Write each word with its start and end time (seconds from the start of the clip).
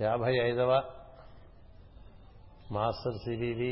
యాభై 0.00 0.34
ఐదవ 0.38 0.72
master 2.72 3.16
CBV 3.18 3.70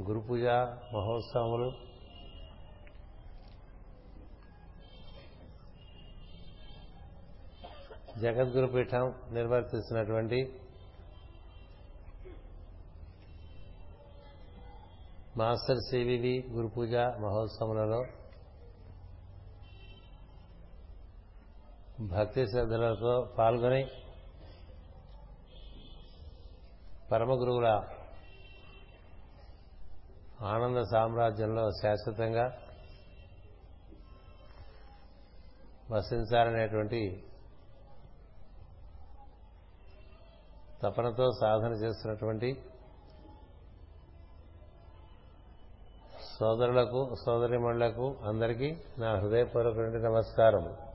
గురు 0.00 0.20
పూజ 0.20 0.44
మహోత్సవములు. 0.94 1.68
జగద్గురు 8.20 8.66
పీఠం 8.66 9.14
నిర్వర్తిస్తున్నటువంటి 9.32 10.40
మాస్టర్ 15.36 15.80
సివివి 15.90 16.44
గురు 16.50 16.66
పూజ 16.66 16.94
మహోత్సవములలో 16.94 18.00
భక్తి 22.08 22.46
శ్రద్ధలతో 22.46 23.28
పాల్గొని 23.38 23.90
పరమ 27.12 27.32
గురువుల 27.32 27.82
ఆనంద 30.42 30.84
సామ్రాజ్యంలో 30.84 31.70
శాశ్వతంగా 31.70 32.52
వసించాలనేటువంటి 35.92 37.24
తపనతో 40.82 41.32
సాధన 41.40 41.72
చేస్తున్నటువంటి 41.72 42.62
సోదరులకు 46.38 47.16
సోదరిమణులకు 47.24 48.16
అందరికీ 48.24 48.76
నా 48.98 49.14
హృదయపూర్వక 49.14 49.96
నమస్కారం 49.96 50.87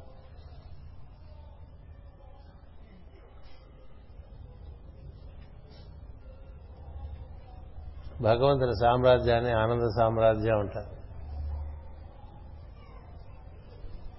భగవంతుని 8.23 8.75
సామ్రాజ్యాన్ని 8.75 9.51
ఆనంద 9.51 9.81
సామ్రాజ్యం 9.81 10.59
అంటారు. 10.59 11.03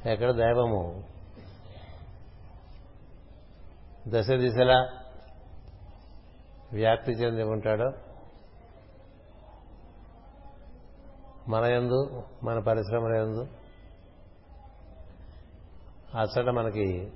ఎక్కడ 0.08 0.30
దైవము? 0.30 1.05
దశ 4.08 4.30
దిశలా 4.30 4.88
వ్యాప్తి 6.72 7.12
చెంది 7.12 7.42
ఉంటాడో? 7.42 7.92
మన 11.48 11.64
ఎందు 11.64 12.22
మన 12.42 12.58
పరిశ్రమల 12.58 13.12
ఎందు 13.12 13.47
అచ్చట 16.19 16.48
మనకి 16.48 17.12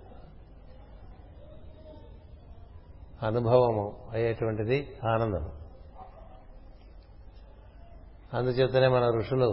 అనుభవము 3.22 4.08
అయ్యేటువంటిది 4.12 4.96
ఆనందం 5.14 5.57
అందుచేతనే 8.32 8.88
మన 8.88 9.04
ఋషులు 9.18 9.50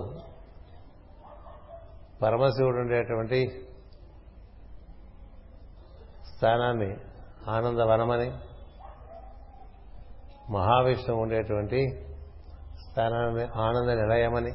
పరమశివుడు 2.22 2.78
ఉండేటువంటి 2.78 3.40
స్థానాన్ని 6.36 6.90
ఆనందవనమని 7.48 8.30
మహావిష్ణువు 10.52 11.22
ఉండేటువంటి 11.22 11.80
స్థానాన్ని 12.86 13.44
ఆనంద 13.44 13.90
నిలయమని 13.90 14.54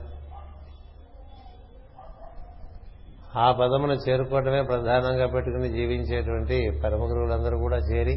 ఆ 3.36 3.52
పదమును 3.52 3.92
చేరుకోవటమే 3.92 4.62
ప్రధానంగా 4.62 5.26
పెట్టుకుని 5.26 5.68
జీవించేటువంటి 5.68 6.80
పరమ 6.84 7.02
గురువులందరూ 7.02 7.58
కూడా 7.58 7.76
చేరి 7.76 8.16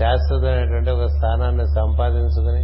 శాశ్వతమైనటువంటి 0.03 0.91
ఒక 0.91 1.07
స్థానాన్ని 1.11 1.67
సంపాదించుకుని 1.67 2.63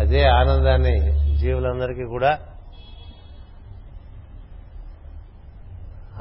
అదే 0.00 0.22
ఆనందాన్ని 0.22 0.94
జీవులందరికీ 1.36 2.04
కూడా 2.04 2.32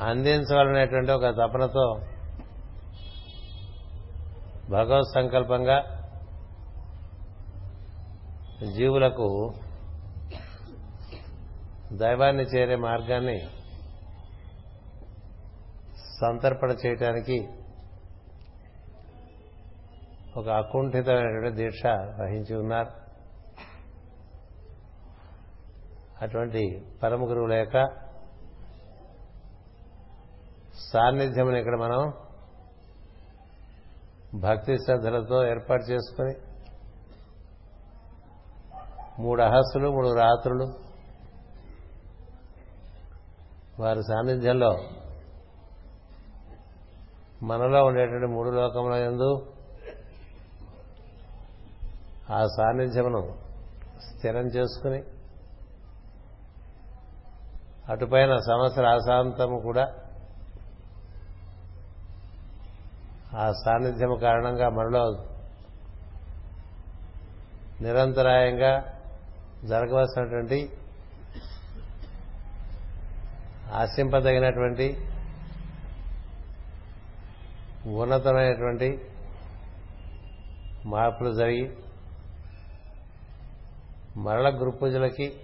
అందించాలనేటువంటి 0.01 1.11
ఒక 1.11 1.29
తపనతో 1.35 1.85
భగవత్ 4.69 5.13
సంకల్పంగా 5.13 5.77
జీవులకు 8.75 9.29
దైవాన్ని 11.93 12.43
చేరే 12.43 12.75
మార్గాన్ని 12.75 13.39
సంతర్పణ 16.21 16.75
చేయటానికి 16.85 17.37
ఒక 20.37 20.47
అకుంఠితమైనటువంటి 20.49 21.55
దీక్ష 21.55 21.85
వహించి 22.21 22.55
ఉన్నారు. 22.55 22.91
అటువంటి 26.21 26.61
పరమ 27.03 27.21
గురువుల 27.29 27.53
యొక్క 27.53 27.77
సాన్నిధ్యమును 30.93 31.57
ఇక్కడ 31.57 31.75
మనం 31.75 32.01
భక్తి 34.39 34.75
శ్రద్ధలతో 34.77 35.47
ఏర్పాటు 35.47 35.83
చేసుకుని 35.91 36.33
మూడు 39.21 39.41
అహస్సులు 39.41 39.87
మూడు 39.91 40.09
రాత్రులు 40.19 40.67
వారి 43.79 43.99
సాన్నిధ్యంలో 44.03 44.71
మనలో 47.41 47.85
ఉండేటువంటి 47.85 48.27
మూడు 48.27 48.49
లోకముల 48.49 48.93
ఎందు 48.93 49.29
ఆ 52.29 52.47
సాన్నిధ్యమును 52.47 53.21
స్థిరం 54.09 54.47
చేసుకుని 54.47 55.03
అటుపైన 57.89 58.35
సంవత్సర 58.35 58.85
అశాంతము 58.87 59.57
కూడా 59.59 59.85
ఆ 63.33 63.51
సాన్నిధ్యము 63.65 64.15
కారణంగా 64.15 64.69
మనలో 64.69 65.03
నిరంతరాయంగా 67.81 68.73
జరగవలసినటువంటి 69.63 70.59
ఆశింపదగినటువంటి 73.73 74.87
ఉన్నతమైనటువంటి 77.87 78.99
మార్పులు 80.85 81.33
జరిగి 81.33 81.77
మరల 84.17 84.59
గురు 84.59 84.69
పూజలకి 84.69 85.37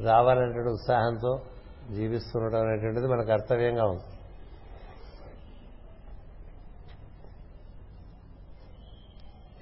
రావాలనేటువంటి 0.00 0.68
ఉత్సాహంతో 0.68 1.40
జీవిస్తుండటం 1.94 2.58
అనేటువంటిది 2.58 3.06
మన 3.06 3.22
కర్తవ్యంగా 3.22 3.84
ఉంది. 3.84 4.02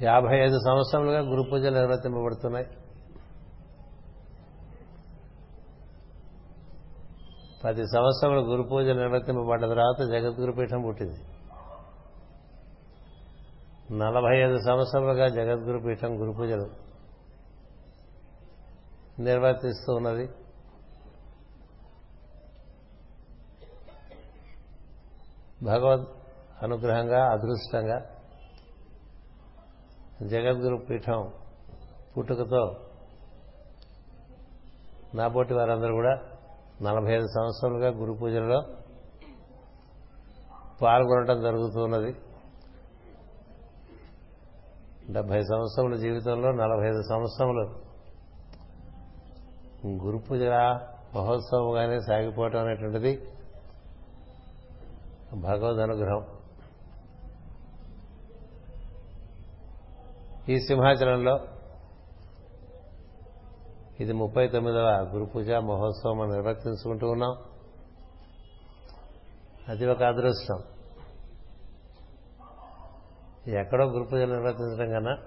యాభై 0.05 0.38
ఐదు 0.38 0.58
సంవత్సరాలుగా 0.58 1.20
గురు 1.20 1.43
పూజలు 1.43 1.75
నిర్వర్తింపబడుతున్నాయి. 1.75 2.67
పది 7.64 7.82
సంవత్సరములు 7.87 8.40
గురు 8.40 8.62
పూజలు 8.62 8.99
నిర్వర్తింపబడ్డ 9.00 9.62
తర్వాత 9.62 10.08
జగద్గురు 10.08 10.52
పీఠం 10.52 10.82
పుట్టింది. 10.82 11.19
నలభై 13.93 14.40
ఐదు 14.40 14.58
సంవత్సరాలుగా 14.58 15.28
జగద్గురు 15.28 15.78
పీఠం 15.78 16.20
గురు 16.20 16.32
పూజలు 16.32 16.66
నిర్వర్తిస్తూ 19.22 19.94
ఉన్నది. 19.94 20.28
భగవద్ 25.62 26.06
అనుగ్రహంగా 26.62 27.20
అదృష్టంగా 27.32 27.99
జగద్గురు 30.28 30.76
పీఠం 30.90 31.32
పుట్టుకతో 32.19 32.76
నాపోటి 35.14 35.54
వారందరూ 35.54 35.94
కూడా 35.94 36.22
నలభై 36.82 37.12
ఐదు 37.14 37.26
సంవత్సరాలుగా 37.26 37.88
గురు 37.88 38.12
పూజలలో 38.12 38.62
పాల్గొనడం 40.82 41.42
జరుగుతున్నది. 41.42 42.12
డెబ్బై 45.12 45.44
సంవత్సరముల 45.44 45.96
జీవితంలో 45.96 46.52
నలభై 46.52 46.88
ఐదు 46.88 47.02
సంవత్సరములు 47.02 47.64
గురు 49.86 50.19
పూజ 50.19 50.42
మహోత్సవంగానే 51.14 52.00
సాగిపోవటం 52.00 52.60
అనేటువంటిది 52.60 53.12
భగవద్ 55.34 55.78
అనుగ్రహం. 55.78 56.26
ఈ 60.48 60.58
సింహాచలంలో 60.58 61.40
ఇది 64.00 64.12
ముప్పై 64.12 64.49
తొమ్మిదవ 64.49 65.11
గురు 65.15 65.25
పూజ 65.25 65.50
మహోత్సవం 65.50 66.19
మనం 66.19 66.31
నిర్వర్తించుకుంటూ 66.31 67.11
ఉన్నాం. 67.11 67.37
అది 69.69 69.87
ఒక 69.87 70.03
అదృష్టం. 70.03 70.62
ఎక్కడో 73.53 73.85
గురు 73.85 74.05
పూజలు 74.05 74.33
నిర్వర్తించడం 74.35 74.93
కన్నా 74.93 75.19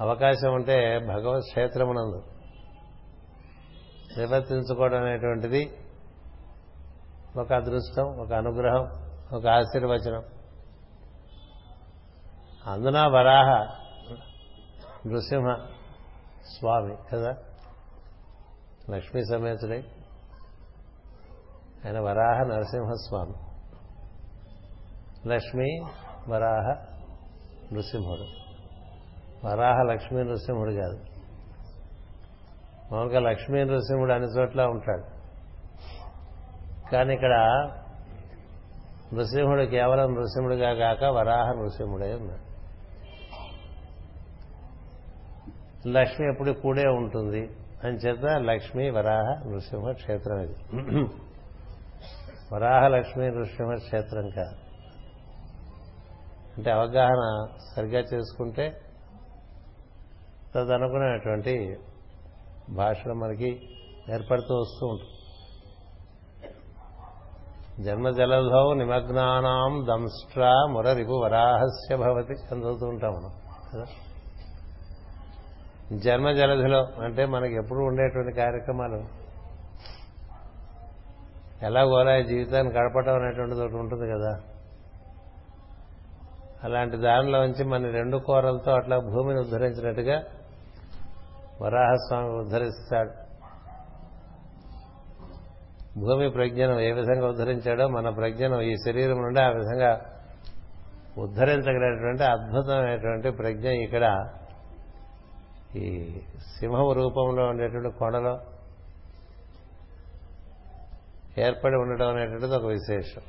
అవకాశం 0.00 0.54
ఉంటే 0.54 0.98
భగవత్ 0.98 1.44
క్షేత్రమునందు. 1.44 2.22
నిర్వర్తించుకోవడం 4.18 5.04
అనేటువంటిది 5.04 5.76
ఒక 7.36 7.52
అదృష్టం 7.52 8.18
ఒక 8.18 8.32
అనుగ్రహం 8.32 8.84
ఒక 9.32 9.46
ఆశీర్వచనం. 9.46 10.24
అందున 12.66 13.06
వరాహ 13.06 13.66
నృసింహ 15.06 15.66
స్వామి 16.44 16.96
కదా? 17.12 17.36
లక్ష్మీ 18.90 19.24
సమేతుడై. 19.24 19.84
ఆయన 21.86 22.00
వరాహ 22.00 22.42
నరసింహస్వామి. 22.42 23.34
లక్ష్మి 25.28 25.84
వరాహ 26.28 26.74
నృసింహుడు. 27.74 28.24
వరాహ 29.46 29.82
లక్ష్మీ 29.82 30.22
నృసింహుడు 30.22 30.72
కాదు. 30.72 31.00
మామూలుగా 32.92 33.20
లక్ష్మీ 33.20 33.64
నృసింహుడు 33.64 34.12
అన్ని 34.12 34.28
చోట్ల 34.28 34.62
ఉంటాడు. 34.64 35.22
కానీ 36.90 37.14
ఇక్కడ 37.14 37.32
నృసింహుడు 39.14 39.62
కేవలం 39.62 40.14
నృసింహుడిగా 40.14 40.74
కాక 40.74 41.04
వరాహ 41.04 41.52
నృసింహుడే 41.52 42.14
ఉన్నాడు. 42.14 42.51
లక్ష్మి 45.88 46.32
ఎప్పుడు 46.32 46.52
కూడే 46.52 46.88
ఉంటుంది. 46.88 47.50
అని 47.84 47.96
చేత 47.96 48.24
లక్ష్మి 48.24 48.90
వరాహ 48.90 49.48
నృసింహ 49.48 49.92
క్షేత్రం 49.92 50.38
ఇది. 50.38 50.54
వరాహ 52.54 52.86
లక్ష్మి 52.86 53.30
నృసింహ 53.30 53.74
క్షేత్రం 53.74 54.30
కాదు. 54.30 54.56
అంటే 56.56 56.70
అవగాహన 56.70 57.46
సరిగ్గా 57.76 58.00
చేసుకుంటే 58.00 58.80
తదనుకునేటువంటి 60.54 61.76
భాషలు 62.70 63.14
మనకి 63.14 63.68
ఏర్పడుతూ 64.10 64.54
వస్తూ 64.54 64.86
ఉంటుంది 64.86 65.12
జన్మ 67.84 68.10
జలధౌ 68.10 68.74
నిమగ్నానాం 68.74 69.86
దంష్ట్రా 69.86 70.52
మురరిపు 70.70 71.12
వరాహస్య 71.12 71.96
భవతి 71.96 72.32
అని 72.32 72.60
చదువుతూ 72.60 72.86
ఉంటాం 72.86 73.12
మనం 73.12 73.30
కదా? 73.74 73.84
జన్మ 75.98 76.32
జలధిలో 76.32 76.88
అంటే 77.02 77.26
మనకి 77.26 77.54
ఎప్పుడు 77.54 77.78
ఉండేటువంటి 77.78 78.32
కార్యక్రమాలు? 78.32 79.22
ఎలా 81.62 81.82
గోలా 81.82 82.20
జీవితాన్ని 82.20 82.72
గడపడం 82.72 83.14
అనేటువంటిది 83.14 83.60
ఒకటి 83.60 83.76
ఉంటుంది 83.76 84.10
కదా. 84.10 84.40
అలాంటి 86.64 86.96
దానిలో 86.96 87.46
నుంచి 87.46 87.64
మన 87.64 87.90
రెండు 87.90 88.16
కూరలతో 88.16 88.72
అట్లా 88.72 88.98
భూమిని 88.98 89.40
ఉద్ధరించినట్టుగా 89.40 90.22
వరాహస్వామి 91.62 92.28
ఉద్ధరిస్తాడు. 92.28 93.10
భూమి 96.00 96.30
ప్రజ్ఞను 96.30 96.80
ఏ 96.80 96.92
విధంగా 96.92 97.28
ఉద్ధరించాడో 97.28 97.88
మన 97.88 98.08
ప్రజ్ఞను 98.08 98.60
ఈ 98.60 98.74
శరీరం 98.76 99.22
నుండి 99.22 99.40
ఆ 99.40 99.48
విధంగా 99.48 100.00
ఉద్ధరించగలిగినటువంటి 101.18 102.24
అద్భుతమైనటువంటి 102.24 103.30
ప్రజ్ఞ 103.30 103.68
ఇక్కడ 103.68 104.28
ఈ 105.76 106.20
సింహం 106.58 106.92
రూపంలో 106.92 107.46
ఉండేటువంటి 107.46 107.98
కొండలో 107.98 108.40
ఏర్పడి 111.38 111.74
ఉండడం 111.74 112.08
అనేటువంటిది 112.08 112.56
ఒక 112.56 112.64
విశేషం. 112.64 113.22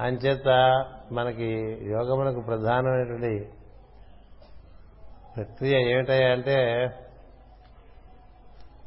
అంచేత 0.00 0.48
మనకి 1.12 1.46
యోగములకు 1.82 2.40
ప్రధానమైనటువంటి 2.40 3.52
ప్రక్రియ 5.36 5.90
ఏమిటయ్యా 5.92 6.32
అంటే 6.32 6.56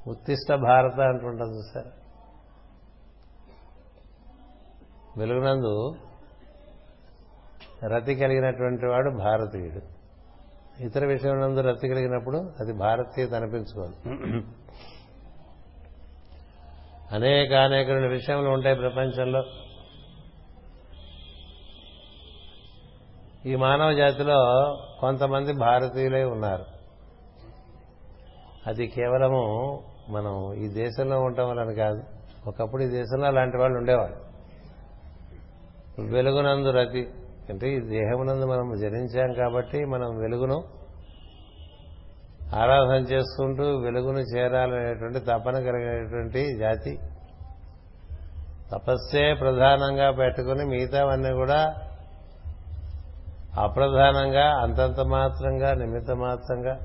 ఉత్తిష్ట 0.07 0.53
భారత 0.53 1.00
అంటుంటుంది 1.00 1.57
చూసారు? 1.57 1.92
వెలుగునందు 5.19 5.95
రతి 7.86 8.15
కలిగినటువంటి 8.15 8.86
వాడు 8.86 9.09
భారతీయుడు. 9.09 10.00
ఇతర 10.83 11.05
విషయంలో 11.05 11.47
నందు 11.47 11.59
రతి 11.59 11.87
కలిగినప్పుడు 11.87 12.37
అది 12.59 12.73
భారతీయత 12.73 13.33
అనిపించుకోదు. 13.33 13.95
అనేక 17.15 17.53
అనేక 17.53 17.89
రెండు 17.89 18.07
విషయములు 18.07 18.49
ఉంటాయి 18.49 18.75
ప్రపంచంలో. 18.75 19.43
ఈ 23.45 23.55
మానవ 23.55 23.93
జాతిలో 23.93 24.37
కొంతమంది 24.99 25.53
భారతీయులే 25.53 26.23
ఉన్నారు. 26.23 26.65
అది 28.67 28.87
కేవలము 28.87 29.79
మనం 30.09 30.53
ఈ 30.53 30.67
దేశంలో 30.67 31.19
ఉండటం 31.19 31.49
వలన 31.49 31.73
కాదు 31.73 32.03
ఒకప్పుడు 32.47 32.83
ఈ 32.83 32.87
దేశంలో 32.87 33.27
అలాంటి 33.27 33.57
వాళ్ళు 33.57 33.77
ఉండేవాళ్ళు. 33.77 34.31
వెలుగునందు 36.11 36.69
రతి 36.69 37.09
అంటే 37.51 37.69
ఈ 37.69 37.80
దేహమునందు 37.80 38.45
మనం 38.45 38.80
జనించాం 38.80 39.33
కాబట్టి 39.33 39.86
మనం 39.86 40.18
వెలుగును 40.18 40.63
ఆరాధన 42.56 43.03
చేసుకుంటూ 43.12 43.63
వెలుగును 43.63 44.19
చేరాలనేటువంటి 44.19 45.19
తపన 45.19 45.53
కలిగినటువంటి 45.53 46.57
జాతి. 46.57 46.98
తపస్సే 48.72 49.34
ప్రధానంగా 49.34 50.12
పెట్టుకుని 50.12 50.65
మిగతావన్నీ 50.65 51.31
కూడా 51.31 51.75
అప్రధానంగా 53.60 54.46
అంతంత 54.62 55.00
మాత్రంగా 55.00 55.74
నిమిత్త 55.74 56.12
మాత్రంగా 56.12 56.79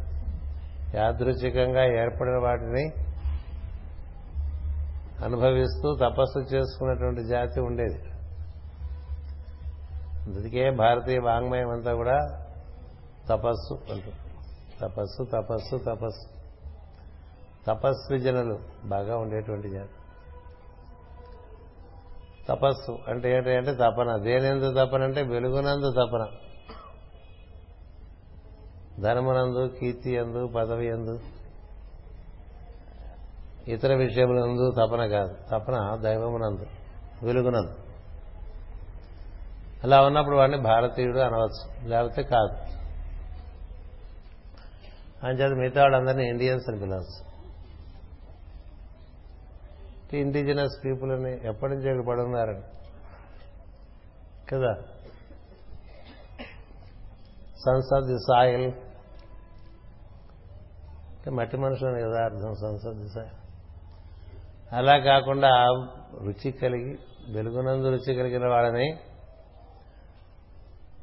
యాదృచ్ఛికంగా 0.94 1.84
ఏర్పడిన 2.02 2.38
వాటిని 2.38 2.90
అనుభవిస్తూ 5.24 5.96
తపస్సు 5.96 6.54
చేసుకున్నటువంటి 6.54 7.24
జాతి 7.24 7.60
ఉండేది. 7.60 7.98
అందుకే 10.26 10.70
భారతీయ 10.70 11.18
వాంగ్మయం 11.18 11.70
అంతా 11.70 11.94
కూడా 11.94 12.42
తపస్సు 13.28 13.74
అంటుంది 13.74 14.14
తపస్సు 14.80 15.24
తపస్సు 15.24 15.76
తపస్సు. 15.76 16.36
తపస్వి 17.66 18.18
జనులు 18.18 18.58
బాగా 18.84 19.16
ఉండేటువంటి 19.16 19.70
జనులు 19.70 20.06
తపస్సు 22.48 22.98
అంటే 23.08 23.36
ఏంటంటే 23.36 23.74
తపన. 23.74 24.16
దేనెందు 24.16 24.74
తపన 24.74 25.02
అంటే 25.02 25.22
వెలుగునందు 25.22 25.90
తపన. 25.92 26.26
ధనమునందు 29.02 29.74
కీర్తి 29.80 30.12
ఎందు 30.12 30.46
పదవి 30.46 30.86
ఎందు 30.86 31.20
ఇతర 33.68 33.94
విషయములందు 33.94 34.70
తపన 34.70 35.06
కాదు. 35.06 35.34
తపన 35.50 35.96
దైవమునందు 36.02 36.66
వెలుగునందు. 37.22 37.85
అలా 39.86 40.02
ఉన్నప్పుడు 40.02 40.36
వాడిని 40.36 40.58
భారతీయుడు 40.58 41.18
అనవచ్చు 41.18 41.88
లేకపోతే 41.88 42.22
కాదు. 42.22 42.56
అంచేత 45.26 45.52
మిగతా 45.52 45.82
వాళ్ళందరినీ 45.82 46.24
ఇండియన్స్ 46.24 46.70
అని 46.70 46.80
పిలవచ్చు. 46.80 47.26
ఇండిజినస్ 50.16 50.84
పీపుల్ 50.84 51.12
అని 51.12 51.48
ఎప్పటి 51.48 51.72
నుంచి 51.72 51.90
ఇక్కడ 51.90 52.06
పడున్నారని. 52.06 52.62
కదా? 54.52 54.74
సన్స్ 57.66 57.94
ఆఫ్ 57.94 58.04
ది 58.06 58.18
సాయిల్ 58.18 58.72
మట్టి 61.30 61.56
మనుషులని 61.56 62.00
కదా 62.02 62.24
అర్థం 62.24 62.54
సన్స్ 62.54 62.86
ఆఫ్ 62.86 62.96
ది 62.96 63.08
సాయిల్ 63.08 63.34
అలా 64.74 64.98
కాకుండా 64.98 65.48
రుచి 66.22 66.52
కలిగి 66.52 66.98
వెలుగునందు 67.28 67.88
రుచి 67.88 68.14
కలిగిన 68.14 68.48
వాళ్ళని 68.48 68.98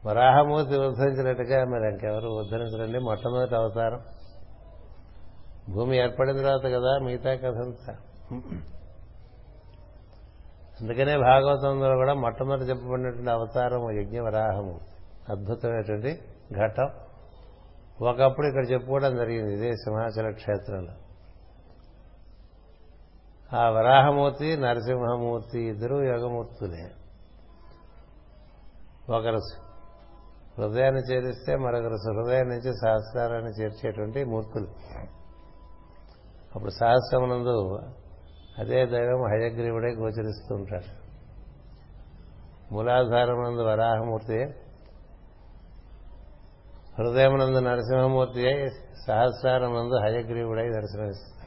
వరాహమూర్తి 0.06 0.78
ఉద్ధరించినట్టుగా 0.78 1.66
మరి 1.66 1.90
ఇంకెవరు 1.90 2.30
ఉద్ధరించరండి? 2.30 3.00
మొట్టమొదటి 3.00 3.56
అవతారం. 3.56 4.02
భూమి 5.74 5.98
ఏర్పడిన 5.98 6.38
తర్వాత 6.38 6.66
కదా 6.66 6.98
మిగతా 6.98 7.36
కథంతా 7.36 7.96
అందుకనే 10.82 11.18
భాగవతంలో 11.18 11.96
కూడా 11.96 12.14
మొట్టమొదటి 12.14 12.64
చెప్పబడినటువంటి 12.64 13.30
అవతారం 13.30 13.92
యజ్ఞ 13.92 14.20
వరాహము. 14.20 14.80
అద్భుతమైనటువంటి 15.30 16.22
ఘట్టం. 16.54 16.90
ఒకప్పుడు 18.02 18.48
ఇక్కడ 18.48 18.72
చెప్పుకోవడం 18.72 19.16
జరిగింది 19.16 19.54
ఇదే 19.54 19.72
సింహాచల 19.72 20.32
క్షేత్రంలో. 20.32 20.94
ఆ 23.58 23.70
వరాహమూర్తి 23.70 24.58
నరసింహమూర్తి 24.58 25.60
ఇద్దరు 25.60 25.96
యోగమూర్తులే. 25.96 26.92
ఒకరు 29.10 29.40
హృదయాన్ని 30.58 31.02
చేరిస్తే 31.02 31.56
మరొకరు 31.56 31.94
హృదయం 31.94 32.48
నుంచి 32.48 32.74
సహస్రాన్ని 32.74 33.52
చేర్చేటువంటి 33.52 34.24
మూర్తులు. 34.24 34.68
అప్పుడు 36.56 36.70
సహస్రమునందు 36.70 37.80
అదే 38.58 38.86
దైవం 38.86 39.28
హయగ్రీవుడే 39.28 39.88
గోచరిస్తూ 39.88 40.56
ఉంటాడు. 40.56 41.04
మూలాధారమునందు 42.74 43.62
వరాహమూర్తి 43.62 44.44
హృదయమునందు 47.00 47.60
నరసింహమూర్తి 47.60 48.48
అయి 48.48 48.70
సహస్రారమునందు 49.08 49.96
హయగ్రీవుడై 49.96 50.70
దర్శనమిస్తాడు. 50.70 51.44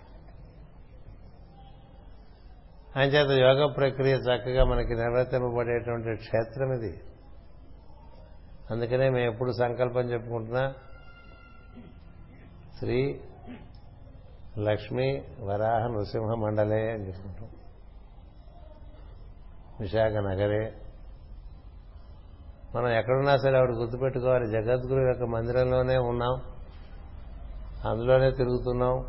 అంచేత 2.98 3.30
యోగ 3.30 3.72
ప్రక్రియ 3.72 4.14
చక్కగా 4.14 4.64
మనకి 4.64 4.94
నిర్వర్తింపబడేటువంటి 4.94 6.16
క్షేత్రం 6.16 6.72
ఇది 6.72 7.05
అందుకనే 8.70 9.08
మేము 9.08 9.32
ఎప్పుడు 9.32 9.52
సంకల్పం 9.52 10.00
చెప్పుకుంటున్నా 10.00 10.75
శ్రీ 12.78 13.20
లక్ష్మీ 14.58 15.23
వరాహ 15.40 15.87
నృసింహ 15.87 16.35
మండలే 16.35 16.90
అని 16.90 17.06
చెప్పుకుంటాం. 17.06 17.49
విశాఖ 19.80 20.12
నగరే. 20.12 20.75
మనం 22.75 22.88
ఎక్కడున్నా 22.88 23.37
సరే 23.37 23.58
ఆవిడ 23.58 23.70
గుర్తుపెట్టుకోవాలి. 23.70 24.46
జగద్గురు 24.46 25.08
యొక్క 25.08 25.23
మందిరంలోనే 25.23 25.96
ఉన్నాం. 25.96 26.40
అందులోనే 27.90 28.30
తిరుగుతున్నాం. 28.30 29.06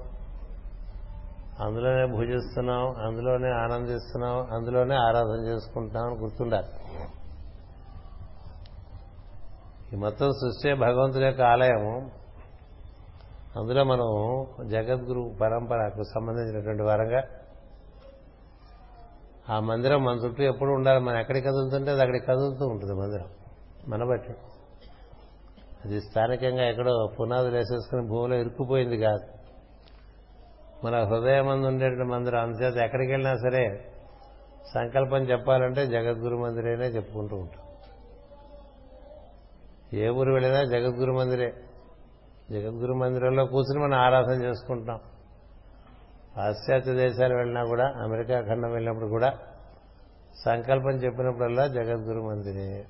అందులోనే 1.59 2.05
భుజిస్తున్నాం. 2.05 2.95
అందులోనే 3.07 3.49
ఆనందిస్తున్నాం. 3.49 4.47
అందులోనే 4.51 4.95
ఆరాధన 4.95 5.45
చేసుకుంటున్నాం 5.45 6.05
అని 6.05 6.15
గుర్తుండాలి. 6.15 6.67
ఈ 9.93 9.95
మొత్తం 9.95 10.31
సృష్టి 10.31 10.73
భగవంతుడి 10.73 11.25
యొక్క 11.25 11.41
ఆలయము. 11.41 12.11
అందులో 13.59 13.83
మనం 13.83 14.09
జగద్గురు 14.69 15.35
పరంపరకు 15.41 16.03
సంబంధించినటువంటి 16.03 16.83
వరంగా 16.83 17.23
ఆ 19.49 19.59
మందిరం 19.59 20.03
మన 20.03 20.15
చుట్టూ 20.15 20.43
ఎప్పుడు 20.43 20.69
ఉండాలి 20.69 20.99
మనం 20.99 21.19
ఎక్కడికి 21.19 21.47
కదులుతుంటే 21.47 21.91
అది 21.91 22.01
అక్కడికి 22.01 22.25
కదులుతూ 22.25 22.65
ఉంటుంది 22.65 22.93
మందిరం 22.93 23.25
మన 23.87 24.03
బట్టి. 24.03 24.33
అది 25.85 26.01
స్థానికంగా 26.01 26.63
ఎక్కడో 26.63 27.09
పునాదులు 27.19 27.55
వేసేసుకుని 27.55 28.07
భూమిలో 28.07 28.35
ఇరుక్కుపోయింది 28.35 28.97
కాదు. 28.97 29.23
మన 30.85 31.03
హృదయమందు 31.03 31.67
ఉండేటువంటి 31.67 32.11
మందిరం 32.11 32.41
అందుచేత 32.41 32.77
ఎక్కడికి 32.77 33.11
వెళ్ళినా 33.11 33.35
సరే 33.35 33.91
సంకల్పం 34.73 35.17
చెప్పాలంటే 35.17 35.87
జగద్గురు 35.87 36.37
మందిరేనే 36.37 36.85
చెప్పుకుంటూ 36.85 37.35
ఉంటాం. 37.35 37.66
ఏ 39.93 40.09
ఊరు 40.09 40.31
వెళ్ళినా 40.31 40.63
జగద్గురు 40.63 41.11
మందిరే. 41.11 41.53
జగద్గురు 42.51 42.93
మందిరంలో 42.93 43.45
కూర్చుని 43.45 43.83
మనం 43.83 43.99
ఆరాధన 43.99 44.43
చేసుకుంటాం. 44.43 44.99
పాశ్చాత్య 46.37 46.93
దేశాలు 46.93 47.35
వెళ్ళినా 47.35 47.65
కూడా 47.65 47.83
అమెరికా 47.83 48.41
ఖండం 48.41 48.71
వెళ్ళినప్పుడు 48.71 49.07
కూడా 49.07 49.37
సంకల్పం 50.45 50.89
చెప్పినప్పుడల్లా 50.89 51.67
జగద్గురు 51.67 52.19
మందిరే. 52.19 52.85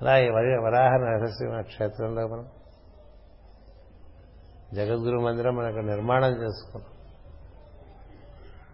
అలా 0.00 0.12
వరాహ 0.62 0.96
నరసింహ 0.96 1.60
క్షేత్రంలో 1.60 2.26
మనం 2.26 2.48
జగద్గురు 4.74 5.20
మందిరం 5.20 5.56
మనకు 5.56 5.76
నిర్మాణం 5.76 6.42
చేసుకున్నాం. 6.42 6.92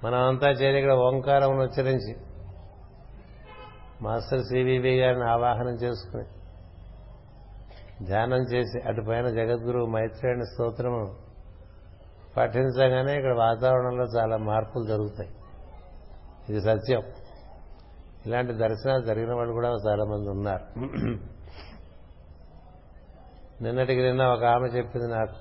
మనం 0.04 0.28
అంతా 0.28 0.50
చేరి 0.50 0.78
ఇక్కడ 0.78 0.92
ఓంకారం 0.92 1.58
ఉచ్చరించి 1.58 2.25
మాస్టర్ 4.02 4.40
సివివి 4.40 4.98
గారిని 4.98 5.30
ఆవాహనం 5.30 5.74
చేసుకుని 5.74 6.24
ధ్యానం 8.04 8.38
చేసి 8.38 8.88
అటుపైన 8.88 9.28
జగద్గురు 9.28 9.86
మైత్రేయుని 9.86 10.46
స్తోత్రము 10.46 11.14
పఠించగానే 12.36 13.16
ఇక్కడ 13.16 13.36
వాతావరణంలో 13.38 14.04
చాలా 14.04 14.36
మార్పులు 14.36 14.86
జరుగుతాయి. 14.86 15.30
ఇది 16.48 16.60
సత్యం. 16.60 17.02
ఇలాంటి 18.26 18.52
దర్శనాలు 18.52 19.04
జరిగిన 19.04 19.34
వాళ్ళు 19.34 19.52
కూడా 19.52 19.68
చాలా 19.68 20.04
మంది 20.04 20.30
ఉన్నారు. 20.30 20.78
నిన్నటికి 23.62 24.02
నిన్న 24.02 24.24
ఒక 24.24 24.44
ఆమె 24.44 24.68
చెప్పింది 24.68 25.08
నాకు. 25.08 25.34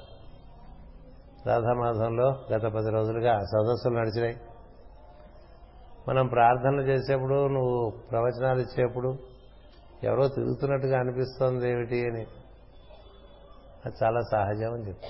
రాధామాధంలో 1.50 2.28
గత 2.54 2.62
పది 2.62 2.92
రోజులుగా 2.92 3.40
సదస్సులు 3.40 4.00
నడిచినాయి. 4.00 4.36
మనం 6.08 6.28
ప్రార్థనలు 6.28 6.82
చేసేప్పుడు 6.82 7.48
నువ్వు 7.48 7.90
ప్రవచనాలు 7.90 8.60
ఇచ్చేప్పుడు 8.60 9.18
ఎవరో 10.04 10.28
తిరుగుతున్నట్టుగా 10.28 11.00
అనిపిస్తోంది 11.00 11.72
ఏమిటి 11.72 12.06
అని. 12.06 12.28
అది 13.86 13.96
చాలా 14.04 14.22
సహజం 14.22 14.74
అని 14.74 14.88
చెప్పి. 14.88 15.08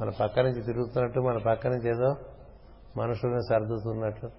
మన 0.00 0.10
పక్క 0.20 0.40
నుంచి 0.40 0.62
తిరుగుతున్నట్టు 0.62 1.20
మన 1.20 1.38
పక్క 1.38 1.66
నుంచి 1.66 1.90
ఏదో 1.90 2.16
మనుషుల్ని 2.96 3.40
సర్దుతున్నట్టు 3.48 4.30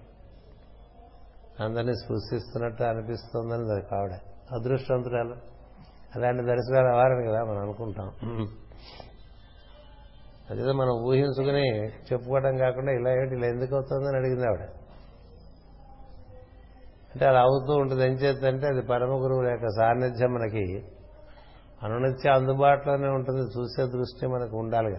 అందరినీ 1.62 1.92
స్పృశిస్తున్నట్టు 1.94 2.82
అనిపిస్తుందని 2.82 3.72
అది 3.72 3.82
కావడ. 3.82 4.12
అదృష్టవంతురాలు. 4.52 5.36
అలాంటి 6.16 6.42
దర్శనాలు 6.42 6.86
అవ్వాలని 6.86 7.26
కదా 7.26 7.44
మనం 7.44 7.58
అనుకుంటాం. 7.58 8.12
అదేదో 10.50 10.72
మనం 10.72 10.90
ఊహించుకుని 10.90 11.88
చెప్పుకోవడం 11.88 12.56
కాకుండా 12.56 12.92
ఇలా 12.92 13.10
ఏంటి 13.10 13.34
ఇలా 13.36 13.46
ఎందుకు 13.46 13.74
అవుతుందని 13.74 14.16
అడిగింది 14.16 14.46
ఆవిడ. 14.46 14.60
అంటే 17.08 17.26
అలా 17.26 17.40
అవుతూ 17.40 17.72
ఉంటుంది. 17.74 18.04
ఏం 18.04 18.12
చేద్దంటే 18.12 18.66
అది 18.66 18.82
పరమ 18.82 19.10
గురువుల 19.10 19.50
యొక్క 19.50 19.66
సాన్నిధ్యం 19.78 20.34
మనకి 20.34 20.84
అనునిత్యం 21.82 22.34
అందుబాటులోనే 22.34 23.08
ఉంటుంది. 23.08 23.40
చూసే 23.40 23.86
దృష్టి 23.86 24.26
మనకు 24.26 24.56
ఉండాలిగా. 24.56 24.98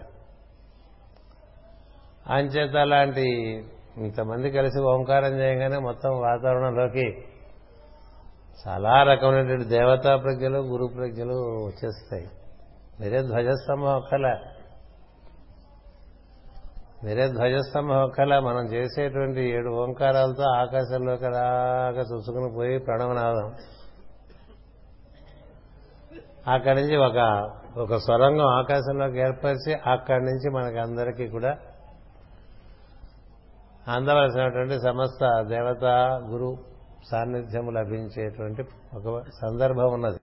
అంచేత 2.27 2.75
అలాంటి 2.75 3.55
ఇంతమంది 3.97 4.51
కలిసి 4.51 4.81
ఓంకారం 4.81 5.39
చేయగానే 5.39 5.77
మొత్తం 5.77 6.11
వాతావరణంలోకి 6.11 7.23
చాలా 8.67 9.03
రకమైనటువంటి 9.03 9.65
దేవతా 9.65 10.15
ప్రజ్ఞలు 10.15 10.57
గురు 10.57 10.85
ప్రజ్ఞలు 10.95 11.65
వచ్చేస్తాయి. 11.65 12.27
మీరే 13.01 13.21
ధ్వజస్తంభం 13.21 13.95
ఒక్కలా 13.95 14.41
మీరే 17.03 17.27
ధ్వజస్తంభం 17.27 18.01
ఒక్కలా 18.03 18.39
మనం 18.39 18.65
చేసేటువంటి 18.65 19.41
ఏడు 19.49 19.69
ఓంకారాలతో 19.69 20.43
ఆకాశంలోకి 20.51 21.25
అలాగా 21.25 22.01
చూసుకుని 22.01 22.53
పోయి 22.55 22.79
ప్రణవనాదం. 22.79 23.55
అక్కడి 26.47 26.81
నుంచి 26.81 26.97
ఒక 26.97 27.19
ఒక 27.77 27.95
స్వరంగం 27.95 28.47
ఆకాశంలోకి 28.47 29.19
ఏర్పరిచి 29.19 29.73
అక్కడి 29.73 30.23
నుంచి 30.23 30.49
మనకి 30.49 30.79
అందరికీ 30.79 31.27
కూడా 31.27 31.57
అందవలసినటువంటి 33.87 34.79
సమస్త 34.79 35.41
దేవత 35.41 35.85
గురు 36.29 36.57
సాన్నిధ్యము 37.11 37.71
లభించేటువంటి 37.71 38.63
ఒక 38.93 39.23
సందర్భం 39.41 39.93
ఉన్నది. 39.93 40.18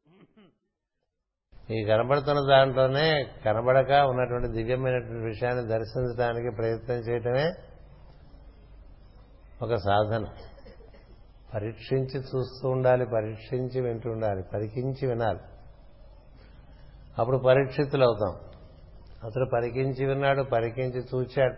ఈ 1.71 1.85
కనబడుతున్న 1.85 2.41
దాంట్లోనే 2.51 3.27
కనబడక 3.45 3.91
ఉన్నటువంటి 3.91 4.49
దివ్యమైనటువంటి 4.49 5.25
విషయాన్ని 5.25 5.69
దర్శించడానికి 5.69 6.57
ప్రయత్నం 6.57 6.97
చేయటమే 6.97 7.53
ఒక 9.63 9.75
సాధన. 9.75 10.27
పరీక్షించి 11.55 12.21
చూస్తూ 12.21 12.69
ఉండాలి 12.69 13.07
పరీక్షించి 13.07 13.81
వింటూ 13.81 14.11
ఉండాలి 14.11 14.43
పరికించి 14.55 15.07
వినాలి. 15.07 15.39
అప్పుడు 17.19 17.39
పరీక్షితులు 17.39 18.05
అవుతాం 18.05 18.35
అతడు 19.25 19.51
పరికించి 19.55 20.07
విన్నాడు 20.07 20.43
పరికించి 20.43 21.05
చూచాడు. 21.15 21.55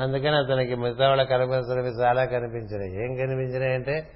అందుకని 0.00 0.36
అతనికి 0.36 0.74
మిగతా 0.74 1.08
వాళ్ళ 1.08 1.22
కనిపించినవి 1.22 1.88
చాలా 1.88 2.24
కనిపించినాయి. 2.24 3.04
ఏం 3.04 3.16
కనిపించినాయంటే 3.16 4.10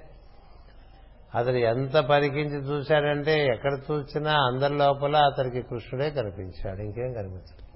అతడు 1.35 1.57
ఎంత 1.57 1.97
పరికించి 1.97 2.69
చూశాడంటే 2.69 3.45
ఎక్కడ 3.45 3.73
చూసినా 3.91 4.31
అందరి 4.31 4.77
లోపల 4.77 5.15
అతనికి 5.15 5.61
కృష్ణుడే 5.61 6.09
కనిపించాడు 6.09 6.81
ఇంకేం 6.81 7.13
కనిపించాడు 7.13 7.69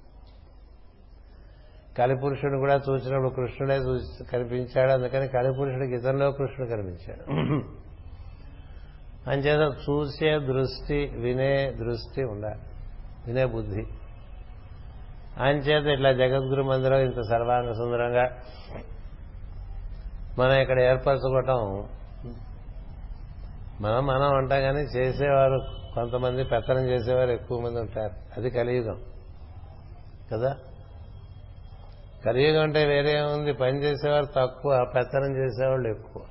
కలిపురుషుడు 1.98 2.58
కూడా 2.58 2.80
చూసినప్పుడు 2.90 3.28
కృష్ణుడే 3.28 3.76
చూసి 3.76 4.24
కనిపించాడు 4.24 4.92
అందుకని 4.92 5.28
కలిపురుషుడికి 5.28 5.94
ఇతనిలో 5.94 6.32
కృష్ణుడు 6.32 6.70
కనిపించాడు. 6.70 7.24
అంచేత 9.30 9.76
చూసే 9.90 10.38
దృష్టి 10.38 11.06
వినే 11.20 11.70
దృష్టి 11.70 12.24
ఉండాలి 12.24 12.60
వినే 13.26 13.44
బుద్ధి. 13.44 13.84
అంచేత 15.42 15.86
ఇట్లా 15.86 16.12
జగద్గురు 16.12 16.62
మందిరం 16.62 16.98
ఇంత 16.98 17.20
సర్వాంగ 17.30 17.72
సుందరంగా 17.72 18.24
మనం 20.38 20.56
ఇక్కడ 20.60 20.80
ఏర్పరచుకోవటం 20.80 21.88
మనం 23.80 24.06
మనం 24.06 24.34
అంటాం 24.34 24.60
కానీ 24.60 24.80
చేసేవారు 24.80 25.60
కొంతమంది 25.94 26.44
పెత్తనం 26.44 26.88
చేసేవారు 26.88 27.30
ఎక్కువ 27.30 27.60
మంది 27.60 27.80
ఉంటారు. 27.80 28.14
అది 28.36 28.50
కలియుగం. 28.50 29.00
కదా? 30.32 30.56
కలియుగం 32.26 32.62
అంటే 32.62 32.86
వేరే 32.86 33.20
ఉంది 33.20 33.52
పని 33.52 33.82
చేసేవారు 33.82 34.24
తక్కువ 34.24 34.92
పెత్తనం 34.94 35.36
చేసేవాళ్ళు 35.36 35.88
ఎక్కువ. 35.88 36.22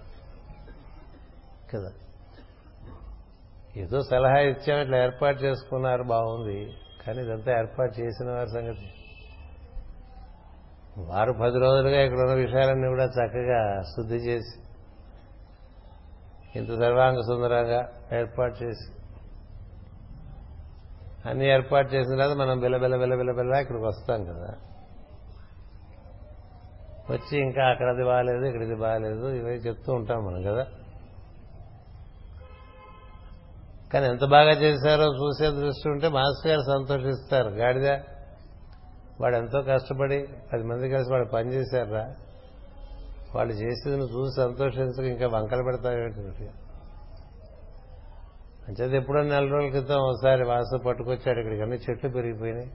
కదా? 1.73 1.91
ఏదో 3.77 4.01
సలహా 4.01 4.39
ఇచ్చాం 4.39 4.81
ఇట్లా 4.81 4.97
ఏర్పాటు 4.97 5.43
చేసుకున్నారు 5.43 6.03
బాగుంది. 6.03 6.73
కానీ 7.07 7.21
ఇదంతా 7.21 7.59
ఏర్పాటు 7.59 7.99
చేసిన 7.99 8.31
వారి 8.31 8.49
సంగతి. 8.49 8.93
వారు 10.97 11.33
పది 11.33 11.59
రోజులుగా 11.59 12.01
ఇక్కడ 12.01 12.19
ఉన్న 12.19 12.33
విషయాలన్నీ 12.33 12.87
కూడా 12.87 13.05
చక్కగా 13.05 13.81
శుద్ధి 13.81 14.15
చేసి 14.15 14.59
ఇంత 16.55 16.67
సర్వాంగ 16.67 17.21
సుందరంగా 17.21 17.87
ఏర్పాటు 18.13 18.63
చేసి 18.63 18.91
అన్ని 21.29 21.45
ఏర్పాటు 21.45 21.93
చేసిన 21.93 22.17
తర్వాత 22.17 22.37
మనం 22.37 22.59
బిల్లబిల్ల 22.59 22.95
బిల్లబిల్ల 22.95 23.53
ఇక్కడికి 23.55 23.85
వస్తాం 23.85 24.25
కదా. 24.25 24.55
వచ్చి 27.11 27.39
ఇంకా 27.39 27.63
అక్కడది 27.63 28.03
బాగాలేదు 28.03 28.45
ఇక్కడిది 28.45 28.75
బాగాలేదు 28.75 29.27
ఇవే 29.27 29.53
చెప్తూ 29.53 29.93
ఉంటాం 29.93 30.25
మనం 30.25 30.43
కదా. 30.43 30.65
కానీ 33.93 34.05
ఎంత 34.05 34.25
బాగా 34.25 34.51
చేశారో 34.51 35.03
చూసే 35.03 35.49
దృష్టి 35.49 35.89
ఉంటే 35.89 36.07
మాస్టర్ 36.07 36.51
గారు 36.51 36.61
సంతోషిస్తారు. 36.61 37.49
గాడిద 37.49 37.99
వాడు 39.21 39.35
ఎంతో 39.35 39.61
కష్టపడి 39.61 40.27
పది 40.53 40.63
మంది 40.63 40.89
కలిసి 40.89 41.11
వాడు 41.11 41.27
పని 41.27 41.53
చేశారా 41.53 42.15
వాళ్ళు 43.35 43.53
చేసేది 43.53 44.01
చూసి 44.01 44.41
సంతోషించక 44.41 44.99
ఇంకా 44.99 45.27
వంకలు 45.27 45.63
పెడతావేంటి 45.63 46.49
అంచేది 48.67 48.97
ఎప్పుడో 48.97 49.23
నెల 49.23 49.47
రోజుల 49.47 49.69
క్రితం 49.69 49.95
ఒకసారి 49.95 50.43
వాసు 50.43 50.77
పట్టుకొచ్చాడు 50.77 51.39
ఇక్కడికి 51.39 51.61
అన్ని 51.61 51.77
చెట్లు 51.77 52.09
పెరిగిపోయినాయి. 52.09 52.71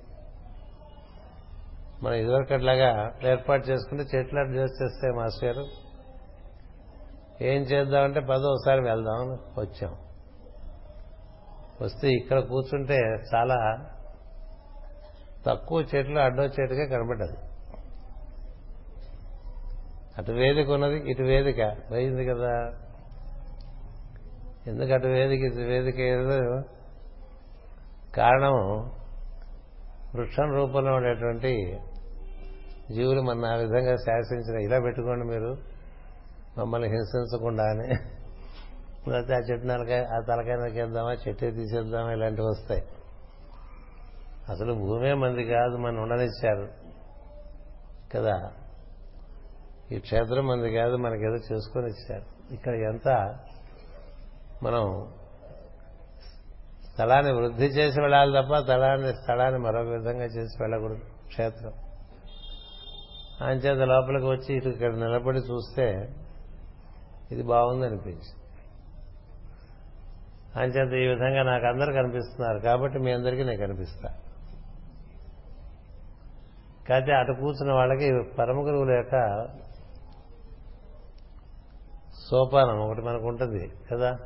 మనం 2.02 2.14
ఇదివరకు 2.14 2.54
అట్లాగా 2.54 3.12
ఏర్పాటు 3.24 3.68
చేసుకుంటే 3.68 4.18
చెట్లు 4.18 4.38
అడ్జస్ట్ 4.40 4.82
చేస్తే 4.82 5.10
మాస్టర్ 5.10 5.44
గారు. 5.44 5.66
ఏం 7.44 7.62
చేద్దామంటే 7.62 8.20
పదో 8.20 8.48
ఒకసారి 8.50 8.80
వెళ్దామని 8.80 9.60
వచ్చాం. 9.60 9.96
వస్తే 11.82 12.08
ఇక్కడ 12.08 12.38
కూర్చుంటే 12.38 12.96
చాలా 13.34 13.78
తక్కువ 15.46 15.80
చెట్లు 15.80 16.18
అడ్డొచ్చేట్టుగా 16.18 16.84
కనబడ్డది. 16.86 17.47
అటు 20.18 20.32
వేదిక 20.32 20.70
ఉన్నది 20.70 21.10
ఇటు 21.10 21.22
వేదిక. 21.22 21.76
పోయింది 21.90 22.24
కదా. 22.26 22.72
ఎందుకు 24.66 24.92
అటు 24.92 25.06
వేదిక 25.06 25.40
ఇటు 25.40 25.58
వేదిక 25.58 26.00
ఏదో 26.00 26.62
కారణం 28.14 28.78
వృక్షం 30.14 30.54
రూపంలో 30.54 30.94
ఉండేటువంటి 30.94 31.78
జీవులు 32.92 33.20
మన 33.20 33.44
ఆ 33.44 33.54
విధంగా 33.54 33.96
శాసించిన 33.96 34.60
ఇలా 34.60 34.80
పెట్టుకోండి 34.80 35.26
మీరు. 35.26 35.56
మమ్మల్ని 36.58 36.88
హింసించకుండా 36.88 37.64
అని. 37.64 37.88
లేకపోతే 39.10 39.34
ఆ 39.34 39.38
చెట్టు 39.38 39.66
నలకాయ 39.66 40.04
ఆ 40.04 40.20
తలకాయ 40.20 40.56
నరికేద్దామా 40.56 41.12
చెట్టు 41.12 41.50
తీసేద్దామా 41.50 42.12
ఇలాంటివి 42.12 42.46
వస్తాయి. 42.46 42.82
అసలు 44.50 44.74
భూమే 44.74 45.14
మంది 45.14 45.44
కాదు 45.44 45.76
మనం 45.76 46.02
ఉండనిచ్చారు. 46.02 46.68
కదా. 48.14 48.52
ఈ 49.94 49.98
క్షేత్రం 49.98 50.46
మంది 50.46 50.70
కాదు 50.72 50.96
మనకేదో 50.96 51.38
చేసుకొని 51.52 51.86
ఇచ్చారు 51.86 52.54
ఇక్కడ 52.54 52.74
ఎంత 52.74 53.38
మనం 54.62 54.84
స్థలాన్ని 56.88 57.32
వృద్ధి 57.32 57.66
చేసి 57.66 58.00
వెళ్ళాలి 58.00 58.32
తప్ప 58.42 58.58
స్థలాన్ని 58.58 59.12
స్థలాన్ని 59.12 59.60
మరొక 59.60 59.88
విధంగా 59.88 60.24
చేసి 60.24 60.62
వెళ్ళకూడదు. 60.62 61.04
క్షేత్రం. 61.26 61.72
అంచేత 63.46 63.82
లోపలికి 63.88 64.26
వచ్చి 64.26 64.56
ఇటు 64.56 64.68
ఇక్కడ 64.68 64.94
నిలబడి 64.94 65.38
చూస్తే 65.38 65.86
ఇది 67.32 67.42
బాగుంది 67.42 67.86
అనిపించి 67.86 68.32
అంచేత 70.60 70.92
ఈ 70.92 71.06
విధంగా 71.06 71.42
నాకు 71.42 71.66
అందరు 71.66 71.92
కనిపిస్తున్నారు 71.92 72.58
కాబట్టి 72.58 72.98
మీ 72.98 73.12
అందరికీ 73.12 73.44
నేను 73.44 73.60
కనిపిస్తా. 73.66 74.08
కాకపోతే 76.88 77.12
అటు 77.12 77.32
కూర్చున్న 77.32 77.72
వాళ్ళకి 77.72 78.34
పరమ 78.38 78.58
గురువుల 78.66 78.90
యొక్క 78.90 79.16
సోపానం 82.30 82.80
ఒకటి 82.80 83.00
మనకు 83.00 83.26
ఉంటుంది 83.26 83.72
కదా? 83.92 84.18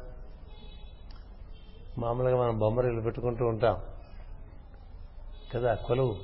మామూలుగా 1.98 2.36
మనం 2.36 2.58
బొమ్మరిల్లు 2.58 3.00
పెట్టుకుంటూ 3.00 3.44
ఉంటాం 3.44 3.80
కదా? 5.54 5.74
కొలువు. 5.74 6.16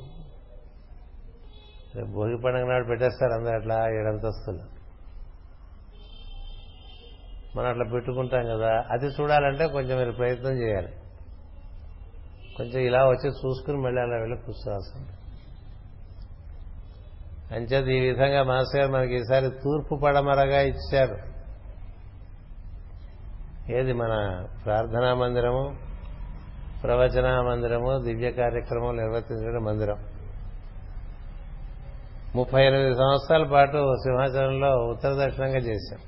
భోగి 2.04 2.38
పండుగ 2.38 2.68
నాడు 2.68 2.84
పెట్టేస్తారు 2.84 3.32
అందరు 3.32 3.54
అట్లా 3.54 3.90
ఏడంతస్తులు. 3.90 4.78
మనం 7.56 7.70
అట్లా 7.70 7.84
పెట్టుకుంటాం 7.92 8.46
కదా 8.46 8.84
అది 8.90 9.06
చూడాలంటే 9.06 9.66
కొంచెం 9.66 9.98
మీరు 9.98 10.12
ప్రయత్నం 10.12 10.52
చేయాలి. 10.52 10.92
కొంచెం 12.56 12.80
ఇలా 12.80 13.08
వచ్చి 13.08 13.30
చూసుకుని 13.30 13.76
మళ్ళీ 13.76 14.02
అలా 14.02 14.16
వెళ్ళి 14.16 14.36
కూర్చోవాల్సింది. 14.36 15.08
అంచేది 17.54 17.94
ఈ 17.94 18.00
విధంగా 18.00 18.42
మాస్టర్ 18.42 18.80
గారు 18.80 18.92
మనకి 18.92 19.14
ఈసారి 19.14 19.50
తూర్పు 19.50 20.00
పడమరగా 20.04 20.60
ఇచ్చారు. 20.60 21.27
ఏది 23.70 23.92
మన 23.92 24.44
ప్రార్థనా 24.64 25.14
మందిరము 25.14 25.76
ప్రవచనా 26.83 27.42
మందిరము 27.42 28.02
దివ్య 28.04 28.31
కార్యక్రమం 28.31 28.96
నిర్వర్తించిన 28.96 29.59
మందిరం. 29.59 29.96
ముప్పై 32.35 32.66
ఎనిమిది 32.66 32.94
సంవత్సరాల 32.94 33.42
పాటు 33.42 33.94
సింహాచలంలో 33.94 34.87
ఉత్తర 34.87 35.26
దక్షిణంగా 35.26 35.57
చేశాం. 35.57 36.00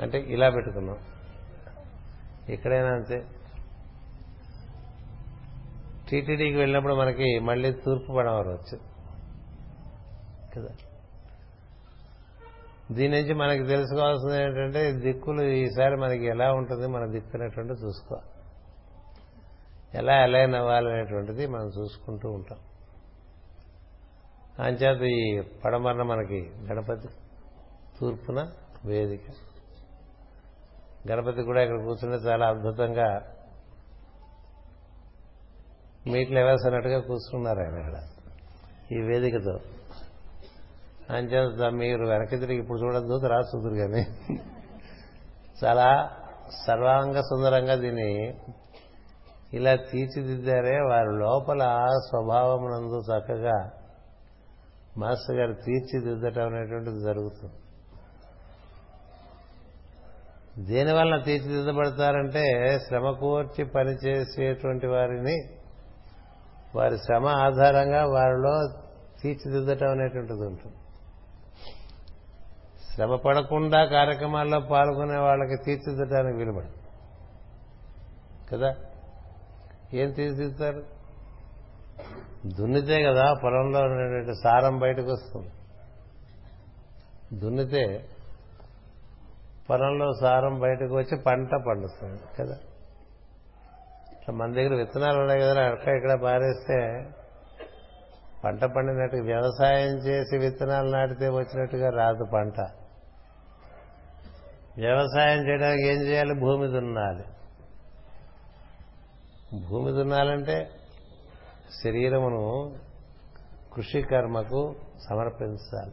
అంటే 0.00 0.18
ఇలా 0.18 0.50
పెట్టుకున్నాం. 0.50 0.96
ఎక్కడైనా 2.48 2.88
అంతే. 2.88 3.26
టీటీడీకి 6.10 6.56
వెళ్ళినప్పుడు 6.56 6.94
మనకి 6.94 7.38
మళ్ళీ 7.38 7.72
తూర్పు 7.72 8.12
పడవరు 8.12 8.48
వచ్చింది. 8.48 8.82
కదా? 10.56 10.87
దీని 12.92 13.20
నుంచి 13.20 13.34
మనకి 13.34 13.66
తెలుసుకోవాల్సింది 13.66 14.42
ఏంటంటే 14.42 14.92
దిక్కులు 14.92 15.42
ఈసారి 15.42 15.96
మనకి 15.96 16.26
ఎలా 16.26 16.52
ఉంటుంది 16.52 16.86
మన 16.86 17.06
దిక్కు 17.06 17.30
అనేటువంటి 17.34 17.72
చూసుకో 17.72 18.20
ఎలా 19.94 20.14
అలైన్ 20.22 20.54
అవ్వాలనేటువంటిది 20.54 21.46
మనం 21.46 21.66
చూసుకుంటూ 21.66 22.30
ఉంటాం. 22.30 22.58
అంచేత 24.58 25.02
ఈ 25.02 25.42
పడమరణ 25.64 26.02
మనకి 26.02 26.50
గణపతి 26.64 27.08
తూర్పున 28.00 28.50
వేదిక. 28.84 29.20
గణపతి 31.10 31.42
కూడా 31.42 31.62
ఇక్కడ 31.62 31.76
కూర్చుంటే 31.76 32.16
చాలా 32.16 32.48
అద్భుతంగా 32.48 33.08
మీట్లు 36.06 36.40
వేసినట్టుగా 36.40 37.00
కూర్చున్నారు 37.00 37.58
ఆయన 37.58 37.78
ఇక్కడ 37.78 37.96
ఈ 38.92 39.00
వేదికతో. 39.02 39.60
అని 41.10 41.16
అంచేత 41.16 41.72
మీరు 41.72 42.06
వెనక్కి 42.06 42.36
తిరిగి 42.36 42.58
ఇప్పుడు 42.58 42.78
చూడద్దు 42.78 43.16
తర్వాత 43.18 43.46
చూదురు 43.54 43.74
కానీ 43.74 44.02
చాలా 45.64 45.88
సర్వాంగ 46.66 47.20
సుందరంగా 47.20 47.74
దీన్ని 47.74 48.10
ఇలా 49.52 49.76
తీర్చిదిద్దారే 49.90 50.76
వారి 50.90 51.12
లోపల 51.18 51.62
స్వభావమునందు 52.08 52.98
చక్కగా 53.10 53.58
మాస్టర్ 54.98 55.36
గారు 55.36 55.52
తీర్చిదిద్దటం 55.52 56.46
అనేటువంటిది 56.46 57.00
జరుగుతుంది. 57.00 57.56
దేనివల్ల 60.68 61.16
తీర్చిదిద్దబడతారంటే 61.16 62.44
శ్రమ 62.88 63.10
కోర్చి 63.10 63.64
పనిచేసేటువంటి 63.64 64.86
వారిని 64.86 65.36
వారి 66.74 66.96
శ్రమ 66.98 67.26
ఆధారంగా 67.26 68.02
వారిలో 68.04 68.54
తీర్చిదిద్దటం 69.22 69.90
అనేటువంటిది 69.90 70.44
ఉంటుంది. 70.46 70.77
శ్రమ 72.98 73.16
పడకుండా 73.16 73.84
కార్యక్రమాల్లో 73.84 74.60
పాల్గొనే 74.60 75.18
వాళ్ళకి 75.18 75.56
తీర్చిదిద్దడానికి 75.64 76.36
వీలుపడదు. 76.36 76.72
కదా? 78.52 78.74
ఏం 79.94 80.10
తీర్చిదిద్దుతారు? 80.10 80.82
దున్నితే 82.46 83.02
కదా 83.02 83.34
పొలంలో 83.44 83.80
ఉన్నటువంటి 83.80 84.34
సారం 84.44 84.78
బయటకు 84.78 85.12
వస్తుంది. 85.12 85.50
దున్నితే 87.38 88.04
పొలంలో 89.70 90.12
సారం 90.20 90.60
బయటకు 90.60 90.94
వచ్చి 90.96 91.16
పంట 91.16 91.50
పండుతుంది 91.68 92.20
కదా? 92.38 92.56
మన 94.32 94.52
దగ్గర 94.52 94.74
విత్తనాలు 94.74 95.20
ఉన్నాయి 95.20 95.40
కదా 95.40 95.64
అక్కడ 95.64 95.94
ఇక్కడ 95.94 96.20
పారేస్తే 96.22 97.06
పంట 98.44 98.64
పండినట్టు 98.64 99.16
వ్యవసాయం 99.16 99.96
చేసి 99.96 100.38
విత్తనాలు 100.38 100.90
నాటితే 100.90 101.28
వచ్చినట్టుగా 101.28 101.90
రాదు 101.90 102.24
పంట. 102.24 102.70
వ్యవసాయం 104.78 105.48
చేయడానికి 105.48 105.88
ఏం 105.88 106.00
చేయాలి? 106.00 106.34
భూమి 106.40 106.68
దున్నాలి. 106.68 107.24
భూమి 109.68 109.92
దున్నాలంటే 109.92 110.70
శరీరమును 111.84 112.74
కృషి 113.74 114.02
కర్మకు 114.02 114.74
సమర్పించాలి. 115.10 115.92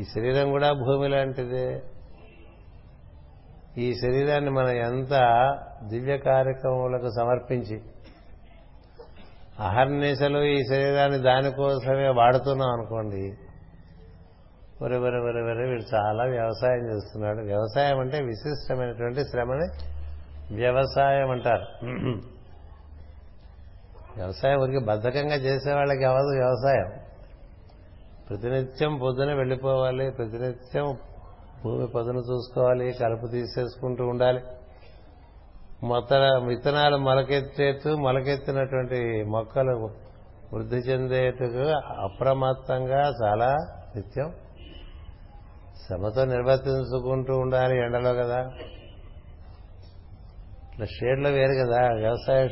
ఈ 0.00 0.04
శరీరం 0.04 0.50
కూడా 0.50 0.72
భూమి 0.72 1.08
లాంటిదే. 1.08 1.82
ఈ 3.78 3.94
శరీరాన్ని 3.94 4.50
మనం 4.50 4.68
ఎంత 4.68 5.10
దివ్య 5.82 6.18
కార్యక్రమములకు 6.18 7.10
సమర్పించి 7.10 7.82
అహర్నిశలు 9.60 10.38
ఈ 10.38 10.62
శరీరాన్ని 10.70 11.18
దానికోసమే 11.18 12.08
వాడుతున్నాం 12.08 12.68
అనుకోండి 12.68 13.51
వరే 14.82 14.96
వరే 14.96 15.18
వరే 15.18 15.42
వరే 15.42 15.68
వీడు 15.68 15.94
చాలా 15.94 16.24
వ్యవసాయం 16.24 16.94
చేస్తున్నాడు. 16.94 17.40
వ్యవసాయం 17.40 17.98
అంటే 17.98 18.20
విశిష్టమైనటువంటి 18.22 19.24
శ్రమని 19.24 19.68
వ్యవసాయం 20.54 21.30
అంటారు. 21.30 21.66
వ్యవసాయం 24.16 24.60
ఊరికి 24.60 24.84
బద్ధకంగా 24.84 25.34
చేసేవాళ్ళకి 25.34 26.04
అవ్వదు 26.04 26.26
వ్యవసాయం. 26.26 26.90
ప్రతినిత్యం 28.30 28.98
పొద్దున 28.98 29.34
వెళ్ళిపోవాలి 29.34 30.10
ప్రతినిత్యం 30.10 30.98
భూమి 31.64 31.86
పొద్దున 31.86 32.16
చూసుకోవాలి 32.16 32.92
కలుపు 32.92 33.26
తీసేసుకుంటూ 33.26 34.06
ఉండాలి. 34.06 34.40
మొత్త 35.86 36.14
విత్తనాలు 36.46 36.96
మొలకెత్తేట్టు 36.96 37.88
మొలకెత్తినటువంటి 37.88 39.24
మొక్కలు 39.24 39.90
వృద్ధి 40.54 40.76
చెందేట్టుగా 40.76 41.82
అప్రమత్తంగా 42.00 43.12
చాలా 43.24 43.56
నిత్యం 43.96 44.32
శ్రమతో 45.86 46.24
నిర్వర్తించుకుంటూ 46.24 47.36
ఉండాలి 47.38 47.76
ఎండలో 47.76 48.14
కదా. 48.14 48.38
ఇట్లా 50.72 50.86
షేడ్లో 50.86 51.30
వేరు 51.30 51.66
కదా 51.66 51.88
వ్యవసాయ 51.94 52.48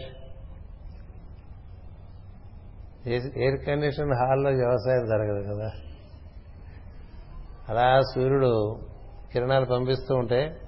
ఎయిర్ 3.07 3.66
కండిషన్ 3.66 4.14
హాల్లో 4.14 4.51
వ్యవసాయం 4.51 5.07
జరగదు 5.07 5.55
కదా. 5.55 5.71
అలా 7.69 8.01
సూర్యుడు 8.14 8.81
కిరణాలు 9.33 9.64
పంపిస్తూ 9.64 10.14
ఉంటే 10.14 10.61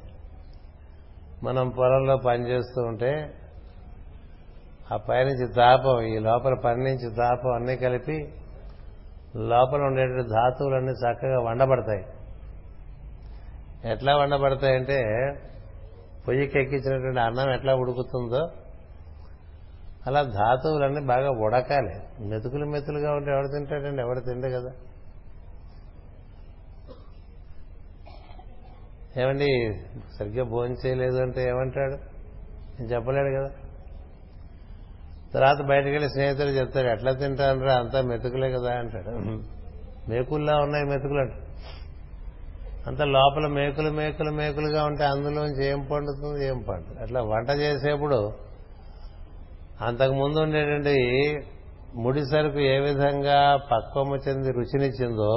మనం 1.42 1.68
పొలంలో 1.68 2.16
పనిచేస్తూ 2.16 2.82
ఉంటే 2.82 3.38
ఆ 4.92 4.96
పైనుంచి 4.96 5.54
తాపం 5.54 6.00
ఈ 6.00 6.18
లోపల 6.18 6.54
పని 6.54 6.84
నుంచి 6.84 7.16
తాపం 7.16 7.52
అన్నీ 7.54 7.76
కలిపి 7.76 8.32
లోపల 9.36 9.80
ఉండేటువంటి 9.82 10.28
ధాతువులన్నీ 10.28 10.92
చక్కగా 10.92 11.40
వండబడతాయి. 11.40 12.21
ఎట్లా 13.84 14.16
వండబడతాయంటే 14.16 14.98
పొయ్యికి 16.28 16.58
ఎక్కించినటువంటి 16.58 17.20
అన్నం 17.20 17.50
ఎట్లా 17.50 17.74
ఉడుకుతుందో 17.74 18.50
అలా 20.06 20.22
ధాతువులన్నీ 20.22 21.00
బాగా 21.00 21.30
ఉడకాలి. 21.30 22.24
మెతుకులు 22.26 22.66
మెతులుగా 22.66 23.12
ఉంటే 23.12 23.30
ఎవడు 23.30 23.46
తింటాడండి? 23.46 24.02
ఎవడు 24.02 24.20
తిండు 24.20 24.48
కదా? 24.48 24.72
ఏమండి 29.16 29.74
సరిగ్గా 30.18 30.44
భోజనం 30.44 30.76
చేయలేదు 30.86 31.16
అంటే 31.16 31.42
ఏమంటాడు? 31.48 31.94
నేను 32.78 32.84
చెప్పలేడు 32.84 33.42
కదా. 33.42 33.50
తర్వాత 35.34 35.62
బయటకు 35.62 35.88
వెళ్ళి 35.88 36.08
స్నేహితులు 36.08 36.50
చెప్తాడు 36.50 36.86
ఎట్లా 36.86 37.12
తింటానరా? 37.12 37.74
అంతా 37.74 38.02
మెతుకులే 38.02 38.52
కదా 38.52 38.72
అంటాడు. 38.72 39.10
మేకుల్లా 40.10 40.56
ఉన్నాయి 40.56 40.84
మెతుకులు 40.84 41.18
అంటాడు 41.18 41.51
అంత 42.86 43.02
లోపల 43.02 43.46
మేకులు 43.46 43.90
మేకులు 43.90 44.30
మేకులుగా 44.30 44.84
ఉంటే 44.84 45.04
అందులోంచి 45.04 45.66
ఏం 45.66 45.80
పండుతుంది 45.92 46.46
ఏం 46.46 46.58
పండు 46.68 47.02
అట్లా 47.02 47.22
వంట 47.22 47.50
చేసేప్పుడు 47.50 48.32
అంతకు 49.84 50.12
ముందు 50.12 50.38
ఉండేటువంటి 50.38 50.94
ముడి 51.96 52.22
సరుకు 52.24 52.58
ఏ 52.58 52.78
విధంగా 52.78 53.56
పక్వము 53.72 54.16
చెంది 54.16 54.50
రుచినిచ్చిందో 54.52 55.32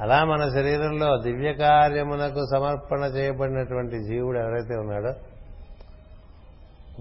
అలా 0.00 0.24
మన 0.24 0.48
శరీరంలో 0.48 1.16
దివ్య 1.16 1.52
కార్యమునకు 1.52 2.42
సమర్పణ 2.56 3.04
చేయబడినటువంటి 3.04 3.98
జీవుడు 3.98 4.38
ఎవరైతే 4.38 4.76
ఉన్నాడో 4.76 5.12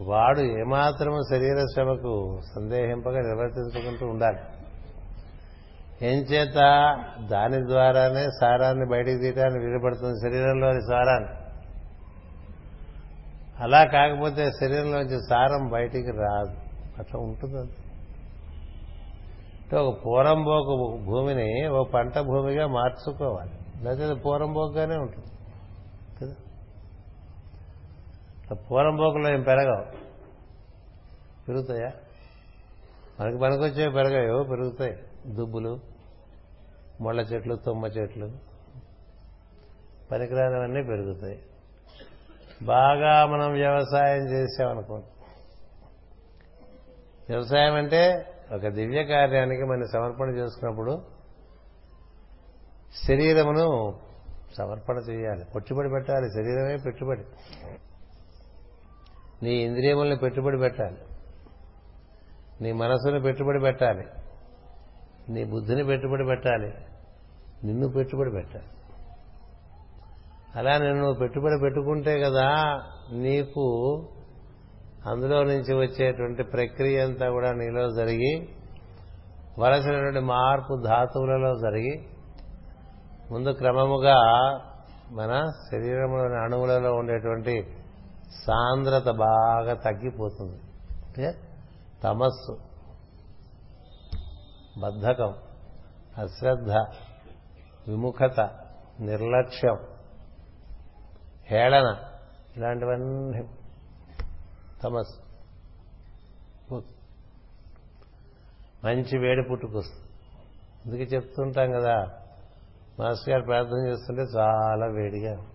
వాడు 0.04 0.40
ఏమాత్రము 0.40 1.20
శరీర 1.32 1.66
శ్రమకు 1.66 2.40
సందేహింపగా 2.56 3.22
నిర్వర్తించుకుంటూ 3.22 4.06
ఉండాలి. 4.08 4.38
ఏం 6.02 6.20
చేత? 6.20 6.54
దాని 7.32 7.68
ద్వారానే 7.68 8.28
సారాన్ని 8.42 8.90
బయటికి 8.90 9.20
తీయటానికి 9.20 9.66
వీలుపడుతుంది 9.66 10.20
శరీరంలోని 10.20 10.82
సారాన్ని. 10.82 11.30
అలా 13.64 13.84
కాకపోతే 13.84 14.52
శరీరంలోంచి 14.52 15.20
సారం 15.30 15.70
బయటికి 15.70 16.12
రాదు. 16.12 16.58
అట్లా 17.00 17.20
ఉంటుంది 17.22 17.58
అంటే 19.60 19.78
ఒక 19.78 20.06
పూరంబోకు 20.06 21.00
భూమిని 21.06 21.68
ఓ 21.68 21.84
పంట 21.84 22.20
భూమిగా 22.20 22.68
మార్చుకోవాలి. 22.68 23.52
లేకపోతే 23.84 24.22
పూరంబోకుగానే 24.22 24.96
ఉంటుంది. 24.96 25.28
కదా? 26.22 26.36
పూరంబోకులో 28.72 29.34
ఏం 29.34 29.42
పెరగవు. 29.42 29.86
పెరుగుతాయా? 31.48 31.92
మనకి 33.20 33.38
పనికొచ్చేవి 33.38 33.94
పెరగాయో 33.94 34.44
పెరుగుతాయి. 34.44 34.98
దుబ్బులు 35.26 35.80
ముళ్ళ 37.02 37.22
చెట్లు 37.22 37.56
తుమ్మ 37.56 37.86
చెట్లు 37.86 38.32
పనికిరానివన్నీ 40.12 40.84
పెరుగుతాయి. 40.84 41.44
బాగా 42.62 43.26
మనం 43.26 43.54
వ్యవసాయం 43.54 44.28
చేసామనుకోండి. 44.28 45.06
వ్యవసాయం 47.30 47.76
అంటే 47.76 48.26
ఒక 48.52 48.68
దివ్య 48.68 49.04
కార్యానికి 49.04 49.64
మనం 49.64 49.88
సమర్పణ 49.94 50.30
చేసుకున్నప్పుడు 50.30 51.06
శరీరమును 53.08 54.00
సమర్పణ 54.58 54.98
చేయాలి. 54.98 55.46
పెట్టుబడి 55.56 55.90
పెట్టాలి. 55.90 56.30
శరీరమే 56.30 56.78
పెట్టుబడి. 56.86 57.24
నీ 59.44 59.52
ఇంద్రియముల్ని 59.52 60.18
పెట్టుబడి 60.18 60.58
పెట్టాలి. 60.58 60.98
నీ 62.62 62.72
మనసుని 62.72 63.22
పెట్టుబడి 63.22 63.60
పెట్టాలి. 63.60 64.06
నీ 65.30 65.44
బుద్ధిని 65.44 65.84
పెట్టుబడి 65.84 66.26
పెట్టాలి. 66.26 66.74
నిన్ను 67.64 67.90
పెట్టుబడి 67.90 68.32
పెట్టాలి. 68.32 68.66
అలా 70.56 70.78
నిన్ను 70.78 71.14
పెట్టుబడి 71.14 71.60
పెట్టుకుంటే 71.60 72.20
కదా 72.20 72.82
నీకు 73.12 74.06
అందులో 75.08 75.44
నుంచి 75.44 75.74
వచ్చేటువంటి 75.76 76.44
ప్రక్రియ 76.44 77.00
అంతా 77.00 77.30
కూడా 77.30 77.52
నీలో 77.52 77.92
జరిగి 77.92 78.50
వలసినటువంటి 79.60 80.20
మార్పు 80.20 80.82
ధాతువులలో 80.86 81.56
జరిగి 81.56 82.06
ముందు 83.32 83.50
క్రమముగా 83.50 84.16
మన 85.12 85.46
శరీరంలోని 85.72 86.36
అణువులలో 86.36 86.94
ఉండేటువంటి 86.94 87.68
సాంద్రత 88.48 89.10
బాగా 89.10 89.74
తగ్గిపోతుంది. 89.74 90.58
అంటే 91.06 91.34
తమస్సు. 92.04 92.69
బద్ధకం 94.80 95.36
అశ్రద్ధ 96.18 96.72
విముఖత 97.90 98.40
నిర్లక్ష్యం 99.00 99.78
హేళన 101.46 101.98
ఇలాంటివన్నీ 102.58 103.48
తమస్ 104.84 105.20
మంచి 108.86 109.18
వేడి 109.18 109.44
పుట్టుకొస్తుంది. 109.50 110.08
అందుకే 110.86 111.04
చెప్తుంటాం 111.04 111.72
కదా 111.72 112.12
మాస్టర్ 113.00 113.30
గారు 113.30 113.42
ప్రార్థన 113.42 113.88
చేస్తుంటే 113.88 114.22
చాలా 114.22 114.86
వేడిగా 114.86 115.46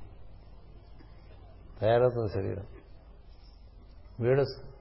తయారవుతుంది 1.80 2.32
శరీరం. 2.32 2.66
వేడొస్తుంది. 4.20 4.72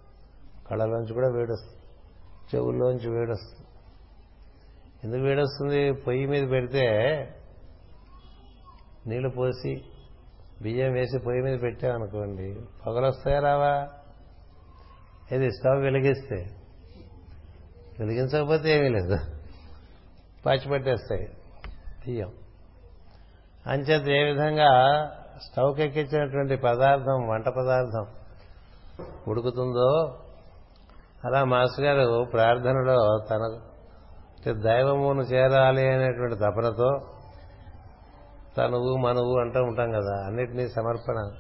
కళ్ళలోంచి 0.68 1.14
కూడా 1.14 1.30
వేడొస్తుంది. 1.30 1.80
చెవుల్లోంచి 2.56 3.10
వేడొస్తుంది. 3.10 3.63
ఎందుకు 5.04 5.22
వేడొస్తుంది? 5.22 5.92
పొయ్యి 5.92 6.26
మీద 6.26 6.50
పెడితే 6.50 6.84
నీళ్ళు 9.08 9.30
పోసి 9.30 9.84
బియ్యం 10.62 10.94
వేసి 10.94 11.20
పొయ్యి 11.20 11.42
మీద 11.42 11.60
పెట్టామనుకోండి 11.62 12.56
పొగలు 12.86 13.06
వస్తాయా 13.06 13.40
రావా? 13.40 13.88
ఏది 15.32 15.52
స్టవ్ 15.52 15.82
వెలిగిస్తే. 15.82 16.50
వెలిగించకపోతే 18.00 18.78
ఏమీ 18.78 18.90
లేదు. 18.90 19.18
పాచి 20.46 20.70
పట్టేస్తాయి 20.70 21.28
బియ్యం. 22.08 22.32
అంచేత 23.68 24.08
ఏ 24.08 24.24
విధంగా 24.24 24.70
స్టవ్కి 25.52 25.84
ఎక్కించినటువంటి 25.84 26.56
పదార్థం 26.56 27.28
వంట 27.28 27.50
పదార్థం 27.50 28.08
ఉడుకుతుందో 29.28 30.20
అలా 31.26 31.44
మాస్టర్ 31.44 31.86
గారు 31.86 32.26
ప్రార్థనలో 32.32 33.26
తన 33.32 33.62
దైవమును 34.52 35.22
చేరాలి 35.22 35.94
అనేటువంటి 35.94 36.36
తపనతో 36.36 37.00
తనువు 38.58 38.98
మనవు 38.98 39.40
అంటూ 39.40 39.64
ఉంటాం 39.64 39.92
కదా. 39.92 40.26
అన్నిటినీ 40.26 40.68
సమర్పణ. 40.68 41.32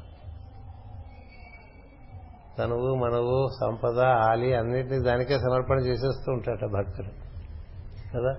తనువు 2.58 2.96
మనవు 2.96 3.48
సంపద 3.62 4.00
ఆలి 4.00 4.56
అన్నిటినీ 4.56 5.00
దానికే 5.00 5.40
సమర్పణ 5.40 5.78
చేసేస్తూ 5.80 6.32
ఉంటాట 6.32 6.66
భక్తుడు. 6.66 7.08
కదా? 8.18 8.36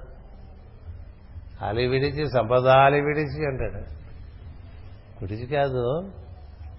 అలి 1.68 1.87
విడిచి 1.87 2.31
సంపదాలి 2.31 3.00
విడిచి 3.00 3.46
అంటాడు. 3.46 3.79
విడిచి 5.20 5.46
కాదు. 5.46 5.98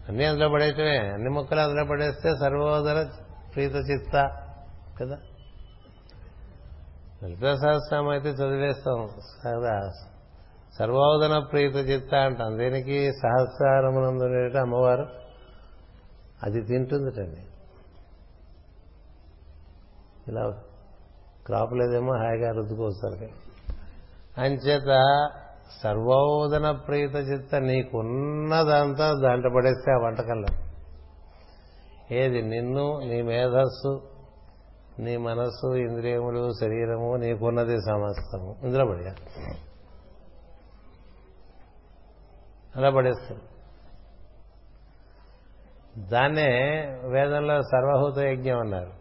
అన్ని 0.09 0.25
అందులో 0.25 0.49
పడేయటమే. 0.49 0.97
అన్ని 0.97 1.29
మొక్కలు 1.29 1.59
అందులో 1.59 1.85
పడేస్తే 1.85 2.35
సర్వోదర 2.39 3.07
ప్రీత 3.55 3.75
చిత్త 3.75 4.13
కదా? 5.01 5.17
లలిత 7.25 7.53
సహస్రం 7.53 8.07
అయితే 8.07 8.29
చదివేస్తాం. 8.29 9.09
కదా 9.45 9.91
సర్వోదన 10.79 11.39
ప్రీత 11.39 11.75
చిత్త 11.75 12.15
అంటాం. 12.15 12.57
దేనికి? 12.57 13.11
సహస్రారమునందు 13.11 14.57
అమ్మవారు. 14.57 15.05
అది 16.43 16.61
తింటుందిటండి. 16.61 17.41
ఇలా 20.27 20.53
క్రాప్ 21.45 21.73
లేదేమో 21.73 22.13
హాయిగా 22.13 22.51
రుద్దుకోస్తారు 22.51 23.29
అంచేత 24.41 24.87
సర్వోదన 25.83 26.71
ప్రీత 26.71 27.15
చిత్త 27.15 27.55
నీకున్నదంతా 27.55 29.13
దాంట్లో 29.23 29.49
పడేస్తే 29.55 29.91
ఆ 29.91 29.97
వంటకంలో 29.97 30.47
ఏది? 32.11 32.41
నిన్ను 32.41 32.99
నీ 32.99 33.21
మేధస్సు 33.21 34.14
నీ 34.99 35.17
మనస్సు 35.17 35.75
ఇంద్రియములు 35.75 36.51
శరీరము 36.61 37.15
నీకున్నది 37.15 37.81
సమస్తము. 37.81 38.55
ఇందులో 38.63 38.85
పడిగా 38.85 39.15
అలా 42.75 42.89
పడేస్తుంది 42.89 43.41
దాన్నే 46.09 46.85
వేదంలో 47.03 47.61
సర్వహూత 47.61 48.17
యజ్ఞం 48.17 48.59
అన్నారు. 48.59 48.91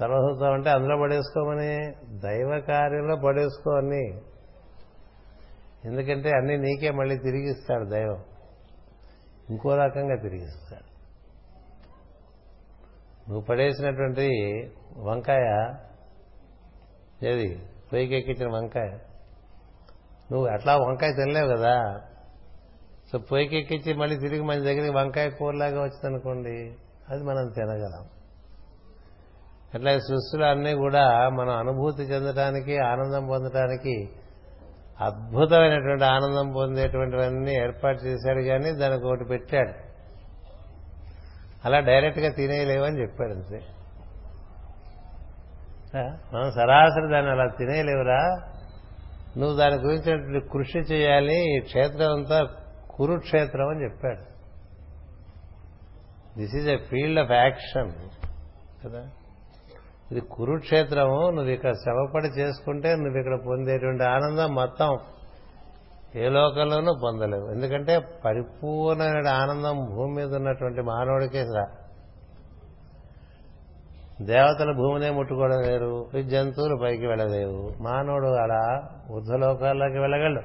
సర్వహూతం 0.00 0.52
అంటే 0.52 0.70
అందులో 0.70 0.96
పడేసుకోమని 1.02 1.92
దైవ 2.20 2.60
కార్యంలో 2.68 3.16
పడేసుకో 3.16 3.70
అన్ని. 3.70 4.20
ఎందుకంటే 5.84 6.30
అన్ని 6.30 6.58
నీకే 6.58 6.90
మళ్ళీ 6.90 7.18
తిరిగిస్తాడు 7.18 7.84
దైవం. 7.84 8.24
ఇంకో 9.50 9.76
రకంగా 9.76 10.16
తిరిగిస్తాడు. 10.16 10.93
నువ్వు 13.28 13.40
పడేసినటువంటి 13.40 14.28
వంకాయ 14.96 15.74
ఏది? 17.28 17.62
పొయ్యికెక్కించిన 17.92 18.56
వంకాయ. 18.56 18.88
నువ్వు 20.32 20.46
అట్లా 20.46 20.76
వంకాయ 20.76 21.12
తినలేవు 21.12 21.56
కదా. 21.56 22.00
సో 23.12 23.18
పొయ్యికెక్కించి 23.18 23.94
మళ్ళీ 23.94 24.16
తిరిగి 24.16 24.42
మన 24.42 24.58
దగ్గరికి 24.58 24.96
వంకాయ 24.96 25.30
కూరలాగా 25.30 25.80
వచ్చిందనుకోండి 25.80 26.74
అది 27.08 27.22
మనం 27.22 27.52
తినగలం. 27.54 28.04
అట్లా 29.74 29.98
సృష్టిలో 29.98 30.46
అన్నీ 30.46 30.74
కూడా 30.74 31.28
మనం 31.28 31.56
అనుభూతి 31.56 32.02
చెందడానికి 32.02 32.78
ఆనందం 32.78 33.26
పొందడానికి 33.26 34.08
అద్భుతమైనటువంటి 35.00 36.04
ఆనందం 36.04 36.52
పొందేటువంటివన్నీ 36.52 37.54
ఏర్పాటు 37.54 38.04
చేశాడు 38.04 38.42
కానీ 38.42 38.72
దానికి 38.72 39.06
ఒకటి 39.06 39.24
పెట్టాడు. 39.24 39.83
అలా 41.64 41.80
డైరెక్ట్గా 41.80 42.30
తినేయలేవని 42.30 43.00
చెప్పాడు 43.00 43.32
అంతే. 43.32 43.60
మనం 46.34 46.50
సరాసరి 46.50 47.12
దాన్ని 47.12 47.30
అలా 47.30 47.46
తినేయలేవురా. 47.46 48.40
నువ్వు 49.36 49.56
దాని 49.56 49.74
గురించి 49.74 50.40
కృషి 50.52 50.78
చేయాలి 50.78 51.56
ఈ 51.56 51.60
క్షేత్రం 51.60 52.14
అంతా 52.16 52.48
కురుక్షేత్రం 52.90 53.68
అని 53.68 53.84
చెప్పాడు. 53.84 54.34
This 56.38 56.54
is 56.54 56.68
a 56.68 56.76
field 56.76 57.20
of 57.20 57.32
action 57.32 57.92
కదా. 58.84 59.10
ఇది 60.12 60.20
కురుక్షేత్రము 60.20 61.30
నువ్వు 61.30 61.50
ఇక్కడ 61.50 61.72
శ్రమపడి 61.72 62.28
చేసుకుంటే 62.28 62.96
నువ్వు 62.96 63.18
ఇక్కడ 63.18 63.38
పొందేటువంటి 63.46 64.04
ఆనందం 64.04 64.54
మొత్తం 64.54 64.98
ఏ 66.16 66.28
లోకంలోనూ 66.28 66.92
పొందలేవు. 67.02 67.50
ఎందుకంటే 67.50 67.98
పరిపూర్ణమైన 68.24 69.28
ఆనందం 69.28 69.86
భూమి 69.94 70.14
మీద 70.14 70.34
ఉన్నటువంటి 70.34 70.80
మానవుడికే 70.80 71.42
రా 71.42 71.66
దేవతల 74.22 74.72
భూమినే 74.76 75.10
ముట్టుకోవడం 75.10 75.60
లేరు 75.60 76.06
జంతువులు 76.22 76.76
పైకి 76.82 77.06
వెళ్ళలేవు. 77.06 77.82
మానవుడు 77.82 78.26
అలా 78.26 78.88
ఊర్ధ్వలోకాల్లోకి 79.10 79.98
వెళ్ళగలడు 79.98 80.42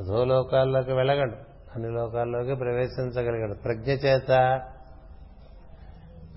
అధోలోకాల్లోకి 0.00 0.92
వెళ్ళగలడు 0.92 1.36
అన్ని 1.74 1.90
లోకాల్లోకి 1.90 2.54
ప్రవేశించగలిగాడు. 2.54 3.54
ప్రజ్ఞ 3.64 3.90
చేత 3.90 4.30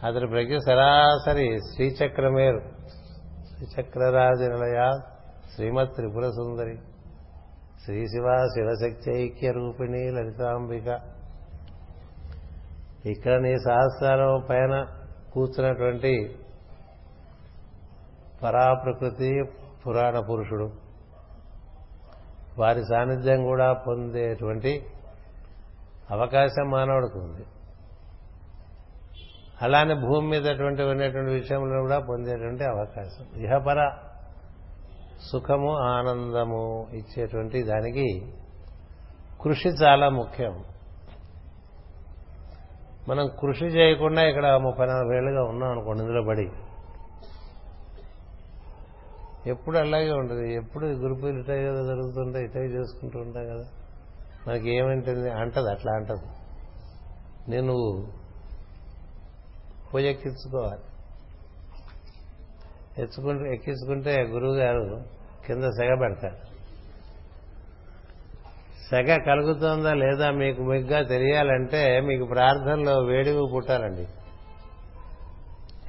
అతని 0.03 0.27
ప్రజ్ఞ 0.27 0.57
సరాసరి 0.57 1.57
శ్రీచక్రమేరు. 1.75 2.61
శ్రీచక్రరాజ 3.53 4.41
నిలయ 4.41 4.99
శ్రీమత్ 5.55 5.95
త్రిపుర 5.95 6.29
సుందరి. 6.29 6.79
శ్రీ 7.87 8.07
శివ 8.07 8.49
శివశక్తి 8.53 9.23
ఐక్య 9.23 9.51
రూపిణి 9.51 10.11
లలితాంబిక. 10.11 10.99
ఇక్కడ 13.05 13.41
నీ 13.41 13.57
సహస్రారం 13.57 14.45
పైన 14.49 14.87
కూర్చున్నటువంటి 15.33 16.35
పరాప్రకృతి 18.43 19.43
పురాణ 19.87 20.19
పురుషుడు. 20.19 20.71
వారి 22.59 22.83
సాన్నిధ్యం 22.89 23.43
కూడా 23.43 23.73
పొందేటువంటి 23.73 24.85
అవకాశం 26.11 26.69
మానవుడికి 26.69 27.17
ఉంది. 27.17 27.45
అలానే 29.61 29.93
భూమి 29.93 30.27
మీద 30.27 30.61
ఉన్నటువంటి 30.61 31.31
విషయంలో 31.31 31.81
కూడా 31.81 31.99
పొందేటువంటి 31.99 32.63
అవకాశం. 32.63 33.41
ఇహపర 33.41 33.91
సుఖము 35.21 35.77
ఆనందము 35.77 36.87
ఇచ్చేటువంటి 36.93 37.63
దానికి 37.63 38.33
కృషి 39.41 39.69
చాలా 39.69 40.09
ముఖ్యం. 40.09 40.63
మనం 43.09 43.27
కృషి 43.27 43.65
చేయకుండా 43.65 44.23
ఇక్కడ 44.23 44.55
ముప్పై 44.55 44.85
నలభై 44.85 45.17
ఏళ్ళుగా 45.17 45.43
ఉన్నాం 45.43 45.71
అనుకోండి 45.71 46.03
ఇందులో 46.03 46.23
పడి. 46.23 46.51
ఎప్పుడు 49.49 49.77
అలాగే 49.77 50.11
ఉంటుంది. 50.11 50.53
ఎప్పుడు 50.53 50.85
గురుపులు 50.85 51.39
ఇటే 51.39 51.65
కదా 51.65 51.85
జరుగుతుంటాయి 51.85 52.45
ఇటే 52.45 52.59
చేసుకుంటూ 52.59 53.19
ఉంటాం 53.19 53.45
కదా. 53.45 53.65
మనకి 54.47 54.77
ఏమంటుంది? 54.77 55.29
అంటది 55.29 55.69
అట్లా 55.69 55.93
అంటది. 55.93 56.25
నేను 57.51 57.67
నువ్వు 57.67 59.99
ఎక్కించుకోవాలి 59.99 60.81
ఎచ్చుకుంటే 62.97 63.53
ఎక్కించుకుంటే 63.53 64.21
గురువు 64.21 64.55
గారు 64.55 65.03
కింద 65.47 65.63
సెగ 65.63 65.99
పెడతాడు 65.99 66.57
సెగ 68.89 69.17
కలుగుతోందా 69.17 69.93
లేదా 69.93 70.31
మీకు 70.31 70.61
మిగ్గా 70.61 71.03
తెలియాలంటే 71.03 72.01
మీకు 72.01 72.25
ప్రార్థనలో 72.25 72.99
వేడివి 72.99 73.51
పుట్టాలండి. 73.53 74.07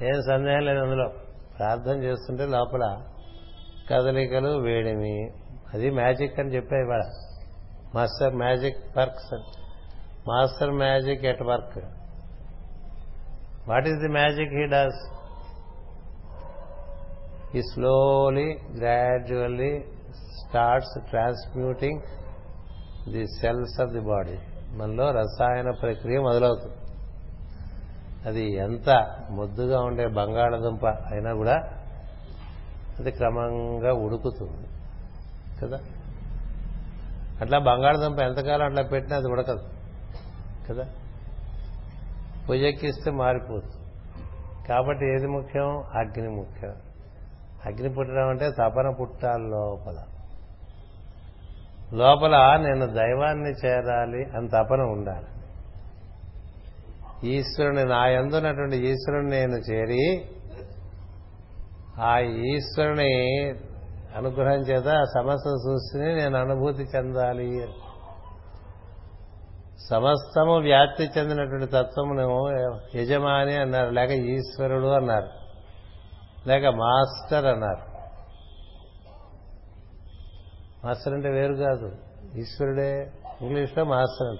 ఏం 0.05 0.21
సందేహం 0.27 0.59
లేదు 0.59 0.79
అందులో. 0.79 1.09
ప్రార్థన 1.59 2.03
చేస్తుంటే 2.03 2.45
లోపల 2.45 3.01
కదలికలు 3.89 4.47
వేడిమి. 4.47 5.31
అది 5.73 5.89
మ్యాజిక్ 5.89 6.39
అని 6.39 6.55
చెప్పే 6.55 6.75
ఇవాళ. 6.75 7.01
Master 7.95 8.35
magic 8.35 8.99
works. 8.99 9.33
Master 10.27 10.71
magic 10.71 11.25
at 11.25 11.43
work. 11.43 11.77
What 13.69 13.87
is 13.87 13.97
the 13.97 14.07
magic 14.07 14.53
he 14.53 14.65
does? 14.65 15.18
He 17.55 17.61
slowly 17.61 18.59
gradually 18.77 19.83
starts 20.11 21.09
transmuting 21.09 22.01
the 23.11 23.25
cells 23.25 23.81
of 23.81 23.91
the 23.91 23.99
body 23.99 24.37
మనలో 24.73 25.11
రసాయన 25.11 25.71
ప్రక్రియ 25.71 26.19
మొదలవుతుంది. 26.19 26.75
అది 28.27 28.53
ఎంత 28.53 29.15
ముద్దుగా 29.29 29.81
ఉండే 29.81 30.07
బంగాళదుంప 30.07 30.85
అయినా 30.85 31.33
కూడా 31.33 31.55
అది 32.99 33.11
క్రమంగా 33.11 33.93
ఉడుకుతుంది. 33.93 34.67
కదా? 35.61 35.79
అట్లా 37.41 37.59
బంగాళదుంప 37.59 38.19
ఎంతకాలం 38.19 38.65
అట్లా 38.65 38.83
పెట్టినా 38.83 39.17
అది 39.17 39.27
ఉడకదు. 39.27 39.69
కదా? 40.69 40.87
పొయ్యెక్కిస్తే 42.49 43.11
మారిపోతుంది. 43.11 43.85
కాబట్టి 44.67 45.05
ఏది 45.15 45.27
ముఖ్యం? 45.27 45.83
అగ్ని 45.93 46.29
ముఖ్యం. 46.29 46.75
అగ్ని 47.65 47.93
పుట్టడం 47.93 48.29
అంటే 48.29 48.51
తపన 48.51 48.95
పుట్టాలి 48.99 49.43
లోపల. 49.43 50.03
లోపల 51.93 52.57
నేను 52.61 52.85
దైవాన్ని 52.85 53.51
చేరాలి 53.65 54.23
అని 54.37 54.47
తపన 54.47 54.81
ఉండాలి. 54.81 55.25
ఈశ్వరుని 57.29 57.85
నా 57.85 58.07
ఎందున్నటువంటి 58.07 58.77
ఈశ్వరుని 58.77 59.29
నేను 59.29 59.55
చేరి 59.55 60.29
ఆ 62.01 62.19
ఈశ్వరుని 62.19 63.13
అనుగ్రహం 64.15 64.59
చేత 64.59 65.03
సమస్త 65.03 65.49
సృష్టిని 65.49 66.15
నేను 66.15 66.37
అనుభూతి 66.37 66.83
చెందాలి. 66.95 67.67
సమస్తము 69.89 70.57
వ్యాప్తి 70.59 71.09
చెందినటువంటి 71.17 71.65
తత్వమును 71.65 72.49
యజమాని 72.97 73.55
అన్నారు 73.55 73.89
లేక 73.89 74.11
ఈశ్వరుడు 74.11 74.87
అన్నారు. 74.87 75.38
లేక 76.49 76.65
మాస్టర్ 76.65 77.45
అన్నారు. 77.45 77.89
మాస్టర్ 80.87 81.13
అంటే 81.13 81.29
వేరు 81.29 81.53
కాదు. 81.53 81.91
ఈశ్వరుడే 82.37 83.11
ఇంగ్లీష్లో 83.41 83.83
మాస్టర్ 83.83 84.27
అంట. 84.27 84.39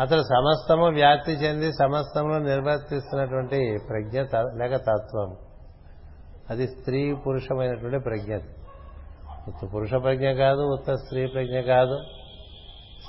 అతడు 0.00 0.22
సమస్తము 0.22 0.86
వ్యాప్తి 0.86 1.32
చెంది 1.32 1.72
సమస్తంలో 1.72 2.38
నిర్వర్తిస్తున్నటువంటి 2.38 3.78
ప్రజ్ఞ 3.88 4.20
లేక 4.62 4.76
తత్వం. 4.76 5.36
అది 6.50 6.66
స్త్రీ 6.66 7.14
పురుషమైనటువంటి 7.14 7.98
ప్రజ్ఞ. 7.98 8.36
ఉత్త 9.48 9.74
పురుష 9.74 9.90
ప్రజ్ఞ 9.90 10.32
కాదు 10.32 10.60
ఉత్త 10.60 10.92
స్త్రీ 10.92 11.26
ప్రజ్ఞ 11.26 11.60
కాదు. 11.60 11.98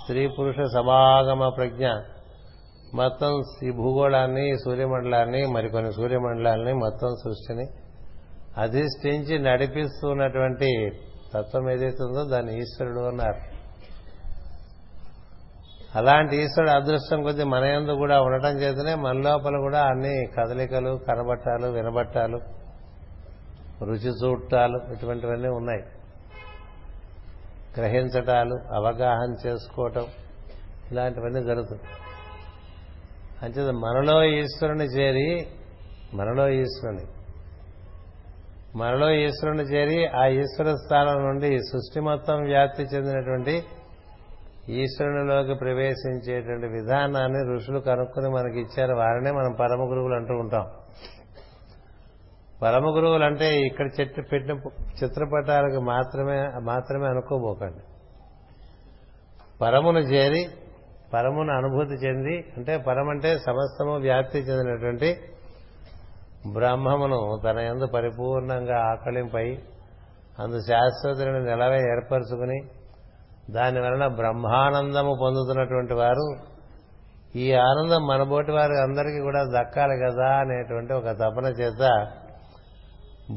స్త్రీ 0.01 0.27
పురుష 0.27 0.55
సమాగమ 0.73 1.49
ప్రజ్ఞ. 1.49 1.87
మొత్తం 2.97 3.31
ఈ 3.67 3.71
భూగోళాన్ని 3.71 4.45
సూర్యమండలాన్ని 4.63 5.41
మరికొన్ని 5.45 5.91
సూర్యమండలాన్ని 5.93 6.73
మొత్తం 6.73 7.11
సృష్టిని 7.23 7.65
అధిష్ఠించి 8.57 9.39
నడిపిస్తున్నటువంటి 9.39 10.69
తత్వం 11.33 11.65
ఏదైతే 11.69 12.01
ఉందో 12.03 12.23
దాన్ని 12.23 12.53
ఈశ్వరుడు 12.61 12.99
అన్నారు. 12.99 13.39
అలాంటి 15.95 16.35
ఈశ్వరుడు 16.43 16.71
అదృష్టం 16.71 17.19
కొద్దీ 17.23 17.43
మన 17.43 17.65
యందు 17.65 17.91
కూడా 17.91 18.21
ఉండటం 18.21 18.55
చేతనే 18.57 18.95
మన 18.95 19.13
లోపల 19.17 19.55
కూడా 19.61 19.81
అన్ని 19.81 20.15
కదలికలు 20.37 20.91
కనబట్టాలు 21.07 21.67
వినబట్టాలు 21.67 22.39
రుచి 23.83 24.11
చూడటాలు 24.21 24.77
ఇటువంటివన్నీ 24.93 25.49
ఉన్నాయి. 25.49 25.83
గ్రహించటాలు 27.77 28.55
అవగాహన 28.75 29.31
చేసుకోవటం 29.45 30.05
ఇలాంటివన్నీ 30.91 31.41
జరుగుతుంది 31.43 31.83
అంటే 33.43 33.61
మనలో 33.61 34.23
ఈశ్వరుని 34.23 34.83
చేరి 34.83 35.47
మనలో 36.13 36.49
ఈశ్వరుని. 36.49 37.05
మనలో 38.75 39.11
ఈశ్వరుని 39.11 39.63
చేరి 39.63 40.07
ఆ 40.07 40.27
ఈశ్వర 40.27 40.75
స్థానం 40.75 41.23
నుండి 41.23 41.59
సృష్టి 41.59 41.99
మొత్తం 41.99 42.43
వ్యాప్తి 42.43 42.83
చెందినటువంటి 42.83 43.63
ఈశ్వరునిలోకి 44.69 45.53
ప్రవేశించేటువంటి 45.53 46.67
విధానాన్ని 46.67 47.55
ఋషులు 47.55 47.79
కనుక్కుని 47.79 48.29
మనకి 48.29 48.59
ఇచ్చారు. 48.59 48.93
వారినే 48.95 49.31
మనం 49.31 49.55
పరమ 49.59 49.91
గురువులు 49.91 50.15
అంటూ 50.15 50.33
ఉంటాం. 50.33 50.67
పరమ 52.61 52.95
గురువులు 52.95 53.23
అంటే 53.23 53.61
ఇక్కడ 53.61 53.89
చెట్టు 54.01 54.21
పెట్టిన 54.31 54.51
చిత్రపటాలకు 55.03 55.81
మాత్రమే 55.81 56.51
మాత్రమే 56.61 57.07
అనుకోబోకండి. 57.07 57.83
పరమును 59.61 59.99
చేరి 59.99 60.47
పరమును 61.13 61.53
అనుభూతి 61.53 61.93
చెంది 61.93 62.45
అంటే 62.57 62.77
పరమంటే 62.77 63.37
సమస్తము 63.37 63.93
వ్యాప్తి 63.95 64.39
చెందినటువంటి 64.39 65.17
బ్రహ్మమును 66.53 67.39
తన 67.43 67.59
యందు 67.59 67.85
పరిపూర్ణంగా 67.85 68.77
ఆకలింపై 68.91 69.57
అందు 70.39 70.59
శాశ్వతులను 70.59 71.39
నిలవే 71.43 71.79
ఏర్పరచుకుని 71.91 72.59
దాని 73.53 73.79
వలన 73.79 74.07
బ్రహ్మానందము 74.07 75.13
పొందుతున్నటువంటి 75.21 75.93
వారు 75.93 76.25
ఈ 77.35 77.53
ఆనందం 77.53 78.07
మనబోటి 78.07 78.51
వారి 78.51 78.75
అందరికీ 78.81 79.19
కూడా 79.19 79.43
దక్కాలి 79.43 79.95
కదా 80.05 80.29
అనేటువంటి 80.35 80.93
ఒక 80.93 81.09
తపన 81.09 81.45
చేత 81.45 82.07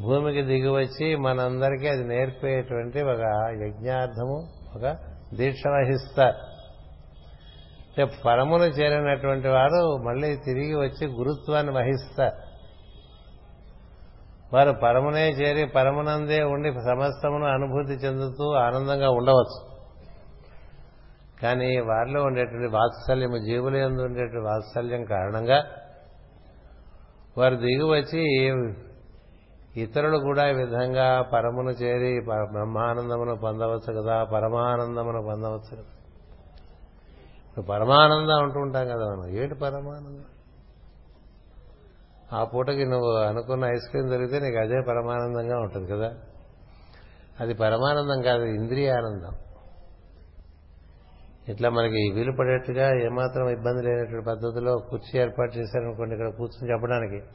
భూమికి 0.02 0.42
దిగి 0.42 0.68
వచ్చి 0.68 1.16
మనందరికీ 1.16 1.88
అది 1.88 2.04
నేర్పేటువంటి 2.04 3.02
ఒక 3.02 3.22
యజ్ఞార్థము 3.62 4.38
ఒక 4.76 4.96
దీక్ష 5.36 5.62
వహిస్తారు. 5.66 6.49
పరమును 8.26 8.64
చేరినటువంటి 8.64 9.48
వారు 9.48 9.96
మళ్ళీ 9.96 10.36
తిరిగి 10.36 10.74
వచ్చి 10.74 11.06
గురుత్వాన్ని 11.06 11.72
వహిస్తారు. 11.72 12.50
వారు 14.56 14.72
పరమునే 14.72 15.30
చేరి 15.30 15.66
పరమునందే 15.66 16.42
ఉండి 16.42 16.72
సమస్తమును 16.72 17.44
అనుభూతి 17.44 17.92
చెందుతూ 17.92 18.52
ఆనందంగా 18.52 19.10
ఉండవచ్చు. 19.10 19.70
కానీ 21.42 21.80
వారిలో 21.80 22.22
ఉండేటువంటి 22.22 22.66
వాత్సల్యం 22.66 23.44
జీవుల 23.44 23.76
ఎందు 23.76 24.02
ఉండేటువంటి 24.02 24.48
వాత్సల్యం 24.48 25.04
కారణంగా 25.04 25.64
వారు 27.38 27.56
దిగి 27.56 27.82
వచ్చి 27.82 28.22
ఇతరులు 29.76 30.18
కూడా 30.18 30.50
ఈ 30.50 30.52
విధంగా 30.52 31.22
పరమును 31.22 31.70
చేరి 31.70 32.20
ప- 32.20 32.48
బ్రహ్మానందమును 32.52 33.36
పొందవచ్చు 33.36 34.02
కదా 34.02 34.24
పరమానందమును 34.24 35.22
పొందవచ్చు 35.22 35.76
కదా. 35.76 35.99
పరమానందం 37.58 38.42
అంటూ 38.42 38.60
ఉంటాం 38.60 38.86
కదా 38.86 39.04
మనం. 39.06 39.28
ఏంటి 39.28 39.54
పరమానందం? 39.54 40.24
ఆ 42.32 42.44
పూటకి 42.44 42.84
నువ్వు 42.86 43.16
అనుకున్న 43.16 43.64
ఐస్ 43.64 43.90
క్రీమ్ 43.90 44.08
దొరికితే 44.08 44.40
నీకు 44.40 44.58
అదే 44.58 44.80
పరమానందంగా 44.88 45.58
ఉంటుంది 45.58 45.92
కదా. 45.92 46.14
అది 47.40 47.54
పరమానందం 47.54 48.22
కాదు 48.22 48.42
ఇంద్రియానందం 48.42 49.36
ఇట్లా 51.48 51.70
మనకి 51.70 52.12
వీలు 52.14 52.32
పడేట్టుగా 52.32 53.04
ఏమాత్రం 53.04 53.48
ఇబ్బంది 53.48 53.82
లేనటువంటి 53.82 54.26
పద్ధతిలో 54.26 54.78
కుర్చీ 54.78 55.20
ఏర్పాటు 55.20 55.56
చేశారనుకోండి 55.56 56.14
ఇక్కడ 56.14 56.28
కూర్చుని 56.28 56.72
చెప్పడానికి. 56.72 57.26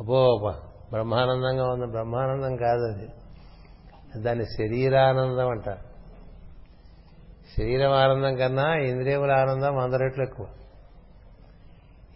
అబ్బో 0.00 0.38
బ్రహ్మానందంగా 0.90 1.68
ఉంది. 1.72 1.86
బ్రహ్మానందం 1.86 2.56
కాదు 2.56 2.92
అది. 2.92 3.08
దాన్ని 4.22 4.44
శరీరానందం 4.44 5.48
అంట 5.48 5.68
శరీరం 7.58 7.92
ఆనందం 7.92 8.36
కన్నా 8.36 8.74
ఇంద్రియముల 8.74 9.30
ఆనందం 9.30 9.76
వంద 9.76 10.20
ఎక్కువ. 10.22 10.46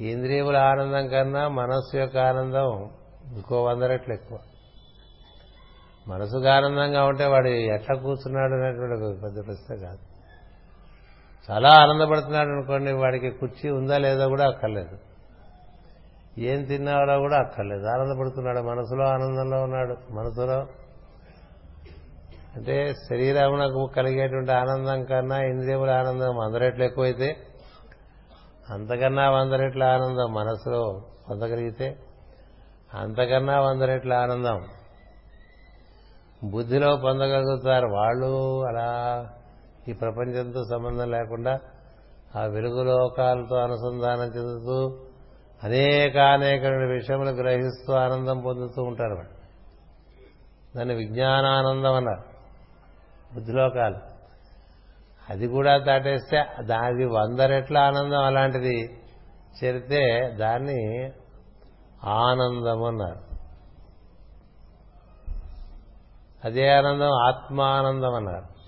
ఇంద్రియముల 0.01 0.57
ఆనందం 0.57 1.09
కన్నా 1.09 1.49
మనస్సు 1.49 1.97
యొక్క 1.97 2.17
ఆనందం 2.17 2.91
ఇంకో 3.33 3.63
వంద 3.63 3.83
రెట్లు 3.83 4.15
ఎక్కువ. 4.15 4.39
మనసుకు 6.09 6.49
ఆనందంగా 6.49 7.05
ఉంటే 7.05 7.27
వాడు 7.27 7.49
ఎట్లా 7.49 7.97
కూర్చున్నాడు 7.97 8.53
అనేటువంటి 8.53 9.05
ఒక 9.05 9.23
పెద్ద 9.23 9.47
ప్రశ్న 9.47 9.75
కాదు. 9.75 9.99
చాలా 11.51 11.69
ఆనందపడుతున్నాడు 11.83 12.49
అనుకోండి 12.49 12.93
వాడికి 12.93 13.31
కుర్చీ 13.31 13.71
ఉందా 13.71 13.99
లేదా 13.99 14.27
కూడా 14.27 14.47
అక్కర్లేదు. 14.47 14.99
ఏం 16.39 16.65
తిన్నాడో 16.65 17.19
కూడా 17.19 17.37
అక్కర్లేదు. 17.37 17.87
ఆనందపడుతున్నాడు. 17.87 18.59
మనసులో 18.59 19.05
ఆనందంలో 19.05 19.63
ఉన్నాడు. 19.63 19.97
మనసులో 20.11 20.67
అంటే 22.59 22.95
శరీరమునకు 23.09 23.91
కలిగేటువంటి 23.97 24.53
ఆనందం 24.53 25.05
కన్నా 25.05 25.43
ఇంద్రియముల 25.43 25.91
ఆనందం 25.91 26.37
వంద 26.37 26.55
రెట్లు 26.55 26.85
ఎక్కువైతే 26.85 27.37
అంతకన్నా 28.71 29.31
వంద 29.31 29.53
రెట్ల 29.53 29.83
ఆనందం 29.83 30.35
మనసులో 30.35 31.03
పొందగలిగితే 31.31 31.99
అంతకన్నా 32.95 33.61
వంద 33.61 33.83
రెట్ల 33.83 34.13
ఆనందం 34.13 34.65
బుద్ధిలో 36.45 36.97
పొందగలుగుతారు. 36.97 37.87
వాళ్ళు 37.87 38.63
అలా 38.67 38.89
ఈ 39.89 39.93
ప్రపంచంతో 39.93 40.65
సంబంధం 40.65 41.11
లేకుండా 41.11 41.61
ఆ 42.37 42.45
వెలుగు 42.45 42.83
లోకాలతో 42.83 43.57
అనుసంధానం 43.57 44.25
చెందుతూ 44.25 45.07
అనేక 45.63 46.19
అనేక 46.19 46.65
విషయములు 46.67 47.31
గ్రహిస్తూ 47.31 47.93
ఆనందం 47.93 48.41
పొందుతూ 48.41 48.83
ఉంటారు 48.83 49.15
వాళ్ళు. 49.15 49.33
దాన్ని 50.77 50.95
విజ్ఞానానందం 50.95 51.95
అన్నారు. 51.95 52.28
బుద్ధిలోకాలు. 53.35 53.97
అది 55.31 55.47
కూడా 55.47 55.79
దాటేస్తే 55.79 56.47
దానికి 56.61 57.05
వంద 57.05 57.41
రెట్ల 57.41 57.79
ఆనందం 57.79 58.25
అలాంటిది. 58.25 58.99
చేరితే 59.65 60.37
దాన్ని 60.41 61.11
ఆనందం 62.05 62.85
అన్నారు. 62.85 63.29
అదే 66.45 66.69
ఆనందం 66.69 67.11
ఆత్మానందం 67.27 68.15
అన్నారు. 68.15 68.59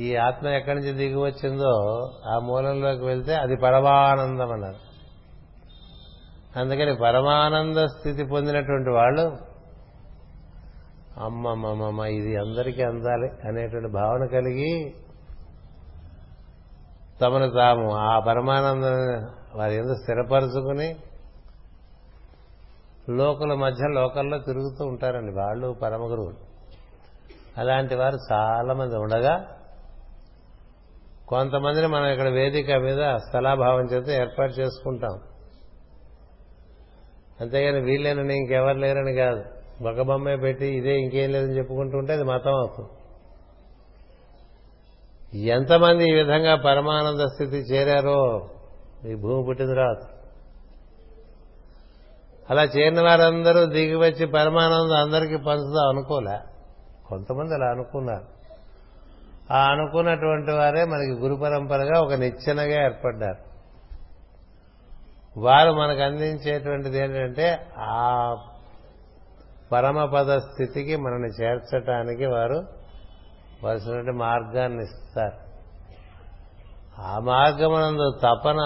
ఈ 0.00 0.16
ఆత్మ 0.16 0.48
ఎక్కడి 0.48 0.78
నుంచి 0.78 0.92
దిగి 0.92 1.16
వచ్చిందో 1.16 2.00
ఆ 2.26 2.38
మూలంలోకి 2.38 3.04
వెళ్తే 3.04 3.34
అది 3.34 3.56
పరమానందం 3.56 4.52
అన్నారు. 4.52 4.90
అందుకని 6.58 6.96
పరమానంద 6.96 7.76
స్థితి 7.76 8.24
పొందినటువంటి 8.24 8.90
వాళ్ళు 8.90 9.49
అమ్మమ్మమ్మ 11.18 12.04
ఇది 12.04 12.36
అందరికీ 12.36 12.82
అందాలి 12.82 13.48
అనేటువంటి 13.48 13.88
భావన 13.88 14.26
కలిగి 14.26 14.94
తమను 17.20 17.50
తాము 17.50 17.94
ఆ 17.94 18.18
పరమానందం 18.18 19.26
వారి 19.58 19.76
ఎందుకు 19.76 19.94
స్థిరపరుచుకుని 19.94 20.96
లోకుల 23.10 23.54
మధ్య 23.54 23.88
లోకల్లో 23.88 24.38
తిరుగుతూ 24.38 24.84
ఉంటారండి 24.84 25.32
వాళ్ళు 25.32 25.76
పరమ 25.82 26.00
గురువులు 26.00 26.36
అలాంటి 27.58 27.94
వారు 27.94 28.16
చాలా 28.32 28.74
మంది 28.74 28.96
ఉండగా 28.96 29.46
కొంతమందిని 31.28 31.86
మనం 31.86 32.06
ఇక్కడ 32.06 32.28
వేదిక 32.28 32.70
మీద 32.70 33.16
స్థలాభావం 33.16 33.84
చేత 33.84 34.08
ఏర్పాటు 34.08 34.52
చేసుకుంటాం. 34.52 35.20
అంతేగాని 37.40 37.80
వీళ్ళేనని 37.80 38.36
ఇంకెవరు 38.36 38.78
లేరని 38.78 39.14
కాదు. 39.14 39.59
ఒక 39.82 40.42
పెట్టి 40.42 40.66
ఇదే 40.66 40.98
ఇంకేం 40.98 41.32
లేదని 41.32 41.56
చెప్పుకుంటూ 41.56 41.98
ఉంటే 41.98 42.12
అది 42.12 42.24
మతం 42.24 42.54
అవుతుంది 42.54 42.88
ఎంతమంది 45.46 46.10
ఈ 46.10 46.12
విధంగా 46.12 46.56
పరమానంద 46.56 47.20
స్థితి 47.20 47.56
చేరారో 47.56 48.48
ఈ 49.08 49.14
భూమి 49.14 49.46
పుట్టిన 49.46 49.66
తర్వాత 49.66 50.08
అలా 52.50 52.62
చేరిన 52.62 53.02
వారందరూ 53.02 53.66
దిగి 53.66 53.96
వచ్చి 53.96 54.26
పరమానందం 54.26 54.96
అందరికీ 54.96 55.36
పంచుదాం 55.36 55.88
అనుకోలే. 55.88 56.38
కొంతమంది 57.08 57.54
అలా 57.54 57.66
అనుకున్నారు. 57.66 58.24
ఆ 59.52 59.70
అనుకున్నటువంటి 59.70 60.50
వారే 60.50 60.84
మనకి 60.84 61.10
గురు 61.10 61.34
పరంపరగా 61.34 62.00
ఒక 62.00 62.12
నిచ్చెనగా 62.12 62.84
ఏర్పడ్డారు. 62.84 63.50
వారు 65.40 65.72
మనకు 65.72 66.00
అందించేటువంటిది 66.00 66.98
ఏంటంటే 66.98 67.66
ఆ 67.78 68.34
పరమపద 69.72 70.38
స్థితికి 70.38 70.96
మనల్ని 70.96 71.28
చేర్చటానికి 71.28 72.26
వారు 72.26 72.66
వలసినటువంటి 73.64 74.10
మార్గాన్ని 74.10 74.82
ఇస్తారు. 74.82 75.50
ఆ 77.00 77.18
మార్గమునందు 77.18 78.18
తపన 78.22 78.58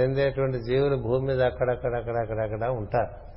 చెందేటువంటి 0.00 0.58
జీవులు 0.58 0.96
భూమి 0.96 1.26
మీద 1.26 1.42
అక్కడక్కడక్కడక్కడక్కడ 1.42 2.64
ఉంటారు. 2.64 3.28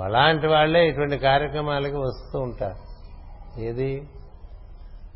అలాంటి 0.00 0.46
వాళ్ళే 0.46 0.88
ఇటువంటి 0.88 1.18
కార్యక్రమాలకి 1.18 1.96
వస్తూ 1.96 2.40
ఉంటారు. 2.40 2.88
ఏది? 3.60 4.08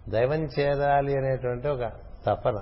దైవం 0.09 0.45
చేరాలి 0.45 1.17
అనేటువంటి 1.17 1.69
ఒక 1.69 1.93
తపన. 2.27 2.55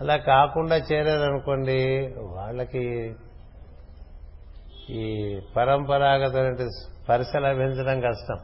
అలా 0.00 0.16
కాకుండా 0.16 0.76
చేరారనుకోండి 0.76 2.14
వాళ్ళకి 2.18 3.14
ఈ 4.90 5.40
పరంపరాగత 5.56 6.56
స్పర్శ 6.68 7.36
లభించడం 7.36 8.00
కష్టం. 8.00 8.38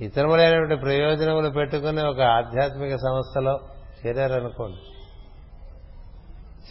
ఇతరములైనటువంటి 0.00 0.76
ప్రయోజనములు 0.76 1.50
పెట్టుకుని 1.50 2.06
ఒక 2.06 2.20
ఆధ్యాత్మిక 2.20 2.96
సంస్థలో 2.96 3.60
చేరారనుకోండి. 4.06 4.76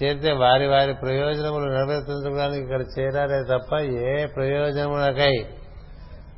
చేరితే 0.03 0.31
వారి 0.31 0.67
వారి 0.67 0.93
ప్రయోజనములు 0.93 1.65
నిర్వర్తించడానికి 1.69 2.63
ఇక్కడ 2.63 2.81
చేరారే 2.99 3.43
తప్ప 3.43 3.75
ఏ 3.75 4.25
ప్రయోజనములకై 4.25 5.45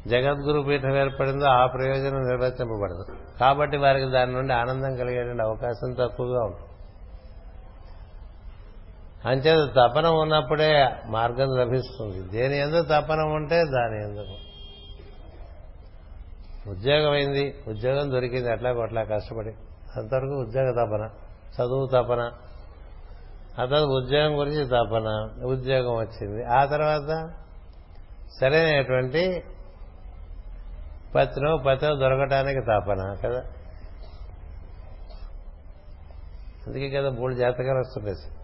జగద్గురు 0.08 0.62
పీఠం 0.62 0.98
ఏర్పడిందో 0.98 1.46
ఆ 1.46 1.66
ప్రయోజనం 1.66 2.22
నిర్వర్తింపబడదు 2.22 3.06
కాబట్టి 3.40 3.78
వారికి 3.78 4.12
దాని 4.12 4.32
నుండి 4.32 4.54
ఆనందం 4.54 4.96
కలిగేటువంటి 4.96 5.42
అవకాశం 5.42 5.94
తక్కువగా 5.94 6.44
ఉంటుంది. 6.44 6.70
అంచేత 9.26 9.69
తపన 9.76 10.07
ఉన్నప్పుడే 10.07 10.89
మార్గం 11.05 11.47
లభిస్తుంది. 11.57 12.30
దేని 12.30 12.57
ఎందుకు 12.57 12.82
తపన 12.82 13.19
ఉంటే 13.19 13.55
దాని 13.55 14.03
ఎందుకు 14.03 14.51
ఉద్యోగం 16.69 17.11
అయింది 17.11 17.55
ఉద్యోగం 17.67 18.11
దొరికింది 18.11 18.51
అట్లా 18.51 18.74
కొట్లా 18.74 19.03
కష్టపడి. 19.03 19.49
అంతవరకు 19.95 20.41
ఉద్యోగ 20.41 20.72
తపన 20.72 21.09
చదువు 21.55 21.88
తపన. 21.88 22.32
ఆ 23.59 23.65
తర్వాత 23.65 24.03
ఉద్యోగం 24.03 24.39
గురించి 24.39 24.65
తపన 24.65 25.30
ఉద్యోగం 25.45 25.95
వచ్చింది. 25.95 26.43
ఆ 26.43 26.65
తర్వాత 26.65 27.30
సరైనటువంటి 28.41 29.43
పత్నో 31.15 31.57
పత్నో 31.57 31.95
దొరకటానికి 31.95 32.61
తపన 32.61 33.17
కదా. 33.26 33.41
అందుకే 36.67 36.89
కదా 36.89 37.09
మూడు 37.09 37.34
జాతకాలు 37.34 37.80
వస్తుంటాయి 37.80 38.41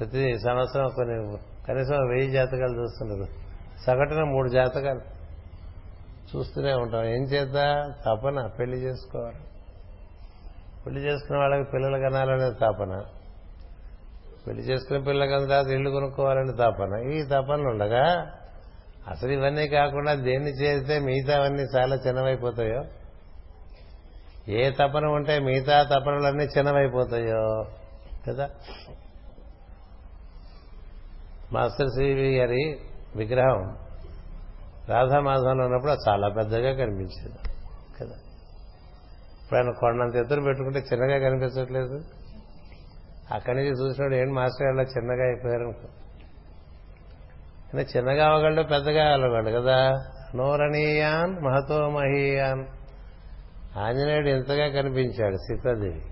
ప్రతి 0.00 0.38
సంవత్సరం 0.38 0.88
కొన్ని 0.88 1.38
కనీసం 1.68 2.08
వెయ్యి 2.08 2.30
జాతకాలు 2.30 2.82
చూస్తుండదు 2.82 3.26
సగటున 3.86 4.24
మూడు 4.24 4.48
జాతకాలు 4.48 5.16
చూస్తూనే 6.36 6.72
ఉంటాం. 6.72 7.04
ఏం 7.04 7.22
చేద్దా? 7.22 7.92
తపన 8.06 8.46
పెళ్ళి 8.46 8.76
చేసుకోవాలి. 8.76 9.36
పెళ్ళి 10.86 11.00
చేసుకున్న 11.00 11.40
వాళ్ళకి 11.40 11.70
పిల్లలు 11.70 12.08
కనాలనే 12.08 12.50
తపన. 12.50 13.04
పెళ్ళి 14.46 14.62
చేసుకున్న 14.62 15.06
పిల్లలు 15.06 15.30
కన్నా 15.30 15.46
తర్వాత 15.48 15.66
ఇల్లు 15.66 15.90
కొనుక్కోవాలని 15.90 16.52
తపన. 16.52 17.12
ఈ 17.12 17.22
తపనలు 17.22 17.68
ఉండగా 17.68 18.32
అసలు 19.08 19.30
ఇవన్నీ 19.32 19.68
కాకుండా 19.68 20.14
దేన్ని 20.14 20.50
చేస్తే 20.50 20.98
మిగతావన్నీ 20.98 21.62
చాలా 21.62 21.96
చిన్నవైపోతాయో? 21.96 22.84
ఏ 24.48 24.70
తపన 24.70 25.04
ఉంటే 25.04 25.38
మిగతా 25.38 25.82
తపనలన్నీ 25.82 26.44
చిన్నవైపోతాయో? 26.44 27.66
కదా? 28.28 28.50
మాస్టర్ 31.52 31.88
సివి 31.88 32.38
గారి 32.38 32.76
విగ్రహం 33.16 33.76
రాధామాధవంలో 34.88 35.64
ఉన్నప్పుడు 35.64 36.10
చాలా 36.10 36.28
పెద్దగా 36.28 36.72
కనిపించింది 36.72 37.38
కదా? 38.00 38.14
ఇప్పుడు 39.42 39.58
ఆయన 39.58 39.70
కొండంత 39.80 40.16
ఎత్తులు 40.16 40.42
పెట్టుకుంటే 40.42 40.78
చిన్నగా 40.78 41.18
కనిపించట్లేదు? 41.18 42.00
అక్కడి 43.30 43.56
నుంచి 43.56 43.86
చూసినాడు 43.86 44.14
ఏంటి 44.14 44.32
మాస్టర్ 44.32 44.68
అలా 44.68 44.82
చిన్నగా 44.82 45.26
అయిపోయారు? 45.26 45.74
అంటే 47.74 47.98
చిన్నగా 47.98 48.26
అవగలడు 48.26 48.66
పెద్దగా 48.66 49.12
అవగలడు 49.12 49.50
కదా? 49.50 49.90
నోరణీయాన్ 50.34 51.44
మహతో 51.44 51.88
మహీయాన్. 51.88 52.66
ఆంజనేయుడు 53.78 54.28
ఇంతగా 54.28 54.68
కనిపించాడు 54.68 55.36
సీతాదేవి. 55.36 56.02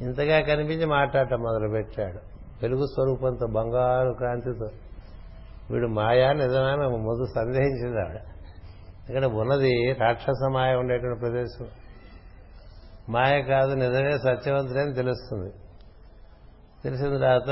ఇంతగా 0.00 0.40
కనిపించి 0.40 0.86
మాట్లాడటం 0.86 1.40
మొదలుపెట్టాడు. 1.40 2.35
వెలుగు 2.62 2.86
స్వరూపంతో 2.86 3.46
బంగారు 3.46 4.16
కాంతితో 4.20 4.68
వీడు 5.70 5.86
మాయా 5.86 6.32
నిజమైన 6.32 6.86
ముందు 6.86 7.24
సందేహించింది 7.34 8.00
ఆవిడ. 8.00 8.16
ఇక్కడ 9.08 9.24
ఉన్నది 9.24 9.92
రాక్షస 9.92 10.48
మాయ 10.52 10.74
ఉండేటువంటి 10.74 11.20
ప్రదేశం. 11.20 11.68
మాయ 13.08 13.42
కాదు 13.42 13.74
నిజమే 13.74 14.18
సత్యవంతుడని 14.18 14.80
అని 14.80 14.94
తెలుస్తుంది. 14.94 15.52
తెలిసిన 16.84 17.18
తర్వాత 17.18 17.50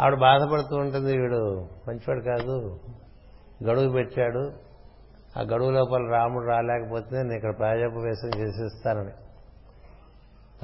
ఆవిడ 0.00 0.18
బాధపడుతూ 0.18 0.76
ఉంటుంది 0.76 1.18
వీడు 1.18 1.68
మంచివాడు 1.88 2.20
కాదు 2.20 2.80
గడువు 3.64 3.92
పెట్టాడు. 3.92 4.52
ఆ 5.38 5.42
గడువు 5.42 5.70
లోపల 5.70 6.10
రాముడు 6.10 6.46
రాలేకపోతే 6.46 7.16
నేను 7.16 7.32
ఇక్కడ 7.32 7.58
ప్రాజాపవేశం 7.58 8.40
చేసేస్తానని. 8.40 9.23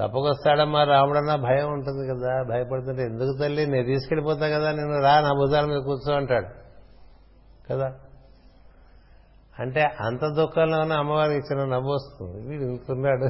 తప్పకొస్తాడమ్మా 0.01 0.83
రాముడన్నా 0.83 1.35
భయం 1.35 1.73
ఉంటుంది 1.73 2.07
కదా? 2.07 2.43
భయపడుతుంటే 2.49 3.03
ఎందుకు 3.03 3.37
తల్లి? 3.39 3.67
నేను 3.67 3.85
తీసుకెళ్ళిపోతా 3.85 4.47
కదా 4.47 4.71
నేను 4.71 5.01
రా 5.01 5.21
నా 5.21 5.33
భుజాల 5.33 5.65
మీద 5.65 5.77
కూర్చో 5.77 6.15
అంటాడు. 6.15 6.47
కదా? 7.69 7.93
అంటే 9.59 9.81
అంత 9.81 10.25
దుఃఖంలోనే 10.25 10.95
అమ్మవారికి 10.95 11.35
ఇచ్చిన 11.35 11.65
నవ్వు 11.69 11.93
వస్తుంది. 11.93 12.47
వీడు 12.47 12.63
ఇంతున్నాడు 12.63 13.25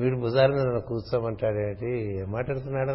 వీడు 0.00 0.20
భుజాల 0.20 0.50
మీద 0.50 0.62
నన్ను 0.62 0.80
కూర్చోమంటాడేంటి 0.80 2.18
ఏం 2.20 2.32
మాట్లాడుతున్నాడు? 2.32 2.90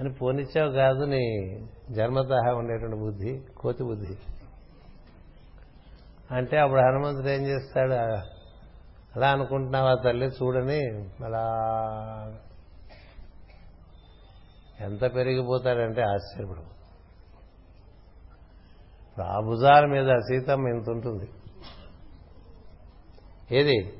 అని 0.00 0.12
పోనిచ్చావు 0.12 0.70
కాదు 0.70 1.04
నీ 1.04 1.58
జన్మతహ 1.90 2.52
ఉండేటువంటి 2.52 2.96
బుద్ధి 2.96 3.42
కోతి 3.56 3.84
బుద్ధి. 3.84 4.16
అంటే 6.30 6.58
అప్పుడు 6.58 6.80
హనుమంతుడు 6.80 7.28
ఏం 7.28 7.42
చేస్తాడు? 7.42 8.37
అలా 9.18 9.30
అనుకుంటున్నావా 9.30 9.94
తల్లి? 10.04 10.26
చూడని 10.26 10.84
అలా. 11.24 11.42
ఎంత 14.80 15.14
పెరిగిపోతాడంటే 15.14 16.02
ఆశ్చర్యపడు. 16.02 16.78
ఆ 19.22 19.40
భుజాల 19.40 19.86
మీద 19.86 20.18
సీతమ్మ 20.18 20.68
ఇంత 20.68 20.90
ఉంటుంది. 20.90 21.28
ఏది? 23.56 23.92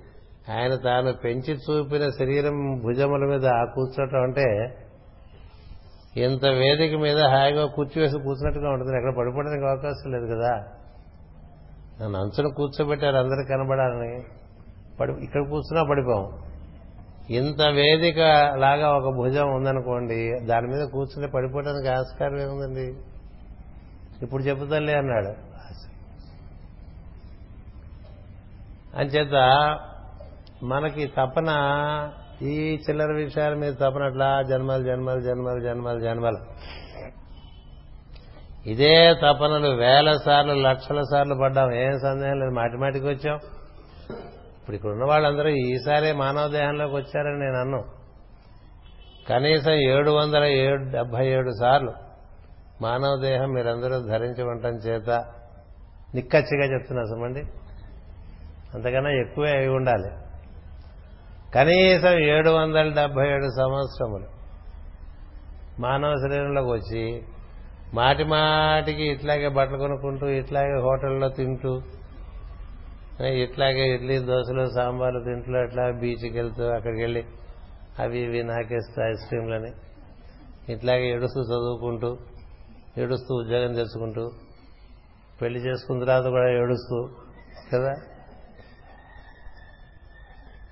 ఆయన 0.53 0.75
తాను 0.75 1.13
పెంచి 1.13 1.55
చూపిన 1.55 2.11
శరీరం 2.11 2.79
భుజముల 2.79 3.25
మీద 3.27 3.47
ఆ 3.47 3.65
కూర్చోటం 3.65 4.23
అంటే 4.23 4.75
ఇంత 6.17 6.47
వేదిక 6.47 6.95
మీద 6.95 7.21
హాయిగా 7.21 7.67
కూర్చోవేసి 7.67 8.19
కూర్చున్నట్టుగా 8.19 8.71
ఉంటుంది. 8.71 8.97
ఎక్కడ 8.97 9.19
పడిపోవడానికి 9.19 9.67
అవకాశం 9.67 10.13
లేదు 10.13 10.27
కదా. 10.35 10.65
నన్ను 12.03 12.19
అంచును 12.21 12.51
కూర్చోబెట్టారు. 12.51 13.17
అందరూ 13.17 13.45
కనబడాలని. 13.49 14.25
పడి 15.01 15.13
ఇక్కడ 15.13 15.41
కూర్చున్నా 15.41 15.83
పడిపోం 15.91 16.33
ఇంత 17.31 17.63
వేదిక 17.63 18.19
లాగా 18.57 18.97
ఒక 18.97 19.15
భుజం 19.17 19.55
ఉందనుకోండి 19.55 20.41
దాని 20.41 20.67
మీద 20.67 20.89
కూర్చుని 20.89 21.31
పడిపోవడానికి 21.31 21.89
ఆస్కారం 21.89 22.41
ఏముందండి? 22.41 22.95
ఇప్పుడు 24.23 24.43
చెబుతానులే 24.43 24.95
అన్నాడు. 24.95 25.49
అంచేత 28.97 29.35
మనకి 30.63 31.07
తపన 31.07 31.49
ఈ 32.43 32.81
చిల్లర 32.91 33.13
విషయాల 33.13 33.55
మీద 33.55 33.75
తపనట్లా 33.75 34.43
జన్మలు 34.43 34.83
జన్మలు 34.85 35.21
జన్మలు 35.21 35.61
జన్మలు 35.61 36.01
జన్మలు. 36.01 36.39
ఇదే 38.69 39.15
తపనలు 39.15 39.69
వేల 39.69 40.17
సార్లు 40.25 40.53
లక్షల 40.53 41.03
సార్లు 41.11 41.35
పడ్డాం. 41.35 41.75
ఏం 41.75 41.99
సందేహం 41.99 42.41
లేదు. 42.41 42.51
మాటి 42.51 42.77
మాటికి 42.77 43.07
వచ్చాం. 43.07 43.39
ఇప్పుడు 44.69 44.77
ఇక్కడ 44.77 44.91
ఉన్న 44.91 45.05
వాళ్ళందరూ 45.05 45.49
ఈసారే 45.49 46.13
మానవ 46.13 46.49
దేహంలోకి 46.49 46.95
వచ్చారని 46.95 47.39
నేను 47.39 47.61
అన్నాను 47.61 47.85
కనీసం 49.29 49.71
ఏడు 49.71 50.11
వందల 50.11 50.45
ఏడు 50.45 50.83
డెబ్బై 50.83 51.27
ఏడు 51.27 51.51
సార్లు 51.61 51.93
మానవ 52.83 53.21
దేహం 53.23 53.51
మీరందరూ 53.51 54.01
ధరించి 54.01 54.45
ఉండటం 54.45 54.69
చేత 54.69 55.11
నిక్కచ్చిగా 56.15 56.65
చెప్తున్నా 56.65 57.05
సుమండి. 57.05 57.41
అంతకన్నా 58.75 59.11
ఎక్కువే 59.11 59.51
అయి 59.51 59.69
ఉండాలి. 59.69 60.11
కనీసం 61.55 62.19
ఏడు 62.19 62.51
వందల 62.51 62.89
డెబ్బై 62.89 63.29
ఏడు 63.29 63.47
సంవత్సరములు 63.59 64.27
మానవ 65.81 66.15
శరీరంలోకి 66.15 66.69
వచ్చి 66.69 67.23
మాటి 67.95 68.25
మాటికి 68.25 69.05
ఇట్లాగే 69.05 69.49
బట్టలు 69.49 69.79
కొనుక్కుంటూ 69.79 70.27
ఇట్లాగే 70.27 70.81
హోటల్లో 70.81 71.29
తింటూ 71.29 71.81
ఇట్లాగే 73.21 73.95
ఇడ్లీ 73.95 74.19
దోశలు 74.19 74.75
సాంబార్లు 74.75 75.21
తింట్లో 75.25 75.59
అట్లా 75.59 75.91
బీచ్కి 75.91 76.39
వెళ్తూ 76.39 76.69
అక్కడికి 76.69 77.03
వెళ్ళి 77.03 77.25
అవి 77.99 78.19
ఇవి 78.19 78.43
నాకేస్తూ 78.43 79.03
ఐస్ 79.03 79.29
క్రీమ్లని 79.29 79.73
ఇట్లాగే 80.73 81.07
ఏడుస్తూ 81.09 81.41
చదువుకుంటూ 81.41 82.19
ఏడుస్తూ 82.99 83.35
ఉద్యోగం 83.35 83.75
తెచ్చుకుంటూ 83.75 84.31
పెళ్ళి 85.41 85.59
చేసుకున్న 85.59 86.05
తర్వాత 86.05 86.25
కూడా 86.25 86.51
ఏడుస్తూ 86.51 87.09
కదా? 87.75 87.95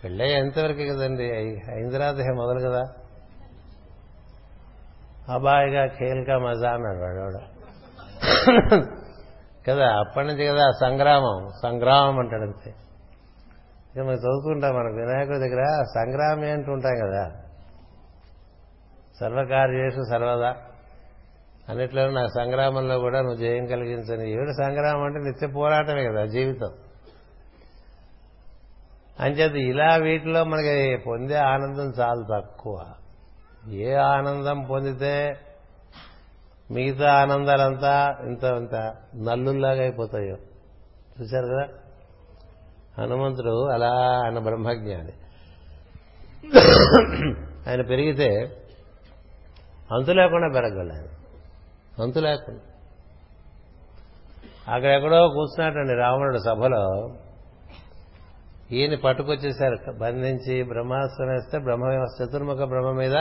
పెళ్ళి 0.02 0.32
ఎంతవరకు 0.32 0.94
కదండి 0.94 1.30
అయిన 1.32 1.90
తర్వాత 1.92 2.14
మొదలు 2.16 2.68
కదా? 2.68 2.82
అబాయిగా 5.34 5.86
ఖేల్కా 5.86 6.38
మజా 6.38 6.70
అన్నాడు 6.70 6.98
వాడు 6.98 7.38
కదా 9.68 9.96
అప్పటి 9.98 10.26
నుంచి 10.26 10.46
కదా 10.46 10.70
సంగ్రామం 10.80 11.48
సంగ్రామం 11.62 12.18
అంటాడు 12.18 12.42
అంతే. 12.42 12.74
ఇక 13.96 14.02
మనం 14.02 14.12
చదువుకుంటాం 14.12 14.74
మనకు 14.74 14.94
వినాయకుడి 14.94 15.38
దగ్గర 15.38 15.84
సంగ్రామం 15.94 16.52
అంటూ 16.52 16.72
ఉంటాం 16.72 16.94
కదా. 16.94 17.30
సర్వకార్యేషు 19.20 20.02
సర్వదా. 20.10 20.56
అన్నిట్లో 21.68 22.10
నా 22.10 22.26
సంగ్రామంలో 22.26 22.98
కూడా 22.98 23.20
నువ్వు 23.20 23.36
జయం 23.36 23.66
కలిగించని 23.66 24.30
ఏడు 24.30 24.52
సంగ్రామం 24.52 25.02
అంటే 25.02 25.20
నిత్య 25.20 25.46
పోరాటమే 25.46 26.04
కదా 26.04 26.26
జీవితం. 26.26 26.70
అంచేది 29.20 29.60
ఇలా 29.60 29.96
వీటిలో 29.96 30.44
మనకి 30.44 30.96
పొందే 31.06 31.34
ఆనందం 31.34 31.92
చాలా 32.00 32.40
తక్కువ. 32.40 32.84
ఏ 33.70 33.94
ఆనందం 33.94 34.62
పొందితే 34.62 35.36
మిగతా 36.70 37.12
ఆనందాలంతా 37.12 38.16
ఇంత 38.20 38.44
ఇంత 38.44 38.74
నల్లుల్లాగా 39.16 39.82
అయిపోతాయో. 39.82 40.36
చూశారు 41.20 41.46
కదా? 41.46 41.68
హనుమంతుడు 43.02 43.68
అలా 43.68 44.22
ఆయన 44.24 44.38
బ్రహ్మజ్ఞాని. 44.38 45.12
ఆయన 47.70 47.82
పెరిగితే 47.82 48.28
అంతు 49.92 50.10
లేకుండా 50.10 50.60
పెరగలడు 50.60 50.92
ఆయన. 50.92 51.04
అంతు 52.02 52.18
లేకుండా. 52.18 52.60
అక్కడెక్కడో 54.74 55.28
కూర్చున్నాటండి 55.28 55.94
రావణుడు 55.94 56.38
సభలో 56.38 57.10
ఈయన 58.70 58.94
పట్టుకొచ్చేశారు. 58.94 59.98
బంధించి 59.98 60.62
బ్రహ్మాస్త్రం 60.62 61.28
వేస్తే 61.28 61.58
బ్రహ్మ 61.58 62.06
చతుర్ముఖ 62.22 62.56
బ్రహ్మ 62.56 62.90
మీద 62.90 63.14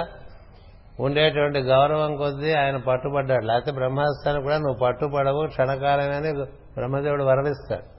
ఉండేటువంటి 0.99 1.59
గౌరవం 1.59 2.15
కొద్దీ 2.15 2.53
ఆయన 2.53 2.77
పట్టుబడ్డాడు. 2.77 3.45
లేకపోతే 3.45 3.71
బ్రహ్మాస్త్రాన్ని 3.71 4.43
కూడా 4.43 4.57
నువ్వు 4.57 4.79
పట్టుపడవు 4.83 5.47
క్షణకాలమే 5.47 6.33
బ్రహ్మదేవుడు 6.77 7.23
వరవిస్తాడు 7.23 7.95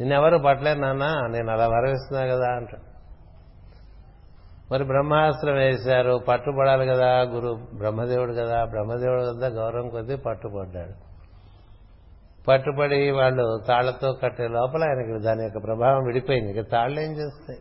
నిన్నెవరు 0.00 0.38
పట్టలేరు 0.38 0.78
నాన్న 0.78 1.26
నేను 1.30 1.52
అలా 1.52 1.68
వరవిస్తున్నా 1.68 2.26
కదా 2.26 2.56
అంటాడు. 2.56 2.94
మరి 4.72 4.84
బ్రహ్మాస్త్రం 4.84 5.54
వేశారు 5.54 6.20
పట్టుబడాలి 6.28 6.86
కదా 6.86 7.20
గురు 7.20 7.58
బ్రహ్మదేవుడు 7.74 8.32
కదా 8.32 8.64
బ్రహ్మదేవుడు 8.64 9.22
కదా 9.22 9.48
గౌరవం 9.48 9.88
కొద్దీ 9.88 10.16
పట్టుబడ్డాడు. 10.16 11.14
పట్టుబడి 12.48 13.10
వాళ్ళు 13.10 13.60
తాళ్ళతో 13.68 14.12
కట్టే 14.12 14.48
లోపల 14.48 14.82
ఆయనకి 14.82 15.24
దాని 15.24 15.42
యొక్క 15.42 15.66
ప్రభావం 15.66 16.04
విడిపోయింది. 16.04 16.58
ఇక 16.58 16.70
తాళ్ళు 16.70 17.00
ఏం 17.00 17.12
చేస్తాయి? 17.12 17.60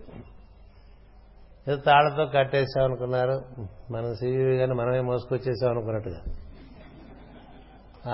ఏదో 1.68 1.78
తాళ్ళతో 1.78 2.26
కట్టేసాం 2.26 2.84
అనుకున్నారు. 2.84 3.41
మనం 3.91 4.16
సివి 4.16 4.57
కానీ 4.57 4.74
మనమే 4.74 4.99
మోసుకొచ్చేసాం 4.99 5.70
అనుకున్నట్టుగా. 5.72 6.22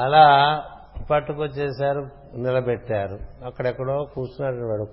అలా 0.01 0.63
పట్టుకొచ్చేశారు 1.11 2.09
నిలబెట్టారు. 2.35 3.19
అక్కడెక్కడో 3.45 4.03
కూర్చున్నాడు 4.03 4.55
వాడు 4.55 4.87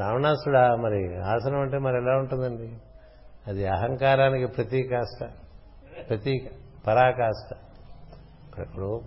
రావణాసుడా. 0.00 0.76
మరి 0.76 1.22
ఆసనం 1.22 1.60
అంటే 1.60 1.78
మరి 1.78 1.96
ఎలా 1.96 2.16
ఉంటుందండి? 2.16 2.76
అది 3.46 3.66
అహంకారానికి 3.66 4.46
ప్రతీకాష్ట 4.46 5.24
ప్రతీక 6.08 6.50
పరాకాష్ట. 6.86 7.54
అక్కడెక్కడో 8.44 9.00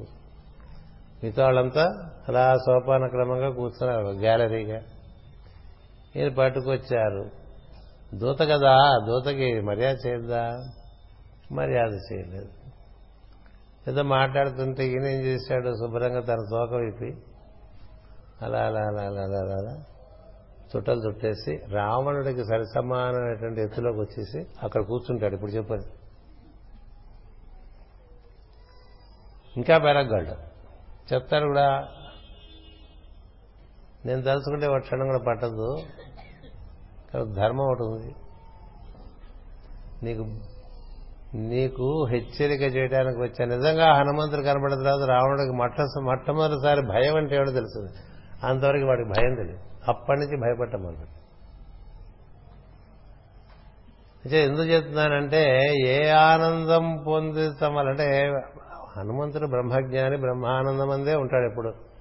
మిగతా 1.24 1.44
వాళ్ళంతా 1.44 2.10
అలా 2.28 2.56
సోపాన 2.56 3.08
క్రమంగా 3.08 3.50
కూర్చున్నారు 3.50 4.08
గ్యాలరీగా. 4.08 4.82
ఈయన 6.16 6.34
పట్టుకొచ్చారు. 6.34 7.43
దూత 8.14 8.41
కదా 8.41 8.99
దూతకి 9.07 9.61
మర్యాద 9.61 9.95
చేయద్దా? 10.07 10.64
మర్యాద 11.51 11.93
చేయలేదు. 11.93 12.49
ఏదో 13.89 14.03
మాట్లాడుతుంటే 14.03 14.88
ఈయన 14.88 15.05
ఏం 15.05 15.22
చేశాడు? 15.22 15.70
శుభ్రంగా 15.70 16.22
తన 16.22 16.36
తోక 16.36 16.74
విప్పి 16.74 17.18
అలా 18.41 18.59
అలా 18.59 18.80
అలా 18.80 19.01
అలా 19.01 19.22
అలా 19.22 19.39
అలా 19.39 19.55
అలా 19.55 19.84
చుట్టలు 20.76 21.07
చుట్టేసి 21.07 21.61
రావణుడికి 21.72 22.45
సరిసమానమైనటువంటి 22.45 23.61
ఎత్తులోకి 23.61 23.99
వచ్చేసి 23.99 24.45
అక్కడ 24.64 24.82
కూర్చుంటాడు. 24.82 25.36
ఇప్పుడు 25.36 25.51
చెప్పని 25.51 25.84
ఇంకా 29.57 29.78
పెరగలడు 29.78 30.53
చెప్తారు 31.14 31.47
కూడా. 31.47 31.88
నేను 34.05 34.22
తలుచుకుంటే 34.22 34.68
ఒక 34.68 34.78
క్షణం 34.78 35.05
కూడా 35.05 35.20
పట్టదు. 35.28 35.78
ధర్మం 37.18 37.66
ఒకటి 37.66 37.84
ఉంది. 37.84 38.16
నీకు 40.03 40.26
నీకు 41.36 42.05
హెచ్చరిక 42.05 42.61
చేయడానికి 42.61 43.20
వచ్చా. 43.20 43.45
నిజంగా 43.45 43.93
హనుమంతుడు 43.93 44.41
కనబడిన 44.41 44.76
తర్వాత 44.76 45.09
రావణుడికి 45.09 45.51
మొట్ట 45.51 45.82
మొట్టమొదటిసారి 46.03 46.82
భయం 46.82 47.16
అంటే 47.16 47.36
ఏమిటో 47.36 47.51
తెలుస్తుంది. 47.51 47.91
అంతవరకు 48.43 48.86
వాడికి 48.86 49.09
భయం 49.09 49.36
తెలియదు. 49.36 49.59
అప్పటి 49.88 50.20
నుంచి 50.20 50.41
భయపడటమన్నాడు 50.41 51.24
అంటే 54.26 54.43
ఎందుకు 54.43 54.64
చెప్తున్నానంటే 54.64 55.70
ఏ 55.86 56.09
ఆనందం 56.09 57.03
పొందుతామలంటే 57.07 58.32
హనుమంతుడు 58.97 59.47
బ్రహ్మజ్ఞాని 59.47 60.18
బ్రహ్మానందం 60.18 60.89
అందే 60.89 61.16
ఉంటాడు 61.16 61.49
ఎప్పుడు. 61.49 61.93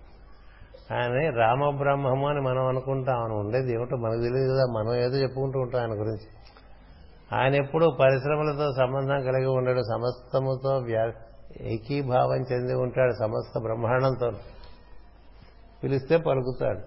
ఆయన 0.93 1.35
రామబ్రహ్మము 1.37 2.29
అని 2.29 2.41
మనం 2.41 2.67
అనుకుంటాం. 2.67 3.17
ఆయన 3.17 3.33
ఉండేది 3.33 3.75
ఏమిటో 3.75 3.97
మనకు 3.97 4.23
తెలియదు 4.23 4.53
కదా. 4.53 4.65
మనం 4.73 4.95
ఏదో 4.95 5.17
చెప్పుకుంటూ 5.17 5.61
ఉంటాం 5.61 5.81
ఆయన 5.81 5.91
గురించి. 5.91 6.27
ఆయన 7.37 7.55
ఎప్పుడు 7.55 7.97
పరిశ్రమలతో 8.01 8.73
సంబంధం 8.73 9.23
కలిగి 9.25 9.47
ఉండడు. 9.47 9.81
సమస్తముతో 9.81 10.79
వ్యా 10.79 11.13
ఏకీభావం 11.61 12.43
చెంది 12.53 12.75
ఉంటాడు 12.75 13.13
సమస్త 13.13 13.59
బ్రహ్మాండంతో. 13.59 14.33
పిలిస్తే 15.85 16.17
పలుకుతాడు. 16.17 16.81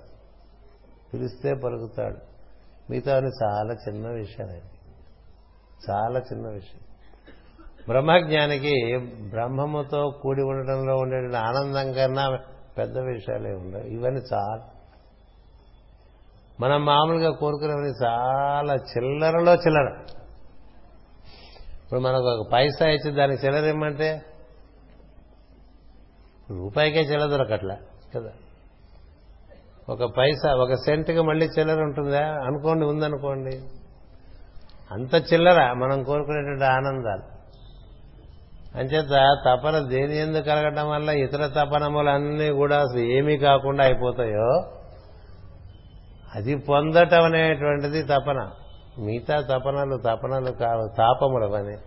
పిలిస్తే 1.14 1.53
పలుకుతాడు. 1.53 2.18
మిగతా 2.91 3.18
చాలా 3.18 3.74
చిన్న 3.74 4.08
విషయం 4.08 4.47
చాలా 5.89 6.20
చిన్న 6.20 6.47
విషయం. 6.47 6.80
బ్రహ్మజ్ఞానికి 7.88 8.97
బ్రహ్మముతో 9.30 10.10
కూడి 10.22 10.43
ఉండడంలో 10.43 10.97
ఉండే 10.97 11.38
ఆనందం 11.38 11.93
కన్నా 11.93 12.39
పెద్ద 12.78 12.97
విషయాలే 12.97 13.49
ఉండవు. 13.49 13.82
ఇవన్నీ 13.82 14.21
చాలా. 14.34 14.69
మనం 16.59 16.86
మామూలుగా 16.86 17.32
కోరుకునేవన్నీ 17.32 17.91
చాలా 18.05 18.73
చిల్లరలో 18.73 19.53
చిల్లర. 19.53 19.97
ఇప్పుడు 21.84 21.99
మనకు 21.99 22.23
ఒక 22.23 22.51
పైసా 22.53 22.89
ఇచ్చి 22.89 23.11
దానికి 23.11 23.45
చిల్లర 23.45 23.63
ఇమ్మంటే 23.63 24.21
రూపాయికే 26.51 27.01
చిల్లర 27.01 27.28
దొరకట్లా 27.28 27.78
కదా? 28.15 28.32
ఒక 29.89 30.13
పైసా 30.17 30.55
ఒక 30.55 30.73
సెంట్కి 30.73 31.21
మళ్ళీ 31.21 31.45
చిల్లర 31.45 31.82
ఉంటుందా? 31.82 32.28
అనుకోండి 32.28 32.86
ఉందనుకోండి. 32.86 33.61
అంత 34.91 35.34
చిల్లర 35.34 35.73
మనం 35.73 36.03
కోరుకునేటువంటి 36.03 36.63
ఆనందాలు. 36.63 37.35
అంచేత 38.80 39.19
తపన 39.45 39.76
దేని 39.91 40.15
ఎందుకు 40.17 40.45
కలగటం 40.45 40.88
వల్ల 40.89 41.09
ఇతర 41.09 41.43
తపనములన్నీ 41.47 42.49
కూడా 42.51 42.78
అసలు 42.78 42.99
ఏమీ 43.17 43.38
కాకుండా 43.38 43.84
అయిపోతాయో 43.84 44.47
అది 46.36 46.55
పొందటం 46.69 47.23
అనేటువంటిది 47.23 48.03
తపన. 48.03 48.39
మిగతా 49.05 49.36
తపనలు 49.51 49.95
తపనలు 49.97 50.51
కావు 50.51 50.84
తాపములు 50.97 51.47
అని 51.55 51.78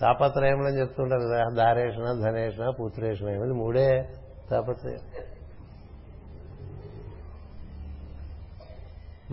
తాపత్రయములని 0.00 0.76
చెప్తుంటారు 0.80 1.20
కదా 1.20 1.38
దారేషణ 1.54 2.06
ధనేషణ 2.24 2.66
పుత్రేషణ 2.70 3.28
ఇవన్నీ 3.28 3.54
మూడే 3.54 3.88
తాపత్రయం. 4.50 5.02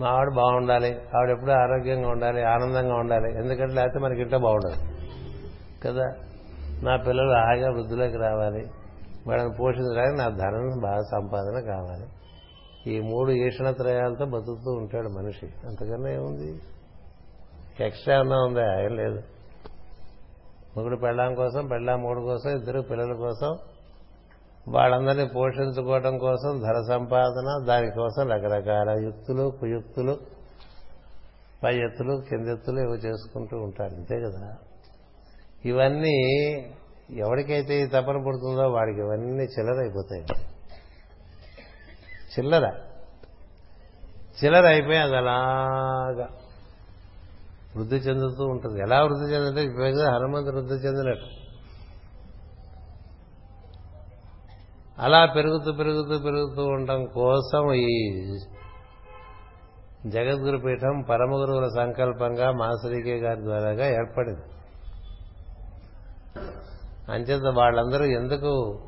మా 0.00 0.08
ఆవిడ 0.08 0.30
బాగుండాలి 0.40 0.90
ఆవిడ 1.16 1.30
ఎప్పుడూ 1.30 1.52
ఆరోగ్యంగా 1.52 2.08
ఉండాలి 2.08 2.42
ఆనందంగా 2.44 2.94
ఉండాలి 2.94 3.30
ఎందుకంటే 3.40 3.74
లేకపోతే 3.74 3.98
మనకి 3.98 4.20
ఇట్లా 4.20 4.38
బాగుండదు. 4.38 4.78
కదా. 5.86 6.14
నా 6.82 6.96
పిల్లలు 6.96 7.30
హాయిగా 7.30 7.70
వృద్ధులోకి 7.70 8.16
రావాలి. 8.16 8.70
వాళ్ళని 9.26 9.50
పోషించడానికి 9.60 10.16
నా 10.16 10.28
ధనం 10.28 10.80
బాగా 10.82 11.02
సంపాదన 11.02 11.60
కావాలి. 11.60 12.06
ఈ 12.92 13.00
మూడు 13.00 13.30
ఈషణత్రయాలతో 13.30 14.24
బతుకుతూ 14.24 14.70
ఉంటాడు 14.72 15.08
మనిషి. 15.08 15.46
అంతకన్నా 15.46 16.10
ఏముంది? 16.10 16.60
ఎక్స్ట్రా 17.80 18.16
ఏమన్నా 18.16 18.36
ఉందా? 18.36 18.80
ఏం 18.80 18.96
లేదు. 18.96 19.22
మొగుడు 20.76 20.96
పెళ్ళాం 20.96 21.34
కోసం 21.34 21.66
పెళ్ళాం 21.66 22.02
మూడు 22.02 22.20
కోసం 22.20 22.50
ఇద్దరు 22.50 22.80
పిల్లల 22.80 23.12
కోసం 23.12 23.58
వాళ్ళందరినీ 24.68 25.26
పోషించుకోవడం 25.26 26.18
కోసం 26.18 26.60
ధర 26.60 26.82
సంపాదన 26.88 27.64
దానికోసం 27.66 28.28
రకరకాల 28.28 28.90
యుక్తులు 29.04 29.52
కుయుక్తులు 29.60 30.16
పై 31.64 31.76
ఎత్తులు 31.76 32.22
కిందెత్తులు 32.30 32.80
ఇవి 32.80 32.98
చేసుకుంటూ 32.98 33.56
ఉంటారు. 33.56 33.94
అంతే 33.94 34.20
కదా. 34.20 34.56
ఇవన్నీ 35.64 36.16
ఎవరికైతే 37.10 37.82
ఈ 37.82 37.86
తపన 37.86 38.22
పుడుతుందో 38.24 38.68
వాడికి 38.68 38.98
ఇవన్నీ 39.00 39.44
చిల్లర 39.44 39.80
అయిపోతాయి 39.80 40.24
చిల్లర. 42.38 42.72
చిల్లర 44.44 44.66
అయిపోయి 44.66 44.98
అది 44.98 45.16
అలాగా 45.16 46.28
వృద్ధి 47.76 47.96
చెందుతూ 47.96 48.44
ఉంటుంది. 48.44 48.80
ఎలా 48.80 49.02
వృద్ధి 49.02 49.34
చెందంటే 49.34 49.64
ఇప్పుడు 49.64 49.84
హనుమంతు 49.84 50.50
వృద్ధి 50.50 50.74
చెందినట్టు. 50.74 51.42
అలా 54.98 55.26
పెరుగుతూ 55.26 55.72
పెరుగుతూ 55.72 56.18
పెరుగుతూ 56.18 56.64
ఉండటం 56.64 57.04
కోసం 57.04 57.72
ఈ 57.72 58.12
జగద్గురు 60.06 60.58
పీఠం 60.58 61.04
పరమగురువుల 61.10 61.68
సంకల్పంగా 61.76 62.52
మాసరికే 62.52 63.16
గారి 63.16 63.40
ద్వారాగా 63.40 63.86
ఏర్పడింది. 63.86 64.40
అంచేత 67.12 67.54
వాళ్ళందరూ 67.56 68.04
ఎందుకు 68.04 68.80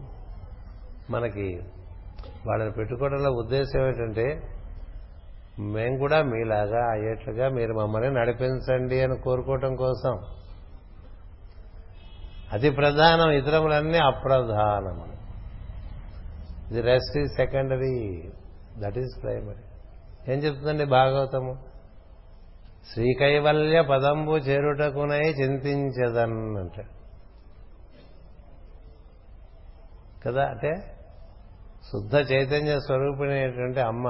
మనకి 1.11 1.63
వాళ్ళని 2.47 2.73
పెట్టుకోవడంలో 2.73 3.31
ఉద్దేశం 3.31 3.87
ఏంటంటే 3.87 4.43
మేము 5.59 5.99
కూడా 5.99 6.23
మీలాగా 6.23 6.91
అయ్యేట్లుగా 6.91 7.49
మీరు 7.49 7.75
మమ్మల్ని 7.75 8.15
నడిపించండి 8.15 9.01
అని 9.01 9.19
కోరుకోవటం 9.19 9.77
కోసం. 9.77 10.19
అతి 12.53 12.71
ప్రధానం 12.71 13.31
ఇతరములన్నీ 13.31 13.99
అప్రధానము 13.99 15.15
the 16.73 16.81
rest 16.81 17.19
is 17.19 17.33
secondary. 17.37 18.23
That 18.79 18.99
is 18.99 19.23
primary. 19.23 19.65
ఏం 20.33 20.39
చెప్తుందండి 20.39 20.85
భాగవతము? 20.85 21.55
శ్రీకైవల్య 22.93 23.83
పదంబు 23.83 24.33
చేరుటకునై 24.33 25.21
చింతించదన్ 25.21 26.57
అంటే 26.57 26.83
కదా 30.27 30.45
అంటే 30.45 30.77
శుద్ధ 31.93 32.15
చైతన్య 32.33 32.81
స్వరూపిణైనటువంటి 32.81 33.81
అమ్మ 33.81 34.09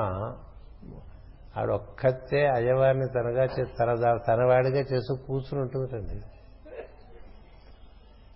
ఆడొక్కతే 1.56 2.46
అయ్యవారిని 2.46 3.06
తనగా 3.08 3.46
తన 3.46 4.18
తనవాడిగా 4.28 4.78
చేసి 4.78 5.26
కూర్చుని 5.26 5.60
ఉంటుందండి. 5.60 6.22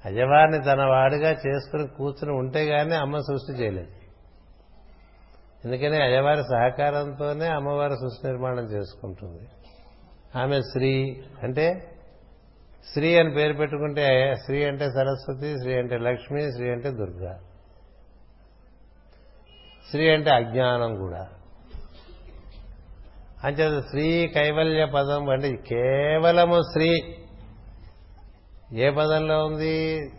అయ్యవారిని 0.05 0.65
తన 0.65 0.85
వాడిగా 0.85 1.31
చేసుకుని 1.31 1.87
కూర్చుని 1.87 2.33
ఉంటే 2.33 2.65
గానీ 2.65 2.95
అమ్మ 2.95 3.19
సృష్టి 3.19 3.63
చేయలేదు. 3.63 3.89
ఎందుకని 5.65 6.03
అయ్యవారి 6.03 6.43
సహకారంతోనే 6.43 7.47
అమ్మవారి 7.47 7.95
సృష్టి 7.95 8.27
నిర్మాణం 8.27 8.65
చేసుకుంటుంది. 8.65 9.49
ఆమె 10.39 10.61
శ్రీ 10.61 11.23
అంటే 11.43 11.95
శ్రీ 12.93 13.19
అని 13.19 13.35
పేరు 13.35 13.53
పెట్టుకుంటే 13.53 14.35
శ్రీ 14.35 14.65
అంటే 14.65 14.85
సరస్వతి 14.85 15.55
శ్రీ 15.55 15.75
అంటే 15.75 15.99
లక్ష్మి 15.99 16.53
శ్రీ 16.53 16.71
అంటే 16.71 16.91
దుర్గా. 16.91 17.41
శ్రీ 19.91 20.11
అంటే 20.11 20.31
అజ్ఞానం 20.31 20.97
కూడా. 20.97 21.29
అంచేత 23.45 23.83
శ్రీ 23.83 24.27
కైవల్య 24.27 24.85
పదం 24.85 25.29
అంటే 25.29 25.57
కేవలము 25.57 26.63
శ్రీ. 26.63 27.17
ఏ 28.73 28.91
పదంలో 28.91 29.47
ఉంది? 29.47 30.11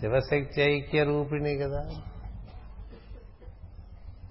శివశక్తి 0.00 0.62
ఐక్య 0.62 1.04
రూపిణి 1.04 1.56
కదా. 1.56 1.88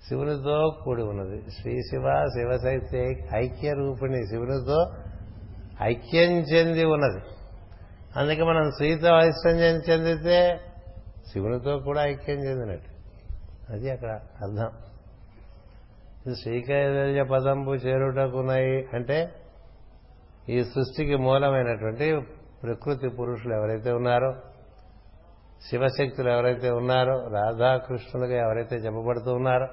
శివునితో 0.07 0.75
కూడి 0.83 1.03
ఉన్నది. 1.03 1.51
శ్రీ 1.51 1.81
శివ 1.81 2.25
శివశక్తి 2.33 3.23
ఐక్య 3.35 3.73
రూపిణి 3.73 4.27
శివునితో 4.27 4.93
ఐక్యం 5.81 6.31
చెంది 6.31 6.85
ఉన్నది. 6.85 7.23
అందుకే 8.19 8.43
మనం 8.43 8.71
శ్రీతో 8.71 9.07
ఐశ్వర్యం 9.17 9.75
చెందితే 9.75 10.59
శివునితో 11.33 11.79
కూడా 11.79 12.05
ఐక్యం 12.05 12.37
చెందినట్టు. 12.37 12.94
అది 13.69 13.91
అక్కడ 13.91 14.09
అర్థం. 14.41 14.71
శ్రీకైవల్య 16.43 17.23
పదంబు 17.23 17.71
చేరుటకున్నాయి 17.71 18.87
అంటే 18.93 19.35
ఈ 20.49 20.63
సృష్టికి 20.63 21.15
మూలమైనటువంటి 21.15 22.19
ప్రకృతి 22.63 23.09
పురుషులు 23.09 23.53
ఎవరైతే 23.53 23.91
ఉన్నారో 23.91 24.35
శివశక్తులు 25.69 26.29
ఎవరైతే 26.29 26.69
ఉన్నారో 26.69 27.27
రాధాకృష్ణులుగా 27.27 28.37
ఎవరైతే 28.37 28.75
చెప్పబడుతూ 28.75 29.33
ఉన్నారో 29.33 29.67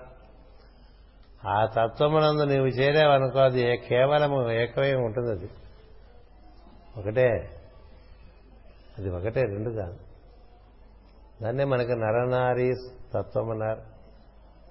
ఆ 1.48 1.66
తత్వమునందు 1.66 2.42
నీవు 2.42 2.66
చేరావనుకో 2.66 3.38
అది 3.38 3.76
కేవలం 3.76 4.50
ఏకమై 4.50 4.94
ఉంటుంది 4.94 5.30
అది 5.30 5.50
ఒకటే. 6.96 7.28
అది 8.98 9.10
ఒకటే 9.10 9.42
రెండు 9.42 9.70
కాదు. 9.70 10.11
దాన్నే 11.42 11.64
మనకి 11.64 11.92
నరనారీ 11.92 12.74
తత్వం 13.14 13.50
అన్నారు 13.50 13.80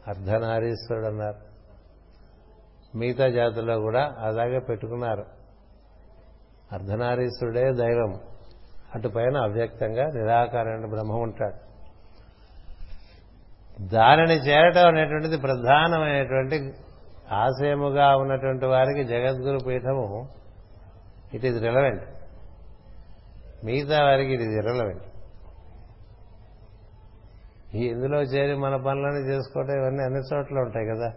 అర్ధనారీశ్వరుడు 0.08 1.08
అన్నారు 1.08 1.52
మిగతా 2.98 3.28
జాతుల్లో 3.28 3.80
కూడా 3.80 4.16
అలాగే 4.20 4.60
పెట్టుకున్నారు. 4.60 5.26
అర్ధనారీశ్వరుడే 6.72 7.72
దైవం. 7.72 8.20
అటుపైన 8.96 9.38
అవ్యక్తంగా 9.38 10.04
నిరాకారమైన 10.04 10.86
బ్రహ్మం 10.86 11.22
ఉంటాడు. 11.22 11.72
దానిని 13.88 14.34
చేరటం 14.34 14.88
అనేటువంటిది 14.88 15.38
ప్రధానమైనటువంటి 15.38 16.74
ఆశయముగా 17.32 18.16
ఉన్నటువంటి 18.16 18.66
వారికి 18.66 19.04
జగద్గురు 19.04 19.60
పీఠము. 19.68 20.30
ఇట్ 21.34 21.46
ఈజ్ 21.46 21.62
రిలవెంట్ 21.64 22.04
మిగతా 23.66 24.06
వారికి 24.06 24.34
ఇట్ 24.34 24.42
ఈజ్ 24.42 24.66
ఇరలవెంట్ 24.66 25.04
ఇందులో 27.74 28.22
చేరి 28.22 28.56
మన 28.56 28.76
పనులన్నీ 28.76 29.34
చేసుకోవటం 29.34 29.74
ఇవన్నీ 29.74 30.04
అన్ని 30.04 30.20
చోట్ల 30.20 30.60
ఉంటాయి 30.60 30.88
కదా. 30.88 31.14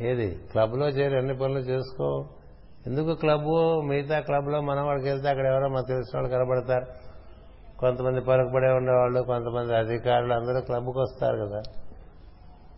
ఏది? 0.00 0.34
క్లబ్లో 0.50 0.88
చేరి 0.88 1.18
అన్ని 1.18 1.38
పనులు 1.38 1.58
చేసుకో. 1.58 2.28
ఎందుకు 2.86 3.14
క్లబ్ 3.14 3.86
మిగతా 3.88 4.20
క్లబ్లో 4.20 4.60
మనం 4.60 4.86
వాడికి 4.86 5.08
వెళ్తే 5.08 5.28
అక్కడ 5.28 5.46
ఎవరో 5.46 5.68
మనకు 5.68 5.86
తెలిసిన 5.86 6.18
వాళ్ళు 6.18 6.36
కనబడతారు. 6.36 6.86
కొంతమంది 7.80 8.20
పలుకుబడే 8.20 8.68
ఉండేవాళ్ళు 8.68 9.22
కొంతమంది 9.22 9.76
అధికారులు 9.76 10.32
అందరూ 10.32 10.60
క్లబ్కి 10.60 10.98
వస్తారు 10.98 11.36
కదా. 11.36 11.62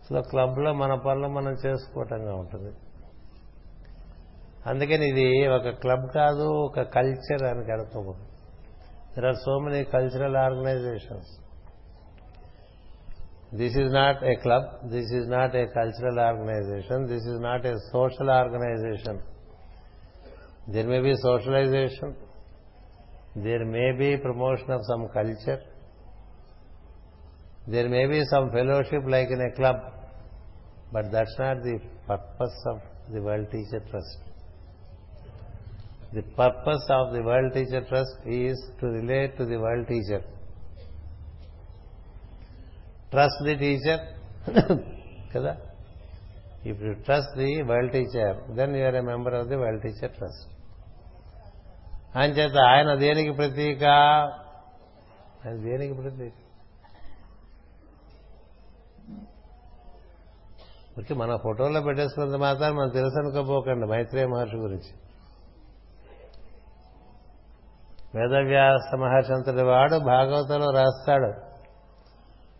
సో 0.09 0.21
క్లబ్లో 0.21 0.73
మన 0.73 0.95
పనులు 0.95 1.27
మనం 1.27 1.51
చేసుకోవటంగా 1.65 2.35
ఉంటుంది. 2.35 2.71
అందుకని 4.67 5.09
ఇది 5.09 5.47
ఒక 5.47 5.69
క్లబ్ 5.69 6.09
కాదు 6.15 6.43
ఒక 6.43 6.81
కల్చర్ 6.81 7.43
అని 7.43 7.63
కనుకోబో 7.63 8.13
there 9.17 9.25
are 9.25 9.35
so 9.35 9.59
many 9.59 9.83
cultural 9.83 10.35
organisations 10.35 11.44
this 13.59 13.75
is 13.81 13.91
not 13.93 14.21
a 14.31 14.33
club 14.43 14.67
this 14.93 15.11
is 15.17 15.27
not 15.29 15.55
a 15.61 15.65
cultural 15.77 16.19
organisation 16.27 17.03
this 17.11 17.27
is 17.31 17.41
not 17.41 17.65
a 17.71 17.73
social 17.91 18.31
organisation 18.39 19.19
there 20.73 20.87
may 20.93 20.99
be 21.07 21.13
socialisation 21.25 22.13
there 23.45 23.65
may 23.75 23.85
be 23.99 24.09
promotion 24.25 24.73
of 24.77 24.85
some 24.91 25.03
culture 25.17 25.63
there 27.73 27.89
may 27.95 28.03
be 28.07 28.19
some 28.33 28.47
fellowship 28.49 29.09
like 29.15 29.31
in 29.31 29.43
a 29.47 29.51
club 29.59 29.81
but 30.93 31.07
that's 31.15 31.39
not 31.39 31.61
the 31.67 31.75
purpose 32.09 32.59
of 32.73 32.83
the 33.13 33.21
world 33.27 33.49
teacher 33.55 33.83
trust 33.91 34.21
the 36.15 36.23
purpose 36.37 36.87
of 36.97 37.09
the 37.15 37.21
world 37.29 37.53
teacher 37.53 37.85
trust 37.91 38.19
is 38.39 38.61
to 38.81 38.87
relate 38.97 39.33
to 39.37 39.45
the 39.51 39.59
world 39.65 39.87
teacher 39.87 40.25
trust 43.15 43.43
the 43.43 43.55
teacher 43.55 43.99
కదా? 45.35 45.57
ఇప్పుడు 46.65 46.93
trust 46.93 47.37
the 47.37 47.61
world 47.61 47.91
teacher 47.91 48.55
then 48.55 48.75
you're 48.75 48.95
a 48.95 49.01
member 49.01 49.33
of 49.33 49.47
the 49.47 49.55
world 49.55 49.81
teacher 49.81 50.11
trust 50.11 50.55
ఆయన 52.17 52.31
చేత 52.31 52.57
ఆయన 52.57 52.95
దేనికి 52.95 53.31
ప్రతీక? 53.31 53.83
ఆయన 55.45 55.55
దేనికి 55.55 55.93
ప్రతీక? 55.93 56.33
ఓకే 60.99 61.13
మన 61.13 61.35
ఫోటోలో 61.35 61.81
పెట్టేసుకున్నంత 61.81 62.35
మాత్రం 62.35 62.75
మనం 62.75 62.89
తెలుసు 62.89 63.19
అనుకోపోకండి 63.19 63.85
మైత్రేయ 63.87 64.25
మహర్షి 64.25 64.55
గురించి. 64.55 64.93
వేదవ్యాస 68.15 68.95
మహర్షి 68.95 69.33
అంతటి 69.33 69.63
వాడు 69.63 69.95
భాగవతంలో 69.95 70.71
రాస్తాడు. 70.71 71.44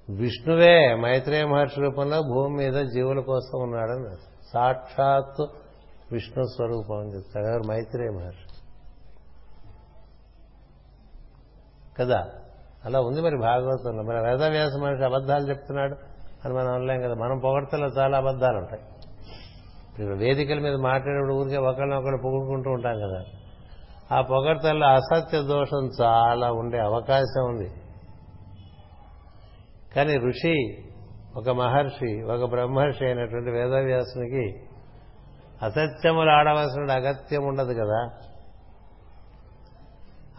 విష్ణువే 0.09 0.95
మైత్రేయ 0.95 1.45
మహర్షి 1.45 1.81
రూపంలో 1.81 2.21
భూమి 2.21 2.55
మీద 2.55 2.85
జీవుల 2.85 3.19
కోసం 3.19 3.59
ఉన్నాడని 3.59 4.15
సాక్షాత్తు 4.53 5.47
విష్ణు 6.11 6.43
స్వరూపం 6.43 6.97
అని 6.97 7.15
చెప్తాడు. 7.15 7.45
ఎవరు? 7.45 7.63
మైత్రేయ 7.67 8.09
మహర్షి. 8.09 8.61
కదా? 11.99 12.27
అలా 12.85 13.01
ఉంది 13.01 13.21
మరి 13.21 13.37
భాగవతంలో. 13.37 14.03
మరి 14.03 14.17
వేదవ్యాస 14.17 14.71
మహర్షి 14.75 15.03
అబద్ధాలు 15.03 15.49
చెప్తున్నాడు 15.49 15.95
అని 16.45 16.53
మనం 16.53 16.73
అనలేం 16.73 17.01
కదా. 17.01 17.13
మనం 17.13 17.39
పొగడతలో 17.39 17.87
చాలా 17.87 18.17
అబద్ధాలు 18.17 18.57
ఉంటాయి. 18.57 18.81
ఇప్పుడు 19.99 20.17
వేదికల 20.17 20.59
మీద 20.59 20.75
మాట్లాడేప్పుడు 20.75 21.33
ఊరికే 21.33 21.57
ఒకళ్ళని 21.57 21.95
ఒకళ్ళు 21.95 22.21
పొగుడుకుంటూ 22.23 22.71
ఉంటాం 22.71 22.99
కదా. 22.99 23.23
ఆ 24.17 24.21
పొగడతల్లో 24.21 24.87
అసత్య 24.87 25.41
దోషం 25.41 25.89
చాలా 26.01 26.51
ఉండే 26.51 26.79
అవకాశం 26.79 27.43
ఉంది. 27.49 27.71
కానీ 29.95 30.17
ఋషి 30.17 30.77
ఒక 31.35 31.49
మహర్షి 31.49 32.21
ఒక 32.21 32.49
బ్రహ్మర్షి 32.49 33.05
అయినటువంటి 33.05 33.51
వేదవ్యాసునికి 33.51 34.59
అసత్యములు 35.61 36.29
ఆడవలసిన 36.29 36.91
అగత్యం 36.91 37.43
ఉండదు 37.43 37.73
కదా. 37.73 38.09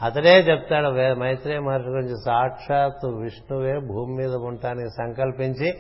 అతడే 0.02 0.38
చెప్తాడు 0.40 1.18
మైత్రేయ 1.20 1.58
మహర్షి 1.58 1.88
గురించి 1.88 2.14
సాక్షాత్తు 2.24 3.06
విష్ణువే 3.06 3.78
భూమి 3.78 4.14
మీద 4.16 4.34
ఉంటానని 4.34 4.90
సంకల్పించి 4.90 5.74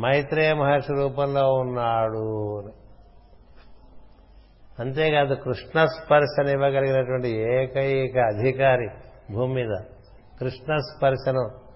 మైత్రేయ 0.00 0.54
మహర్షి 0.54 0.92
రూపంలో 0.92 1.52
ఉన్నాడు 1.52 2.26
అంతేకాదు 4.80 5.34
కృష్ణ 5.34 5.84
స్పర్శను 5.84 6.50
ఇవ్వగలిగినటువంటి 6.50 7.28
ఏకైక 7.28 8.18
అధికారి 8.18 8.88
భూమి 9.32 9.54
మీద 9.54 9.74
కృష్ణ 10.40 10.76
స్పర్శను 10.76 11.67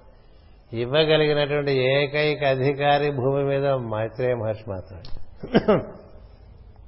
ఇవ్వగలిగినటువంటి 0.73 1.73
ఏకైక 1.73 2.45
అధికారి 2.45 3.11
భూమి 3.11 3.45
మీద 3.45 3.66
మైత్రేయ 3.66 4.35
మహర్షి 4.35 4.70
మాత్రమే. 4.70 5.03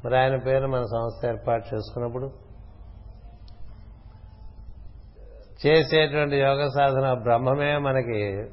మరి 0.05 0.18
ఆయన 0.18 0.37
పేరు 0.37 0.66
మన 0.66 0.82
సంస్థ 0.82 1.26
ఏర్పాటు 1.26 1.74
చేసుకున్నప్పుడు 1.74 2.30
చేసేటువంటి 5.66 6.37
యోగ 6.37 6.68
సాధన 6.68 7.12
బ్రహ్మమే 7.12 7.76
మనకి 7.76 8.45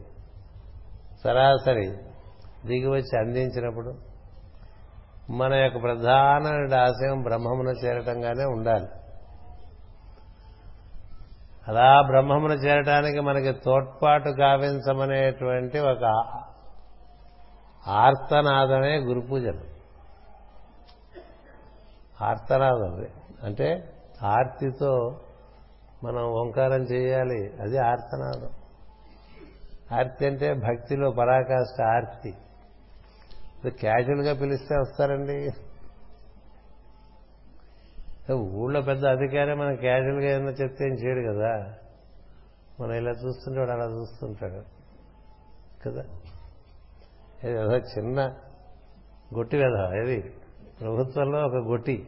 సరాసరి 1.23 1.87
దిగి 2.65 2.87
వచ్చి 2.87 3.19
అందించినప్పుడు 3.19 3.93
మన 5.31 5.53
యొక్క 5.53 5.81
ప్రధాన 5.83 6.75
ఆశయం 6.75 7.21
బ్రహ్మమున 7.21 7.67
చేరటంగానే 7.85 8.45
ఉండాలి. 8.45 8.85
అలా 11.67 12.01
బ్రహ్మమును 12.01 12.53
చేరటానికి 12.53 13.19
మనకి 13.19 13.53
తోడ్పాటు 13.53 14.29
గావించమనేటువంటి 14.29 15.79
ఒక 15.79 16.03
ఆర్తనాదమే 17.87 18.97
గురు 18.97 19.19
పూజలు. 19.19 19.71
ఆర్తనాదం 22.23 23.05
అంటే 23.43 23.93
ఆర్తితో 24.23 25.19
మనం 26.03 26.23
ఓంకారం 26.23 26.81
చేయాలి 26.81 27.61
అది 27.61 27.77
ఆర్తనాదం. 27.77 28.49
ఆర్తి 29.97 30.25
అంటే 30.25 30.53
భక్తిలో 30.53 31.11
పరాకాష్ట 31.11 31.81
ఆర్తి. 31.81 32.33
క్యాజువల్గా 33.69 34.33
పిలిస్తే 34.33 34.77
వస్తారండి. 34.77 35.49
ఊళ్ళో 38.29 38.81
పెద్ద 38.81 39.05
అధికారి 39.05 39.55
మనం 39.55 39.75
క్యాజువల్గా 39.75 40.29
ఏదైనా 40.29 40.49
చెప్తే 40.49 40.85
ఏం 40.85 40.93
చేయడు 40.93 41.33
కదా? 41.33 41.73
మనం 42.79 42.93
ఇలా 42.93 43.11
చూస్తుంటాడు 43.11 43.71
అలా 43.71 43.85
చూస్తుంటాడు. 43.85 44.81
కదా? 45.85 46.03
ఏదో 47.49 47.77
చిన్న 47.77 48.35
గొట్టి 49.35 49.57
వెధ 49.57 49.93
ఏది? 49.93 50.21
ప్రభుత్వంలో 50.81 51.39
ఒక 51.39 51.53
గొట్టి. 51.53 52.07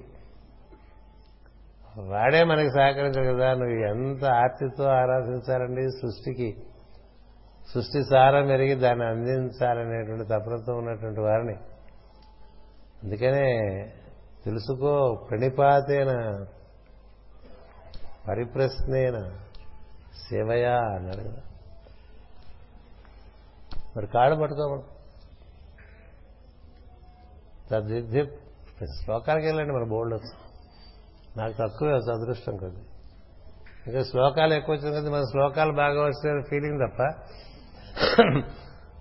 వాడే 1.97 2.43
మనకి 2.43 2.69
సహకరించడు 2.69 3.35
కదా? 3.35 3.53
నువ్వు 3.53 3.85
ఎంత 3.85 4.25
ఆర్తితో 4.25 4.83
ఆరాధించాలండి 4.83 5.91
సృష్టికి? 5.91 6.57
సృష్టి 7.73 8.03
సారం 8.03 8.47
పెరిగి 8.47 8.75
దాన్ని 8.75 9.05
అందించాలనేటువంటి 9.05 10.25
తపనతో 10.25 10.73
ఉన్నటువంటి 10.73 11.19
వారిని. 11.19 11.55
అందుకనే 13.03 13.59
తెలుసుకో 14.45 15.15
ప్రణిపాతేన 15.29 16.45
పరిప్రశ్నేన 18.27 19.31
సేవయా 20.29 20.77
అన్నాడు 20.77 21.29
కదా. 21.29 21.41
మరి 23.97 24.07
కాడు 24.07 24.35
పట్టుకోమను 24.35 24.83
తద్విద్య 27.71 28.25
శ్లోకాలకి 29.03 29.45
వెళ్ళండి 29.45 29.73
మన 29.73 29.83
బోర్డు 29.89 30.19
నాకు 31.37 31.53
తక్కువే 31.59 31.93
అదృష్టం 31.93 32.57
కొద్ది. 32.57 32.81
ఇంకా 33.87 34.03
శ్లోకాలు 34.03 34.53
ఎక్కువ 34.53 34.75
వచ్చింది 34.75 35.01
కదా 35.01 35.11
మన 35.11 35.21
శ్లోకాలు 35.21 35.71
బాగా 35.71 36.03
వచ్చిన 36.03 36.41
ఫీలింగ్ 36.49 36.89
తప్ప. 36.89 37.03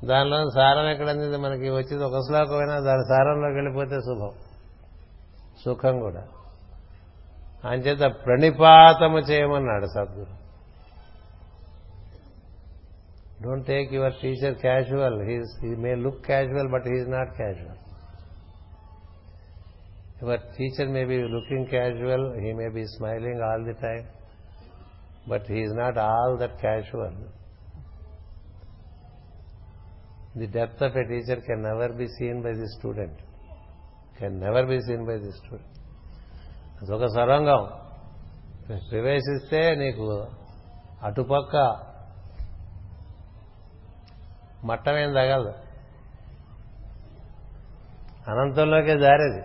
దానిలో 0.06 0.50
సారం 0.50 0.88
ఎక్కడంది 0.88 1.36
మనకి 1.36 1.70
వచ్చేది 1.70 2.04
ఒక 2.04 2.18
శ్లోకమైనా 2.18 2.80
దాని 2.80 3.04
సారంలోకి 3.08 3.54
వెళ్ళిపోతే 3.54 4.00
శుభం. 4.00 4.51
సుఖం 5.64 6.00
కూడా 6.00 6.28
అంచేత 7.64 8.04
ప్రణిపాతము 8.26 9.18
చేయమన్నాడు 9.18 9.86
Sadguru. 9.86 10.42
Don't 13.42 13.66
take 13.66 13.94
your 13.94 14.12
teacher 14.22 14.54
casual 14.54 15.22
he's 15.28 15.64
he 15.64 15.76
may 15.76 15.94
look 15.94 16.24
casual 16.26 16.68
but 16.72 16.88
he's 16.88 17.10
not 17.10 17.32
casual 17.36 17.80
your 20.22 20.40
teacher 20.40 20.88
may 20.88 21.04
be 21.04 21.22
looking 21.22 21.66
casual 21.66 22.26
he 22.40 22.52
may 22.52 22.68
be 22.68 22.84
smiling 22.86 23.40
all 23.40 23.64
the 23.64 23.72
time 23.72 24.04
but 25.30 25.50
he's 25.50 25.74
not 25.76 25.98
all 25.98 26.38
that 26.38 26.56
casual 26.60 27.18
the 30.38 30.46
depth 30.46 30.82
of 30.82 30.96
a 30.96 31.02
teacher 31.02 31.40
can 31.40 31.62
never 31.62 31.92
be 31.92 32.06
seen 32.06 32.42
by 32.42 32.52
the 32.52 32.68
student 32.78 33.20
can 34.22 34.40
never 34.40 34.66
be 34.66 34.80
seen 34.80 35.06
by 35.06 35.18
the 35.18 35.32
student 35.32 35.68
అదొక 36.82 37.06
సొరంగం. 37.06 37.68
ప్రవేశిస్తే 38.90 39.74
నీకు 39.74 40.26
అటుపక్క 41.02 41.76
మట్టమేం 44.64 45.10
తగలదు. 45.10 45.52
అనంతంలోకి 48.30 48.94
దారిది. 48.94 49.42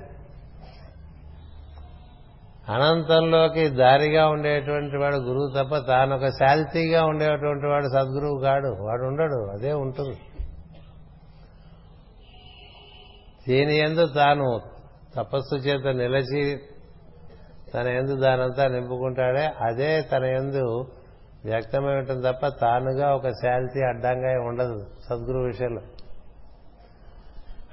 అనంతంలోకి 2.71 3.69
దారిగా 3.69 4.28
ఉండేటువంటి 4.28 4.97
వాడు 4.97 5.15
గురువు 5.15 5.51
తప్ప 5.57 5.78
తాను 5.78 6.15
ఒక 6.15 6.28
శాల్తీగా 6.28 7.05
ఉండేటువంటి 7.05 7.67
వాడు 7.67 7.86
సద్గురువు 7.86 8.41
కాడు. 8.41 8.67
వాడు 8.67 9.03
ఉండడు 9.03 9.51
అదే 9.57 9.73
ఉంటుంది. 9.73 10.19
దీని 13.47 13.75
ఎందు 13.75 14.05
తాను 14.05 14.61
తపస్సు 15.15 15.55
చేత 15.55 15.95
నిలచి 15.95 16.59
తన 17.73 17.87
ఎందు 17.87 18.15
దానంతా 18.15 18.67
నింపుకుంటాడే 18.67 19.45
అదే 19.45 20.01
తన 20.01 20.23
ఎందు 20.23 20.91
వ్యక్తమై 21.45 21.95
ఉంటుంది 21.95 22.27
తప్ప 22.27 22.47
తానుగా 22.47 23.15
ఒక 23.15 23.29
శాంతి 23.29 23.83
అడ్డంగా 23.83 24.47
ఉండదు 24.47 24.85
సద్గురు 25.09 25.39
విషయంలో. 25.39 25.81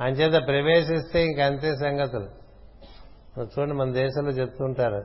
అంచేత 0.00 0.46
ప్రవేశిస్తే 0.46 1.24
ఇంకంతే 1.24 1.72
సంగతులు. 1.76 2.44
చూడండి 3.40 3.74
మన 3.74 3.92
దేశంలో 3.92 4.30
చెప్తుంటారు 4.30 5.04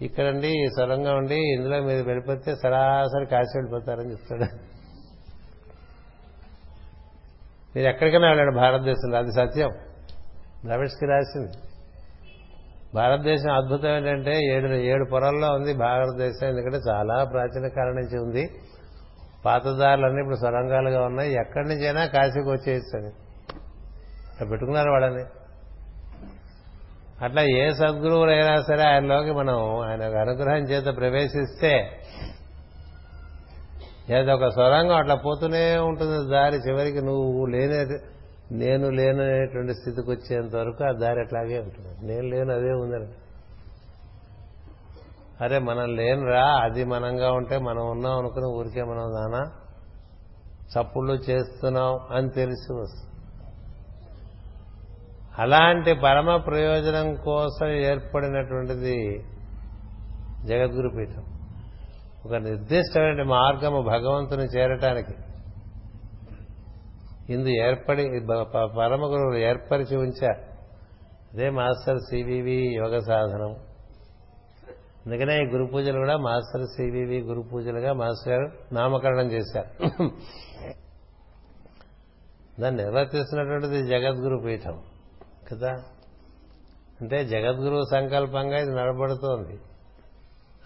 ఇక్కడండి 0.00 0.48
ఈ 0.48 0.66
సొరంగం 0.78 1.16
ఉండి 1.16 1.34
ఇందులో 1.34 1.80
మీరు 1.80 2.06
వెళ్ళిపోతే 2.06 2.56
సరాసరి 2.56 3.26
కాశీ 3.26 3.58
వెళ్ళిపోతారని 3.58 4.10
చెప్తాడు. 4.10 4.44
మీరు 7.76 7.88
ఎక్కడికైనా 7.88 8.28
వెళ్ళండి 8.28 8.56
భారతదేశంలో. 8.56 9.18
అది 9.18 9.32
సత్యం. 9.32 9.70
ద్రవిడ్స్కి 10.64 11.06
రాసింది 11.06 11.52
భారతదేశం 12.94 13.52
అద్భుతం 13.52 13.88
ఏంటంటే 13.88 14.44
ఏడు 14.44 14.66
ఏడు 14.66 15.04
పొరల్లో 15.12 15.52
ఉంది 15.52 15.74
భారతదేశం. 15.74 16.48
ఎందుకంటే 16.48 16.76
చాలా 16.90 17.24
ప్రాచీన 17.24 17.68
కాలం 17.68 17.94
నుంచి 17.94 18.18
ఉంది. 18.18 18.50
పాతదారులన్నీ 19.44 20.20
ఇప్పుడు 20.20 20.36
సొరంగాలుగా 20.36 21.04
ఉన్నాయి. 21.06 21.32
ఎక్కడి 21.32 21.68
నుంచైనా 21.68 22.06
కాశీకి 22.06 22.48
వచ్చేయచ్చు 22.48 22.98
అని 22.98 23.10
అట్లా 24.32 24.48
పెట్టుకున్నారు 24.48 24.90
వాళ్ళని. 24.90 25.24
అట్లా 27.24 27.42
ఏ 27.42 27.70
సద్గురువులైనా 27.70 28.62
సరే 28.62 28.82
ఆయనలోకి 28.82 29.32
మనం 29.32 29.78
ఆయన 29.78 30.02
అనుగ్రహం 30.18 30.62
చేత 30.62 30.96
ప్రవేశిస్తే 30.96 32.00
ఏదో 34.10 34.34
ఒక 34.34 34.48
సొరంగం 34.48 34.96
అట్లా 34.96 35.14
పోతూనే 35.14 35.76
ఉంటుంది. 35.76 36.30
దారి 36.30 36.56
చివరికి 36.56 37.00
నువ్వు 37.00 37.46
లేని 37.46 38.13
నేను 38.52 38.90
లేననేటువంటి 38.90 39.74
స్థితికి 39.74 40.10
వచ్చేంత 40.10 40.56
వరకు 40.56 40.84
ఆ 40.84 40.92
దారి 40.92 41.20
అట్లాగే 41.20 41.58
ఉంటుంది. 41.58 42.06
నేను 42.06 42.28
లేను 42.28 42.52
అదే 42.52 42.72
ఉందని. 42.72 43.08
అరే 45.40 45.58
మనం 45.58 45.96
లేనురా 45.96 46.44
అది 46.44 46.84
మనంగా 46.84 47.32
ఉంటే 47.32 47.58
మనం 47.58 47.90
ఉన్నాం 47.90 48.18
అనుకుని 48.18 48.46
ఊరికే 48.46 48.82
మనం 48.82 49.12
నానా 49.12 49.52
చప్పుళ్ళు 50.74 51.12
చేస్తున్నాం 51.12 51.98
అని 52.16 52.28
తెలిసి 52.28 52.72
వస్తుంది. 52.72 53.10
అలాంటి 55.38 55.94
పరమ 55.94 56.36
ప్రయోజనం 56.36 57.14
కోసం 57.14 57.66
ఏర్పడినటువంటిది 57.66 59.24
జగద్గురు 60.44 60.88
పీఠం 60.88 61.24
ఒక 62.26 62.34
నిర్దిష్టమైన 62.34 63.22
మార్గము 63.22 63.82
భగవంతుని 63.82 64.44
చేరటానికి 64.44 65.12
ఇందు 67.30 67.48
ఏర్పడి 67.48 68.02
పరమ 68.76 69.02
గురువులు 69.02 69.36
ఏర్పరిచి 69.38 69.96
ఉంచారు 69.96 70.54
అదే 71.34 71.50
మాస్టర్ 71.50 71.98
సివివి 72.00 72.74
యోగ 72.74 72.98
సాధనం. 72.98 73.56
అందుకనే 75.06 75.42
ఈ 75.42 75.46
గురు 75.46 75.64
పూజలు 75.72 75.98
కూడా 75.98 76.16
మాస్టర్ 76.16 76.66
సివివి 76.66 77.20
గురు 77.20 77.40
పూజలుగా 77.40 77.92
మాస్టర్ 77.92 78.32
గారు 78.32 78.74
నామకరణం 78.74 79.30
చేశారు. 79.30 79.84
దాన్ని 82.60 82.82
నిర్వర్తిస్తున్నటువంటిది 82.82 83.86
జగద్గురు 83.86 84.42
పీఠం 84.44 84.82
కదా? 85.52 85.72
అంటే 87.00 87.24
జగద్గురు 87.24 87.82
సంకల్పంగా 87.90 88.58
ఇది 88.58 88.70
నడబడుతోంది 88.70 89.60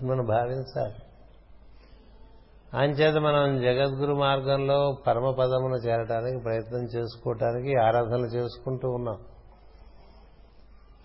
మనం 0.06 0.26
భావించాలి. 0.26 0.94
అంచేత 2.74 3.14
మనం 3.14 3.60
జగద్గురు 3.60 4.14
మార్గంలో 4.14 4.96
పరమపదమును 5.06 5.74
చేరడానికి 5.74 6.42
ప్రయత్నం 6.44 6.82
చేసుకోవటానికి 6.84 7.76
ఆరాధనలు 7.76 8.26
చేసుకుంటూ 8.26 8.88
ఉన్నాం. 8.88 9.18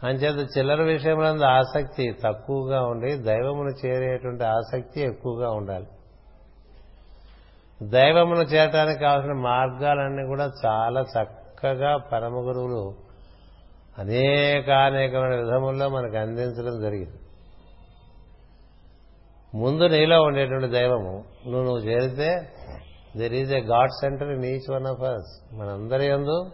అంచేత 0.03 0.57
చిల్లర 0.57 0.84
విషయంలో 0.84 1.45
ఆసక్తి 1.45 2.16
తక్కువగా 2.26 2.82
ఉండి 2.82 3.16
దైవమును 3.16 3.86
చేరేటువంటి 3.86 4.43
ఆసక్తి 4.43 5.01
ఎక్కువగా 5.01 5.51
ఉండాలి. 5.51 5.88
దైవమును 7.84 8.39
చేరటానికి 8.39 8.99
కావాల్సిన 8.99 9.34
మార్గాలన్నీ 9.34 10.28
కూడా 10.28 10.51
చాలా 10.66 11.01
చక్కగా 11.01 11.97
పరమ 11.97 12.34
గురువులు 12.34 12.93
అనేకానేకమైన 13.97 15.36
విధముల్లో 15.36 15.89
మనకు 15.89 16.18
అందించడం 16.18 16.82
జరిగింది. 16.82 17.22
ముందు 19.56 19.84
నీలో 19.84 20.22
ఉండేటువంటి 20.22 20.68
దైవము. 20.68 21.24
నువ్వు 21.45 21.64
నువ్వు 21.64 21.78
చేరితే 21.78 22.49
there 23.18 23.34
is 23.34 23.54
a 23.54 23.62
God 23.62 23.89
centre 23.89 24.32
in 24.32 24.45
each 24.45 24.74
one 24.74 24.88
of 24.88 25.04
us 25.04 25.56
మనందరి 25.56 26.06
ఎందు 26.06 26.51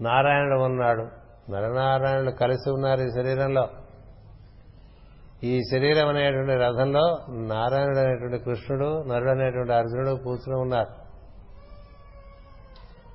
నారాయణుడు 0.00 0.60
ఉన్నాడు. 0.60 1.02
నరనారాయణుడు 1.52 2.30
కలిసి 2.30 2.70
ఉన్నారు 2.70 3.00
ఈ 3.00 3.10
శరీరంలో. 3.10 3.68
ఈ 5.44 5.60
శరీరం 5.72 6.08
అనేటువంటి 6.08 6.54
రథంలో 6.54 7.16
నారాయణుడు 7.30 7.98
అనేటువంటి 7.98 8.44
కృష్ణుడు 8.44 9.04
నరుడు 9.08 9.30
అనేటువంటి 9.30 9.72
అర్జునుడు 9.72 10.22
కూర్చుని 10.22 10.60
ఉన్నారు. 10.60 11.08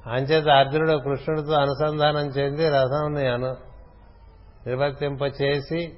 అంచేత 0.10 0.48
అర్జునుడు 0.48 0.98
కృష్ణుడితో 0.98 1.54
అనుసంధానం 1.54 2.28
చెంది 2.28 2.70
రథంని 2.70 3.28
అను 3.28 3.56
నిర్వర్తింపచేసి 4.68 5.94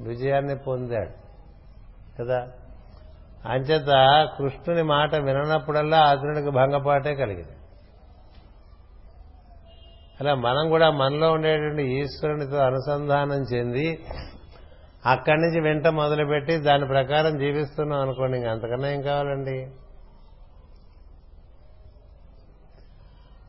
విజయాన్ని 0.00 0.58
పొందాడు. 0.58 1.19
కదా? 2.18 2.48
అంచేత 3.46 3.86
కృష్ణుని 4.38 4.82
మాట 4.82 5.14
విననప్పుడల్లా 5.14 5.98
అర్జునుడికి 5.98 6.50
భంగపాటే 6.50 7.14
కలిగింది. 7.14 7.52
అలా 10.20 10.34
మనం 10.34 10.68
కూడా 10.68 10.90
మనలో 10.90 11.32
ఉండేటువంటి 11.32 11.82
ఈశ్వరునితో 11.82 12.56
అనుసంధానం 12.56 13.42
చెంది 13.54 14.04
అక్కడి 15.06 15.40
నుంచి 15.40 15.60
వెంట 15.60 15.86
మొదలుపెట్టి 15.86 16.56
దాని 16.56 16.86
ప్రకారం 16.86 17.38
జీవిస్తున్నాం 17.38 18.00
అనుకోండి 18.00 18.38
ఇంక 18.38 18.46
అంతకన్నా 18.46 18.88
ఏం 18.88 19.02
కావాలండి? 19.02 19.70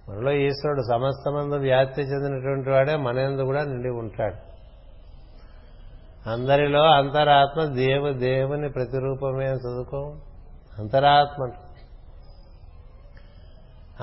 మనలో 0.09 0.31
ఈశ్వరుడు 0.31 0.81
సమస్తమందు 0.91 1.55
వ్యాప్తి 1.55 2.01
చెందినటువంటి 2.01 2.69
వాడే 2.69 2.95
మన 2.95 3.17
ఎందు 3.17 3.41
కూడా 3.41 3.63
నిండి 3.63 3.89
ఉంటాడు. 3.89 4.50
అందరిలో 6.27 6.83
అంతరాత్మ 6.83 7.63
దేవు 7.63 8.13
దేవుని 8.13 8.69
ప్రతిరూపమే 8.69 9.45
చదువుకో. 9.45 10.15
అంతరాత్మ 10.79 11.47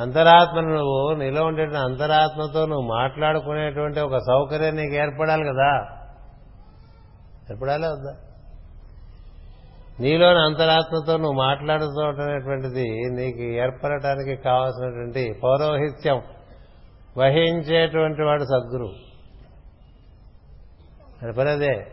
అంతరాత్మను 0.01 0.75
నువ్వు 0.75 1.15
నీలో 1.15 1.45
ఉండే 1.45 1.63
అంతరాత్మతో 1.63 2.67
నువ్వు 2.67 2.89
మాట్లాడుకునేటువంటి 2.89 4.01
ఒక 4.01 4.19
సౌకర్యం 4.19 4.77
నీకు 4.77 4.95
ఏర్పడాలి 4.95 5.45
కదా. 5.45 5.99
ఏర్పడాలే 7.51 7.89
వద్దా? 7.89 8.17
నీలోని 10.01 10.39
అంతరాత్మతో 10.39 11.17
నువ్వు 11.17 11.33
మాట్లాడుతున్నటువంటిది 11.33 12.91
నీకు 13.11 13.43
ఏర్పడటానికి 13.43 14.37
కావాల్సినటువంటి 14.37 15.41
పౌరోహిత్యం 15.43 16.23
వహించేటువంటి 17.19 18.23
వాడు 18.23 18.45
సద్గురు 18.45 18.93
అది. 21.23 21.33
పరదే 21.33 21.87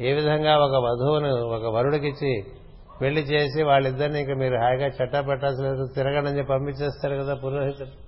ఏ 0.00 0.12
విధంగా 0.12 0.56
ఒక 0.58 0.74
వధువును 0.84 1.30
ఒక 1.36 1.74
వరుడికిచ్చి 1.74 2.44
పెళ్ళి 3.00 3.20
చేసి 3.20 3.62
వాళ్ళిద్దరిని 3.62 4.20
ఇక 4.20 4.30
మీరు 4.30 4.56
హాయిగా 4.56 4.86
చట్టా 4.86 5.20
పెట్టాల్సిన 5.20 5.86
తిరగడం 5.94 6.36
చెప్పి 6.36 6.52
పంపించేస్తారు 6.52 7.16
కదా 7.16 7.34
పురోహితుడు. 7.34 8.06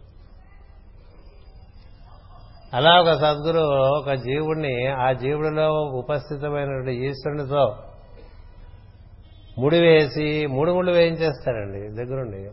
అలా 2.77 3.01
ఒక 3.01 3.11
సద్గురు 3.11 3.63
ఒక 3.99 4.13
జీవుణ్ణి 4.13 4.87
ఆ 4.87 5.13
జీవుడిలో 5.13 5.73
ఉపస్థితమైనటువంటి 5.83 7.07
ఈశ్వరునితో 7.07 7.77
ముడి 9.59 9.81
వేసి 9.81 10.47
మూడు 10.47 10.73
ముళ్ళు 10.73 10.93
వేయించేస్తారండి 10.93 12.05
దగ్గరుండి. 12.05 12.51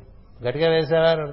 గట్టిగా 0.48 0.70
వేసేవారు 0.70 1.28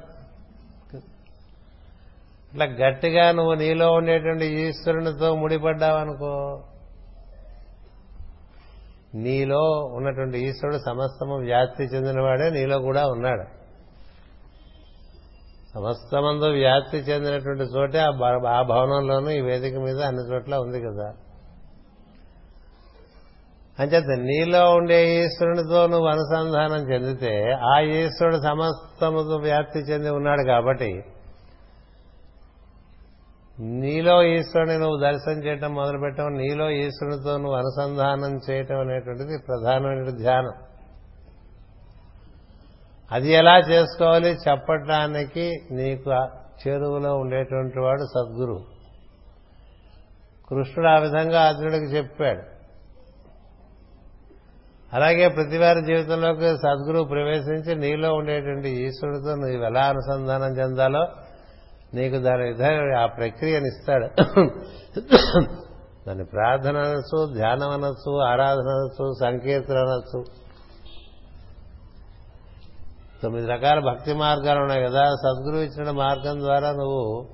ఇట్లా 2.52 2.64
గట్టిగా 2.64 3.32
నువ్వు 3.32 3.54
నీలో 3.54 3.92
ఉండేటువంటి 3.92 4.46
ఈశ్వరునితో 4.46 5.34
ముడిపడ్డావనుకో 5.34 6.62
నీలో 9.14 9.90
ఉన్నటువంటి 9.94 10.38
ఈశ్వరుడు 10.38 10.78
సమస్తము 10.78 11.36
వ్యాప్తి 11.36 11.84
చెందినవాడే 11.84 12.50
నీలో 12.50 12.78
కూడా 12.78 13.06
ఉన్నాడు. 13.06 13.44
సమస్తమందు 15.74 16.44
వ్యాప్తి 16.44 16.96
చెందినటువంటి 16.96 17.62
చోటే 17.62 17.98
ఆ 17.98 18.62
భవనంలోనూ 18.62 19.30
ఈ 19.30 19.40
వేదిక 19.40 19.76
మీద 19.76 20.00
అన్ని 20.00 20.34
చోట్ల 20.34 20.56
ఉంది 20.56 20.80
కదా. 20.80 21.14
అంచేత 23.78 24.18
నీలో 24.18 24.74
ఉండే 24.74 25.24
ఈశ్వరునితో 25.24 25.86
నువ్వు 25.86 26.06
అనుసంధానం 26.06 26.92
చెందితే 26.92 27.52
ఆ 27.52 27.80
ఈశ్వరుడు 27.80 28.36
సమస్తముతో 28.36 29.36
వ్యాప్తి 29.36 29.78
చెంది 29.78 30.10
ఉన్నాడు 30.10 30.42
కాబట్టి 30.42 31.04
నీలో 33.60 34.22
ఈశ్వరుని 34.22 34.78
నువ్వు 34.78 35.00
దర్శనం 35.00 35.46
చేయటం 35.46 35.74
మొదలుపెట్టడం 35.74 36.28
నీలో 36.28 36.70
ఈశ్వరునితో 36.70 37.36
నువ్వు 37.36 37.54
అనుసంధానం 37.54 38.40
చేయటం 38.50 38.80
అనేటువంటిది 38.80 39.38
ప్రధానమైన 39.38 40.10
ధ్యానం. 40.10 40.52
అది 43.12 43.32
ఎలా 43.32 43.58
చేసుకోవాలి? 43.58 44.28
చెప్పటానికి 44.28 45.52
నీకు 45.70 46.10
చెరువులో 46.68 47.14
ఉండేటువంటి 47.14 47.80
వాడు 47.80 48.06
సద్గురు. 48.06 48.60
కృష్ణుడు 50.50 50.88
ఆ 50.88 50.98
విధంగా 50.98 51.42
అర్జునుడికి 51.42 51.84
చెప్పాడు. 51.84 52.42
అలాగే 54.92 55.28
ప్రతివారి 55.28 55.82
జీవితంలోకి 55.82 56.56
సద్గురు 56.56 57.02
ప్రవేశించి 57.04 57.76
నీలో 57.76 58.14
ఉండేటువంటి 58.14 58.68
ఈశ్వరుడితో 58.68 59.34
నువ్వు 59.34 59.66
ఎలా 59.66 59.84
అనుసంధానం 59.84 60.58
చెందాలో 60.58 61.08
నీకు 61.94 62.18
దాని 62.18 62.42
విధంగా 62.42 63.00
ఆ 63.00 63.06
ప్రక్రియను 63.06 63.66
ఇస్తాడు. 63.66 64.06
దాన్ని 66.08 66.24
ప్రార్థన 66.24 66.76
అనొచ్చు 66.76 67.34
ధ్యానం 67.34 67.70
అనొచ్చు 67.70 68.20
ఆరాధన 68.20 68.68
అనొచ్చు 68.68 69.12
సంకీర్తన 69.20 69.76
అనొచ్చు. 69.76 70.24
తొమ్మిది 73.22 73.46
రకాల 73.46 73.78
భక్తి 73.78 74.12
మార్గాలు 74.12 74.60
ఉన్నాయి 74.60 74.82
కదా. 74.82 75.08
సద్గురు 75.08 75.56
ఇచ్చిన 75.56 75.90
మార్గం 75.90 76.40
ద్వారా 76.40 76.72
నువ్వు 76.72 77.28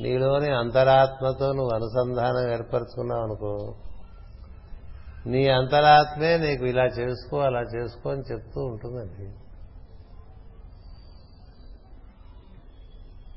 నీలోని 0.00 0.50
అంతరాత్మతో 0.50 1.52
నువ్వు 1.52 1.70
అనుసంధానం 1.74 2.52
ఏర్పరచుకున్నావు 2.52 3.22
అనుకో. 3.22 3.74
నీ 5.26 5.48
అంతరాత్మే 5.48 6.36
నీకు 6.36 6.64
ఇలా 6.64 6.84
చేసుకో 6.84 7.38
అలా 7.38 7.60
చేసుకో 7.60 8.10
అని 8.10 8.22
చెప్తూ 8.32 8.60
ఉంటుందండి. 8.60 9.41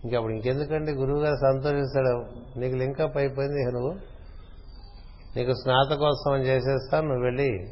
ఇంకప్పుడు 0.05 0.33
ఇంకెందుకండి 0.33 0.91
గురువు 0.91 1.21
గారు 1.21 1.35
సంతోషిస్తాడు. 1.35 2.25
నీకు 2.59 2.75
లింకప్ 2.75 3.17
అయిపోయింది 3.17 3.71
నువ్వు. 3.71 3.93
నీకు 5.37 5.51
స్నాతకోత్సవం 5.51 6.41
చేసేస్తాను 6.41 7.07
నువ్వు 7.07 7.23
వెళ్ళి 7.23 7.69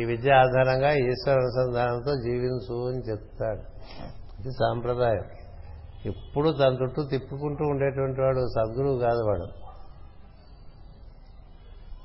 ఈ 0.00 0.04
విద్య 0.04 0.32
ఆధారంగా 0.32 0.92
ఈశ్వర 0.92 1.32
అనుసంధానంతో 1.32 2.16
జీవించు 2.16 2.88
అని 2.88 3.10
చెప్తాడు. 3.10 3.60
ఇది 4.40 4.50
సాంప్రదాయం. 4.50 5.24
ఎప్పుడు 6.06 6.50
తన 6.50 6.76
చుట్టూ 6.82 7.02
తిప్పుకుంటూ 7.02 7.64
ఉండేటువంటి 7.64 8.20
వాడు 8.20 8.40
సద్గురువు 8.40 8.98
కాదు 8.98 9.24
వాడు. 9.26 9.46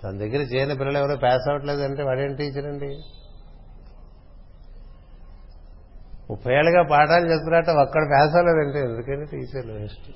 తన 0.03 0.09
దగ్గర 0.09 0.41
చేయని 0.41 0.75
పిల్లలు 0.75 0.97
ఎవరో 0.97 1.15
పాస్ 1.15 1.49
అవ్వట్లేదంటే 1.49 2.03
వాడేం 2.03 2.35
టీచర్ 2.35 2.65
అండి? 2.65 2.99
ముప్పై 6.29 6.53
ఏళ్ళుగా 6.53 6.83
పాఠాలు 6.83 7.25
చెప్తున్నట్ట 7.25 7.69
ఒక్కడ 7.69 8.01
పేసలేదంటే 8.01 8.79
ఎందుకని 8.79 9.25
టీచర్లు 9.25 9.73
వేస్ట్. 9.73 10.11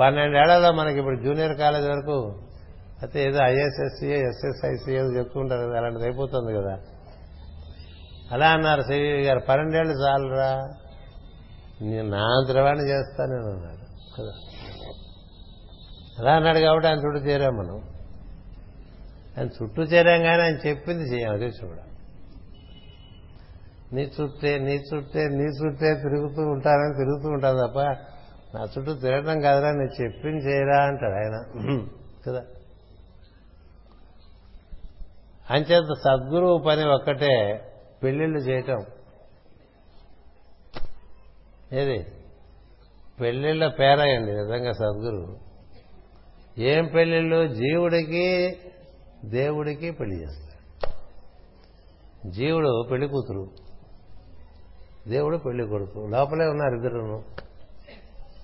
పన్నెండేళ్ళలో 0.00 0.72
మనకి 0.72 0.98
ఇప్పుడు 0.98 1.16
జూనియర్ 1.22 1.58
కాలేజ్ 1.58 1.86
వరకు 1.88 2.42
అయితే 3.02 3.22
ఏదో 3.22 3.38
ఐఎస్ఎస్సీఏ 3.42 4.18
ఎస్ఎస్ఐసి 4.18 4.94
ఏదో 4.94 5.12
చెప్తుంటారు 5.12 5.68
కదా 5.68 5.78
అలాంటిది 5.78 6.04
అయిపోతుంది 6.04 6.54
కదా. 6.54 6.78
అలా 8.32 8.48
అన్నారు 8.48 8.82
శ్రీ 8.82 9.22
గారు 9.22 9.38
పన్నెండేళ్ళు 9.38 9.92
చాలరా 9.92 10.68
నేను 11.82 12.08
నా 12.08 12.46
ద్రవాణి 12.50 12.82
చేస్తా 12.82 13.26
నేను 13.26 13.50
అన్నాడు. 13.50 13.86
కదా. 14.18 14.32
అలా 16.18 16.32
అన్నాడు 16.32 16.58
కాబట్టి 16.58 16.88
ఆయన 16.88 16.96
చుట్టూ 16.96 17.28
చేరాం 17.28 17.56
మనం. 17.56 17.76
ఆయన 19.38 19.46
చుట్టూ 19.46 19.82
చేరాం 19.82 20.22
కానీ 20.22 20.42
ఆయన 20.42 20.68
చెప్పింది 20.68 21.16
చేయం 21.16 21.32
అదే 21.32 21.50
నీ 23.96 24.12
చుట్టే 24.20 24.58
నీ 24.58 24.74
చుట్టే 24.74 25.28
నీ 25.28 25.44
చుట్టే 25.44 25.94
తిరుగుతూ 25.94 26.42
ఉంటానని 26.42 26.94
తిరుగుతూ 26.96 27.28
ఉంటాను 27.28 27.66
తప్ప 27.66 27.78
నా 28.56 28.62
చుట్టూ 28.62 28.94
తిరగడం 28.94 29.40
కాదురా 29.40 29.72
నేను 29.72 30.02
చెప్పింది 30.02 30.44
చేయరా 30.44 30.82
అంటాడు 30.82 31.14
ఆయన. 31.14 31.86
కదా? 32.26 32.42
అంచేత 35.50 35.94
సద్గురువు 36.04 36.58
పని 36.58 36.84
ఒక్కటే 36.84 37.60
పెళ్ళిళ్ళు 38.02 38.38
చేయటం. 38.38 38.84
ఏది? 41.72 42.06
పెళ్ళిళ్ళ 43.20 43.68
పేరయండి 43.68 44.32
నిజంగా 44.32 44.72
సద్గురు 44.72 45.36
ఏం 46.58 46.86
పెళ్ళిళ్ళు 46.86 47.54
జీవుడికి 47.54 48.56
దేవుడికి 49.24 49.90
పెళ్ళి 49.90 50.20
చేస్తాడు. 50.20 50.46
జీవుడు 52.30 52.88
పెళ్ళి 52.90 53.08
కూతురు. 53.08 53.65
దేవుడు 55.08 55.36
పెళ్ళి 55.36 55.68
కొడుకు. 55.68 55.98
లోపలే 55.98 56.46
ఉన్నారు 56.46 56.74
ఇద్దరును. 56.74 57.22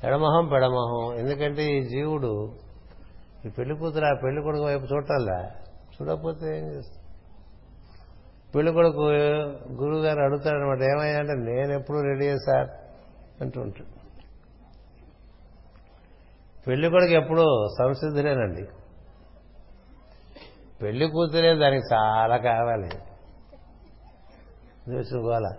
ఎడమొహం 0.04 0.48
పెడమొహం. 0.48 1.18
ఎందుకంటే 1.18 1.64
ఈ 1.64 1.88
జీవుడు 1.88 2.54
ఈ 3.46 3.48
పెళ్ళి 3.48 3.76
కూతురు 3.76 4.04
ఆ 4.04 4.14
పెళ్ళి 4.24 4.42
కొడుకు 4.42 4.64
వైపు 4.64 4.84
చూడాలా 4.84 5.50
చూడకపోతే 5.94 6.58
ఏం 6.58 6.66
చేస్తాం? 6.72 7.02
పెళ్ళి 8.54 8.72
కొడుకు 8.72 9.00
గురువు 9.72 10.02
గారు 10.02 10.20
అడుగుతాడనమాట 10.20 10.78
ఏమయ్యా 10.78 11.18
అంటే 11.18 11.32
నేను 11.32 11.72
ఎప్పుడు 11.72 11.98
రెడీ 11.98 12.38
సార్? 12.38 12.68
అంటుంటాడు 13.42 14.02
పెళ్ళి 16.66 16.90
కొడుకు 16.90 17.12
ఎప్పుడూ 17.12 17.68
సంసిద్ధులేనండి 17.78 18.66
పెళ్ళి 20.82 21.06
కూతురే 21.08 21.54
దానికి 21.54 21.94
చాలా 21.94 22.36
కావాలి. 22.36 22.90
గోల 25.16 25.54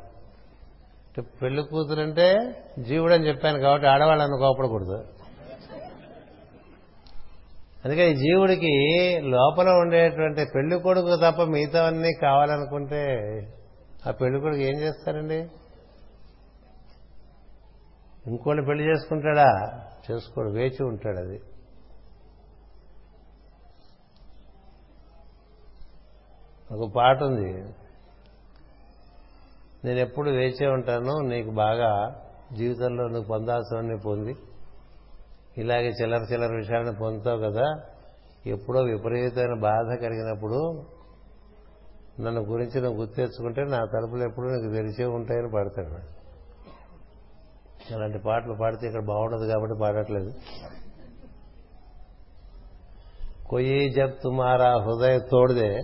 పెళ్ళి 1.21 1.63
కూతురంటే 1.63 2.55
జీవుడు 2.79 3.13
అని 3.13 3.27
చెప్పాను 3.27 3.59
కాబట్టి 3.59 3.87
ఆడవాళ్ళని 3.87 4.37
కోపడకూడదు. 4.39 5.03
అందుకే 7.85 8.11
ఈ 8.11 8.15
జీవుడికి 8.15 8.71
లోపల 9.21 9.69
ఉండేటువంటి 9.69 10.45
పెళ్ళి 10.55 10.79
కొడుకు 10.79 11.15
తప్ప 11.15 11.43
మిగతావన్నీ 11.43 12.13
కావాలనుకుంటే 12.21 13.17
ఆ 14.07 14.11
పెళ్ళి 14.11 14.41
కొడుకు 14.41 14.61
ఏం 14.61 14.79
చేస్తారండి? 14.79 15.47
ఇంకోటి 18.27 18.65
పెళ్ళి 18.65 18.85
చేసుకుంటాడా? 18.85 19.81
చేసుకోడు 20.11 20.49
వేచి 20.49 20.83
ఉంటాడు 20.83 21.17
అది. 21.17 21.41
ఒక 26.71 26.91
పాట 26.95 27.23
ఉంది. 27.23 27.73
నేను 29.85 29.99
ఎప్పుడు 29.99 30.29
వేచే 30.29 30.67
ఉంటాను 30.67 31.27
నీకు 31.27 31.51
బాగా 31.51 32.21
జీవితంలో 32.57 33.07
నువ్వు 33.07 33.23
పొందాల్సిన 33.23 33.95
పొంది. 34.05 34.35
ఇలాగే 35.57 35.87
చిల్లర 35.87 36.19
చిల్లర 36.33 36.55
విషయాలను 36.55 36.95
పొందుతావు 36.95 37.39
కదా. 37.39 37.75
ఎప్పుడో 38.45 38.79
విపరీతమైన 38.81 39.59
బాధ 39.59 39.99
కలిగినప్పుడు 39.99 40.83
నన్ను 42.21 42.41
గురించి 42.41 42.81
నువ్వు 42.81 42.99
గుర్తెచ్చుకుంటే 42.99 43.61
నా 43.61 43.77
తలుపులు 43.77 44.23
ఎప్పుడు 44.23 44.47
నీకు 44.47 44.73
తెరిచే 44.73 45.05
ఉంటాయని 45.05 45.51
పాడతాడు 45.53 46.23
అలాంటి 47.93 48.19
పాటలు 48.19 48.53
పాడితే 48.61 48.87
ఇక్కడ 48.87 49.03
బాగుండదు 49.05 49.47
కాబట్టి 49.47 49.79
పాడట్లేదు. 49.81 50.33
కొయ్యి 53.49 53.89
జబ్ 53.89 54.13
తుమారా 54.23 54.77
హృదయ 54.77 55.19
తోడిదే. 55.19 55.77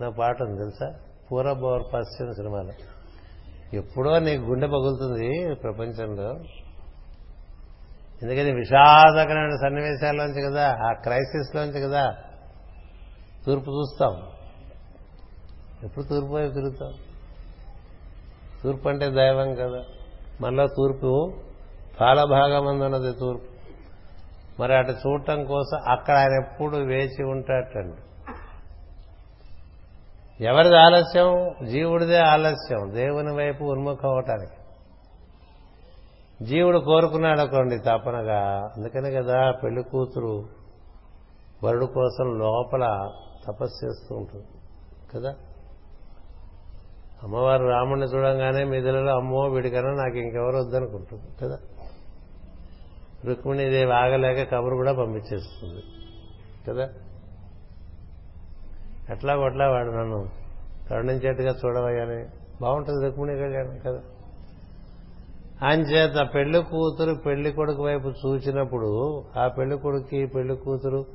నా 0.00 0.10
పాట 0.18 0.42
ఉంది 0.42 0.58
తెలుసా? 0.58 1.09
పూరబ్ 1.32 1.62
ఓవర్ 1.62 1.82
పశ్చిమ 1.94 2.32
సినిమాలో. 2.32 2.72
ఎప్పుడో 3.74 4.18
నీకు 4.18 4.42
గుండె 4.42 4.66
పగులుతుంది 4.66 5.54
ప్రపంచంలో. 5.54 6.34
ఎందుకని 8.22 8.52
విషాదకరమైన 8.52 9.50
సన్నివేశాల్లోంచి 9.50 10.42
కదా 10.42 10.76
ఆ 10.88 10.92
క్రైసిస్లోంచి 10.92 11.80
కదా 11.80 12.14
తూర్పు 13.46 13.70
చూస్తాం. 13.70 14.22
ఎప్పుడు 15.82 16.04
తూర్పు 16.04 16.34
వైపు 16.34 16.54
తిరుగుతాం? 16.54 16.92
తూర్పు 18.62 18.88
అంటే 18.88 19.10
దైవం 19.10 19.54
కదా. 19.54 19.82
మనలో 20.40 20.66
తూర్పు 20.66 21.32
ఫాలభాగం 22.00 22.66
ఉన్నది 22.66 23.12
తూర్పు. 23.12 23.50
మరి 24.62 24.74
అటు 24.74 24.92
చూడటం 24.92 25.44
కోసం 25.44 25.92
అక్కడ 25.92 26.14
ఆయన 26.14 26.32
ఎప్పుడు 26.32 26.76
వేచి 26.76 27.24
ఉంటాటండి 27.24 28.09
ఎవరిది 30.40 30.76
ఆలస్యం? 30.76 31.54
జీవుడిదే 31.66 32.18
ఆలస్యం. 32.18 32.94
దేవుని 32.94 33.34
వైపు 33.34 33.64
ఉన్ముఖం 33.64 34.08
అవటానికి. 34.08 34.52
జీవుడు 36.44 36.78
కోరుకున్నాడు 36.78 37.40
అనుకోండి 37.40 37.78
తపనగా. 37.78 38.70
అందుకనే 38.76 39.10
కదా 39.10 39.50
పెళ్ళి 39.50 39.82
కూతురు 39.82 40.48
వరుడు 41.64 41.86
కోసం 41.86 42.38
లోపల 42.38 43.10
తపస్సు 43.46 43.86
చేస్తూ 43.86 44.16
ఉంటుంది. 44.16 44.46
కదా? 45.14 45.34
అమ్మవారు 47.22 47.64
రాముడిని 47.64 48.06
చూడంగానే 48.06 48.64
మిధులలో 48.64 49.16
అమ్మో 49.16 49.40
వీడికన్నా 49.40 50.04
నాకు 50.04 50.16
ఇంకెవరు 50.16 50.56
వద్దనుకుంటుంది 50.56 51.22
కదా? 51.42 51.58
రుక్మిణీదేవి 53.24 53.94
ఆగలేక 53.94 54.54
కబురు 54.54 54.74
కూడా 54.74 54.92
పంపించేస్తుంది. 54.92 55.82
కదా? 56.68 56.88
ఎట్లా 59.12 59.36
కొట్లా 59.36 59.70
వాడు 59.70 59.90
నన్ను? 59.90 60.28
కరుణించేట్టుగా 60.90 61.54
చూడవయ్యని. 61.64 62.26
బాగుంటుంది 62.60 63.06
రుక్మిణి 63.06 63.38
కళ్యాణం 63.38 63.78
కదా. 63.78 64.00
అంచేత 65.66 66.28
పెళ్ళి 66.34 66.62
కూతురు 66.62 67.14
పెళ్ళి 67.14 67.52
కొడుకు 67.52 67.84
వైపు 67.84 68.08
చూచినప్పుడు 68.08 69.22
ఆ 69.36 69.48
పెళ్ళి 69.48 69.78
కొడుకు 69.78 70.26
పెళ్ళి 70.26 70.56
కూతురు 70.56 71.06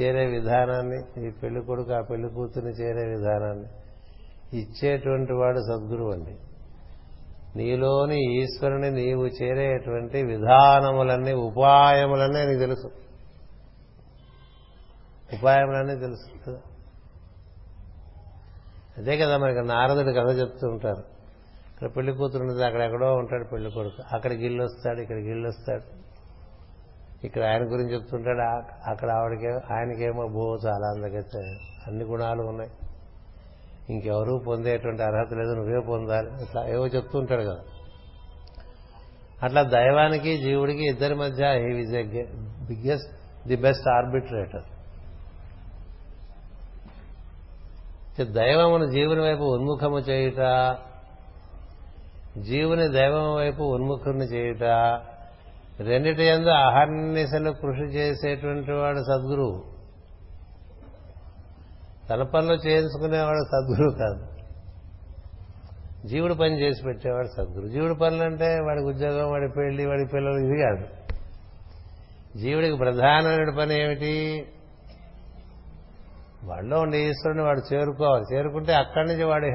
చేరే 0.00 0.26
విధానాన్ని 0.26 1.26
ఈ 1.26 1.30
పెళ్ళి 1.30 1.60
కొడుకు 1.60 1.92
ఆ 1.92 2.00
పెళ్ళి 2.00 2.28
కూతురుని 2.28 2.72
చేరే 2.72 3.08
విధానాన్ని 3.08 3.68
ఇచ్చేటువంటి 4.60 5.32
వాడు 5.32 5.58
సద్గురువు 5.58 6.12
అండి. 6.12 6.36
నీలోని 7.56 8.42
ఈశ్వరుని 8.42 8.90
నీవు 8.90 9.26
చేరేటువంటి 9.26 10.22
విధానములన్నీ 10.22 11.32
ఉపాయములన్నీ 11.32 12.46
నీకు 12.46 12.58
తెలుసు. 12.58 12.86
ఉపాయములన్నీ 15.32 15.94
తెలుసు. 15.94 16.50
కదా 16.50 16.60
అదే 18.98 19.16
కదా 19.16 19.38
మనకి 19.38 19.62
నారదుడు 19.68 20.12
కథ 20.12 20.38
చెప్తూ 20.38 20.68
ఉంటారు. 20.68 21.04
ఇక్కడ 21.72 21.96
పెళ్ళి 21.96 22.12
కూతురు 22.12 22.42
ఉన్నది 22.42 22.64
అక్కడెక్కడో 22.64 23.14
ఉంటాడు 23.14 23.44
పెళ్ళి 23.44 23.70
కొడుకు. 23.70 24.02
అక్కడ 24.12 24.32
గిల్లు 24.32 24.64
వస్తాడు 24.64 25.00
ఇక్కడ 25.00 25.16
గిల్లు 25.16 25.48
వస్తాడు. 25.48 26.02
ఇక్కడ 27.26 27.42
ఆయన 27.42 27.62
గురించి 27.62 27.94
చెప్తుంటాడు 27.94 28.40
అక్కడ 28.90 29.10
ఆవిడకే 29.10 29.74
ఆయనకేమో 29.74 30.28
భూ 30.28 30.56
చాలా 30.66 30.88
అందగైతే 30.88 31.38
అన్ని 31.86 32.04
గుణాలు 32.04 32.42
ఉన్నాయి. 32.42 32.70
ఇంకెవరూ 33.90 34.38
పొందేటువంటి 34.46 35.02
అర్హత 35.02 35.34
లేదు 35.34 35.54
నువ్వే 35.54 35.80
పొందాలి. 35.80 36.42
ఇట్లా 36.42 36.68
ఏవో 36.68 36.86
చెప్తుంటాడు 36.86 37.42
కదా. 37.42 37.60
అట్లా 39.42 39.62
దైవానికి 39.62 40.36
జీవుడికి 40.38 40.86
ఇద్దరి 40.86 41.14
మధ్య 41.14 41.44
he 41.46 41.72
was 41.74 41.94
a 41.94 42.02
biggest 42.68 43.10
the 43.48 43.56
best 43.56 43.88
arbitrator. 43.88 44.62
దైవమును 48.20 48.90
జీవుని 48.90 49.20
వైపు 49.20 49.42
ఉన్ముఖము 49.42 49.98
చేయుట 49.98 50.76
జీవుని 52.38 52.88
దైవం 52.88 53.34
వైపు 53.34 53.62
ఉన్ముఖుని 53.62 54.24
చేయుట 54.24 54.62
రెండిటి 55.80 56.24
ఎందు 56.24 56.48
అహర్నిశలు 56.48 57.50
కృషి 57.50 57.82
చేసేటువంటి 57.82 58.72
వాడు 58.72 58.98
సద్గురువు 58.98 59.64
తన 62.10 62.22
పనులు 62.22 62.52
చేయించుకునేవాడు 62.52 63.38
సద్గురువు 63.38 63.98
కాదు. 63.98 64.26
జీవుడు 66.08 66.34
పని 66.34 66.60
చేసి 66.60 66.82
పెట్టేవాడు 66.82 67.26
సద్గురు. 67.26 67.68
జీవుడి 67.68 67.94
పనులు 67.94 68.22
అంటే 68.22 68.44
వాడికి 68.44 68.86
ఉద్యోగం 68.86 69.30
వాడి 69.30 69.48
పెళ్ళి 69.56 69.86
వాడి 69.86 70.06
పిల్లలు 70.14 70.38
ఇది 70.38 70.62
కాదు. 70.62 70.88
జీవుడికి 72.38 72.76
ప్రధానమైన 72.76 73.50
పని 73.58 73.84
ఏమిటి? 73.84 74.46
వాడిలో 76.44 76.80
ఉండే 76.80 77.04
ఈశ్వరుని 77.08 77.42
వాడు 77.42 77.74
చేరుకోవాలి. 77.74 78.24
చేరుకుంటే 78.34 78.74
అక్కడి 78.74 79.08
నుంచి 79.08 79.24
వాడి 79.24 79.50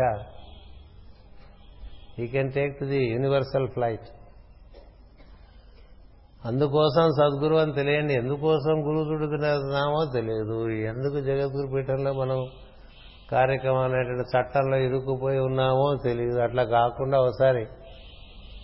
he 2.24 2.28
can 2.28 2.52
take 2.52 2.80
to 2.80 2.86
the 2.86 3.04
universal 3.06 3.68
flight 3.68 4.08
అందుకోసం 6.46 7.12
సద్గురు 7.12 7.56
అని 7.56 7.74
తెలియండి. 7.74 8.14
ఎందుకోసం 8.14 8.74
గురువు 8.88 9.14
చుడుతున్నామో 9.14 10.12
తెలియదు. 10.14 10.70
ఎందుకు 10.70 11.20
జగద్గురు 11.22 11.68
పీఠంలో 11.76 12.14
మనం 12.14 12.46
కార్యక్రమం 13.32 13.78
అనేటువంటి 13.78 14.38
చట్టంలో 14.38 14.78
ఇరుక్కుపోయి 14.78 15.40
ఉన్నామో 15.40 15.96
తెలియదు. 16.04 16.40
అట్లా 16.40 16.64
కాకుండా 16.64 17.20
ఒకసారి 17.20 17.68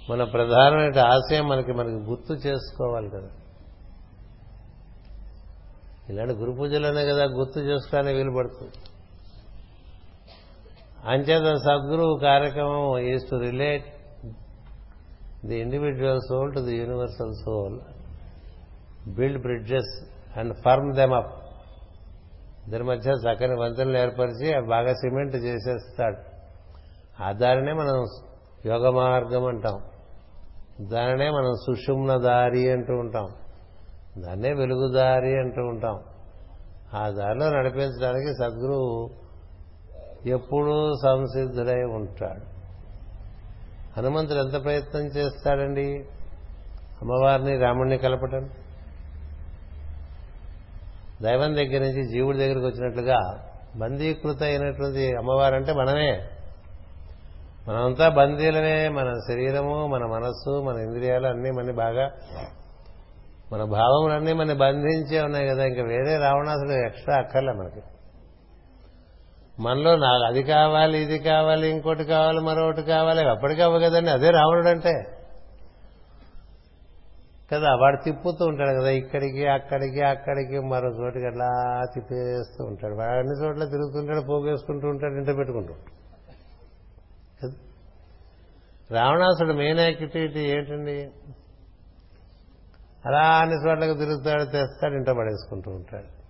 మన 0.09 0.23
ప్రధానమైన 0.23 0.99
ఆశయం 0.99 1.47
మనకి 1.49 1.71
మనకి 1.71 1.95
గుర్తు 1.95 2.33
చేసుకోవాలి 2.33 3.09
కదా. 3.09 3.27
ఇలాంటి 6.09 6.33
గురు 6.33 6.51
పూజలోనే 6.51 7.05
కదా 7.05 7.23
గుర్తు 7.23 7.59
చేసుకోవాలని 7.59 8.13
వీలు 8.13 8.31
పడుతుంది. 8.31 8.71
అంచేత 11.05 11.55
సద్గురు 11.55 12.19
కార్యక్రమం 12.21 12.99
is 12.99 13.29
to 13.29 13.35
relate 13.35 13.85
the 15.45 15.59
individual 15.59 16.19
soul 16.19 16.53
to 16.53 16.59
the 16.59 16.75
universal 16.77 17.33
soul 17.45 17.79
build 19.09 19.41
bridges 19.41 19.93
and 20.39 20.53
firm 20.65 20.95
them 20.95 21.13
up 21.13 21.43
ఇద్దరి 22.65 22.83
మధ్య 22.83 23.11
చక్కని 23.11 23.59
వంతెనలు 23.61 23.97
ఏర్పరిచి 23.97 24.67
బాగా 24.69 24.93
సిమెంట్ 24.93 25.35
చేసేస్తాడు. 25.35 26.17
ఆ 27.23 27.31
దారినే 27.31 27.73
మనం 27.73 28.05
యోగ 28.65 28.89
మార్గం 28.89 29.45
అంటాం. 29.45 29.79
దానినే 30.87 31.29
మనం 31.29 31.53
సుషుమ్న 31.65 32.17
దారి 32.17 32.71
అంటూ 32.71 32.93
ఉంటాం. 32.93 33.27
దాన్నే 34.17 34.53
వెలుగుదారి 34.53 35.39
అంటూ 35.39 35.61
ఉంటాం. 35.61 35.99
ఆ 36.93 37.09
దారిలో 37.09 37.49
నడిపించడానికి 37.49 38.33
సద్గురువు 38.33 39.09
ఎప్పుడూ 40.25 40.93
సంసిద్ధుడై 41.03 41.83
ఉంటాడు. 41.83 42.53
హనుమంతుడు 43.97 44.39
ఎంత 44.39 44.63
ప్రయత్నం 44.63 45.01
చేస్తాడండి? 45.01 46.05
అమ్మవారిని 47.01 47.57
రాముణ్ణి 47.57 47.97
కలపటం? 47.97 48.49
దైవం 51.21 51.55
దగ్గర 51.55 51.79
నుంచి 51.81 52.07
జీవుడి 52.07 52.37
దగ్గరికి 52.37 52.65
వచ్చినట్లుగా 52.65 53.19
బందీకృత 53.75 54.43
అయినటువంటి 54.43 55.15
అమ్మవారంటే 55.15 55.73
మనమే. 55.73 56.29
మనమంతా 57.67 58.09
బందీలనే 58.09 58.89
మన 58.89 59.13
శరీరము 59.29 59.87
మన 59.87 60.05
మనస్సు 60.05 60.61
మన 60.61 60.77
ఇంద్రియాలు 60.81 61.27
అన్నీ 61.27 61.51
మన 61.51 61.71
బాగా 61.71 62.11
మన 63.53 63.63
భావములన్నీ 63.63 64.33
మన 64.33 64.53
బంధించే 64.53 65.21
ఉన్నాయి 65.21 65.47
కదా 65.47 65.65
ఇంకా 65.65 65.83
వేరే 65.83 66.17
రావణాసుడు 66.17 66.85
ఎక్స్ట్రా 66.85 67.15
అక్కర్లే 67.15 67.53
మనకి. 67.53 67.81
మనలో 69.59 69.95
నాకు 69.95 70.23
అది 70.23 70.43
కావాలి 70.43 70.97
ఇది 70.99 71.19
కావాలి 71.19 71.69
ఇంకోటి 71.69 72.03
కావాలి 72.03 72.39
మరొకటి 72.39 72.81
కావాలి 72.81 73.29
అప్పటికవ్వ 73.29 73.79
కదండి 73.79 74.11
అదే 74.11 74.29
రావణుడు 74.29 74.67
అంటే 74.67 74.93
కదా 77.53 77.75
వాడు 77.81 77.97
తిప్పుతూ 78.03 78.45
ఉంటాడు 78.45 78.81
కదా 78.81 78.89
ఇక్కడికి 78.89 79.47
అక్కడికి 79.47 80.01
అక్కడికి 80.01 80.59
మరో 80.59 80.89
చోటికి 80.89 81.25
అట్లా 81.25 81.49
తిప్పేస్తూ 81.93 82.63
ఉంటాడు. 82.63 82.95
వాడు 82.95 83.19
అన్ని 83.19 83.35
చోట్ల 83.43 83.65
తిరుగుతుంటాడు 83.65 84.21
పోగేసుకుంటూ 84.21 84.87
ఉంటాడు 84.87 85.13
ఇంట 85.13 85.37
పెట్టుకుంటూ. 85.37 85.73
రావణాసుడు 88.91 89.53
మెయిన్ 89.53 89.79
యాక్టివిటీ 89.79 90.39
ఏంటండి? 90.39 90.97
అలా 93.05 93.19
అన్ని 93.19 93.69
చోట్లకు 93.69 93.93
తిరుగుతాడు 93.93 94.43
తెస్తాడు 94.43 94.93
ఇంట 94.93 95.09
పడేసుకుంటూ 95.09 95.71
ఉంటాడు. 95.71 96.23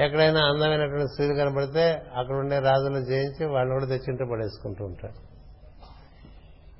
ఎక్కడైనా 0.00 0.40
అందమైనటువంటి 0.40 1.06
స్త్రీలు 1.08 1.34
కనపడితే 1.34 2.02
అక్కడ 2.16 2.34
ఉండే 2.34 2.58
రాజులు 2.58 3.04
జయించి 3.04 3.46
వాళ్ళని 3.46 3.72
కూడా 3.72 3.86
తెచ్చింటూ 3.86 4.24
పడేసుకుంటూ 4.32 4.84
ఉంటాడు. 4.84 5.26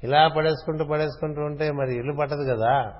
ఇలా 0.07 0.29
పడేసుకుంటూ 0.29 0.85
పడేసుకుంటూ 0.85 1.43
ఉంటే 1.43 1.73
మరి 1.73 1.95
ఇల్లు 1.95 2.17
పట్టదు 2.21 2.55
కదా. 2.55 2.93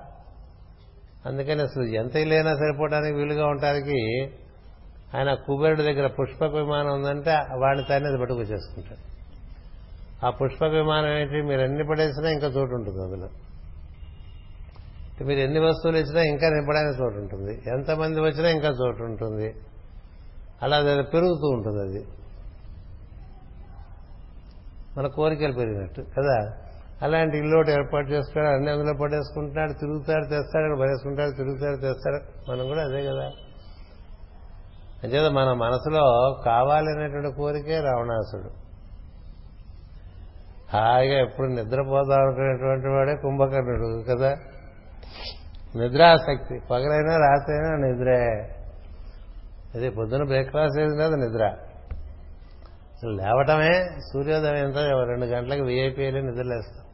అందుకని 1.25 1.61
అసలు 1.61 1.83
ఎంత 1.83 2.15
ఇల్లైనా 2.15 2.55
సరిపోవడానికి 2.55 3.17
వీలుగా 3.17 3.47
ఉండటానికి 3.47 4.29
ఆయన 5.17 5.33
కుబేరుడి 5.33 5.83
దగ్గర 5.83 6.07
పుష్పక 6.07 6.55
విమానం 6.55 6.93
ఉందంటే 6.93 7.31
వాడిని 7.31 7.85
తానే 7.89 8.07
అది 8.07 8.17
పట్టుకొచ్చేసుకుంటాడు. 8.17 9.17
ఆ 10.25 10.29
పుష్పక 10.29 10.69
విమానం 10.69 11.07
ఏంటి? 11.07 11.41
మీరు 11.41 11.61
అన్ని 11.61 11.87
పడేసినా 11.87 12.29
ఇంకా 12.29 12.47
చోటు 12.47 12.73
ఉంటుంది 12.73 13.03
అందులో. 13.03 13.29
మీరు 15.23 15.39
ఎన్ని 15.39 15.59
వస్తువులు 15.59 15.97
ఇచ్చినా 15.97 16.21
ఇంకా 16.21 16.49
నింపడానికి 16.49 17.01
చోటు 17.01 17.15
ఉంటుంది. 17.15 17.61
ఎంతమంది 17.67 18.21
వచ్చినా 18.21 18.49
ఇంకా 18.49 18.67
చోటు 18.67 19.03
ఉంటుంది. 19.03 19.55
అలా 20.61 20.77
అది 20.77 21.03
పెరుగుతూ 21.03 21.47
ఉంటుంది 21.47 21.81
అది. 21.81 22.07
మన 24.97 25.07
కోరికలు 25.07 25.53
పెరిగినట్టు 25.53 26.01
కదా? 26.01 26.51
అలాంటి 27.01 27.37
ఇల్లోటి 27.37 27.71
ఏర్పాటు 27.71 28.07
చేసుకున్నాడు 28.07 28.55
అన్ని 28.55 28.71
అందులో 28.71 28.93
పడేసుకుంటున్నాడు 29.01 29.73
తిరుగుతాడు 29.73 30.23
తెస్తాడు 30.23 30.81
పడేసుకుంటాడు 30.81 31.31
తిరుగుతాడు 31.31 31.75
తెస్తాడు. 31.75 32.51
మనం 32.51 32.67
కూడా 32.67 32.83
అదే 32.83 33.03
కదా. 33.03 33.31
అంచేత 35.03 35.31
మన 35.31 35.53
మనసులో 35.53 36.35
కావాలనేటువంటి 36.45 37.35
కోరికే 37.37 37.79
రావణాసుడు. 37.79 38.49
హాయిగా 40.77 41.21
ఎప్పుడు 41.21 41.47
నిద్రపోదాం 41.47 42.21
అనుకునేటువంటి 42.21 42.87
వాడే 42.87 43.15
కుంభకర్ణుడు 43.15 44.03
కదా? 44.09 44.37
నిద్రాసక్తి. 45.75 46.59
పగలైనా 46.71 47.17
రాత్రైనా 47.17 47.75
నిద్రే. 47.75 48.53
అదే 49.75 49.89
పొద్దున 49.89 50.23
బ్రేక్ఫాస్ట్ 50.23 50.79
చేసి 50.79 50.95
కదా 50.95 51.15
నిద్ర. 51.15 51.57
లేవటమే 53.05 53.89
సూర్యోదయం 54.13 54.55
ఎంత 54.55 54.77
రెండు 54.77 55.25
గంటలకు 55.25 55.63
వీఐపీ 55.63 56.11
నిద్రలేస్తాం 56.11 56.85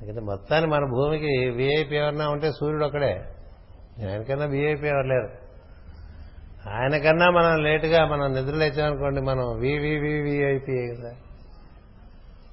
ఎందుకంటే 0.00 0.20
మొత్తాన్ని 0.20 0.70
మన 0.70 0.84
భూమికి 0.84 1.50
వీఐపీ 1.50 1.96
ఎవరన్నా 1.96 2.28
ఉంటే 2.28 2.52
సూర్యుడు 2.52 2.84
ఒక్కడే. 2.84 3.24
ఆయనకన్నా 4.10 4.46
వీఐపీ 4.46 4.86
ఎవరు 4.86 5.06
లేరు. 5.06 5.28
ఆయనకన్నా 6.68 7.30
మనం 7.30 7.62
లేటుగా 7.62 8.06
మనం 8.06 8.34
నిద్రలేచామనుకోండి 8.34 9.20
మనం 9.20 9.58
వివివిఐపీ 9.58 10.94
కదా. 10.94 11.10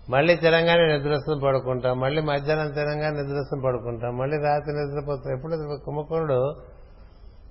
మళ్ళీ 0.09 0.35
తెలంగాణ 0.35 0.79
నిద్రస్థం 0.85 1.39
పడుకుంటాం 1.39 1.99
మళ్ళీ 1.99 2.21
మధ్యాహ్నం 2.21 2.71
తెలంగాణ 2.71 3.11
నిద్రస్థం 3.13 3.59
పడుకుంటాం 3.65 4.17
మళ్ళీ 4.17 4.37
రాత్రి 4.37 4.73
నిద్రపోతాం. 4.73 5.37
ఎప్పుడు 5.37 5.79
కుంభకోణుడు 5.85 6.55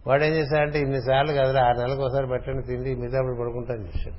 వాడు 0.06 0.24
ఏం 0.24 0.32
చేశాడంటే 0.32 0.78
ఇన్నిసార్లు 0.80 1.32
కదరా 1.32 1.64
ఆరు 1.64 1.78
నెలలకు 1.78 2.02
ఒకసారి 2.02 2.26
పెట్టండి 2.26 2.62
తిండి 2.66 2.94
మిగతా 2.94 3.18
అప్పుడు 3.18 3.40
పడుకుంటాను 3.40 3.80
చేశాడు 3.80 4.18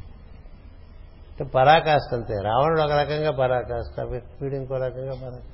అంటే 1.30 1.44
పరాకాష్ట 1.44 2.14
అంతే. 2.14 2.34
రావణుడు 2.44 2.82
ఒక 2.82 2.92
రకంగా 2.92 3.32
పరాకాష్ట 3.32 4.00
వీడు 4.42 4.56
ఇంకో 4.56 4.76
రకంగా 4.76 5.12
పరాకాష్ట. 5.12 5.52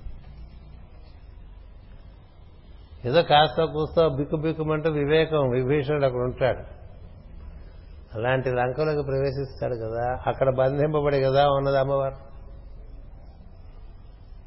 ఏదో 3.07 3.21
కాస్త 3.23 3.63
కూస్తో 3.63 4.09
బిక్కు 4.09 4.35
బిక్కుమంటూ 4.35 4.91
వివేకం 4.91 5.49
విభీషణుడు 5.49 6.05
అక్కడ 6.05 6.19
ఉంటాడు. 6.19 6.63
అలాంటి 8.17 8.49
లంకలోకి 8.49 9.03
ప్రవేశిస్తాడు 9.03 9.75
కదా 9.75 10.19
అక్కడ 10.27 10.49
బంధింపబడి 10.55 11.21
కదా 11.21 11.49
ఉన్నది 11.49 11.79
అమ్మవారు. 11.79 12.30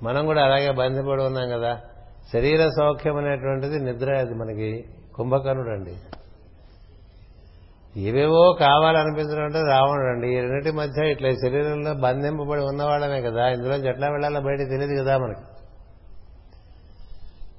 మనం 0.04 0.26
కూడా 0.26 0.42
అలాగే 0.44 0.70
బంధిపడి 0.70 1.22
ఉన్నాం 1.22 1.48
కదా. 1.48 1.72
శరీర 2.32 2.68
సౌఖ్యం 2.68 3.16
అనేటువంటిది 3.16 3.78
నిద్ర 3.78 4.10
అది 4.16 4.34
మనకి 4.34 4.84
కుంభకర్ణుడు 5.16 5.70
అండి 5.70 5.94
ఏవేవో 8.00 8.52
కావాలనిపించడం 8.60 9.44
అంటే 9.44 9.60
రావణుడు 9.62 10.08
అండి 10.08 10.28
ఈ 10.36 10.40
రెండింటి 10.40 10.70
మధ్య 10.70 11.10
ఇట్లా 11.10 11.30
శరీరంలో 11.30 11.94
బంధింపబడి 11.94 12.60
ఉన్నవాళ్ళమే 12.60 13.22
కదా. 13.22 13.48
ఇందులో 13.48 13.74
ఎట్లా 13.74 14.08
వెళ్ళాలో 14.08 14.40
బయట 14.40 14.58
తెలియదు 14.58 15.02
కదా 15.02 15.18
మనకి. 15.18 15.44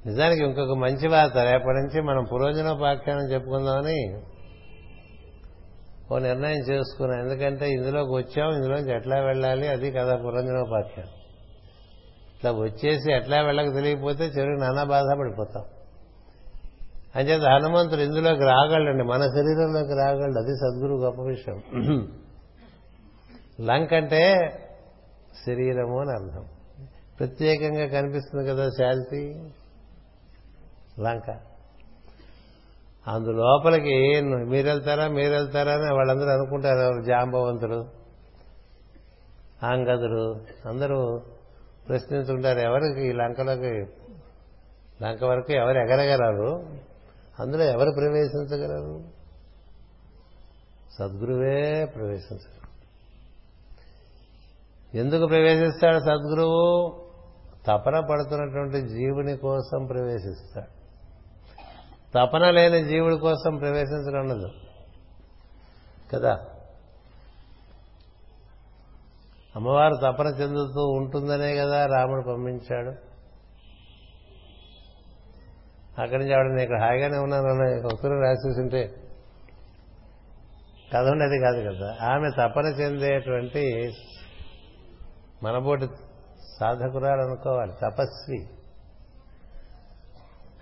నిజానికి 0.08 0.44
ఇంకొక 0.44 0.78
మంచి 0.78 1.08
వార్త 1.08 1.38
రేపటి 1.38 1.78
నుంచి 1.78 2.02
మనం 2.02 2.24
పురోజనోపాఖ్యానం 2.24 3.32
చెప్పుకుందామని 3.32 4.00
ఓ 6.12 6.18
నిర్ణయం 6.18 6.58
చేసుకున్నాం. 6.58 7.20
ఎందుకంటే 7.20 7.70
ఇందులోకి 7.70 8.12
వచ్చాం 8.12 8.50
ఇందులోంచి 8.56 8.92
ఎట్లా 8.96 9.20
వెళ్ళాలి 9.20 9.68
అది 9.68 9.92
కదా 9.92 10.16
పురంజనోపాఖ్యానం. 10.16 11.14
ఇట్లా 12.36 12.52
వచ్చేసి 12.52 13.14
ఎట్లా 13.14 13.42
వెళ్ళక 13.42 13.74
తెలియకపోతే 13.74 14.24
చెరువు 14.24 14.60
నానా 14.60 14.84
బాధపడిపోతాం. 14.84 15.64
అంచేత 17.16 17.42
హనుమంతుడు 17.42 18.02
ఇందులోకి 18.02 18.42
రాగలండి 18.42 19.04
మన 19.04 19.22
శరీరంలోకి 19.22 19.94
రాగలడు. 19.94 20.40
అది 20.40 20.56
సద్గురు 20.56 20.96
గొప్ప 20.96 21.22
విషయం. 21.22 21.62
లంక్ 23.62 23.94
అంటే 23.94 24.36
శరీరము 25.46 26.00
అని 26.00 26.12
అర్థం. 26.12 26.46
ప్రత్యేకంగా 27.20 27.88
కనిపిస్తుంది 27.88 28.50
కదా 28.50 28.70
శాంతి? 28.70 29.54
లంక. 31.02 31.38
అందులోపలికి 33.08 34.22
మీరు 34.22 34.68
వెళ్తారా 34.68 35.08
మీరు 35.08 35.32
వెళ్తారా 35.32 35.74
అని 35.74 35.96
వాళ్ళందరూ 35.96 36.30
అనుకుంటారు 36.30 37.02
జాంబవంతుడు 37.02 37.86
ఆంగదుడు 39.64 40.36
అందరూ 40.68 41.22
ప్రశ్నించుంటారు 41.90 42.60
ఎవరికి 42.60 43.10
ఈ 43.10 43.12
లంకలోకి 43.12 43.86
లంక 45.04 45.24
వరకు 45.24 45.54
ఎవరు 45.54 45.78
ఎగరగలరు? 45.78 46.66
అందులో 47.40 47.64
ఎవరు 47.64 47.92
ప్రవేశించగలరు? 47.92 49.04
సద్గురువే 51.00 51.86
ప్రవేశించగలరు. 51.86 52.56
ఎందుకు 54.98 55.26
ప్రవేశిస్తాడు 55.26 56.00
సద్గురువు? 56.00 57.02
తపన 57.68 58.00
పడుతున్నటువంటి 58.00 58.88
జీవుని 58.88 59.38
కోసం 59.38 59.86
ప్రవేశిస్తాడు. 59.86 60.76
తపన 62.16 62.50
లేని 62.50 62.84
జీవుడి 62.84 63.18
కోసం 63.18 63.58
ప్రవేశించడం 63.58 64.20
ఉండదు. 64.20 64.50
కదా? 66.14 66.46
అమ్మవారు 69.56 69.96
తపన 69.96 70.28
చెందుతూ 70.28 70.88
ఉంటుందనే 70.88 71.56
కదా 71.56 71.86
రాముడు 71.86 72.22
పంపించాడు. 72.22 73.16
అక్కడి 76.02 76.18
నుంచి 76.18 76.34
ఆవిడ 76.34 76.48
నేను 76.48 76.62
ఇక్కడ 76.62 76.80
హాయిగానే 76.80 77.18
ఉన్నాను 77.18 77.48
అన్న 77.48 77.88
ఉత్తరం 77.94 78.22
రాసేసింటే 78.22 78.94
కథ 80.94 81.08
ఉండేది 81.08 81.40
కాదు 81.40 81.62
కదా. 81.62 81.98
ఆమె 82.02 82.30
తపన 82.30 82.66
చెందేటువంటి 82.66 83.94
మనబోటి 85.44 85.88
సాధకురాలు 86.60 87.22
అనుకోవాలి 87.22 87.72
తపస్వి. 87.72 88.48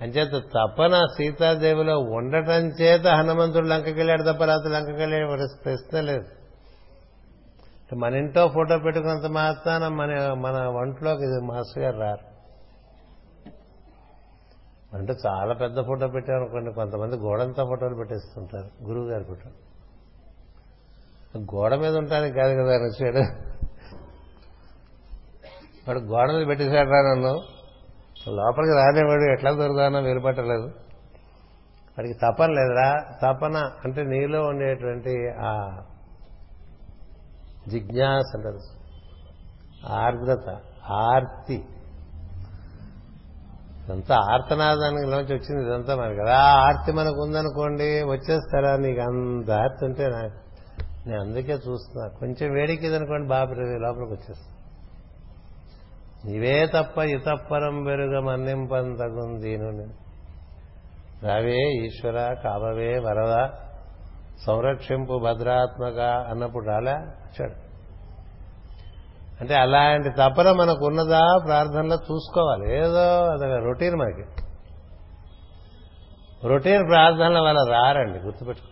అంచేత 0.01 0.43
తపన 0.43 1.05
సీతాదేవిలో 1.17 1.99
ఉండటం 1.99 2.67
చేత 2.81 3.07
హనుమంతుడు 3.07 3.67
లంకకెళ్ళాడు 3.67 4.23
తప్ప 4.23 4.43
రాత్రి 4.43 4.69
లంకకెళ్ళే 4.69 5.47
ప్రశ్న 5.65 6.01
లేదు. 6.01 6.42
మన 7.93 8.13
ఇంట్లో 8.13 8.47
ఫోటో 8.47 8.77
పెట్టుకున్నంత 8.77 9.25
మాత్రాన 9.25 9.87
మన 9.87 10.33
మన 10.33 10.65
ఒంట్లోకి 10.65 11.23
ఇది 11.23 11.41
మాస్టర్ 11.41 11.83
గారు 11.83 11.97
రారు. 11.97 12.33
అంటే 14.97 15.13
చాలా 15.27 15.53
పెద్ద 15.53 15.81
ఫోటో 15.81 16.07
పెట్టామనుకోండి 16.07 16.73
కొంతమంది 16.73 17.15
గోడంతా 17.15 17.63
ఫోటోలు 17.63 17.95
పెట్టేస్తుంటారు 17.95 18.83
గురువు 18.83 19.09
గారి 19.09 19.23
ఫోటో. 19.23 19.49
గోడ 21.39 21.75
మీద 21.75 21.97
ఉంటానికి 21.97 22.35
కాదు 22.35 22.53
కదా 22.53 22.71
ఆయన 22.71 22.81
వచ్చాడు. 22.81 23.17
వాడు 25.87 25.99
గోడ 25.99 26.31
మీద 26.31 26.47
పెట్టేశాడు 26.47 26.89
రా 26.89 27.13
నన్ను. 27.13 27.41
లోపలికి 28.27 28.75
రానేవాడు 28.75 29.33
ఎట్లా 29.33 29.51
దొరుకుతానో 29.51 29.99
వెలుపట్టలేదు 30.01 30.67
వాడికి 31.97 32.13
తపన 32.13 32.49
లేదురా. 32.49 32.93
తపన 33.23 33.57
అంటే 33.85 34.03
నీలో 34.03 34.41
ఉండేటువంటి 34.41 35.31
ఆ 35.41 35.79
జిజ్ఞాస 37.69 38.35
అంటారు 38.35 38.59
ఆర్ద్రత 39.87 40.61
ఆర్తి. 40.91 41.65
ఇదంతా 43.85 44.15
ఆర్తనాదానికి 44.15 45.09
వచ్చింది 45.33 45.67
ఇదంతా 45.67 45.95
మనకి. 45.95 46.19
కదా 46.19 46.37
ఆర్తి 46.39 46.91
మనకు 46.91 47.21
ఉందనుకోండి 47.21 48.03
వచ్చేస్తారా? 48.03 48.77
నీకు 48.77 49.01
అంత 49.01 49.51
ఆర్తి 49.51 49.85
ఉంటే 49.85 50.07
నాకు 50.07 50.43
నేను 51.09 51.21
అందుకే 51.21 51.53
చూస్తున్నా. 51.53 52.07
కొంచెం 52.07 52.53
వేడికి 52.53 52.89
బాబు 53.27 53.53
లోపలికి 53.53 54.13
వచ్చేస్తా. 54.13 54.53
నీవే 56.25 56.67
తప్ప 56.67 56.97
ఇతప్పరం 56.97 57.83
వెరుగ 57.83 58.19
మన్నింపంతగుందీను 58.19 60.03
రావే 61.23 61.57
ఈశ్వర 61.57 62.33
కావవే 62.43 62.99
వరద 62.99 63.49
సంరక్షింపు 64.41 65.19
భద్రాత్మక 65.19 65.99
అన్నప్పుడు 65.99 66.65
రాలే? 66.65 66.91
వచ్చాడు. 66.91 67.63
అంటే 69.41 69.55
అలాంటి 69.55 70.09
తపన 70.09 70.51
మనకు 70.51 70.85
ఉన్నదా 70.85 71.37
ప్రార్థనలో 71.45 71.95
చూసుకోవాలి. 71.95 72.77
ఏదో 72.77 73.25
అదొక 73.25 73.63
రొటీన్ 73.63 73.95
మనకి. 73.95 74.23
రొటీన్ 76.47 76.87
ప్రార్థనల 76.87 77.39
వల్ల 77.39 77.71
రారండి 77.71 78.19
గుర్తుపెట్టుకో. 78.19 78.67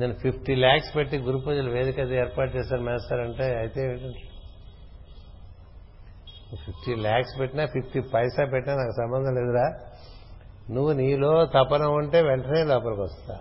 నేను 0.00 0.14
ఫిఫ్టీ 0.14 0.54
ల్యాక్స్ 0.54 0.96
పెట్టి 0.96 1.18
గురు 1.18 1.38
పూజలు 1.38 1.70
వేదిక 1.70 1.98
ఏర్పాటు 1.98 2.56
చేశాను 2.56 2.82
మేస్తారు 2.82 3.20
అంటే 3.20 3.44
అయితే 3.44 3.82
ఏంటంటే 3.82 4.20
ఫిఫ్టీ 6.66 6.94
ల్యాక్స్ 6.94 7.40
పెట్టినా 7.40 7.66
ఫిఫ్టీ 7.66 8.00
పైసా 8.00 8.44
పెట్టినా 8.44 8.76
నాకు 8.76 8.90
సంబంధం 8.90 9.34
లేదురా. 9.34 9.72
నువ్వు 10.70 10.92
నీలో 10.92 11.46
తపన 11.46 11.82
ఉంటే 11.82 12.22
వెంటనే 12.22 12.64
లోపలికి 12.64 13.00
వస్తా. 13.00 13.38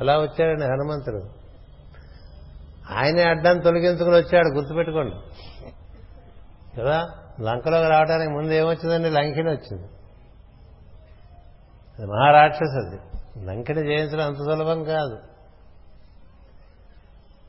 అలా 0.00 0.18
వచ్చాడండి 0.18 0.64
హనుమంతుడు. 0.64 1.22
ఆయనే 2.94 3.22
అడ్డాన్ని 3.22 3.64
తొలగించుకుని 3.64 4.16
వచ్చాడు 4.16 4.54
గుర్తుపెట్టుకోండి. 4.54 5.16
కదా? 6.80 7.06
లంకలోకి 7.40 7.88
రావడానికి 7.88 8.32
ముందు 8.32 8.52
ఏమొచ్చిందండి? 8.52 9.10
లంకిని 9.10 9.50
వచ్చింది. 9.50 9.88
అది 11.98 12.06
మహారాక్షసది 12.06 12.98
లంకిని 13.44 13.86
జయించడం 13.86 14.26
అంత 14.26 14.36
సులభం 14.36 14.84
కాదు. 14.84 15.18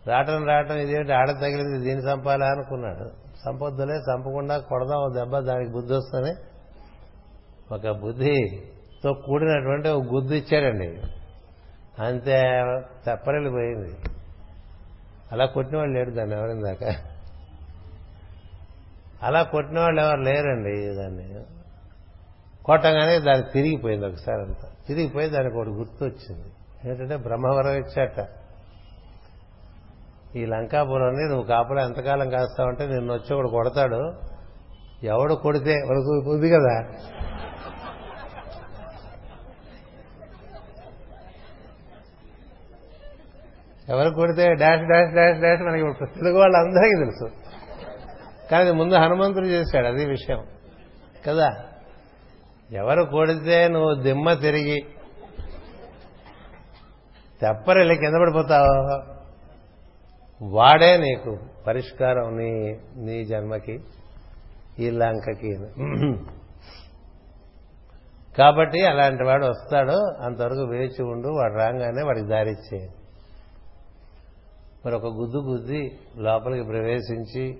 రావటం 0.10 0.45
రావటం 0.45 0.78
ఇదేంటి 0.78 1.14
ఆడ 1.14 1.32
తగిలింది 1.32 1.86
దీన్ని 1.86 2.12
చంపాలా 2.12 2.45
అనుకున్నాడు. 2.45 3.10
సంపొద్దులే 3.45 3.94
చంపకుండా 3.94 4.58
కొడదాం 4.58 5.14
దెబ్బ 5.16 5.40
దానికి 5.40 5.72
బుద్ధి 5.72 5.94
వస్తుంది 5.94 6.36
ఒక 7.74 7.98
బుద్ధి 7.98 8.64
తో 9.03 9.14
కూడినటువంటి 9.14 9.90
ఒక 9.90 10.03
గుద్దు 10.03 10.34
ఇచ్చాడండి. 10.34 11.02
అంతే 11.99 12.41
తప్పరెళ్ళిపోయింది 13.07 13.95
అలా 15.32 15.45
కొట్టిన 15.45 15.78
వాళ్ళు 15.78 15.98
లేడు 15.98 16.11
దాన్ని 16.11 16.36
ఎవరైనా 16.36 16.61
దాకా 16.61 16.95
అలా 19.23 19.44
కొట్టిన 19.44 19.80
వాళ్ళు 19.80 20.02
ఎవరు 20.02 20.19
లేరండి 20.19 20.95
దాన్ని. 20.95 21.36
కొట్టగానే 22.65 23.19
దానికి 23.19 23.52
తిరిగిపోయింది 23.52 24.06
ఒకసారి 24.06 24.41
అంతా. 24.41 24.68
తిరిగిపోయి 24.88 25.30
దానికి 25.30 25.57
ఒకటి 25.57 25.69
గుర్తు 25.69 26.06
వచ్చింది 26.06 26.52
ఏంటంటే 26.90 27.15
బ్రహ్మవరం 27.18 27.73
ఇచ్చాట. 27.73 28.28
ఈ 30.36 30.45
లంకాపురాన్ని 30.45 31.28
నువ్వు 31.28 31.44
కాపలా 31.44 31.84
ఎంతకాలం 31.84 32.30
కాస్తావంటే 32.30 32.88
నిన్ను 32.88 33.14
వచ్చి 33.14 33.34
ఒకడు 33.34 33.48
కొడతాడు. 33.48 34.14
ఎవడు 35.03 35.34
కొడితే 35.34 35.76
మనకు 35.76 36.32
ఉంది 36.32 36.49
కదా? 36.49 36.84
ఎవరు 43.92 44.10
కొడితే 44.10 44.54
డాష్ 44.54 44.82
డాష్ 44.82 45.14
డాష్ 45.16 45.42
డాష్ 45.42 45.62
మనకి 45.62 46.06
తెలుగు 46.16 46.40
వాళ్ళందరికీ 46.40 47.06
తెలుసు. 47.06 47.52
కానీ 48.52 48.72
ముందు 48.72 48.94
హనుమంతుడు 48.94 49.46
చేశాడు 49.46 49.88
అది 49.88 50.06
విషయం. 50.06 50.46
కదా? 51.28 51.50
ఎవరు 52.72 53.04
కొడితే 53.04 53.68
నువ్వు 53.68 54.02
దిమ్మ 54.02 54.34
తిరిగి 54.34 54.86
తెప్పరెళ్ళి 57.42 57.96
కింద 57.96 58.14
పడిపోతావు? 58.22 59.02
వాడే 60.44 60.98
నీకు 60.98 61.38
పరిష్కారం 61.68 62.38
నీ 62.38 62.80
నీ 62.98 63.26
జన్మకి 63.26 63.80
ఈ 64.80 64.90
లంకకి. 64.90 65.58
కాబట్టి 68.38 68.86
అలాంటి 68.86 69.24
వాడు 69.24 69.46
వస్తాడు 69.46 70.24
అంతవరకు 70.26 70.68
వేచి 70.72 71.04
ఉండు 71.04 71.28
వాడు 71.28 71.54
రాగానే 71.54 72.04
వాడికి 72.06 72.28
దారిచ్చేయండి 72.28 73.01
మరి 74.86 74.95
ఒక 74.95 75.06
గుద్దు 75.06 75.38
గుద్ది 75.38 75.99
లోపలికి 76.16 76.64
ప్రవేశించి 76.64 77.60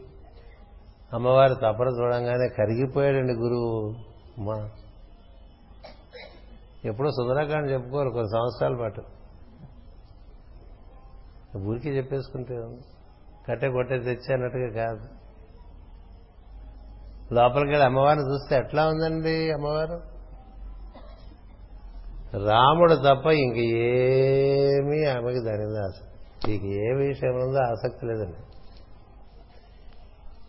అమ్మవారి 1.14 1.56
తపన 1.56 1.88
చూడంగానే 1.88 2.48
కరిగిపోయాడండి 2.48 3.34
గురువు. 3.34 3.96
మా. 4.42 4.70
ఎప్పుడో 6.86 7.10
సుందరకాండ 7.10 7.70
చెప్పుకోరు 7.70 8.10
కొన్ని 8.10 8.30
సంవత్సరాల 8.30 8.76
పాటు. 8.82 9.04
ఊరికి 11.58 11.90
చెప్పేసుకుంటే 11.90 12.78
కట్టే 13.48 13.70
కొట్టే 13.70 14.00
తెచ్చి 14.00 14.34
అన్నట్టుగా 14.34 14.86
కాదు. 14.86 15.08
లోపలికి 17.34 17.70
వెళ్ళి 17.70 17.84
అమ్మవారిని 17.84 18.32
చూస్తే 18.32 18.56
ఎట్లా 18.56 18.88
ఉందండి 18.88 19.52
అమ్మవారు? 19.52 20.02
రాముడు 22.46 22.96
తప్ప 22.96 23.28
ఇంక 23.28 23.58
ఏమీ 23.58 25.04
ఆమెకి 25.04 25.40
దాని 25.40 25.86
ఆశ 25.86 26.11
నీకు 26.48 26.66
ఏ 26.66 26.94
విషయం 26.94 27.36
ఉందో 27.36 27.60
ఆసక్తి 27.60 28.06
లేదండి. 28.06 28.38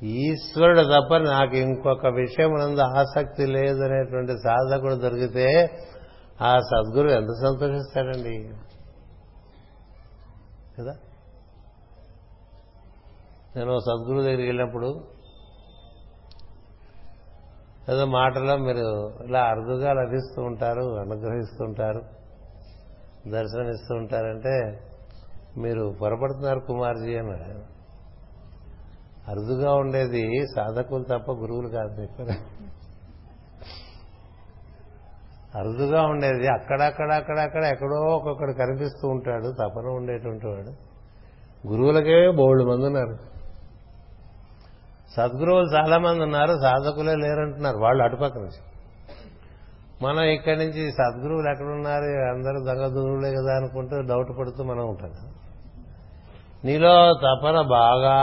ఈశ్వరుడు 0.06 0.80
తప్ప 0.80 1.16
నాకు 1.16 1.56
ఇంకొక 1.56 2.06
విషయం 2.06 2.54
నందు 2.54 2.80
ఆసక్తి 2.80 3.46
లేదనేటువంటి 3.46 4.32
సాధకుడు 4.32 4.94
దొరికితే 4.94 5.78
ఆ 6.42 6.58
సద్గురు 6.58 7.08
ఎంత 7.08 7.28
సంతోషిస్తాడండి? 7.28 8.50
కదా? 10.78 10.94
నేను 13.56 13.78
సద్గురు 13.78 14.22
దగ్గరికి 14.22 14.42
వెళ్ళినప్పుడు 14.42 15.04
ఏదో 17.92 18.06
మాటలో 18.06 18.56
మీరు 18.56 19.12
ఇలా 19.24 19.40
అరుదుగా 19.40 19.92
లభిస్తూ 19.92 20.42
ఉంటారు 20.42 20.98
అనుగ్రహిస్తూ 20.98 21.64
ఉంటారు 21.64 22.02
దర్శనమిస్తూ 23.30 23.94
ఉంటారంటే 23.94 24.88
మీరు 25.58 25.94
పొరపడుతున్నారు 26.00 26.60
కుమార్జీ 26.60 27.16
అన్నాడు 27.16 27.72
అరుదుగా 29.30 29.74
ఉండేది 29.74 30.46
సాధకులు 30.56 31.02
తప్ప 31.02 31.32
గురువులు 31.32 31.68
కాదు 31.68 32.02
చెప్పారు 32.02 32.62
అరుదుగా 35.58 36.02
ఉండేది 36.02 36.46
అక్కడక్కడ 36.46 37.12
అక్కడక్కడ 37.12 37.64
ఎక్కడో 37.64 37.96
ఒక్కొక్కడు 37.96 38.52
కనిపిస్తూ 38.52 39.08
ఉంటాడు 39.08 39.52
తపన 39.60 39.86
ఉండేటువంటి 39.86 40.46
వాడు. 40.46 40.92
గురువులకే 41.68 42.30
బోళ్ళు 42.30 42.64
మంది 42.64 42.86
ఉన్నారు. 42.86 43.16
సద్గురువులు 45.16 45.74
చాలా 45.74 45.98
మంది 45.98 46.22
ఉన్నారు 46.22 46.52
సాధకులే 46.62 47.14
లేరంటున్నారు 47.14 47.78
వాళ్ళు 47.78 48.04
అటుపక్క 48.04 48.38
నుంచి. 48.38 48.72
మనం 50.02 50.22
ఇక్కడి 50.22 50.56
నుంచి 50.56 50.90
సద్గురువులు 50.92 51.50
ఎక్కడున్నారు 51.50 52.04
అందరూ 52.04 52.64
దొంగదురువులే 52.64 53.30
కదా 53.30 53.56
అనుకుంటూ 53.56 54.00
డౌట్ 54.00 54.38
పడుతూ 54.38 54.64
మనం 54.64 54.88
ఉంటాం. 54.88 55.10
కదా 55.10 55.41
నీలో 56.64 57.14
తపన 57.14 57.60
బాగా 57.60 58.18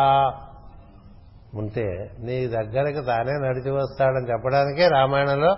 ఉంటే 1.54 2.12
నీ 2.20 2.48
దగ్గరికి 2.48 3.02
తానే 3.06 3.32
నడిచి 3.32 3.72
వస్తాడని 3.72 4.32
చెప్పడానికే 4.32 4.88
రామాయణంలో 4.88 5.58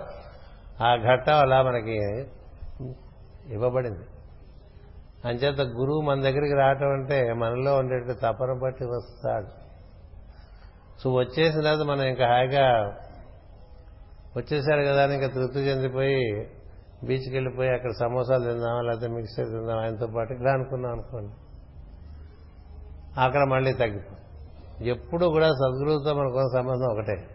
ఆ 0.84 0.96
ఘట్టం 0.96 1.34
అలా 1.34 1.62
మనకి 1.62 1.96
ఇవ్వబడింది. 3.52 4.04
అంచేత 5.24 5.60
గురువు 5.60 6.00
మన 6.00 6.20
దగ్గరికి 6.20 6.54
రావటం 6.54 6.90
అంటే 6.92 7.32
మనలో 7.32 7.76
ఉండే 7.76 8.14
తపన 8.14 8.58
బట్టి 8.62 8.84
వస్తాడు. 8.84 9.46
సో 11.00 11.10
వచ్చేసిన 11.14 11.60
తర్వాత 11.60 11.86
మనం 11.86 12.02
ఇంకా 12.02 12.26
హాయిగా 12.26 12.96
వచ్చేసాడు 14.36 14.82
కదా 14.82 15.02
అని 15.02 15.14
ఇంకా 15.14 15.26
తృప్తి 15.26 15.58
చెందిపోయి 15.58 16.46
బీచ్కి 17.04 17.34
వెళ్ళిపోయి 17.34 17.70
అక్కడ 17.70 17.90
సమోసాలు 18.00 18.44
తిందాం 18.44 18.84
లేకపోతే 18.84 19.08
మిక్సర్ 19.08 19.46
తిందాం 19.46 19.78
ఆయనతో 19.78 20.06
పాటు 20.06 20.32
ఇలా 20.32 20.52
అనుకున్నాం 20.52 20.92
అనుకోండి. 20.92 21.32
అక్కడ 23.18 23.44
మళ్ళీ 23.44 23.72
తగ్గిపోతుంది 23.72 24.90
ఎప్పుడు 24.90 25.26
కూడా 25.26 25.48
సద్గురువుతో 25.48 26.14
మనకు 26.14 26.50
సంబంధం 26.56 26.86
ఒకటే. 26.86 27.28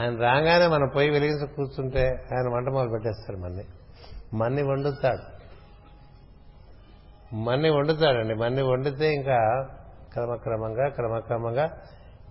ఆయన 0.00 0.16
రాగానే 0.16 0.66
మనం 0.66 0.88
పొయ్యి 0.94 1.10
వెలిగించి 1.10 1.46
కూర్చుంటే 1.46 2.08
ఆయన 2.36 2.54
వంట 2.54 2.68
మొదలు 2.68 2.90
పెట్టేస్తారు 2.90 3.38
మన్ని. 3.38 3.64
మన్ని 4.34 4.62
వండుతాడు. 4.62 5.34
మన్ని 7.34 7.70
వండుతాడండి. 7.70 8.34
మన్ని 8.34 8.62
వండితే 8.62 9.12
ఇంకా 9.12 9.68
క్రమక్రమంగా 10.12 10.88
క్రమక్రమంగా 10.88 11.70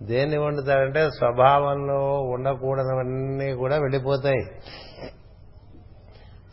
దేన్ని 0.02 0.36
వండుతాడంటే 0.36 1.10
స్వభావంలో 1.10 2.20
ఉండకూడనవన్నీ 2.20 3.52
కూడా 3.52 3.76
వెళ్ళిపోతాయి. 3.76 4.46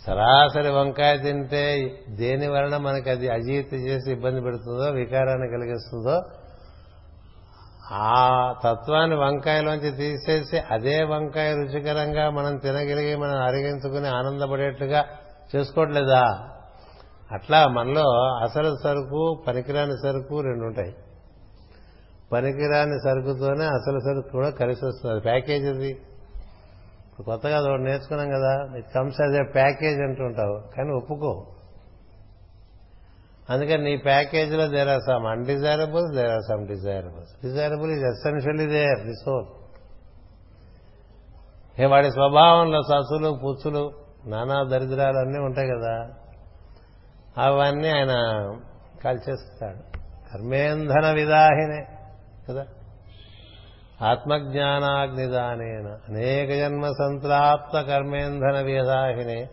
సరాసరి 0.05 0.69
వంకాయ 0.69 1.17
తింటే 1.17 1.95
దేని 2.09 2.47
వలన 2.47 2.77
మనకి 2.77 3.09
అది 3.09 3.29
అజీర్తి 3.29 3.75
చేసి 3.75 4.11
ఇబ్బంది 4.11 4.41
పెడుతుందో 4.41 4.89
వికారాన్ని 4.91 5.47
కలిగిస్తుందో 5.47 6.21
ఆ 7.93 8.53
తత్వాన్ని 8.65 9.15
వంకాయలోంచి 9.15 9.91
తీసేసి 9.91 10.59
అదే 10.71 11.03
వంకాయ 11.03 11.53
రుచికరంగా 11.53 12.29
మనం 12.29 12.57
తినగలిగి 12.57 13.15
మనం 13.15 13.41
అరిగించుకుని 13.43 14.07
ఆనందపడేట్లుగా 14.07 15.05
చేసుకోవట్లేదా? 15.55 16.39
అట్లా 17.31 17.67
మనలో 17.67 18.35
అసలు 18.43 18.75
సరుకు 18.83 19.43
పనికిరాని 19.47 19.91
సరుకు 20.03 20.41
రెండు 20.41 20.65
ఉంటాయి. 20.65 20.95
పనికిరాని 22.31 22.99
సరుకుతోనే 23.03 23.65
అసలు 23.65 23.99
సరుకు 23.99 24.31
కూడా 24.31 24.49
కలిసి 24.49 24.85
వస్తుంది. 24.85 25.21
ప్యాకేజీ 25.21 25.59
ప్యాకేజ్ 25.59 25.67
అది. 25.67 25.99
కొత్తగా 27.21 27.57
అది 27.57 27.69
ఒకటి 27.69 27.83
నేర్చుకున్నాం 27.83 28.29
కదా 28.29 28.77
it 28.77 28.87
comes 28.95 29.21
as 29.21 29.35
a 29.35 29.51
package 29.51 30.01
అంటుంటావు. 30.01 30.75
కానీ 30.77 30.91
ఒప్పుకో. 30.91 31.47
అందుకని 33.49 33.83
నీ 33.83 33.97
ప్యాకేజీలో 33.97 34.67
there 34.67 34.87
are 34.87 35.01
some 35.01 35.25
undesirable 35.25 36.15
there 36.15 36.31
are 36.31 36.41
some 36.49 36.67
desirables 36.67 37.45
desirable 37.45 37.91
is 37.91 38.03
essentially 38.03 38.65
there 38.65 38.99
the 38.99 39.13
soul 39.25 39.45
ఏ 41.81 41.85
వాడి 41.85 42.11
స్వభావంలో 42.11 42.81
ససులు 42.81 43.39
పుచ్చులు 43.43 43.91
నానా 44.27 44.63
దరిద్రాలు 44.63 45.17
అన్నీ 45.17 45.39
ఉంటాయి 45.39 45.69
కదా 45.69 46.09
అవన్నీ 47.37 47.89
ఆయన 47.89 48.11
కాల్చేస్తాడు. 49.03 49.97
కర్మేంధన 50.33 51.11
విదాహినే 51.13 51.85
కదా? 52.49 52.65
ఆత్మజ్ఞానాగ్నిదానేన 54.03 55.99
అనేక 56.09 56.49
జన్మ 56.49 56.87
సంత్రాప్త 56.87 57.81
కర్మేంధన 57.81 58.61
విదాహినే 58.61 59.47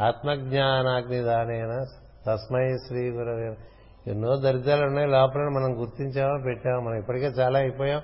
ఆత్మజ్ఞానాగ్నిదానేన 0.00 1.84
తస్మై 2.26 2.76
శ్రీ 2.86 3.10
గురవే 3.10 3.56
ఎన్నో 4.06 4.36
దరిద్రాలు 4.36 4.84
ఉన్నాయి 4.84 5.06
లోపల 5.06 5.40
మనం 5.40 5.80
గుర్తించామో 5.80 6.42
పెట్టామో 6.44 6.80
మనం 6.80 6.98
ఇప్పటికే 6.98 7.26
చాలా 7.26 7.58
అయిపోయాం. 7.58 8.02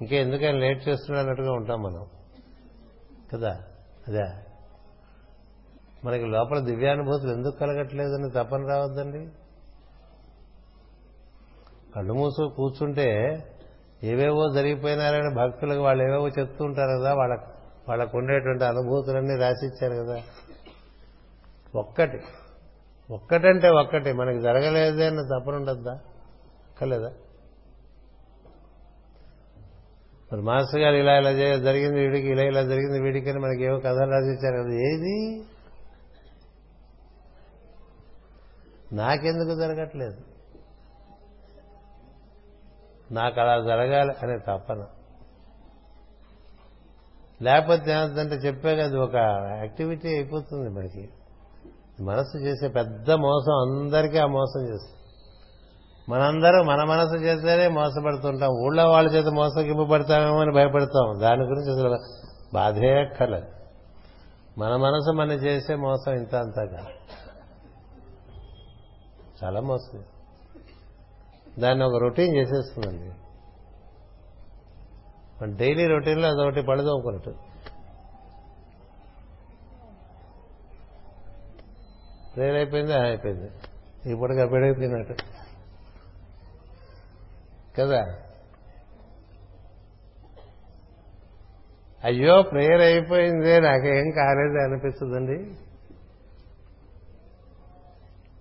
ఇంకా 0.00 0.16
ఎందుకని 0.16 0.60
లేట్ 0.60 0.88
చేస్తున్నట్టుగా 0.88 1.52
ఉంటాం 1.52 1.82
మనం. 1.82 2.06
కదా? 3.32 3.60
అదే. 4.08 4.24
మనకి 6.04 6.26
లోపల 6.26 6.58
దివ్యానుభూతులు 6.58 7.32
ఎందుకు 7.32 7.58
కలగట్లేదని 7.58 8.30
తపన 8.30 8.66
రావద్దండి? 8.66 9.28
కళ్ళు 11.96 12.12
మూసు 12.12 12.52
కూర్చుంటే 12.56 13.38
ఏవేవో 14.04 14.52
జరిగిపోయినారని 14.54 15.34
భక్తులకు 15.34 15.80
వాళ్ళు 15.80 16.04
ఏవేవో 16.04 16.28
చెప్తూ 16.28 16.64
ఉంటారు 16.64 16.98
కదా 16.98 17.14
వాళ్ళ 17.14 17.38
వాళ్ళకు 17.88 18.18
ఉండేటువంటి 18.18 18.64
అనుభూతులన్నీ 18.64 19.36
రాసిచ్చారు 19.36 19.94
కదా. 19.94 20.22
ఒక్కటి. 21.74 22.20
ఒక్కటంటే 23.10 23.68
ఒక్కటి. 23.68 24.12
మనకి 24.12 24.40
జరగలేదే 24.40 25.06
అన్న 25.06 25.20
తప్పనుండద్దా 25.20 25.98
కలేదా? 26.80 27.12
మరి 30.32 30.42
మాస్టర్ 30.42 30.80
గారు 30.80 30.96
ఇలా 30.96 31.18
ఇలా 31.18 31.32
జరిగింది 31.56 32.00
వీడికి 32.00 32.28
ఇలా 32.28 32.42
ఇలా 32.42 32.62
జరిగింది 32.62 33.02
వీడికి 33.02 33.30
అని 33.30 33.38
మనకి 33.38 33.64
ఏవో 33.64 33.78
కథలు 33.78 34.10
రాసిచ్చారు 34.10 34.62
కదా. 34.62 34.72
ఏది? 34.72 35.44
నాకెందుకు 38.92 39.60
జరగట్లేదు? 39.60 40.33
నాకు 43.12 43.40
అలా 43.40 43.60
జరగాలి 43.60 44.12
అనే 44.22 44.38
తపన. 44.38 44.84
లేకపోతే 47.42 47.92
ఏమవుతుందంటే 47.92 48.34
చెప్పే 48.34 48.76
కదా 48.76 49.00
ఒక 49.00 49.16
యాక్టివిటీ 49.56 50.08
అయిపోతుంది 50.08 50.70
మనకి. 50.70 51.08
మనసు 52.00 52.38
చేసే 52.38 52.68
పెద్ద 52.68 53.10
మోసం 53.10 53.52
అందరికీ 53.52 54.18
ఆ 54.18 54.26
మోసం 54.26 54.60
చేస్తుంది. 54.60 54.94
మనందరం 56.08 56.66
మన 56.66 56.84
మనసు 56.84 57.14
చేస్తేనే 57.14 57.68
మోసపడుతుంటాం. 57.68 58.50
ఊళ్ళో 58.50 58.90
వాళ్ళ 58.90 59.10
చేత 59.10 59.26
మోసగింపబడతామేమో 59.26 60.40
అని 60.40 60.52
భయపడతాం. 60.52 61.20
దాని 61.20 61.42
గురించి 61.42 61.72
అసలు 61.72 61.98
బాధే 62.54 63.00
అక్కర్లేదు. 63.00 63.46
మన 64.58 64.76
మనసు 64.76 65.12
మన 65.12 65.32
చేసే 65.32 65.74
మోసం 65.74 66.12
ఇంత 66.12 66.34
అంతా 66.34 66.64
కాదు 66.64 67.14
చాలా 69.44 69.60
మోసం. 69.60 70.02
దాన్ని 71.58 71.84
ఒక 71.84 72.02
రొటీన్ 72.02 72.36
చేసేస్తుందండి. 72.36 73.12
మన 75.42 75.56
డైలీ 75.56 75.86
రొటీన్లో 75.86 76.28
అదొకటి 76.28 76.62
పడదోకున్నట్టు 76.62 77.34
ప్రేర్ 82.36 82.56
అయిపోయింది? 82.56 82.94
అయిపోయింది. 82.94 83.50
ఇప్పుడు 84.10 84.34
అప్పుడైపోయినట్టు 84.34 85.14
కదా? 87.80 88.06
అయ్యో 92.04 92.42
ప్రేయర్ 92.42 92.80
అయిపోయిందే. 92.80 93.60
నాకేం 93.60 94.10
కాలేదు 94.10 94.58
అనిపిస్తుందండి. 94.64 95.54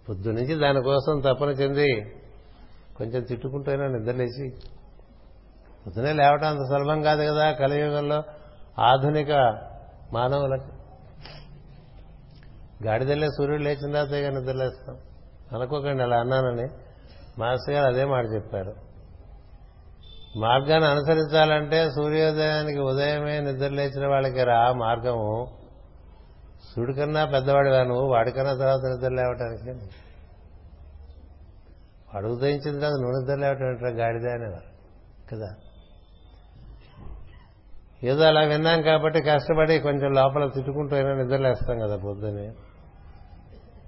పొద్దు 0.10 0.30
నుంచి 0.30 0.60
దానికోసం 0.60 1.20
తపన 1.20 1.50
చెంది 1.50 2.23
కొంచెం 2.98 3.24
తిట్టుకుంటూనే 3.24 3.88
నిద్రలేసి. 3.88 4.50
పొద్దునే 5.86 6.14
లేవటం 6.14 6.48
అంత 6.48 6.60
సులభం 6.60 7.02
కాదు 7.02 7.24
కదా 7.24 7.52
కలియుగంలో 7.52 8.24
ఆధునిక 8.80 9.32
మానవులకు. 10.14 10.70
గాడిదల్లే 12.86 13.28
సూర్యుడు 13.28 13.62
లేచిన 13.62 13.92
తర్వాత 13.92 14.12
నిద్రలేస్తాం. 14.12 14.98
అనుకోకండి 15.56 16.04
అలా 16.04 16.18
అన్నానని 16.18 16.68
మాస్టర్ 17.40 17.76
గారు 17.76 17.86
అదే 17.86 18.06
మాట 18.06 18.26
చెప్పారు. 18.36 18.76
మార్గాన్ని 20.40 20.90
అనుసరించాలంటే 20.90 21.90
సూర్యోదయానికి 21.92 22.80
ఉదయమే 22.80 23.40
నిద్ర 23.40 23.68
లేచిన 23.68 24.08
వాళ్ళకి 24.08 24.44
రా 24.44 24.74
మార్గము. 24.74 25.48
సూర్యుడి 26.76 26.94
కన్నా 26.94 27.26
పెద్దవాడివా 27.26 27.84
నువ్వు? 27.84 28.08
వాడికన్నా 28.08 28.54
తర్వాత 28.54 28.80
నిద్ర 28.80 29.10
లేవటానికి 29.10 30.03
అడుగు 32.16 32.40
దయించిన 32.40 32.80
తర్వాత 32.80 33.02
నూనె 33.02 33.36
నిద్ర 33.36 33.88
గాడిద 33.90 34.28
అనేవారు 34.28 34.70
కదా 35.32 35.56
ఏదో 38.04 38.24
అలా 38.24 38.42
విన్నాం 38.42 38.82
కాబట్టి 38.82 39.22
కష్టపడి 39.22 39.80
కొంచెం 39.80 40.14
లోపల 40.14 40.48
తిట్టుకుంటూ 40.48 40.96
అయినా 40.96 41.14
నిద్రలేస్తాం 41.14 41.80
కదా 41.80 41.98
పొద్దునే 41.98 42.54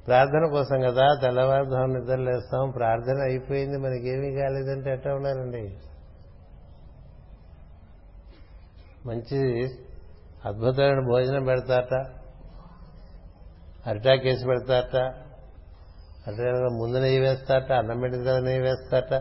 ప్రార్థన 0.07 0.51
కోసం 0.51 0.81
కదా 0.81 1.15
తెల్లవారుధాం 1.21 1.93
నిద్రలేస్తాం. 1.93 2.71
ప్రార్థన 2.71 3.21
అయిపోయింది 3.21 3.77
మనకేమీ 3.77 4.35
కాలేదంటే 4.41 4.93
ఎట్లా 4.93 5.15
ఉండాలండి 5.15 5.77
మంచి 9.05 9.63
అద్భుతమైన 10.45 10.99
భోజనం 10.99 11.43
పెడతారట 11.43 11.93
అరిటాకేసి 13.87 14.45
పెడతారట 14.45 15.24
అట్లా 16.25 16.69
ముందు 16.69 16.97
నెయ్యి 16.99 17.19
వేస్తారట 17.19 17.71
అన్నం 17.71 18.01
పెట్టిన 18.01 18.23
తర్వాత 18.23 18.43
నెయ్యి 18.43 18.61
వేస్తారట 18.61 19.13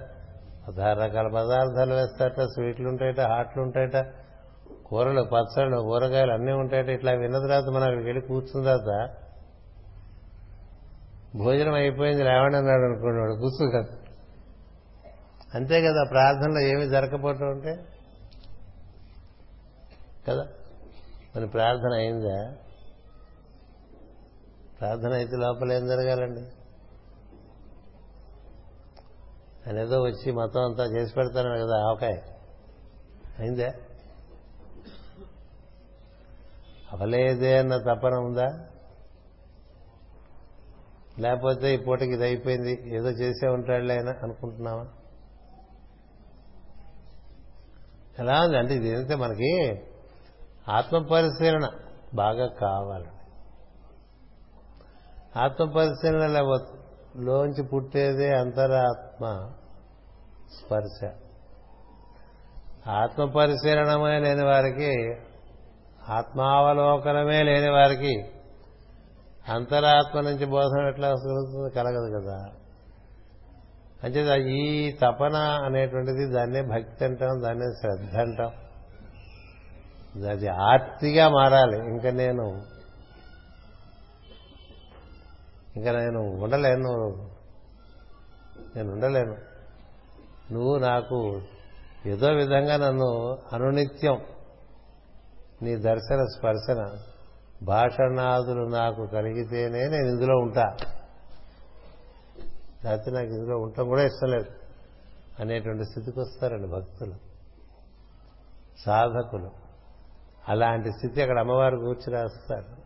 పదహారు 0.66 1.00
రకాల 1.00 1.28
పదార్థాలు 1.28 1.94
వేస్తారట 1.94 2.40
స్వీట్లు 2.40 2.88
ఉంటాయట 2.88 3.20
హాట్లు 3.20 3.62
ఉంటాయట 3.62 3.98
కూరలు 4.84 5.22
పచ్చళ్ళు 5.22 5.76
కూరగాయలు 5.82 6.32
అన్నీ 6.32 6.52
ఉంటాయట. 6.52 6.88
ఇట్లా 6.88 7.12
విన్న 7.12 7.38
తర్వాత 7.38 7.64
మనం 7.64 7.82
అక్కడికి 7.82 8.04
వెళ్ళి 8.04 8.22
కూర్చున్న 8.22 8.64
తర్వాత 8.64 9.10
భోజనం 11.36 11.74
అయిపోయింది 11.74 12.22
లేవండి 12.24 12.56
అన్నాడు 12.56 12.84
అనుకున్నాడు 12.84 13.34
కూర్చో 13.40 13.66
కదా 13.70 13.92
అంతే 15.54 15.80
కదా 15.82 16.04
ప్రార్థనలో 16.10 16.60
ఏమి 16.60 16.88
జరగకపోవటం 16.88 17.48
ఉంటే 17.48 17.72
కదా? 20.28 20.44
మన 21.36 21.44
ప్రార్థన 21.44 21.92
అయిందా? 21.92 22.36
ప్రార్థన 24.78 25.12
అయితే 25.12 25.36
లోపల 25.36 25.72
ఏం 25.72 25.86
జరగాలండి? 25.86 26.44
ఆయన 29.66 29.78
ఏదో 29.78 30.02
వచ్చి 30.02 30.32
మొత్తం 30.32 30.64
అంతా 30.64 30.84
చేసి 30.84 31.14
పెడతాను 31.14 31.66
కదా 31.66 31.86
ఆవకాయ. 31.86 32.16
అయిందే? 33.38 33.74
అవలేదే 36.92 37.58
అన్న 37.58 37.76
తపన 37.76 38.14
ఉందా? 38.14 38.68
లేకపోతే 41.18 41.74
ఈ 41.74 41.76
పూటకి 41.76 42.10
ఇది 42.10 42.24
అయిపోయింది 42.24 42.96
ఏదో 42.96 43.08
చేసే 43.08 43.48
ఉంటాడులే 43.48 43.94
ఆయన 43.94 44.08
అనుకుంటున్నావా? 44.22 44.86
ఎలా 48.18 48.42
ఉంది? 48.42 48.56
అంటే 48.56 48.74
ఇది 48.74 48.88
ఏంటంటే 48.88 49.14
మనకి 49.14 49.82
ఆత్మ 50.68 50.98
పరిశీలన 50.98 51.70
బాగా 52.14 52.46
కావాలండి 52.46 53.08
ఆత్మ 55.38 55.64
పరిశీలన 55.64 56.26
లోంచి 57.16 57.62
పుట్టేదే 57.62 58.30
అంతరాత్మ 58.30 59.50
స్పర్శ. 60.52 61.10
ఆత్మ 62.88 63.24
పరిశీలనమే 63.24 64.18
లేని 64.18 64.44
వారికి 64.44 65.16
ఆత్మావలోకనమే 66.08 67.42
లేని 67.42 67.70
వారికి 67.70 68.24
అంతరాత్మ 69.48 70.20
నుంచి 70.20 70.44
బోధన 70.44 70.88
ఎట్లా 70.88 71.08
కలగదు 71.74 72.20
కదా. 72.20 72.46
అంటే 74.04 74.40
ఈ 74.50 74.92
తపన 74.92 75.36
అనేటువంటిది 75.36 76.32
దాన్నే 76.32 76.62
భక్తి 76.62 77.04
అంటాం 77.04 77.42
దాన్నే 77.42 77.72
శ్రద్ధ 77.80 78.16
అంటాం. 78.16 78.52
అది 80.30 80.48
ఆర్తిగా 80.48 81.28
మారాలి. 81.28 81.76
ఇంకా 81.76 82.10
నేను 82.10 82.73
ఇంకా 85.76 85.92
నేను 85.92 86.20
ఉండలేను. 86.20 87.30
నేను 88.76 88.92
ఉండలేను. 88.92 89.36
నువ్వు 90.52 90.78
నాకు 90.78 91.42
ఏదో 92.06 92.28
విధంగా 92.28 92.76
నన్ను 92.76 93.38
అనునిత్యం. 93.52 94.20
నీ 95.62 95.76
దర్శన 95.76 96.24
స్పర్శన. 96.24 96.98
భాషణాదులు 97.62 98.64
నాకు 98.64 99.06
కలిగితేనే 99.06 99.88
నేను 99.88 100.06
ఇందులో 100.06 100.36
ఉంటా. 100.36 100.76
లేకపోతే 102.84 103.10
నాకు 103.10 103.26
ఇందులో 103.26 103.58
ఉండటం 103.58 103.88
కూడా 103.88 104.02
ఇష్టం 104.02 104.28
లేదు. 104.28 104.46
అనేటువంటి 105.40 105.84
స్థితికి 105.84 106.20
వస్తారండి 106.20 106.68
భక్తులు. 106.68 107.14
సాధకులు. 108.86 109.50
అలాంటి 110.48 110.90
స్థితి 110.90 111.22
అక్కడ 111.22 111.38
అమ్మవారు 111.38 111.76
కూర్చి 111.76 112.12
రాస్తారు. 112.12 112.83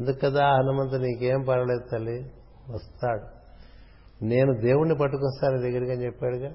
అందుకు 0.00 0.18
కదా 0.20 0.46
హనుమంతు 0.46 0.96
నీకేం 0.96 1.44
పర్వాలేదు 1.44 1.88
తల్లి? 1.92 2.30
వస్తాడు. 2.70 3.42
నేను 4.24 4.60
దేవుణ్ణి 4.60 4.94
పట్టుకొస్తాను 4.96 5.58
దగ్గరికి 5.58 5.92
అని 5.92 6.04
చెప్పాడుగా. 6.04 6.50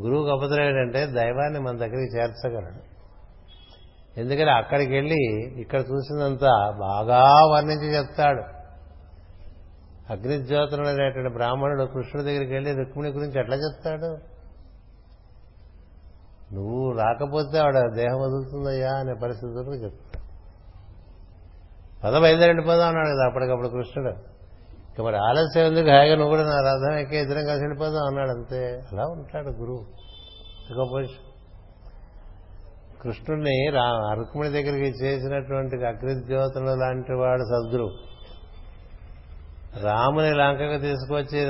గురువుకు 0.00 0.28
గొప్పతలేడంటే 0.28 1.06
దైవాన్ని 1.06 1.60
మన 1.60 1.76
దగ్గరికి 1.76 2.18
చేర్చగలడు. 2.18 2.96
ఎందుకని 4.20 4.50
అక్కడికి 4.50 4.92
వెళ్ళి 4.92 5.44
ఇక్కడ 5.60 5.80
చూసినంత 5.80 6.44
బాగా 6.78 7.24
వర్ణించి 7.52 7.98
చెప్తాడు. 7.98 8.42
అగ్నిజ్యోతులు 10.12 10.86
అనేటువంటి 10.86 11.32
బ్రాహ్మణుడు 11.32 11.84
కృష్ణుడి 11.84 12.28
దగ్గరికి 12.28 12.52
వెళ్ళి 12.52 12.72
రుక్మిణి 12.72 13.12
గురించి 13.12 13.40
ఎట్లా 13.40 13.56
చెప్తాడు? 13.56 14.18
నువ్వు 16.54 16.92
రాకపోతే 16.92 17.58
ఆవిడ 17.58 17.74
దేహం 17.74 18.20
వదులుతుందయ్యా 18.20 18.92
అనే 18.92 19.14
పరిస్థితుల్లో 19.22 19.74
చెప్తాడు. 19.74 20.15
పద 22.06 22.18
బయలుదేరండి 22.22 22.62
పోదాం 22.62 22.88
అన్నాడు 22.88 23.08
కదా 23.08 23.26
అప్పటికప్పుడు 23.26 23.68
కృష్ణుడు. 23.68 24.10
ఇక 24.92 25.00
మరి 25.00 25.16
ఆలస్యం 25.16 25.66
ఎందుకు? 25.66 25.88
హాయిగా 25.90 26.14
నువ్వు 26.14 26.30
కూడా 26.30 26.42
నా 26.42 26.58
రథం 26.60 26.98
ఎక్కే 26.98 27.20
ఇద్దరం 27.20 27.44
కలిసి 27.44 27.64
వెళ్ళిపోదాం 27.64 28.06
అన్నాడు 28.06 28.30
అంతే. 28.30 28.80
అలా 28.92 29.06
ఉంటాడు 29.06 29.48
గురువు 29.48 29.86
ఇకపోయి 30.70 31.08
కృష్ణుడిని 33.02 33.70
రా 33.70 33.82
అరుకుమణి 33.82 34.48
దగ్గరికి 34.48 35.04
చేసినటువంటి 35.04 35.76
అగ్నిజ్యోతులు 35.76 36.64
లాంటి 36.64 37.12
వాడు 37.12 37.42
సద్గురు. 37.42 37.90
రాముని 39.82 40.34
లంకకు 40.34 40.78
తీసుకొచ్చి 40.82 41.40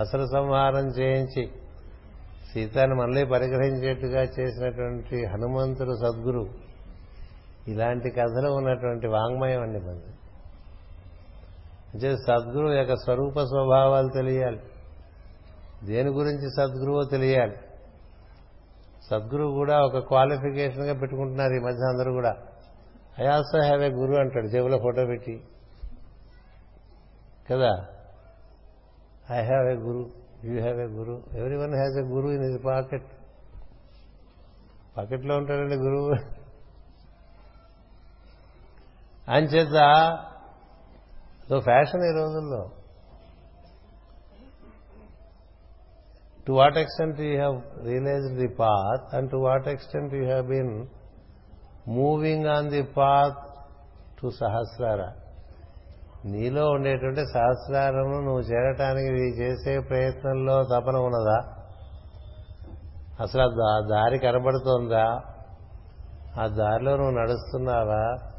అసలు 0.00 0.26
సంహారం 0.26 0.86
చేయించి 0.88 1.50
సీతాన్ని 2.52 2.96
మళ్ళీ 2.96 3.24
పరిగ్రహించేట్టుగా 3.24 4.22
చేసినటువంటి 4.22 5.26
హనుమంతుడు 5.26 5.94
సద్గురు. 6.06 6.61
ఇలాంటి 7.68 8.10
కథలో 8.10 8.54
ఉన్నటువంటి 8.54 9.06
వాంగ్మయం 9.06 9.62
అండి 9.62 9.78
మంది 9.78 10.12
అంటే 11.94 12.16
సద్గురు 12.16 12.72
యొక్క 12.72 12.96
స్వరూప 12.96 13.40
స్వభావాలు 13.40 14.08
తెలియాలి. 14.08 14.60
దేని 15.84 16.10
గురించి 16.10 16.50
సద్గురువో 16.50 17.04
తెలియాలి. 17.04 17.56
సద్గురువు 19.10 19.52
కూడా 19.52 19.80
ఒక 19.80 19.98
క్వాలిఫికేషన్గా 19.98 20.94
పెట్టుకుంటున్నారు 20.94 21.52
ఈ 21.52 21.58
మధ్య 21.58 21.86
అందరూ 21.88 22.12
కూడా. 22.12 22.34
I 23.20 23.26
also 23.26 23.62
have 23.62 23.82
a 23.82 23.88
guru 23.88 24.16
అంటాడు 24.16 24.46
జేబులో 24.46 24.78
ఫోటో 24.78 25.04
పెట్టి. 25.04 25.44
కదా? 27.50 27.86
I 29.30 29.44
have 29.44 29.68
a 29.68 29.74
guru 29.74 30.10
you 30.44 30.60
have 30.60 30.80
a 30.80 30.84
guru 30.84 31.22
everyone 31.56 31.74
has 31.74 31.98
a 31.98 32.08
guru 32.08 32.28
in 32.28 32.44
his 32.44 32.66
pocket 32.66 33.06
పాకెట్లో 34.96 35.36
ఉంటాడండి 35.36 35.74
గురువు. 35.74 36.41
అంచేత 39.28 39.74
నువ్వు 41.50 41.60
ఫ్యాషన్ 41.60 42.04
ఈ 42.04 42.12
రోజుల్లో. 42.18 42.68
To 46.46 46.52
what 46.52 46.78
extent 46.78 47.20
you 47.20 47.36
have 47.36 47.84
realise 47.84 48.38
the 48.38 48.48
path 48.48 49.14
and 49.14 49.30
to 49.30 49.36
what 49.36 49.68
extent 49.68 50.14
you 50.14 50.24
have 50.24 50.46
been 50.46 50.86
moving 51.88 52.46
on 52.46 52.68
the 52.68 52.82
path 52.82 53.38
to 54.22 54.30
Sahasrara 54.30 55.12
నీలో 56.24 56.70
ఉండేటువంటి 56.70 57.20
సహస్రారము 57.34 58.20
నువ్వు 58.20 58.40
చేరటానికి 58.40 59.10
నీ 59.12 59.20
చేసే 59.20 59.80
ప్రయత్నంలో 59.80 60.64
తపన 60.64 60.96
ఉన్నదా? 60.96 61.44
అసలు 63.20 63.42
ఆ 63.62 63.80
దారి 63.80 64.18
కనబడుతోందా? 64.18 65.20
ఆ 66.40 66.46
దారిలో 66.46 66.96
నువ్వు 66.96 67.10
నడుస్తున్నావా? 67.10 68.31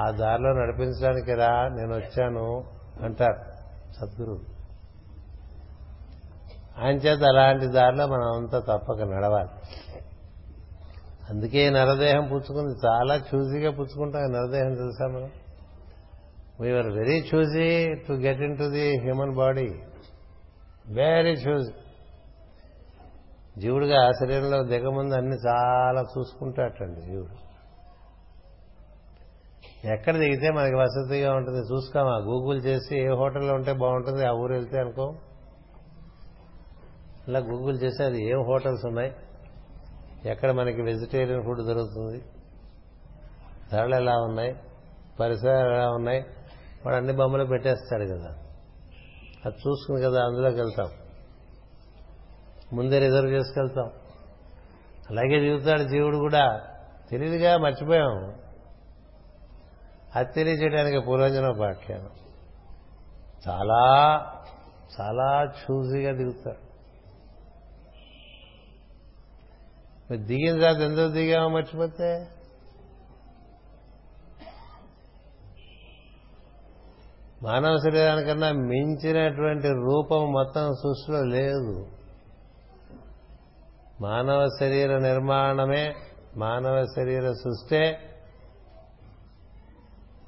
ఆ 0.00 0.10
దారిలో 0.10 0.52
నడిపించడానికి 0.52 1.34
రా 1.34 1.68
నేను 1.68 1.94
వచ్చాను 1.94 2.64
అంటారు 3.02 3.56
సద్గురు 4.00 4.38
ఆయన 6.78 6.96
చేత 6.96 7.22
అలాంటి 7.22 7.66
దారిలో 7.66 8.06
మనం 8.06 8.36
అంతా 8.36 8.58
తప్పక 8.58 9.02
నడవాలి. 9.02 9.48
అందుకే 11.30 11.70
నరదేహం 11.70 12.28
పుచ్చుకుంది. 12.28 12.86
చాలా 12.86 13.16
చూజీగా 13.16 13.70
పుచ్చుకుంటాం. 13.70 14.22
నరదేహం 14.22 14.74
తెలుసా 14.74 15.06
మనం? 15.06 15.30
We're 16.60 16.86
very 16.86 17.28
choosy 17.34 17.94
to 17.94 18.12
get 18.12 18.40
into 18.58 18.70
the 18.70 18.98
human 19.00 19.34
body 19.34 19.74
very 20.88 21.32
choosy 21.32 21.72
జీవుడిగా 23.60 24.12
శరీరంలో 24.12 24.62
దిగముందు 24.62 25.14
అన్ని 25.14 25.36
చాలా 25.48 26.00
చూసుకుంటాటండి 26.00 27.00
జీవుడు. 27.00 27.45
ఎక్కడ 29.84 30.16
దిగితే 30.16 30.50
మనకి 30.50 30.74
వసతిగా 30.74 31.34
ఉంటుంది. 31.34 31.74
చూసుకోమా 31.74 32.16
గూగుల్ 32.16 32.64
చేసి 32.64 33.00
ఏ 33.00 33.08
హోటల్లో 33.08 33.54
ఉంటే 33.54 33.72
బాగుంటుంది 33.72 34.26
ఆ 34.26 34.30
ఊరు 34.30 34.52
వెళ్తే 34.52 34.80
అనుకో. 34.80 35.14
ఇలా 37.28 37.38
గూగుల్ 37.38 37.82
చేసి 37.82 38.04
అది 38.04 38.30
ఏం 38.30 38.42
హోటల్స్ 38.42 38.86
ఉన్నాయి? 38.86 39.12
ఎక్కడ 40.24 40.50
మనకి 40.50 40.82
వెజిటేరియన్ 40.82 41.44
ఫుడ్ 41.44 41.62
దొరుకుతుంది? 41.62 42.24
ధరలు 43.72 43.94
ఎలా 43.94 44.16
ఉన్నాయి? 44.16 44.56
పరిసరాలు 45.20 45.74
ఎలా 45.74 45.90
ఉన్నాయి? 45.90 46.20
వాడు 46.86 46.96
అన్ని 46.96 47.12
బొమ్మలు 47.12 47.44
పెట్టేస్తాడు 47.44 48.04
కదా. 48.04 48.36
అది 49.46 49.54
చూసుకుని 49.54 50.02
కదా 50.02 50.24
అందులోకి 50.24 50.56
వెళ్తాం. 50.56 50.86
ముందే 52.72 52.98
రిజర్వ్ 52.98 53.30
చేసుకెళ్తాం. 53.30 53.90
అలాగే 55.10 55.40
దిగుతాడు 55.40 55.82
జీవుడు 55.82 56.16
కూడా. 56.16 56.60
తెలియదుగా 57.10 57.58
మర్చిపోయాం. 57.58 58.45
అది 60.14 60.32
తెలియజేయడానికి 60.32 61.00
పూర్వజన 61.00 61.50
పాఖ్యానం 61.60 62.10
చాలా 63.48 63.82
చాలా 65.00 65.52
చూజీగా 65.62 66.12
దిగుతాడు 66.12 66.66
మీరు 70.10 70.22
దిగిన 70.22 70.60
తర్వాత 70.60 70.76
ఎందుకు 70.76 71.08
దిగామో 71.08 71.48
మర్చిపోతే? 71.48 72.28
మానవ 77.42 77.76
శరీరానికన్నా 77.76 78.52
మించినటువంటి 78.52 79.68
రూపం 79.68 80.32
మొత్తం 80.32 80.72
సృష్టిలో 80.72 81.24
లేదు. 81.24 81.86
మానవ 84.00 84.46
శరీర 84.60 84.98
నిర్మాణమే 84.98 85.94
మానవ 86.36 86.84
శరీర 86.96 87.32
సృష్టే. 87.32 87.98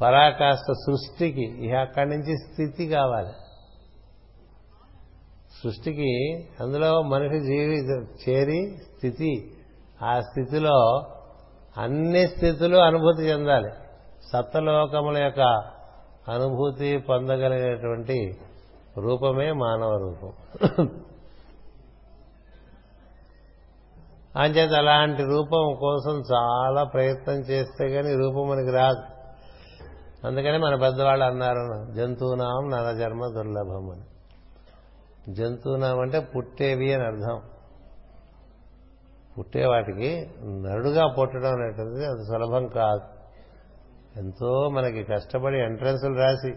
పరాకాష్ట 0.01 0.73
సృష్టికి 0.73 1.67
ఇక 1.67 1.75
అక్కడి 1.75 2.11
నుంచి 2.11 2.37
స్థితి 2.37 2.89
కావాలి. 2.89 3.33
సృష్టికి 5.63 6.49
అందులో 6.61 7.03
మనిషి 7.03 7.41
జీవి 7.41 7.77
చేరి 8.29 8.77
స్థితి 8.77 9.57
ఆ 10.03 10.21
స్థితిలో 10.21 11.05
అన్ని 11.77 12.29
స్థితులు 12.29 12.77
అనుభూతి 12.77 13.23
చెందాలి. 13.23 13.71
సప్తలోకముల 14.33 15.19
యొక్క 15.19 15.41
అనుభూతి 16.29 16.99
పొందగలిగినటువంటి 16.99 18.37
రూపమే 18.99 19.53
మానవ 19.53 19.97
రూపం. 19.97 20.33
అంచేత 24.37 24.73
అలాంటి 24.73 25.23
రూపం 25.23 25.77
కోసం 25.81 26.23
చాలా 26.35 26.85
ప్రయత్నం 26.85 27.35
చేస్తే 27.35 27.89
కానీ 27.89 28.15
రూపం 28.15 28.49
మనకి 28.49 28.71
రాదు. 28.71 29.18
అందుకని 30.25 30.59
మన 30.59 30.75
పెద్దవాళ్ళు 30.75 31.25
అన్నారు 31.25 31.93
జంతువునాం 31.93 32.71
నరజన్మ 32.71 33.27
దుర్లభం 33.27 33.91
అని. 33.91 34.05
జంతువునాం 35.35 36.01
అంటే 36.01 36.21
పుట్టేవి 36.21 36.95
అని 36.95 37.05
అర్థం. 37.05 37.43
పుట్టే 39.39 39.67
వాటికి 39.67 40.31
నరుడుగా 40.43 41.07
పుట్టడం 41.07 41.53
అనేటువంటిది 41.53 42.07
అది 42.07 42.25
సులభం 42.25 42.67
కాదు. 42.67 43.01
ఎంతో 44.19 44.69
మనకి 44.69 45.05
కష్టపడి 45.05 45.59
ఎంట్రన్స్లు 45.59 46.15
రాసి 46.15 46.53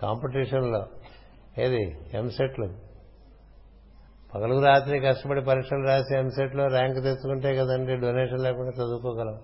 కాంపిటీషన్లో 0.00 0.86
ఏది 1.58 2.10
ఎంసెట్లు. 2.12 2.68
పగలు 4.34 4.64
రాత్రి 4.64 5.00
కష్టపడి 5.00 5.40
పరీక్షలు 5.40 5.86
రాసి 5.86 6.18
ఎంసెట్లో 6.18 6.66
ర్యాంక్ 6.66 7.02
తెచ్చుకుంటే 7.02 7.56
కదండి 7.56 7.96
డొనేషన్ 7.96 8.40
లేకుండా 8.40 8.70
చదువుకోగలం. 8.70 9.40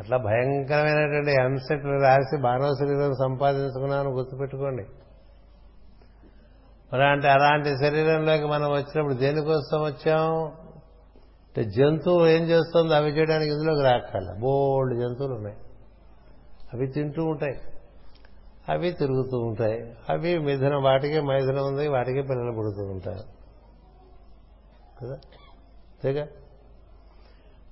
అట్లా 0.00 0.16
భయంకరమైనటువంటి 0.16 1.30
ఎంసెట్లు 1.30 2.02
రాసి 2.02 2.36
మానవ 2.36 2.74
శరీరం 2.80 3.14
సంపాదించుకున్నాను 3.14 4.10
గుర్తుపెట్టుకోండి. 4.10 4.82
అలాంటి 6.92 7.28
అలాంటి 7.28 7.78
శరీరంలోకి 7.78 8.44
మనం 8.44 8.70
వచ్చినప్పుడు 8.72 9.14
దేనికోసం 9.14 9.82
వచ్చాం? 9.82 10.44
అంటే 11.50 11.64
జంతువు 11.64 12.26
ఏం 12.26 12.42
చేస్తుందో 12.42 12.94
అవి 12.94 13.10
చేయడానికి 13.10 13.52
ఇందులోకి 13.52 13.82
రాకాల 13.82 14.36
బోల్డ్ 14.40 15.00
జంతువులు 15.00 15.34
ఉన్నాయి. 15.34 15.56
అవి 16.74 16.86
తింటూ 16.86 17.24
ఉంటాయి. 17.24 17.60
అవి 18.68 18.92
తిరుగుతూ 18.92 19.38
ఉంటాయి. 19.38 19.96
అవి 20.10 20.38
మిథున 20.38 20.76
వాటికి 20.76 21.20
మైథునం 21.20 21.66
ఉంది 21.66 21.88
వాటికి 21.88 22.22
పిల్లలు 22.22 22.52
పుడుతూ 22.52 22.82
ఉంటారు. 22.82 23.40
కదా? 25.02 25.14
అంతేగా? 25.14 26.26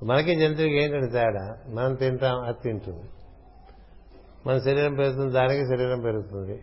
మనకి 0.03 0.35
జంతువుకి 0.35 0.77
ఏంటంటే 0.77 1.07
తేడా? 1.07 1.57
మనం 1.69 1.95
తింటాం 1.95 2.41
అది 2.41 2.57
తింటుంది. 2.63 3.09
మన 4.47 4.59
శరీరం 4.59 4.95
పెరుగుతుంది 4.95 5.33
దానికి 5.33 5.65
శరీరం 5.65 6.01
పెరుగుతుంది. 6.01 6.63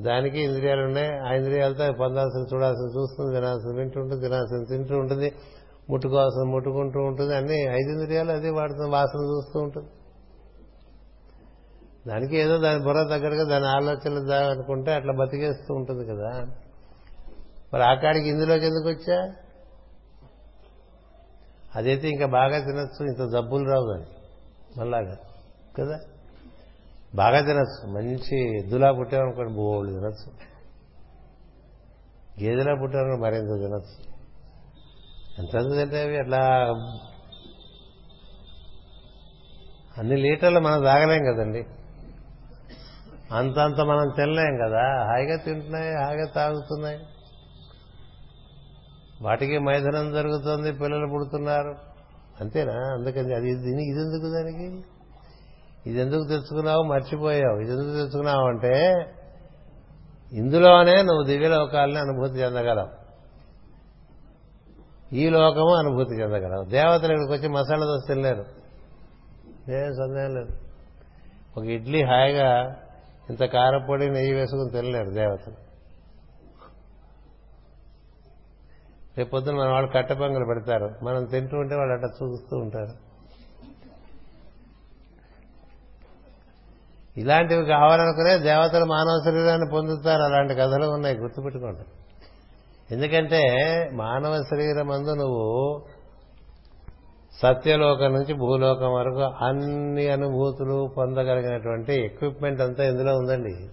దానికి 0.00 0.40
ఇంద్రియాలు 0.40 0.82
ఉన్నాయి 0.82 1.18
ఆ 1.18 1.32
ఇంద్రియాలతో 1.32 1.92
పొందాల్సిన 1.92 2.56
చూడాల్సిన 2.56 3.00
చూస్తుంది 3.00 3.34
వినాల్సిన 3.34 3.78
వింటుంటుంది 3.78 4.22
తినాల్సిన 4.22 4.64
తింటూ 4.64 4.98
ఉంటుంది 4.98 5.34
ముట్టుకోవాల్సిన 5.90 6.50
ముట్టుకుంటూ 6.50 7.00
ఉంటుంది. 7.00 7.36
అన్ని 7.36 7.62
ఐదు 7.62 7.90
ఇంద్రియాలు 7.90 8.30
అదే 8.32 8.50
వాడుతుంది 8.50 8.90
వాసన 8.90 9.20
చూస్తూ 9.20 9.60
ఉంటుంది. 9.60 9.88
దానికి 12.08 12.36
ఏదో 12.36 12.58
దాని 12.58 12.84
బుర్ర 12.84 13.02
దగ్గరగా 13.02 13.44
దాని 13.44 13.66
ఆలోచనలు 13.66 14.32
అనుకుంటే 14.32 14.92
అట్లా 14.92 15.12
బతికేస్తూ 15.12 15.74
ఉంటుంది 15.74 16.06
కదా. 16.06 16.46
మరి 17.74 17.82
ఆ 17.82 17.94
కాడికి 17.94 18.28
ఇందులోకి 18.28 18.66
ఎందుకు 18.66 18.88
వచ్చా? 18.88 19.32
అదైతే 21.76 22.08
ఇంకా 22.08 22.26
బాగా 22.26 22.58
తినచ్చు 22.58 23.06
ఇంత 23.06 23.32
జబ్బులు 23.32 23.70
రావు 23.70 23.92
దానికి 23.92 24.10
మళ్ళాగా 24.80 25.16
కదా? 25.78 26.00
బాగా 27.14 27.40
తినచ్చు. 27.40 27.90
మంచి 27.90 28.58
ఎద్దులా 28.58 28.92
పుట్టామనుకోండి 28.92 29.52
బోళ్ళు 29.52 29.92
తినచ్చు. 29.92 30.48
గేదెలా 32.42 32.74
పుట్టామనుకో 32.74 33.22
మరింత 33.22 33.48
తినచ్చు. 33.48 34.08
ఎంత 35.38 35.76
తింటే 35.76 36.02
అవి 36.02 36.18
అట్లా 36.18 36.38
అన్ని 39.98 40.16
లీటర్లు 40.16 40.60
మనం 40.60 40.82
తాగలేం 40.82 41.34
కదండి. 41.34 41.66
అంతంత 43.32 43.80
మనం 43.80 44.12
తినలేం 44.16 44.56
కదా. 44.56 45.04
హాయిగా 45.04 45.36
తింటున్నాయి 45.36 45.94
హాయిగా 46.04 46.26
తాగుతున్నాయి. 46.26 46.98
వాటికి 49.22 49.58
మైథనం 49.58 50.12
జరుగుతుంది 50.12 50.72
పిల్లలు 50.72 51.06
పుడుతున్నారు. 51.06 51.74
అంతేనా? 52.40 52.72
అందుకని 52.72 53.34
అది 53.34 53.50
ఇది 53.50 53.70
ఇది 53.70 54.00
ఎందుకు 54.00 54.32
దానికి? 54.32 54.82
ఇది 55.90 56.00
ఎందుకు 56.00 56.28
తెచ్చుకున్నావు? 56.28 56.82
మర్చిపోయావు. 56.82 57.60
ఇది 57.60 57.72
ఎందుకు 57.72 57.92
తెచ్చుకున్నావు 57.92 58.48
అంటే 58.48 58.94
ఇందులోనే 60.32 61.02
నువ్వు 61.02 61.24
దివ్యలోకాలని 61.26 61.98
అనుభూతి 61.98 62.34
చెందగలవు. 62.34 62.98
ఈ 65.14 65.28
లోకము 65.28 65.74
అనుభూతి 65.74 66.14
చెందగలవు. 66.14 66.64
దేవతలు 66.64 67.12
ఇక్కడికి 67.12 67.32
వచ్చి 67.32 67.48
మసాలా 67.48 67.86
దోశ 67.86 68.00
తినలేరు. 68.08 68.44
ఏం 69.70 69.94
సందేహం 69.94 70.34
లేదు. 70.34 70.48
ఒక 71.56 71.64
ఇడ్లీ 71.64 72.02
హాయిగా 72.02 72.76
ఇంత 73.30 73.44
కారపొడి 73.44 74.10
నెయ్యి 74.10 74.34
వేసుకుని 74.34 74.70
తినలేరు 74.70 75.10
దేవతలు. 75.10 75.67
రేపు 79.18 79.30
పొద్దున 79.30 79.54
మన 79.54 79.68
వాళ్ళు 79.68 79.90
కట్టపొంగలు 79.90 80.44
పెడతారు. 80.44 81.04
మనం 81.04 81.24
తింటూ 81.24 81.56
ఉంటే 81.56 81.74
వాళ్ళు 81.74 81.94
అట్లా 81.94 82.08
చూస్తూ 82.08 82.56
ఉంటారు. 82.56 83.08
ఇలాంటివి 87.20 87.66
కావాలనుకునే 87.66 88.38
దేవతలు 88.38 88.84
మానవ 88.84 89.22
శరీరాన్ని 89.24 89.70
పొందుతారు. 89.72 90.22
అలాంటి 90.22 90.54
కథలు 90.54 90.86
ఉన్నాయి. 90.86 91.16
గుర్తుపెట్టుకోండి. 91.16 91.84
ఎందుకంటే 92.94 93.42
మానవ 93.92 94.42
శరీరం 94.50 94.90
అందు 94.90 95.10
నువ్వు 95.10 95.82
సత్యలోకం 97.42 98.12
నుంచి 98.12 98.34
భూలోకం 98.34 98.92
వరకు 98.92 99.44
అన్ని 99.44 100.08
అనుభూతులు 100.08 100.94
పొందగలిగినటువంటి 100.96 101.92
ఎక్విప్మెంట్ 102.04 102.60
అంతా 102.60 102.84
ఇందులో 102.84 103.18
ఉందండి. 103.18 103.68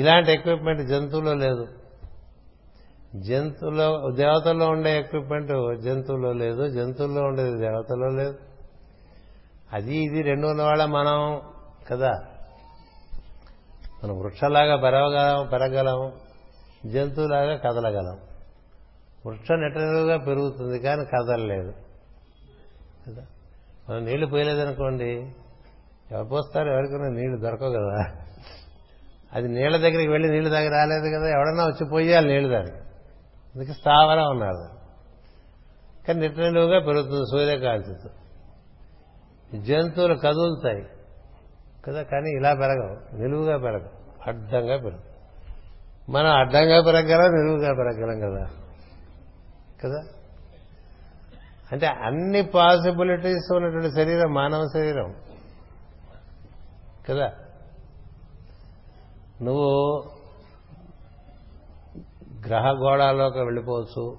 ఇలాంటి 0.00 0.32
ఎక్విప్మెంట్ 0.32 0.88
జంతువులో 0.88 1.34
లేదు. 1.34 1.66
జంతువులో 3.16 4.10
దేవతల్లో 4.10 4.66
ఉండే 4.66 4.98
ఎక్విప్మెంట్ 4.98 5.80
జంతువులో 5.80 6.32
లేదు 6.32 6.68
జంతువుల్లో 6.68 7.22
ఉండేది 7.22 7.58
దేవతలో 7.58 8.08
లేదు. 8.08 8.38
అది 9.72 9.96
ఇది 9.96 10.22
రెండు 10.22 10.46
ఉన్నవాళ్ళ 10.46 10.84
మనం 10.84 11.40
కదా. 11.90 12.12
మనం 14.04 14.18
వృక్షలాగా 14.18 14.76
పెరగగలం 14.76 15.46
పెరగలం 15.46 16.12
జంతువులాగా 16.86 17.56
కదలగలం. 17.56 18.18
వృక్షం 19.26 19.60
నెట్టలుగా 19.60 20.16
పెరుగుతుంది 20.16 20.78
కానీ 20.78 21.04
కదలలేదు. 21.04 21.72
కదా. 23.08 23.22
మనం 23.90 24.04
నీళ్ళు 24.04 24.26
పోయలేదనుకోండి 24.26 25.32
ఎవరు 26.10 26.24
పోస్తారు? 26.24 26.68
ఎవరికైనా 26.68 27.08
నీళ్ళు 27.08 27.40
దొరకవు 27.40 27.70
కదా. 27.70 28.12
అది 29.32 29.48
నీళ్ళ 29.48 29.76
దగ్గరికి 29.76 30.08
వెళ్ళి 30.08 30.28
నీళ్ళు 30.28 30.50
దగ్గర 30.50 30.70
రాలేదు 30.70 31.18
కదా. 31.18 31.28
ఎవడన్నా 31.28 31.64
వచ్చి 31.64 31.86
పోయాలి 31.90 32.28
నీళ్ళు 32.28 32.48
దానికి 32.48 32.83
అందుకే 33.54 33.72
స్థావరం 33.72 34.30
ఉన్నారు 34.30 34.68
కానీ 36.06 36.20
నిట్టనిలువుగా 36.20 36.78
పెరుగుతుంది 36.78 37.24
సూర్యకాంతితో 37.30 38.10
జంతువులు 39.60 40.14
కదులుతాయి. 40.14 40.86
కదా 41.86 42.02
కానీ 42.02 42.30
ఇలా 42.30 42.54
పెరగవు 42.54 43.16
నిలువుగా 43.16 43.58
పెరగవు 43.58 44.04
అడ్డంగా 44.26 44.76
పెరగవు. 44.76 45.14
మనం 46.10 46.30
అడ్డంగా 46.30 46.82
పెరగలం 46.82 47.30
నిలువుగా 47.30 47.74
పెరగలం 47.74 48.20
కదా. 48.20 48.50
కదా? 49.84 50.04
అంటే 51.72 51.86
అన్ని 51.86 52.42
పాసిబిలిటీస్ 52.42 53.52
ఉన్నటువంటి 53.54 53.90
శరీరం 53.90 54.34
మానవ 54.34 54.66
శరీరం. 54.74 55.14
కదా? 57.08 57.32
నువ్వు 59.42 60.02
గ్రహ 62.46 62.70
గోళాల్లోకి 62.72 63.38
వెళ్ళిపోవచ్చు 63.38 64.16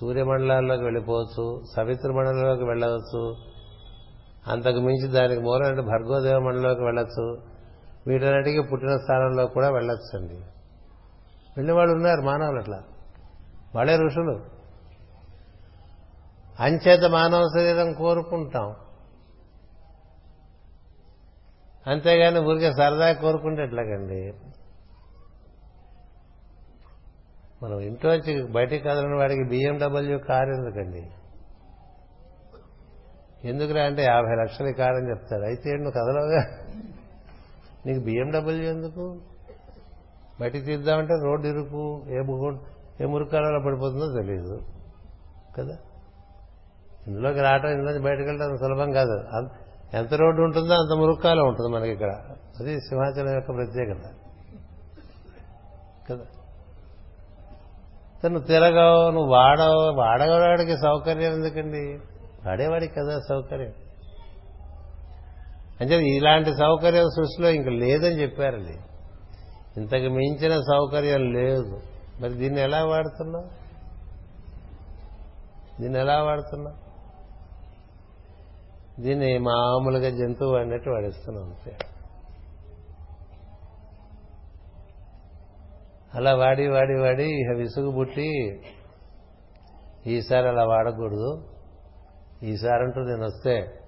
సూర్యమండలాల్లోకి 0.00 0.82
వెళ్ళిపోవచ్చు 0.82 1.60
సవిత్ర 1.76 2.12
మండలంలోకి 2.12 2.64
వెళ్ళవచ్చు 2.64 3.36
అంతకు 4.46 4.78
మించి 4.78 5.08
దానికి 5.08 5.42
మూలం 5.42 5.86
భర్గోదేవ 5.86 6.38
మండలంలోకి 6.38 6.84
వెళ్ళొచ్చు 6.84 7.38
వీటన్నిటికీ 8.06 8.60
పుట్టిన 8.60 8.96
స్థానంలో 8.96 9.46
కూడా 9.46 9.70
వెళ్ళొచ్చండి. 9.70 10.34
వెళ్ళిన 11.56 11.76
వాళ్ళు 11.76 11.94
ఉన్నారు 11.94 12.20
మానవులు 12.20 12.58
అట్లా. 12.58 12.82
వాళ్ళే 13.74 13.96
ఋషులు. 13.96 14.40
అంచేత 16.60 17.04
మానవ 17.10 17.42
శరీరం 17.56 17.92
కోరుకుంటాం. 17.92 18.74
అంతేగాని 21.86 22.38
ఊరికే 22.38 22.72
సరదా 22.72 23.12
కోరుకుంటే 23.12 23.62
ఎట్లాగండి? 23.62 24.32
మనం 27.66 27.80
ఇంట్లోంచి 27.80 28.52
బయటికి 28.52 28.88
కదలని 28.88 29.16
వాడికి 29.16 29.44
బిఎండబ్ల్యూ 29.44 30.18
కారు 30.18 30.48
ఎందుకండి? 30.48 31.10
ఎందుకురా 33.48 33.82
అంటే 33.82 34.02
యాభై 34.02 34.34
లక్షల 34.34 34.70
కారు 34.70 34.94
అని 34.94 35.10
చెప్తారు. 35.10 35.42
అయితే 35.42 35.72
నువ్వు 35.72 35.90
కదలవుగా? 35.90 36.44
నీకు 37.86 38.04
బిఎండబ్ల్యూ 38.04 38.70
ఎందుకు? 38.70 39.20
బయటికి 40.40 40.66
తీద్దామంటే 40.66 41.14
రోడ్డు 41.24 41.46
ఇరుకు 41.46 42.02
ఏ 42.08 42.16
ఏ 43.02 43.06
మురుకాలలో 43.06 43.60
పడిపోతుందో 43.66 44.12
తెలియదు 44.20 44.60
కదా? 45.58 45.76
ఇందులోకి 47.06 47.40
రావటం 47.40 47.68
ఇందులోంచి 47.68 48.02
బయటకు 48.02 48.22
వెళ్ళడం 48.22 48.56
సులభం 48.56 48.92
కాదు. 48.92 49.24
ఎంత 49.96 50.14
రోడ్డు 50.14 50.42
ఉంటుందో 50.42 50.74
అంత 50.74 50.98
మురుక్కాలం 50.98 51.48
ఉంటుంది 51.48 51.76
మనకి 51.76 51.92
ఇక్కడ. 51.92 52.12
అది 52.60 52.80
సింహాచలం 52.80 53.34
యొక్క 53.34 53.54
ప్రత్యేకత. 53.54 54.00
కదా? 56.10 56.24
నువ్వు 58.24 58.46
తిరగవు 58.46 59.10
నువ్వు 59.10 59.32
వాడవు. 59.32 59.92
వాడగవాడికి 59.92 60.76
సౌకర్యం 60.76 61.32
ఎందుకండి? 61.32 61.98
వాడేవాడికి 62.48 62.94
కదా 62.94 63.20
సౌకర్యం. 63.28 63.72
అంటే 65.80 66.04
ఇలాంటి 66.04 66.54
సౌకర్యం 66.54 67.04
సృష్టిలో 67.04 67.50
ఇంక 67.50 67.68
లేదని 67.68 68.22
చెప్పారండి. 68.22 68.78
ఇంతకు 69.80 70.14
మించిన 70.14 70.60
సౌకర్యం 70.60 71.32
లేదు. 71.32 71.80
మరి 72.20 72.32
దీన్ని 72.32 72.60
ఎలా 72.60 72.84
వాడుతున్నావు? 72.84 73.66
దీన్ని 75.82 76.00
ఎలా 76.00 76.22
వాడుతున్నావు? 76.22 76.86
దీన్ని 79.02 79.38
మామూలుగా 79.38 80.10
జంతువు 80.10 80.56
అన్నట్టు 80.56 80.90
వాడిస్తున్నాం 80.90 81.44
అంతే. 81.44 81.76
అలా 86.14 86.34
వాడి 86.34 86.68
వాడి 86.68 87.00
వాడి 87.00 87.24
ఇక 87.24 87.56
విసుగు 87.56 87.90
పుట్టి 87.90 88.60
ఈసారి 90.06 90.48
అలా 90.48 90.64
వాడకూడదు. 90.64 91.48
ఈసారి 92.42 92.82
అంటూ 92.82 93.00
నేను 93.00 93.24
వస్తే 93.24 93.80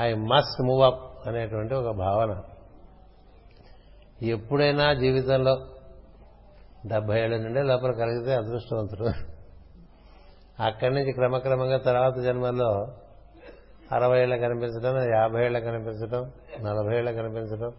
ఐ 0.00 0.14
మస్ట్ 0.14 0.62
మూవ్ 0.62 0.82
అప్ 0.82 1.28
అనేటువంటి 1.28 1.74
ఒక 1.74 1.96
భావన. 1.96 2.42
ఎప్పుడైనా 4.22 4.94
జీవితంలో 4.94 5.66
డెబ్బై 6.86 7.20
ఏళ్ళ 7.20 7.36
నుండే 7.36 7.62
లోపల 7.62 7.92
కలిగితే 7.92 8.34
అదృష్టవంతుడు. 8.34 9.06
అక్కడి 10.62 10.94
నుంచి 10.94 11.12
క్రమక్రమంగా 11.12 11.78
తర్వాత 11.78 12.18
జన్మల్లో 12.18 12.86
అరవై 13.92 14.22
ఏళ్ళ 14.22 14.36
కనిపించడం 14.36 15.14
యాభై 15.14 15.44
ఏళ్ళ 15.44 15.58
కనిపించడం 15.58 16.32
నలభై 16.60 16.96
ఏళ్ళ 16.96 17.10
కనిపించడం 17.10 17.72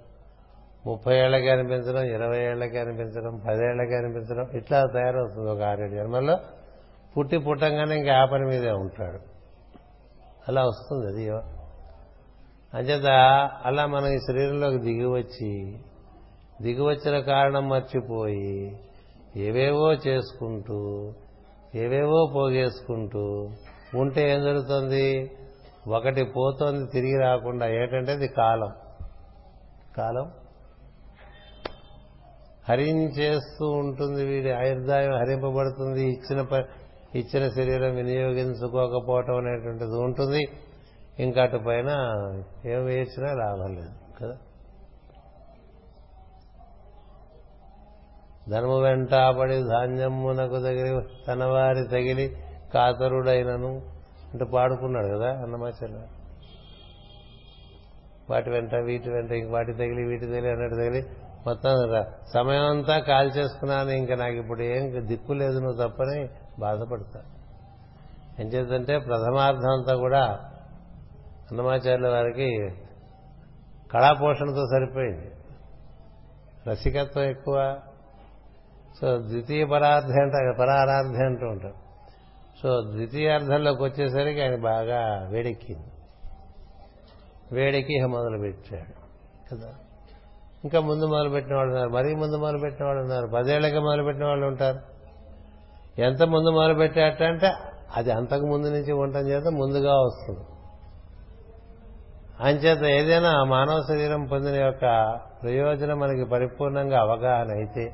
ముప్పై 0.88 1.18
ఏళ్ళకి 1.18 1.49
అనిపించడం 1.49 2.03
ఇరవై 2.03 2.39
ఏళ్ళకి 2.39 2.77
అనిపించడం 2.77 3.41
పదేళ్ళకి 3.47 3.95
అనిపించడం 3.95 4.47
ఇట్లా 4.53 4.85
తయారవుతుంది 4.93 5.51
ఒక 5.51 5.61
ఆరేడు 5.61 5.91
జన్మల్లో 5.91 6.39
పుట్టి 7.18 7.38
పుట్టంగానే 7.38 7.97
ఇంకా 7.97 8.14
ఆ 8.14 8.26
పని 8.26 8.45
మీదే 8.45 8.72
ఉంటాడు. 8.72 9.19
అలా 10.47 10.65
వస్తుంది 10.65 11.07
అది. 11.07 11.30
అంచేత 12.73 13.05
అలా 13.65 13.85
మనం 13.85 14.07
ఈ 14.07 14.18
శరీరంలోకి 14.18 14.77
దిగివచ్చి 14.77 15.77
దిగివచ్చిన 16.61 17.19
కారణం 17.19 17.69
మర్చిపోయి 17.69 18.80
ఏవేవో 19.38 19.93
చేసుకుంటూ 19.93 21.11
ఏవేవో 21.76 22.31
పోగేసుకుంటూ 22.35 23.49
ఉంటే 23.95 24.34
ఏం 24.34 24.43
జరుగుతుంది? 24.43 25.31
ఒకటి 25.88 26.23
పోతోంది 26.23 26.91
తిరిగి 26.91 27.19
రాకుండా. 27.19 27.68
ఏంటంటే 27.68 28.14
ఇది 28.14 28.27
కాలం. 28.27 28.72
కాలం 29.97 30.31
హరించేస్తూ 32.69 33.65
ఉంటుంది 33.72 34.26
వీడి 34.26 34.52
ఆయుర్దాయం 34.52 35.14
హరింపబడుతుంది. 35.14 36.03
ఇచ్చిన 36.06 36.64
ఇచ్చిన 37.15 37.49
శరీరం 37.49 37.95
వినియోగించుకోకపోవటం 37.95 39.38
అనేటువంటిది 39.38 39.95
ఉంటుంది. 39.95 40.41
ఇంకా 41.19 41.41
అటు 41.41 41.57
పైన 41.57 41.90
ఏం 42.65 42.85
వేసినా 42.85 43.34
లాభం 43.34 43.76
లేదు 43.76 43.94
కదా? 44.22 44.38
ధనము 48.49 48.77
వెంటాపడి 48.80 49.64
ధాన్యమునకు 49.64 50.57
తగిలి 50.60 51.02
తనవారి 51.27 51.84
తగిలి 51.88 52.38
కాతరుడైనను 52.73 53.81
అంటే 54.34 54.45
పాడుకున్నాడు 54.45 55.07
కదా 55.07 55.30
అన్నమాచర్య? 55.41 56.02
వాటి 58.30 58.49
వెంట 58.49 58.76
వీటి 58.76 59.10
వెంట 59.10 59.31
ఇంక 59.31 59.52
వాటి 59.52 59.73
తగిలి 59.73 60.03
వీటి 60.03 60.26
తగిలి 60.26 60.49
అన్నట్టు 60.49 60.76
తగిలి 60.76 61.03
మొత్తం 61.47 62.03
సమయం 62.33 62.65
అంతా 62.65 62.99
కాల్ 62.99 63.31
చేసుకున్నాను 63.37 63.89
ఇంకా 63.89 64.15
నాకు 64.15 64.33
ఇప్పుడు 64.33 64.61
ఏం 64.61 65.07
దిక్కు 65.07 65.33
లేదు 65.33 65.59
నువ్వు 65.59 65.87
తప్పని 65.87 66.29
బాధపడతా. 66.59 67.21
ఏం 68.39 68.47
చేద్దంటే 68.47 68.99
ప్రథమార్థం 68.99 69.69
అంతా 69.69 69.95
కూడా 69.95 70.39
అన్నమాచార్యుల 71.51 72.07
వారికి 72.07 72.69
కళాపోషణతో 73.93 74.65
సరిపోయింది. 74.65 75.31
రసికత్వం 76.69 77.23
ఎక్కువ. 77.23 77.79
సో 79.01 79.17
ద్వితీయ 79.17 79.65
పరార్థ 79.65 80.07
అంటే 80.07 80.53
పరారార్థ 80.59 81.17
అంటూ 81.17 81.47
ఉంటాం 81.47 81.73
సో 82.63 82.81
ద్వితీయార్థంలోకి 82.91 83.83
వచ్చేసరికి 83.83 84.41
ఆయన 84.41 84.55
బాగా 84.55 85.27
వేడెక్కింది. 85.31 85.87
వేడెక్కి 87.51 88.05
మొదలు 88.05 88.37
పెట్టాడు 88.37 89.03
కదా? 89.55 89.73
ఇంకా 90.64 90.80
ముందు 90.80 91.06
మొదలు 91.06 91.30
పెట్టిన 91.30 91.56
వాళ్ళు 91.56 91.73
ఉన్నారు. 91.73 91.90
మరీ 91.90 92.15
ముందు 92.15 92.38
మొదలు 92.38 92.57
పెట్టిన 92.57 92.85
వాళ్ళు 92.85 93.02
ఉన్నారు. 93.02 93.27
పదేళ్ళకి 93.27 93.80
మొదలు 93.80 94.03
పెట్టిన 94.03 94.26
వాళ్ళు 94.26 94.45
ఉంటారు. 94.45 94.80
ఎంత 96.02 96.23
ముందు 96.23 96.49
మొదలు 96.49 97.23
అంటే 97.23 97.52
అది 97.95 98.11
అంతకు 98.11 98.45
ముందు 98.45 98.68
నుంచి 98.68 98.91
ఉండటం 98.91 99.27
చేత 99.27 99.48
ముందుగా 99.48 99.94
వస్తుంది. 99.94 100.40
అంచేత 102.40 102.84
ఏదైనా 102.84 103.44
మానవ 103.44 103.81
శరీరం 103.90 104.26
పొందిన 104.26 104.56
యొక్క 104.56 105.19
ప్రయోజనం 105.44 105.99
మనకి 105.99 106.26
పరిపూర్ణంగా 106.26 106.99
అవగాహన 106.99 107.52
అయితే 107.52 107.91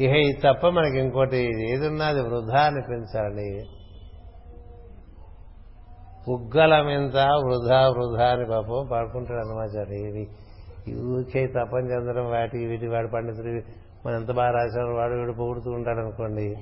ఇహ 0.00 0.12
ఇది 0.12 0.32
తప్ప 0.32 0.66
మనకి 0.66 0.98
ఇంకోటి 0.98 1.70
ఏదున్నా 1.72 2.06
అది 2.06 2.20
వృధా 2.20 2.60
అనిపించాలని 2.60 3.64
ఉగ్గలమెంత 6.28 7.16
వృధా 7.16 7.88
వృధా 7.88 8.24
అని 8.24 8.44
పాపం 8.44 8.88
పాడుకుంటాడు 8.92 9.38
అన్నమాచారి. 9.38 9.96
ఇవి 9.96 10.28
ఊకే 11.02 11.46
తపం 11.46 11.90
చెందడం 11.90 12.30
వాటి 12.30 12.66
వీటి 12.66 12.86
వాడి 12.86 13.08
పండితుడు 13.08 13.48
మనం 14.08 14.16
ఎంత 14.16 14.30
బాగా 14.30 14.50
రాశారు 14.50 14.94
వాడు 14.94 15.14
వీడు 15.14 15.32
పొగుడుతూ 15.32 15.70
ఉంటాడు 15.70 15.98
అనుకోండి. 15.98 16.54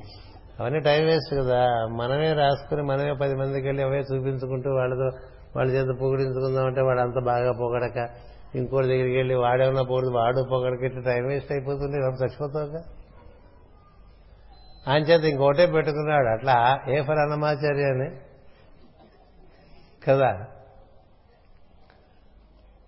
అవన్నీ 0.61 0.81
టైం 0.81 1.05
వేస్ట్ 1.05 1.35
కదా. 1.35 1.87
మనమే 1.87 2.33
రాసుకుని 2.33 2.83
మనమే 2.83 3.13
పది 3.13 3.35
మందికి 3.35 3.67
వెళ్ళి 3.67 3.83
అవే 3.83 3.99
చూపించుకుంటూ 3.99 4.71
వాళ్ళతో 4.71 5.19
వాళ్ళ 5.57 5.73
చేత 5.73 5.99
పొగిడించుకుందామంటే 6.01 6.81
వాడు 6.81 7.01
అంత 7.01 7.25
బాగా 7.25 7.53
పొగడక 7.53 8.09
ఇంకోటి 8.55 8.87
దగ్గరికి 8.87 9.17
వెళ్ళి 9.17 9.35
వాడేమన్నా 9.35 9.83
పొగడు 9.83 10.09
వాడు 10.09 10.47
పొగడకెట్టి 10.51 11.01
టైం 11.01 11.27
వేస్ట్ 11.27 11.53
అయిపోతుంది. 11.53 12.03
వాడు 12.03 12.25
చచ్చిపోతావుగా. 12.25 12.83
ఆయన 14.89 15.03
చేత 15.03 15.25
ఇంకోటే 15.25 15.67
పెట్టుకున్నాడు. 15.67 16.29
అట్లా 16.29 16.79
ఏ 16.89 17.03
ఫర్ 17.03 17.19
అన్నమాచార్య 17.19 17.85
అని 17.85 18.11
కదా? 20.09 20.47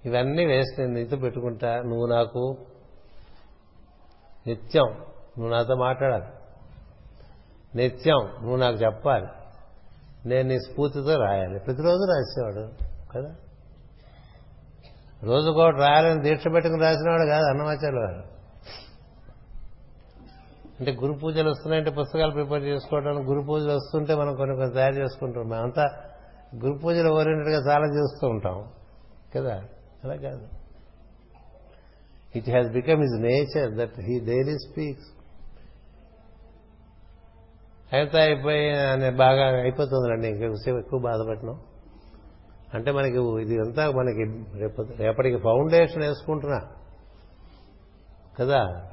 ఇవన్నీ 0.04 0.44
వేస్తే 0.44 0.82
నేను 0.82 0.94
నీతో 0.94 1.16
పెట్టుకుంటా. 1.16 1.76
నువ్వు 1.76 2.06
నాకు 2.06 2.56
నిత్యం 4.46 4.86
నువ్వు 5.38 5.48
నాతో 5.48 5.74
మాట్లాడాలి. 5.74 6.26
నిత్యం 7.76 8.16
నువ్వు 8.16 8.56
నాకు 8.56 8.76
చెప్పాలి. 8.76 9.26
నేను 10.28 10.48
నీ 10.48 10.58
స్ఫూర్తితో 10.58 11.16
రాయాలి. 11.16 11.58
ప్రతిరోజు 11.58 12.06
రాసేవాడు 12.10 12.72
కదా? 13.12 13.34
రోజు 15.22 15.50
కూడా 15.50 15.78
రాయాలని 15.78 16.22
దీక్ష 16.22 16.44
పెట్టుకుని 16.54 16.82
రాసినవాడు 16.82 17.26
కాదు 17.26 17.46
అన్నమాచార్య 17.46 17.98
వాడు 17.98 18.34
అంటే 20.80 20.92
గురు 20.92 21.12
పూజలు 21.12 21.50
వస్తున్నాయంటే 21.50 21.90
పుస్తకాలు 21.90 22.30
ప్రిపేర్ 22.30 22.62
చేసుకోవడానికి 22.62 23.26
గురు 23.26 23.46
పూజలు 23.46 23.72
వస్తుంటే 23.72 24.14
మనం 24.14 24.34
కొన్ని 24.34 24.56
కొన్ని 24.56 24.74
తయారు 24.74 24.94
చేసుకుంటాం 24.94 25.48
మేమంతా 25.48 25.84
గురు 26.54 26.78
పూజలు 26.78 27.10
ఓరియంటెడ్గా 27.10 27.72
చాలా 27.72 27.86
చేస్తూ 27.86 28.28
ఉంటాం. 28.28 28.64
కదా? 29.36 29.62
అలా 30.04 30.14
కాదు. 30.14 30.48
It 32.36 32.50
has 32.50 32.68
become 32.68 33.00
his 33.00 33.22
nature 33.22 33.72
that 33.72 34.00
he 34.00 34.20
daily 34.20 34.58
speaks 34.58 35.14
అయితే 37.92 38.20
అయిపోయి 38.20 38.70
అనే 38.70 39.10
బాగా 39.10 39.60
అయిపోతుందండి 39.60 40.28
ఇంకొకసేపు 40.28 40.76
ఎక్కువ 40.76 41.00
బాధపడినాం. 41.00 41.60
అంటే 42.74 42.92
మనకి 42.92 43.42
ఇది 43.42 43.58
అంతా 43.58 43.90
మనకి 43.90 44.44
రేపు 44.58 44.82
రేపటికి 44.82 45.36
ఫౌండేషన్ 45.36 46.02
వేసుకుంటున్నా. 46.02 46.60
కదా? 48.40 48.86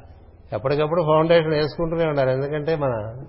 ఎప్పటికప్పుడు 0.54 1.02
ఫౌండేషన్ 1.02 1.54
వేసుకుంటూనే 1.54 2.06
ఉండాలి. 2.06 2.32
ఎందుకంటే 2.32 2.76
మన 2.76 3.26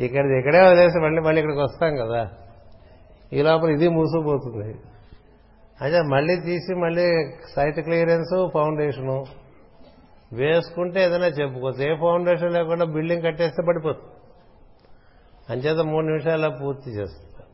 ఇక్కడ 0.00 0.26
ఇక్కడే 0.26 0.66
వదిలేసి 0.66 0.98
మళ్ళీ 0.98 1.22
మళ్ళీ 1.22 1.40
ఇక్కడికి 1.40 1.60
వస్తాం 1.60 1.96
కదా. 1.96 2.30
ఈ 3.32 3.42
లోపల 3.42 3.70
ఇది 3.70 3.88
మూసుకుపోతుంది 3.88 4.78
అయితే 5.80 6.00
మళ్ళీ 6.02 6.36
తీసి 6.36 6.74
మళ్ళీ 6.74 7.36
సైట్ 7.54 7.80
క్లియరెన్స్ 7.80 8.50
ఫౌండేషను 8.52 9.24
వేసుకుంటే 10.32 11.04
ఏదైనా 11.04 11.26
చెప్పుకోవచ్చు. 11.26 11.82
ఏ 11.82 11.96
ఫౌండేషన్ 11.96 12.52
లేకుండా 12.52 12.84
బిల్డింగ్ 12.84 13.22
కట్టేస్తే 13.22 13.62
పడిపోతుంది. 13.66 14.12
అంచేత 15.50 15.80
మూడు 15.86 16.06
నిమిషాల్లో 16.06 16.50
పూర్తి 16.50 16.90
చేస్తా 16.90 17.44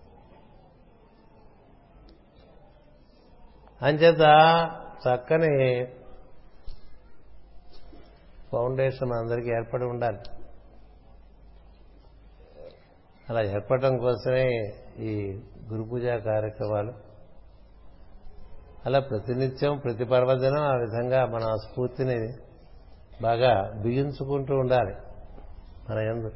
అంచేత 3.83 4.23
చక్కని 5.05 5.85
ఫౌండేషన్ 8.53 9.13
అందరికీ 9.13 9.51
ఏర్పడి 9.51 9.85
ఉండాలి. 9.85 10.19
అలా 13.31 13.43
ఏర్పడటం 13.43 13.99
కోసమే 13.99 14.47
ఈ 15.01 15.41
గురు 15.73 15.83
పూజా 15.83 16.17
కార్యక్రమాలు. 16.17 16.93
అలా 18.87 18.99
ప్రతినిత్యం 18.99 19.79
ప్రతి 19.79 20.05
పర్వదినం 20.05 20.63
ఆ 20.63 20.75
విధంగా 20.75 21.27
మన 21.27 21.41
స్ఫూర్తిని 21.41 22.33
బాగా 23.23 23.73
బిగించుకుంటూ 23.83 24.55
ఉండాలి. 24.55 24.95
మన 25.91 25.99
ఎందు 25.99 26.33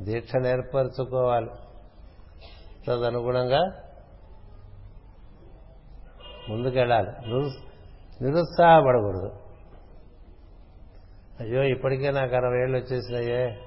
దీక్ష 0.00 0.36
నేర్పరచుకోవాలి 0.36 1.50
తదనుగుణంగా 2.86 3.72
ముందుకెళ్ళాలి. 6.48 7.10
నిరుత్సాహపడకూడదు. 8.24 9.32
అయ్యో 11.40 11.62
ఇప్పటికే 11.62 12.10
నాకు 12.10 12.34
అరవై 12.36 12.62
ఏళ్ళు 12.62 12.78
వచ్చేసినాయే. 12.78 13.58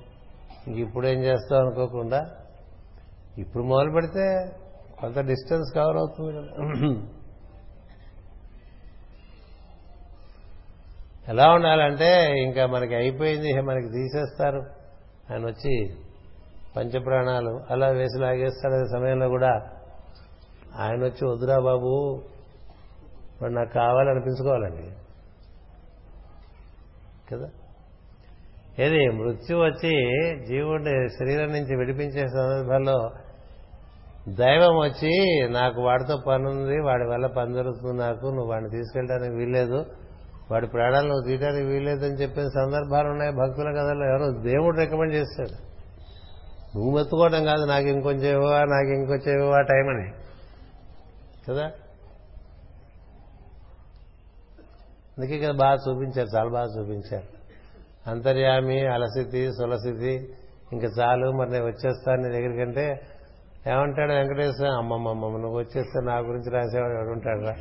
ఇంక 0.68 0.77
ఇప్పుడు 0.77 1.07
ఏం 1.07 1.23
చేస్తావు 1.23 1.61
అనుకోకుండా 1.61 2.38
ఇప్పుడు 3.38 3.64
మొదలు 3.64 3.91
పెడితే 3.91 4.52
కొంత 4.99 5.20
డిస్టెన్స్ 5.20 5.76
కవర్ 5.76 5.98
అవుతుంది 5.98 6.38
కదా. 6.38 6.52
ఎలా 11.28 11.53
ఉండాలంటే 11.53 12.40
ఇంకా 12.44 12.66
మనకి 12.66 12.95
అయిపోయింది 12.95 13.62
మనకి 13.62 13.90
తీసేస్తారు. 13.90 14.62
ఆయన 15.32 15.45
వచ్చి 15.45 15.90
పంచప్రాణాలు 16.76 17.62
అలా 17.70 17.88
వేసి 17.88 18.20
లాగేస్తాడు 18.20 18.74
అదే 18.74 18.86
సమయంలో 18.86 19.28
కూడా. 19.28 19.62
ఆయన 20.76 21.03
వచ్చి 21.03 21.28
వద్దురా 21.28 21.60
బాబు 21.60 22.22
వాడు 23.41 23.53
నాకు 23.53 23.74
కావాలనిపించుకోవాలండి. 23.74 24.91
కదా? 27.36 27.49
ఏది 28.80 29.10
మృత్యు 29.10 29.58
వచ్చి 29.58 29.91
జీవుడి 30.45 31.10
శరీరం 31.10 31.48
నుంచి 31.48 31.76
విడిపించే 31.76 32.28
సందర్భాల్లో 32.28 33.10
దైవం 34.30 34.77
వచ్చి 34.77 35.45
నాకు 35.49 35.81
వాడితో 35.81 36.18
పని 36.27 36.48
ఉంది 36.48 36.81
వాడి 36.81 37.03
వల్ల 37.03 37.27
పని 37.27 37.53
జరుగుతుంది 37.53 37.98
నాకు 37.98 38.26
నువ్వు 38.26 38.49
వాడిని 38.52 38.69
తీసుకెళ్ళడానికి 38.69 39.35
వీల్లేదు. 39.35 39.85
వాడి 40.52 40.68
ప్రాణాలు 40.68 41.07
నువ్వు 41.07 41.27
తీయడానికి 41.27 41.65
వీల్లేదని 41.65 42.22
చెప్పిన 42.22 42.43
సందర్భాలు 42.43 43.07
ఉన్నాయి 43.07 43.31
భక్తుల 43.31 43.69
కథలో 43.72 44.06
ఎవరో 44.06 44.41
దేవుడు 44.41 44.77
రికమెండ్ 44.77 45.14
చేస్తాడు. 45.14 45.72
నువ్వు 46.77 46.98
మెత్తుకోవడం 46.98 47.45
కాదు 47.45 47.65
నాకు 47.65 47.88
ఇంకొంచెం 47.88 48.35
ఇవ్వవా 48.35 48.60
నాకు 48.60 48.89
ఇంకొంచెం 48.89 49.39
ఇవ్వవా 49.39 49.61
టైం 49.61 49.89
అని. 49.89 50.11
కదా? 51.49 51.72
అందుకే 55.18 55.39
కదా 55.39 55.52
బాగా 55.52 55.77
చూపించారు 55.89 56.38
చాలా 56.38 56.49
బాగా 56.49 56.80
చూపించారు. 56.80 57.41
అంతర్యామి 58.10 58.88
అలసితి 58.88 59.49
సులసితి 59.52 60.34
ఇంకా 60.73 60.88
చాలు 60.99 61.31
మరి 61.31 61.52
నేను 61.52 61.65
వచ్చేస్తాను 61.65 62.22
నీ 62.22 62.30
దగ్గరికంటే 62.30 63.02
ఏమంటాడు 63.68 64.14
వెంకటేశ్వర? 64.14 64.68
అమ్మమ్మమ్మ 64.68 65.38
నువ్వు 65.38 65.58
వచ్చేస్తే 65.58 66.06
నా 66.06 66.18
గురించి 66.18 66.52
రాసేవాడు 66.52 66.94
ఎవడుంటాడు 66.94 67.42
రా 67.46 67.56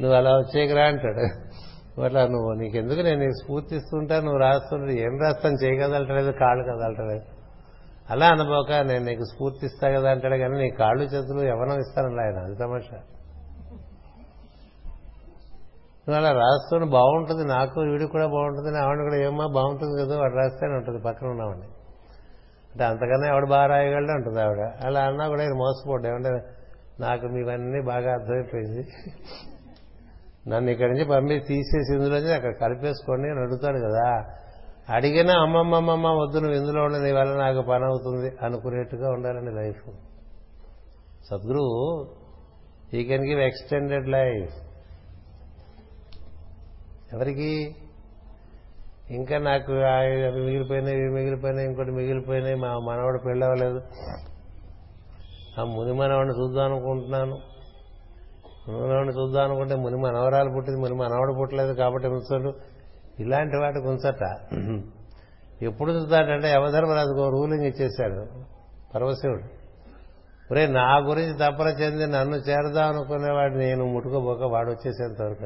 నువ్వు 0.00 0.16
అలా 0.16 0.30
వచ్చేయకరా 0.30 0.84
అంటాడు. 0.84 1.24
అట్లా 2.02 2.26
నువ్వు 2.26 2.52
నీకెందుకు 2.52 3.00
నేను 3.00 3.20
నీకు 3.20 3.44
స్ఫూర్తిస్తుంటా 3.44 4.20
నువ్వు 4.20 4.38
రాస్తుంటే 4.38 4.94
ఏం 4.94 5.20
రాస్తాను? 5.20 5.64
చేయగదలటలేదు 5.64 6.30
కాళ్ళు 6.30 6.64
కదలటలేదు. 6.64 7.24
అలా 8.10 8.26
అనుకోక 8.26 8.72
నేను 8.72 9.04
నీకు 9.04 9.24
స్ఫూర్తిస్తా 9.24 9.90
కదా 9.90 10.10
అంటాడు 10.10 10.36
కానీ 10.36 10.62
నీ 10.62 10.70
కాళ్ళు 10.70 11.02
చేతులు 11.02 11.40
ఎవరం 11.40 11.78
ఇస్తానని 11.78 12.20
ఆయన 12.20 12.38
అది 12.38 12.54
తమాషా. 12.54 12.96
నువ్వు 16.08 16.14
అలా 16.14 16.32
రాస్తున్న 16.32 16.84
బాగుంటుంది 16.84 17.44
నాకు 17.44 17.80
వీడికి 17.80 18.10
కూడా 18.10 18.26
బాగుంటుంది 18.26 18.78
ఆవిడ 18.78 18.98
కూడా 18.98 19.16
ఏమో 19.16 19.48
బాగుంటుంది 19.48 20.02
కదా 20.02 20.18
వాడు 20.18 20.34
రాస్తేనే 20.34 20.74
ఉంటుంది 20.74 21.02
పక్కన 21.02 21.26
ఉన్నామండి 21.26 21.77
అంతకన్నా 22.84 23.28
ఎవడు 23.28 23.46
బాగా 23.46 23.66
రాయగలడు 23.66 24.12
అంటుంది 24.12 24.40
ఆవిడ. 24.40 24.58
అలా 24.58 25.00
అన్నా 25.00 25.28
కూడా 25.28 25.42
ఇది 25.42 25.54
మోసపోడు 25.54 26.06
ఏమంటే 26.06 26.28
నాకు 27.00 27.26
మీవన్నీ 27.26 27.82
బాగా 27.82 28.12
అర్థమైపోయింది. 28.12 28.88
నన్ను 30.48 30.70
ఇక్కడి 30.70 30.92
నుంచి 30.92 31.04
పంపించి 31.04 31.40
తీసేసి 31.40 31.94
ఇందులోంచి 31.94 32.34
అక్కడ 32.34 32.52
కలిపేసుకోండి 32.52 33.28
అని 33.28 33.40
అడుగుతాడు 33.40 33.78
కదా. 33.78 34.24
అడిగినా 34.88 35.42
అమ్మమ్మమ్మమ్మ 35.42 36.06
వద్దు 36.06 36.38
నువ్వు 36.38 36.58
ఇందులో 36.58 36.82
ఉండే 36.82 36.98
నీ 36.98 37.12
వల్ల 37.12 37.36
నాకు 37.36 37.60
పని 37.60 37.84
అవుతుంది 37.84 38.36
అనుకునేట్టుగా 38.42 39.10
ఉండాలండి 39.10 39.50
లైఫ్. 39.50 39.90
సద్గురు 41.30 41.66
ఈ 42.94 43.04
కెన్ 43.04 43.24
గివ్ 43.24 43.40
ఎక్స్టెండెడ్ 43.40 44.08
లైఫ్ 44.08 44.54
ఎవరికి? 47.14 47.76
ఇంకా 49.10 49.38
నాకు 49.38 49.72
అవి 49.72 50.40
మిగిలిపోయినాయి 50.40 50.96
ఇవి 50.96 51.10
మిగిలిపోయినాయి 51.10 51.68
ఇంకోటి 51.68 51.90
మిగిలిపోయినాయి 51.90 52.54
మా 52.54 52.68
మనవాడు 52.68 53.18
పెళ్ళవలేదు. 53.18 53.80
ఆ 55.60 55.64
ముని 55.64 55.92
మనవాడిని 55.92 56.34
చూద్దాం 56.40 56.64
అనుకుంటున్నాను. 56.64 57.38
ముని 58.68 58.80
మనవాడిని 58.80 59.14
చూద్దాం 59.14 59.44
అనుకుంటే 59.44 59.74
ముని 59.74 59.96
మనవరాలు 59.96 60.50
పుట్టింది 60.50 60.80
ముని 60.80 60.94
మనవాడు 60.94 61.32
పుట్టలేదు 61.32 61.72
కాబట్టి 61.72 62.08
ఉంచాడు 62.08 62.52
ఇలాంటి 63.18 63.56
వాటికి 63.56 63.88
ఉంచట 63.88 64.22
ఎప్పుడు 65.62 65.92
చూస్తాడంటే 65.92 66.48
యమధర్మరాజుకు 66.50 67.28
రూలింగ్ 67.28 67.64
ఇచ్చేశాడు 67.64 68.26
పరమశివుడు. 68.94 69.42
ఒరే 70.52 70.66
నా 70.66 70.96
గురించి 70.98 71.34
తపన 71.34 71.66
చెంది 71.66 72.06
నన్ను 72.06 72.36
చేరదాం 72.36 72.88
అనుకునేవాడు 72.88 73.54
నేను 73.54 73.84
ముట్టుకోబోక 73.84 74.42
వాడు 74.42 74.70
వచ్చేసేంత 74.70 75.22
వరకు 75.22 75.44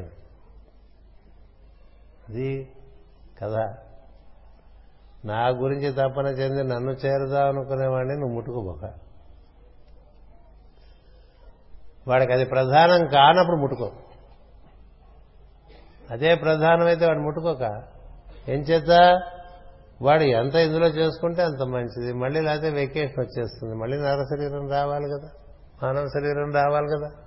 అది. 2.28 2.68
కదా? 3.40 3.74
నా 5.24 5.48
గురించి 5.48 5.92
తప్పన 5.92 6.26
చెంది 6.26 6.74
నన్ను 6.74 6.90
చేరదాం 6.92 7.48
అనుకునేవాడిని 7.48 8.14
నువ్వు 8.14 8.34
ముట్టుకోబోక. 8.34 8.90
వాడికి 12.08 12.32
అది 12.32 12.44
ప్రధానం 12.44 13.06
కానప్పుడు 13.06 13.56
ముట్టుకో. 13.56 13.92
అదే 16.10 16.34
ప్రధానమైతే 16.34 17.06
వాడు 17.06 17.18
ముట్టుకోక. 17.18 17.82
ఏం 18.48 18.60
చేత 18.60 19.20
వాడు 20.02 20.22
ఎంత 20.22 20.54
ఇందులో 20.54 20.86
చేసుకుంటే 20.86 21.42
అంత 21.42 21.62
మంచిది. 21.62 22.12
మళ్ళీ 22.12 22.40
లేకపోతే 22.40 22.70
వెకేషన్ 22.70 23.20
వచ్చేస్తుంది. 23.20 23.74
మళ్ళీ 23.74 23.96
నర 23.96 24.24
శరీరం 24.24 24.70
రావాలి 24.70 25.04
కదా. 25.04 25.30
మానవ 25.82 26.06
శరీరం 26.06 26.52
రావాలి 26.52 26.86
కదా. 26.86 27.21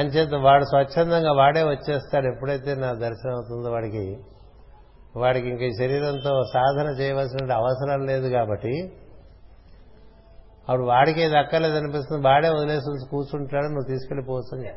చేత 0.00 0.34
వాడు 0.34 0.64
స్వచ్ఛందంగా 0.64 1.32
వాడే 1.32 1.62
వచ్చేస్తాడు. 1.62 2.26
ఎప్పుడైతే 2.26 2.74
నా 2.74 2.92
దర్శనం 2.92 3.34
అవుతుందో 3.34 3.70
వాడికి 3.70 4.18
వాడికి 5.16 5.48
ఇంక 5.48 5.60
ఈ 5.60 5.72
శరీరంతో 5.78 6.42
సాధన 6.54 6.86
చేయవలసిన 7.00 7.52
అవసరం 7.52 8.06
లేదు 8.06 8.28
కాబట్టి 8.28 8.92
అప్పుడు 10.68 10.86
వాడికి 10.86 11.22
ఏది 11.22 11.38
అక్కర్లేదు 11.38 11.76
అనిపిస్తుంది 11.76 12.26
వాడే 12.26 12.48
వదిలేసి 12.48 13.08
కూర్చుంటాడు 13.10 13.64
నువ్వు 13.64 13.88
తీసుకెళ్ళిపోతుంది 13.88 14.68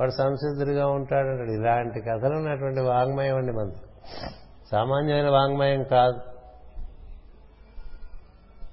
వాడు 0.00 0.10
సంసిద్ధుడిగా 0.10 0.86
ఉంటాడు 0.86 1.50
ఇలాంటి 1.52 2.00
కథలు 2.00 2.36
ఉన్నటువంటి 2.36 2.80
వాంగ్మయం 2.80 3.36
అండి 3.36 3.52
మనకు 3.52 3.76
సామాన్యమైన 4.70 5.30
వాంగ్మయం 5.30 5.82
కాదు. 5.82 6.20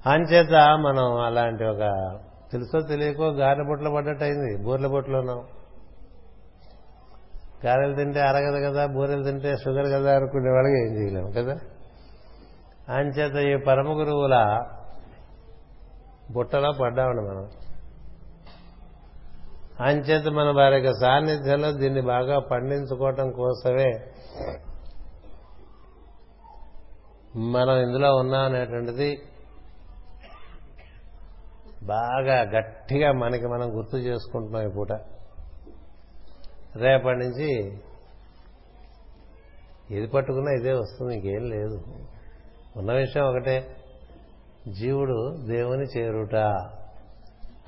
అంచేత 0.10 0.54
మనం 0.80 1.20
అలాంటి 1.20 1.66
ఒక 1.66 1.84
తెలుసో 2.52 2.82
తెలియకో 2.82 3.26
గారె 3.32 3.64
బొట్లు 3.64 3.90
పడ్డట్టు 3.96 4.24
అయింది 4.24 4.64
బూరెల 4.64 4.88
బొట్లు 4.88 5.18
ఉన్నాం. 5.18 5.40
గారెలు 7.66 7.96
తింటే 7.96 8.20
అరగదు 8.22 8.68
కదా 8.68 8.88
బూరెలు 8.88 9.24
తింటే 9.24 9.58
షుగర్ 9.58 9.86
కదా 9.86 10.16
అనుకునే 10.16 10.50
వాళ్ళకి 10.50 10.78
ఏం 10.82 10.98
చేయలేము 10.98 11.32
కదా? 11.32 11.56
అంచేత 12.94 13.36
ఈ 13.36 13.64
పరమ 13.68 14.00
గురువుల 14.00 14.36
బుట్టలో 16.32 16.72
పడ్డామండి 16.72 17.22
మనం. 17.22 17.46
అంచేత 19.80 20.28
మన 20.28 20.50
వారి 20.52 20.76
యొక్క 20.76 21.00
సాన్నిధ్యంలో 21.00 21.72
దీన్ని 21.72 22.02
బాగా 22.02 22.40
పండించుకోవటం 22.40 23.32
కోసమే 23.32 23.90
మనం 27.52 27.78
ఇందులో 27.82 28.16
ఉన్నాం 28.16 28.42
అనేటువంటిది 28.46 29.10
బాగా 31.88 32.42
గట్టిగా 32.42 33.12
మనకి 33.12 33.48
మనం 33.48 33.78
గుర్తు 33.78 33.98
చేసుకుంటున్నాం 33.98 34.70
ఈ 34.70 34.74
పూట. 34.74 34.92
రేపటి 36.76 37.18
నుంచి 37.18 37.78
ఏది 39.92 40.08
పట్టుకున్నా 40.08 40.52
ఇదే 40.52 40.74
వస్తుంది 40.74 41.16
ఇంకేం 41.16 41.50
లేదు. 41.50 41.84
ఉన్న 42.78 42.94
విషయం 42.94 43.24
ఒకటే 43.24 43.76
జీవుడు 44.80 45.38
దేవుని 45.48 45.86
చేరుట 45.98 46.36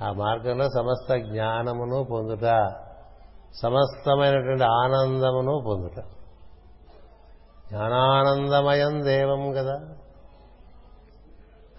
ఆ 0.04 0.12
మార్గంలో 0.12 0.66
సమస్త 0.70 1.16
జ్ఞానమును 1.16 2.04
పొందుట 2.04 2.46
సమస్తమైనటువంటి 3.62 4.64
ఆనందమును 4.64 5.64
పొందుట. 5.66 6.00
జ్ఞానానందమయం 7.68 9.04
దేవం 9.04 9.52
కదా. 9.52 9.99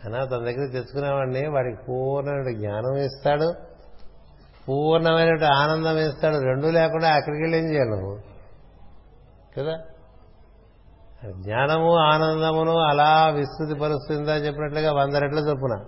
అయినా 0.05 0.25
తన 0.25 0.37
దగ్గర 0.37 0.71
తెచ్చుకునేవాడిని 0.73 1.47
వాడికి 1.47 1.83
పూర్ణమైన 1.89 2.57
జ్ఞానం 2.57 2.97
ఇస్తాడు 2.97 3.55
పూర్ణమైన 4.69 5.45
ఆనందం 5.45 5.99
ఇస్తాడు. 5.99 6.37
రెండు 6.37 6.67
లేకుండా 6.67 7.09
అక్కడికి 7.09 7.43
వెళ్ళి 7.43 7.59
ఏం 7.59 7.73
చేయాలి 7.73 7.91
నువ్వు? 7.91 8.19
కదా? 9.59 9.79
జ్ఞానము 11.31 11.97
ఆనందమును 11.97 12.79
అలా 12.79 13.29
విస్తృతి 13.29 13.81
పరుస్తుందా 13.81 14.37
చెప్పినట్లుగా 14.37 14.93
వంద 14.93 15.15
రెట్ల 15.15 15.39
చొప్పున. 15.39 15.85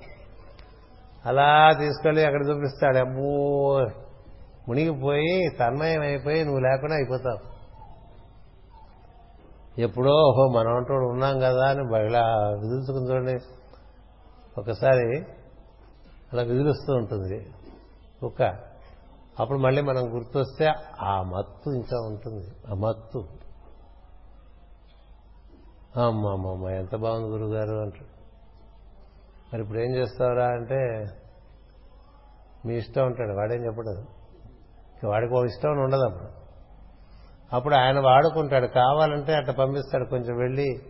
అలా 1.26 1.72
తీసుకెళ్ళి 1.78 2.24
అక్కడ 2.24 2.48
చూపిస్తాడు. 2.48 2.98
అబ్బో! 2.98 3.22
మునిగిపోయి 4.68 5.48
తన్మయం 5.60 6.00
అయిపోయి 6.00 6.44
నువ్వు 6.44 6.60
లేకుండా 6.60 6.94
అయిపోతావు. 6.94 7.52
ఎప్పుడో 9.80 10.10
ఓహో 10.10 10.48
మనం 10.48 10.76
అంటూ 10.76 10.94
ఉన్నాం 10.94 11.38
కదా 11.38 11.68
అని 11.68 12.06
ఇలా 12.06 12.22
విదుల్చుకుని 12.62 13.10
చూడండి. 13.10 13.61
ఒకసారి 14.58 15.18
అలా 16.32 16.42
విదిలిస్తూ 16.42 16.94
ఉంటుంది. 16.94 17.52
కుక్క 18.20 18.42
అప్పుడు 19.40 19.58
మళ్ళీ 19.58 19.82
మనం 19.82 20.14
గుర్తొస్తే 20.14 20.72
ఆ 21.00 21.22
మత్తు 21.22 21.70
ఇంకా 21.70 22.00
ఉంటుంది. 22.00 22.46
ఆ 22.70 22.74
మత్తు. 22.74 23.28
అమ్మమ్మ 26.00 26.68
ఎంత 26.68 26.96
బాగుంది 26.96 27.28
గురుగారు 27.28 27.76
అంటాడు 27.76 28.12
మరి 29.52 29.62
ఇప్పుడు 29.62 29.78
ఏం 29.78 29.94
చేస్తావురా 29.94 30.46
అంటే 30.46 31.06
మీ 32.66 32.74
ఇష్టం 32.74 33.06
ఉంటాడు 33.06 33.32
వాడేం 33.32 33.66
చెప్పడు. 33.66 34.04
వాడికి 35.06 35.34
ఒక 35.34 35.44
ఇష్టం 35.44 35.78
ఉండదు 35.78 36.02
అప్పుడు. 36.02 36.30
అప్పుడు 37.56 37.74
ఆయన 37.74 38.00
వాడుకుంటాడు. 38.00 38.66
కావాలంటే 38.66 39.34
అట్లా 39.34 39.54
పంపిస్తాడు. 39.54 40.04
కొంచెం 40.04 40.36
వెళ్ళి 40.36 40.80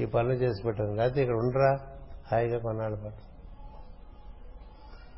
ఈ 0.00 0.04
పనులు 0.04 0.32
చేసి 0.32 0.62
పెట్టాను 0.62 0.94
లేకపోతే 0.94 1.22
ఇక్కడ 1.22 1.34
ఉండరా? 1.34 1.99
హాయిగా 2.32 2.58
కొన్నాళ్ళు 2.58 2.96
పాటు. 2.96 3.30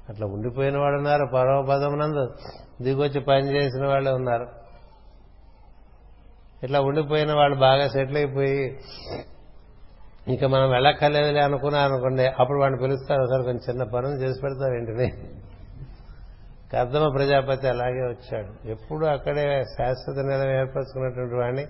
అట్లా 0.09 0.27
ఉండిపోయిన 0.27 0.79
వాడు 0.79 0.97
ఉన్నారు 0.97 1.27
పరమపదం 1.35 1.99
నందు. 1.99 2.35
దిగొచ్చి 2.83 3.21
పని 3.21 3.53
చేసిన 3.53 3.87
వాళ్ళే 3.87 4.11
ఉన్నారు. 4.11 4.47
ఇట్లా 6.63 6.81
ఉండిపోయిన 6.81 7.33
వాళ్ళు 7.33 7.59
బాగా 7.59 7.89
సెటిల్ 7.89 8.17
అయిపోయి 8.17 8.81
ఇంకా 10.29 10.49
మనం 10.49 10.71
వెళ్ళక్కర్లేదులే 10.71 11.41
అనుకున్నా 11.41 11.81
అనుకోండి 11.81 12.27
అప్పుడు 12.27 12.61
వాడిని 12.61 12.81
పిలుస్తారు 12.81 13.27
సార్ 13.27 13.43
కొంచెం 13.43 13.63
చిన్న 13.71 13.83
పనులు 13.83 14.15
చేసి 14.15 14.41
పెడతారు 14.41 14.75
ఏంటిని 14.75 15.13
కర్దమ 16.73 17.09
ప్రజాపతి 17.09 17.69
అలాగే 17.69 18.03
వచ్చాడు. 18.09 18.69
ఎప్పుడు 18.69 19.07
అక్కడే 19.07 19.65
శాశ్వత 19.65 20.19
నిలయం 20.19 20.51
ఏర్పరచుకున్నటువంటి 20.51 21.35
వాడిని 21.35 21.67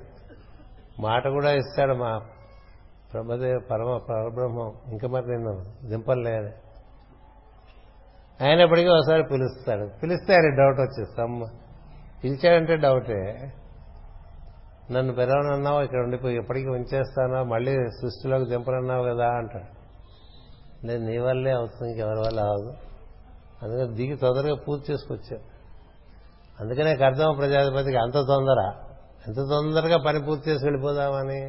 మాట 1.00 1.28
కూడా 1.28 1.52
ఇస్తాడు 1.52 1.94
మా 1.94 2.20
బ్రహ్మదేవ 3.12 3.58
పరమ 3.70 3.90
పరబ్రహ్మం. 4.10 4.70
ఇంకా 4.92 5.08
మరి 5.08 5.26
నిన్ను 5.30 5.52
దింపలే 5.88 6.36
అయినప్పటికీ 8.40 8.88
ఒకసారి 8.88 9.22
పిలుస్తాడు. 9.22 9.90
పిలిస్తే 10.02 10.34
ఆయన 10.34 10.48
డౌట్ 10.58 10.80
వచ్చేస్తాం 10.80 11.44
పిలిచాడంటే 12.24 12.76
డౌటే 12.76 13.52
నన్ను 14.90 15.12
పెరవనన్నావు 15.14 15.80
ఇక్కడ 15.82 15.98
ఉండిపోయి 15.98 16.36
ఎప్పటికీ 16.36 16.68
ఉంచేస్తానా? 16.68 17.42
మళ్ళీ 17.42 17.72
సృష్టిలోకి 17.72 18.44
దింపనన్నావు 18.44 19.04
కదా 19.04 19.28
అంటాడు. 19.28 19.68
నేను 20.86 21.06
నీ 21.06 21.18
వల్లే 21.18 21.50
అవుతుంది 21.50 21.90
ఇంకెవరి 21.90 22.20
వల్ల 22.20 22.40
అవదు 22.40 22.72
అందుకని 23.62 23.94
దిగి 23.94 24.16
తొందరగా 24.16 24.54
పూర్తి 24.54 24.92
చేసుకొచ్చాను 24.92 25.44
అందుకనే 26.60 26.96
కర్దమ 26.96 27.30
ప్రజాధిపతికి 27.32 27.96
అంత 27.96 28.14
తొందర. 28.14 28.60
ఎంత 29.28 29.36
తొందరగా 29.36 29.98
పని 30.06 30.20
పూర్తి 30.22 30.50
చేసి 30.50 30.64
వెళ్ళిపోదామని? 30.64 31.40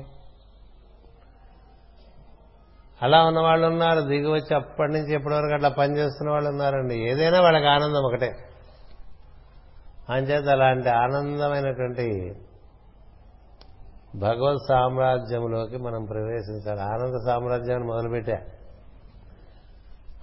అలా 3.04 3.24
ఉన్న 3.24 3.40
వాళ్ళు 3.40 3.68
ఉన్నారు 3.68 4.02
దిగి 4.02 4.32
వచ్చి 4.32 4.56
అప్పటి 4.56 4.94
నుంచి 4.94 5.14
ఎప్పటి 5.14 5.36
వరకు 5.36 5.54
అట్లా 5.54 5.70
పనిచేస్తున్న 5.70 6.32
వాళ్ళు 6.32 6.50
ఉన్నారండి. 6.50 6.96
ఏదైనా 6.96 7.42
వాళ్ళకి 7.42 7.66
ఆనందం 7.66 8.06
ఒకటే. 8.06 8.36
అంచేత 10.10 10.50
అలాంటి 10.50 10.90
ఆనందమైనటువంటి 10.90 12.36
భగవత్ 14.16 14.62
సామ్రాజ్యంలోకి 14.70 15.78
మనం 15.78 16.06
ప్రవేశించాలి. 16.06 16.82
ఆనంద 16.82 17.26
సామ్రాజ్యాన్ని 17.26 17.88
మొదలుపెట్టా. 17.88 18.38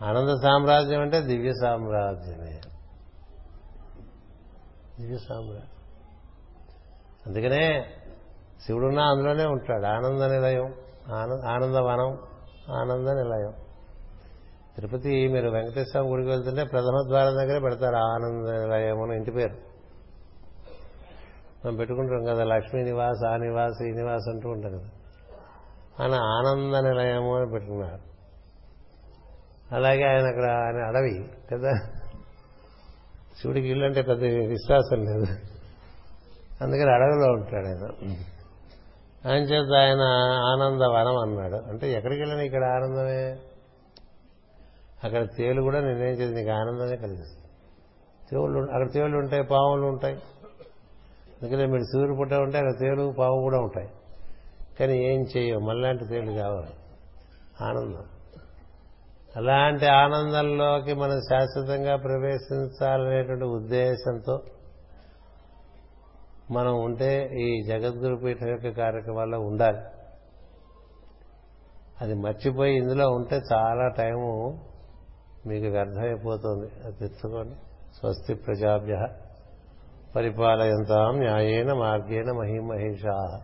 ఆనంద 0.02 0.28
సామ్రాజ్యం 0.43 1.01
అంటే 1.01 1.20
దివ్య 1.20 1.52
సామ్రాజ్యమే. 1.52 2.61
దివ్య 5.01 5.16
సామ్రాజ్యం. 5.16 5.70
అందుకనే 7.27 7.85
శివుడున్నా 8.66 9.11
అందులోనే 9.11 9.44
ఉంటాడు. 9.44 9.86
ఆనంద 9.86 10.23
నిలయం 10.23 10.74
ఆనందవనం. 11.47 12.30
ఆనంద 12.69 13.09
నిలయం 13.09 13.53
తిరుపతి 14.77 15.28
మీరు 15.28 15.51
వెంకటేశ్వర 15.51 16.03
గుడికి 16.03 16.28
వెళ్తుంటే 16.28 16.65
ప్రథమ 16.65 17.03
ద్వారం 17.09 17.35
దగ్గరే 17.35 17.61
పెడతారు 17.61 17.97
ఆనంద 17.97 18.49
నిలయం 18.49 19.03
అని 19.03 19.16
ఇంటి 19.16 19.31
పేరు. 19.31 19.70
మనం 21.65 21.77
పెట్టుకుంటాం 21.77 22.35
కదా 22.35 22.45
లక్ష్మీ 22.45 22.82
నివాస్ 22.82 23.24
ఆ 23.24 23.37
నివాస్ 23.37 23.82
ఈ 23.82 23.91
నివాస్ 23.91 24.28
అంటూ 24.28 24.49
ఉంటాం 24.49 24.73
కదా. 24.73 24.89
ఆయన 26.01 26.15
ఆనంద 26.15 26.74
నిలయము 26.74 27.37
అని 27.37 27.51
పెట్టుకున్నారు. 27.51 28.11
అలాగే 29.74 30.05
ఆయన 30.05 30.27
అక్కడ 30.27 30.45
ఆయన 30.45 30.85
అడవి 30.87 31.31
కదా. 31.53 31.73
శివుడికి 33.43 33.69
ఇల్లు 33.69 33.85
అంటే 33.85 34.03
పెద్ద 34.03 34.23
విశ్వాసం 34.23 35.05
లేదు. 35.05 35.27
అందుకని 36.62 36.91
అడవిలో 36.91 37.32
ఉంటాడు 37.32 37.66
ఆయన. 37.66 38.15
ఆయన 39.28 39.42
చేత 39.42 39.74
ఆయన 39.74 40.01
ఆనందవనం 40.42 41.16
అన్నాడు. 41.16 41.55
అంటే 41.55 41.92
ఎక్కడికి 41.92 42.20
వెళ్ళినా 42.20 42.42
ఇక్కడ 42.42 42.64
ఆనందమే. 42.64 43.38
అక్కడ 45.05 45.24
తేలు 45.24 45.62
కూడా 45.62 45.80
నేనేం 45.80 46.14
చేసి 46.14 46.34
నీకు 46.34 46.51
ఆనందమే 46.51 46.97
కలిగిస్తుంది 46.97 47.47
తేవులు 48.30 48.59
అక్కడ 48.62 48.92
తేళ్ళు 48.92 49.18
ఉంటాయి 49.18 49.42
పాములు 49.42 49.82
ఉంటాయి. 49.82 50.14
అందుకనే 51.42 51.66
మీరు 51.66 51.82
సూర్యుడు 51.82 52.18
పుట్ట 52.18 52.34
ఉంటే 52.34 52.59
అక్కడ 52.59 52.72
తేలు 52.80 53.14
పాము 53.18 53.40
కూడా 53.40 53.59
ఉంటాయి. 53.59 53.88
కానీ 54.80 54.98
ఏం 54.98 55.24
చేయవు 55.36 55.60
మళ్ళాంటి 55.60 56.05
తేలు 56.05 56.32
కావాలి. 56.32 56.74
ఆనందం. 57.64 58.05
అలాంటి 59.36 59.86
ఆనందంలోకి 59.86 60.94
మనం 60.94 61.20
శాశ్వతంగా 61.20 61.97
ప్రవేశించాలనేటువంటి 61.97 63.44
ఉద్దేశంతో 63.44 64.40
మనం 66.51 66.81
ఉంటే 66.81 67.31
ఈ 67.32 67.62
జగద్గురు 67.62 68.16
పీఠం 68.16 68.48
యొక్క 68.48 68.68
కార్యక్రమాల్లో 68.68 69.40
ఉండాలి. 69.40 69.78
అది 72.01 72.14
మర్చిపోయి 72.14 72.77
ఇందులో 72.77 73.10
ఉంటే 73.10 73.40
చాలా 73.52 73.89
టైము 73.89 74.60
మీకు 75.47 75.66
వ్యర్థమైపోతుంది. 75.66 76.86
అది 76.86 76.97
తెచ్చుకోండి 76.97 77.55
స్వస్తి 77.98 78.35
ప్రజాభ్య 78.35 79.06
పరిపాలయంతాం 80.16 81.18
న్యాయేన 81.18 81.72
మార్గేణ 81.72 82.32
మహిమహేషా. 82.32 83.40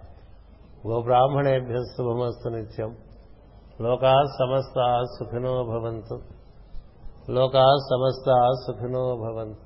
గోబ్రాహ్మణేభ్య 0.86 1.74
శుభమస్తు 1.74 2.48
నిత్యం. 2.48 2.96
లోకా 3.80 4.22
సమస్త 4.38 5.02
సుఖినో 5.18 5.64
భవంతు. 5.64 6.20
లోకా 7.30 7.76
సమస్త 7.90 8.50
సుఖినో 8.66 9.16
భవంతు. 9.16 9.65